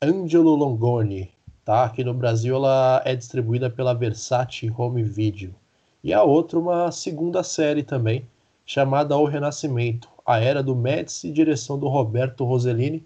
Angelo 0.01 0.55
Longoni, 0.55 1.31
tá? 1.65 1.83
Aqui 1.83 2.03
no 2.03 2.13
Brasil 2.13 2.55
ela 2.55 3.01
é 3.03 3.15
distribuída 3.15 3.69
pela 3.69 3.93
Versace 3.93 4.71
Home 4.77 5.03
Video. 5.03 5.53
E 6.03 6.13
a 6.13 6.23
outra 6.23 6.59
uma 6.59 6.91
segunda 6.91 7.43
série 7.43 7.83
também, 7.83 8.25
chamada 8.65 9.17
O 9.17 9.25
Renascimento, 9.25 10.07
a 10.25 10.39
Era 10.39 10.61
do 10.61 10.75
Médici, 10.75 11.31
direção 11.31 11.79
do 11.79 11.87
Roberto 11.87 12.45
Rossellini, 12.45 13.03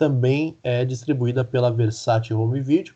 também 0.00 0.56
é 0.62 0.82
distribuída 0.82 1.44
pela 1.44 1.70
Versace 1.70 2.32
Home 2.32 2.58
Video. 2.58 2.94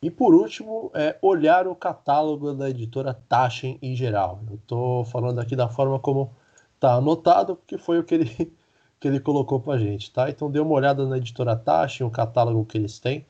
E 0.00 0.10
por 0.10 0.34
último, 0.34 0.90
é 0.94 1.14
olhar 1.20 1.68
o 1.68 1.74
catálogo 1.74 2.54
da 2.54 2.70
editora 2.70 3.12
Taschen 3.12 3.78
em 3.82 3.94
geral. 3.94 4.40
Eu 4.48 4.54
estou 4.54 5.04
falando 5.04 5.38
aqui 5.38 5.54
da 5.54 5.68
forma 5.68 5.98
como 5.98 6.30
está 6.74 6.94
anotado, 6.94 7.56
porque 7.56 7.76
foi 7.76 7.98
o 7.98 8.04
que 8.04 8.14
ele, 8.14 8.52
que 8.98 9.06
ele 9.06 9.20
colocou 9.20 9.60
para 9.60 9.74
a 9.74 9.78
gente, 9.78 10.10
tá? 10.10 10.30
Então 10.30 10.50
dê 10.50 10.58
uma 10.58 10.72
olhada 10.72 11.06
na 11.06 11.18
editora 11.18 11.54
Taschen, 11.54 12.06
o 12.06 12.10
catálogo 12.10 12.64
que 12.64 12.78
eles 12.78 12.98
têm, 12.98 13.26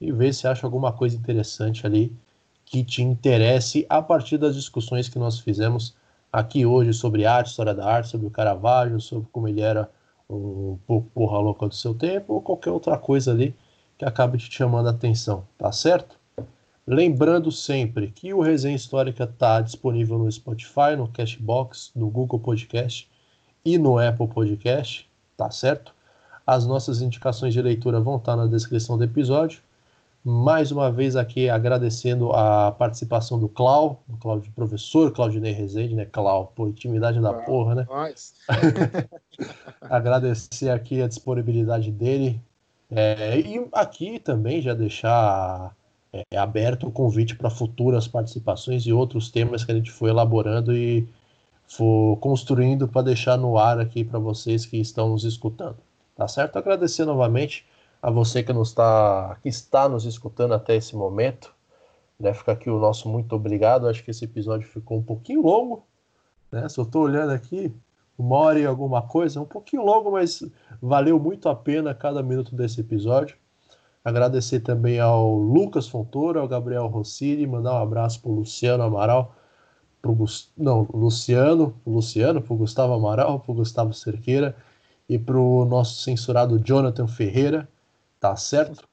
e 0.00 0.10
vê 0.10 0.32
se 0.32 0.48
acha 0.48 0.66
alguma 0.66 0.90
coisa 0.90 1.14
interessante 1.14 1.86
ali 1.86 2.16
que 2.64 2.82
te 2.82 3.02
interesse 3.02 3.84
a 3.90 4.00
partir 4.00 4.38
das 4.38 4.54
discussões 4.54 5.06
que 5.06 5.18
nós 5.18 5.38
fizemos 5.38 5.94
aqui 6.32 6.64
hoje 6.64 6.94
sobre 6.94 7.26
arte, 7.26 7.48
história 7.48 7.74
da 7.74 7.84
arte, 7.84 8.08
sobre 8.08 8.26
o 8.26 8.30
Caravaggio, 8.30 9.02
sobre 9.02 9.28
como 9.30 9.48
ele 9.48 9.60
era 9.60 9.90
um 10.30 11.02
porra 11.14 11.38
louca 11.38 11.66
do 11.66 11.74
seu 11.74 11.94
tempo, 11.94 12.34
ou 12.34 12.40
qualquer 12.40 12.70
outra 12.70 12.96
coisa 12.96 13.32
ali 13.32 13.54
que 13.98 14.04
acabe 14.04 14.38
te 14.38 14.50
chamando 14.50 14.86
a 14.86 14.92
atenção, 14.92 15.44
tá 15.58 15.70
certo? 15.72 16.18
Lembrando 16.86 17.52
sempre 17.52 18.10
que 18.10 18.32
o 18.32 18.40
Resenha 18.40 18.74
Histórica 18.74 19.24
está 19.24 19.60
disponível 19.60 20.18
no 20.18 20.30
Spotify, 20.30 20.96
no 20.96 21.06
Cashbox, 21.08 21.92
no 21.94 22.08
Google 22.08 22.38
Podcast 22.38 23.08
e 23.64 23.78
no 23.78 23.98
Apple 23.98 24.26
Podcast, 24.26 25.08
tá 25.36 25.50
certo? 25.50 25.94
As 26.46 26.66
nossas 26.66 27.02
indicações 27.02 27.52
de 27.52 27.62
leitura 27.62 28.00
vão 28.00 28.16
estar 28.16 28.34
na 28.34 28.46
descrição 28.46 28.96
do 28.96 29.04
episódio. 29.04 29.62
Mais 30.22 30.70
uma 30.70 30.92
vez 30.92 31.16
aqui 31.16 31.48
agradecendo 31.48 32.30
a 32.32 32.72
participação 32.72 33.38
do 33.38 33.48
Clau, 33.48 34.02
do 34.06 34.18
Cláudio 34.18 34.52
Professor, 34.52 35.10
Claudinei 35.12 35.52
Rezende, 35.52 35.94
né, 35.94 36.04
Clau? 36.04 36.52
Pô, 36.54 36.68
intimidade 36.68 37.20
da 37.20 37.32
porra, 37.32 37.74
né? 37.74 37.86
Agradecer 39.80 40.68
aqui 40.68 41.00
a 41.00 41.08
disponibilidade 41.08 41.90
dele, 41.90 42.38
é, 42.90 43.38
e 43.38 43.68
aqui 43.72 44.18
também 44.18 44.60
já 44.60 44.74
deixar 44.74 45.74
é, 46.12 46.36
aberto 46.36 46.88
o 46.88 46.92
convite 46.92 47.36
para 47.36 47.48
futuras 47.48 48.08
participações 48.08 48.84
e 48.84 48.92
outros 48.92 49.30
temas 49.30 49.64
que 49.64 49.70
a 49.70 49.74
gente 49.74 49.90
foi 49.90 50.10
elaborando 50.10 50.76
e 50.76 51.08
for 51.68 52.16
construindo 52.16 52.88
para 52.88 53.02
deixar 53.02 53.38
no 53.38 53.56
ar 53.56 53.78
aqui 53.78 54.02
para 54.02 54.18
vocês 54.18 54.66
que 54.66 54.76
estão 54.76 55.08
nos 55.10 55.24
escutando. 55.24 55.76
Tá 56.16 56.26
certo? 56.26 56.56
Agradecer 56.58 57.04
novamente 57.04 57.64
a 58.02 58.10
você 58.10 58.42
que, 58.42 58.52
nos 58.52 58.72
tá, 58.72 59.36
que 59.42 59.48
está 59.48 59.88
nos 59.88 60.04
escutando 60.04 60.54
até 60.54 60.76
esse 60.76 60.96
momento. 60.96 61.54
Né? 62.18 62.32
Fica 62.32 62.52
aqui 62.52 62.70
o 62.70 62.78
nosso 62.78 63.08
muito 63.08 63.34
obrigado. 63.34 63.88
Acho 63.88 64.04
que 64.04 64.10
esse 64.10 64.24
episódio 64.24 64.66
ficou 64.68 64.98
um 64.98 65.02
pouquinho 65.02 65.42
longo. 65.42 65.84
Né? 66.50 66.68
Se 66.68 66.78
eu 66.78 66.84
estou 66.84 67.02
olhando 67.02 67.30
aqui, 67.30 67.74
uma 68.18 68.36
hora 68.36 68.58
e 68.58 68.66
alguma 68.66 69.02
coisa, 69.02 69.40
um 69.40 69.46
pouquinho 69.46 69.84
longo, 69.84 70.12
mas 70.12 70.44
valeu 70.80 71.18
muito 71.18 71.48
a 71.48 71.54
pena 71.54 71.94
cada 71.94 72.22
minuto 72.22 72.54
desse 72.54 72.80
episódio. 72.80 73.36
Agradecer 74.04 74.60
também 74.60 74.98
ao 74.98 75.34
Lucas 75.34 75.88
Fontoura, 75.88 76.40
ao 76.40 76.48
Gabriel 76.48 76.86
Rossini, 76.86 77.46
mandar 77.46 77.74
um 77.74 77.82
abraço 77.82 78.20
para 78.20 78.30
o 78.30 78.34
Luciano 78.34 78.82
Amaral, 78.82 79.34
pro 80.00 80.14
Gust... 80.14 80.50
não, 80.56 80.88
Luciano, 80.92 81.74
Luciano, 81.86 82.40
para 82.40 82.56
Gustavo 82.56 82.94
Amaral, 82.94 83.40
para 83.40 83.54
Gustavo 83.54 83.92
Cerqueira 83.92 84.56
e 85.08 85.18
para 85.18 85.38
o 85.38 85.64
nosso 85.66 86.02
censurado 86.02 86.58
Jonathan 86.58 87.06
Ferreira, 87.06 87.68
tá 88.20 88.36
certo? 88.36 88.86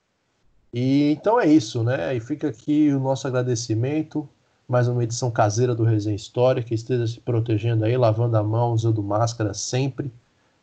E 0.73 1.11
então 1.11 1.39
é 1.39 1.45
isso, 1.45 1.83
né? 1.83 2.15
E 2.15 2.19
fica 2.19 2.47
aqui 2.47 2.91
o 2.93 2.99
nosso 2.99 3.27
agradecimento 3.27 4.27
mais 4.67 4.87
uma 4.87 5.03
edição 5.03 5.31
caseira 5.31 5.73
do 5.73 5.83
Resenha 5.83 6.15
Histórica. 6.15 6.73
Esteja 6.73 7.07
se 7.07 7.19
protegendo 7.19 7.85
aí, 7.85 7.95
lavando 7.97 8.37
a 8.37 8.43
mão, 8.43 8.73
usando 8.73 9.01
máscara 9.01 9.53
sempre, 9.53 10.11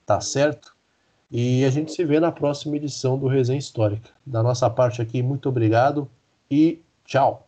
tá 0.04 0.20
certo? 0.20 0.74
E 1.30 1.64
a 1.64 1.70
gente 1.70 1.92
se 1.92 2.04
vê 2.04 2.20
na 2.20 2.30
próxima 2.30 2.76
edição 2.76 3.18
do 3.18 3.26
Resenha 3.26 3.58
Histórica. 3.58 4.10
Da 4.24 4.42
nossa 4.42 4.68
parte 4.70 5.00
aqui, 5.02 5.22
muito 5.22 5.48
obrigado 5.48 6.08
e 6.50 6.80
tchau! 7.04 7.43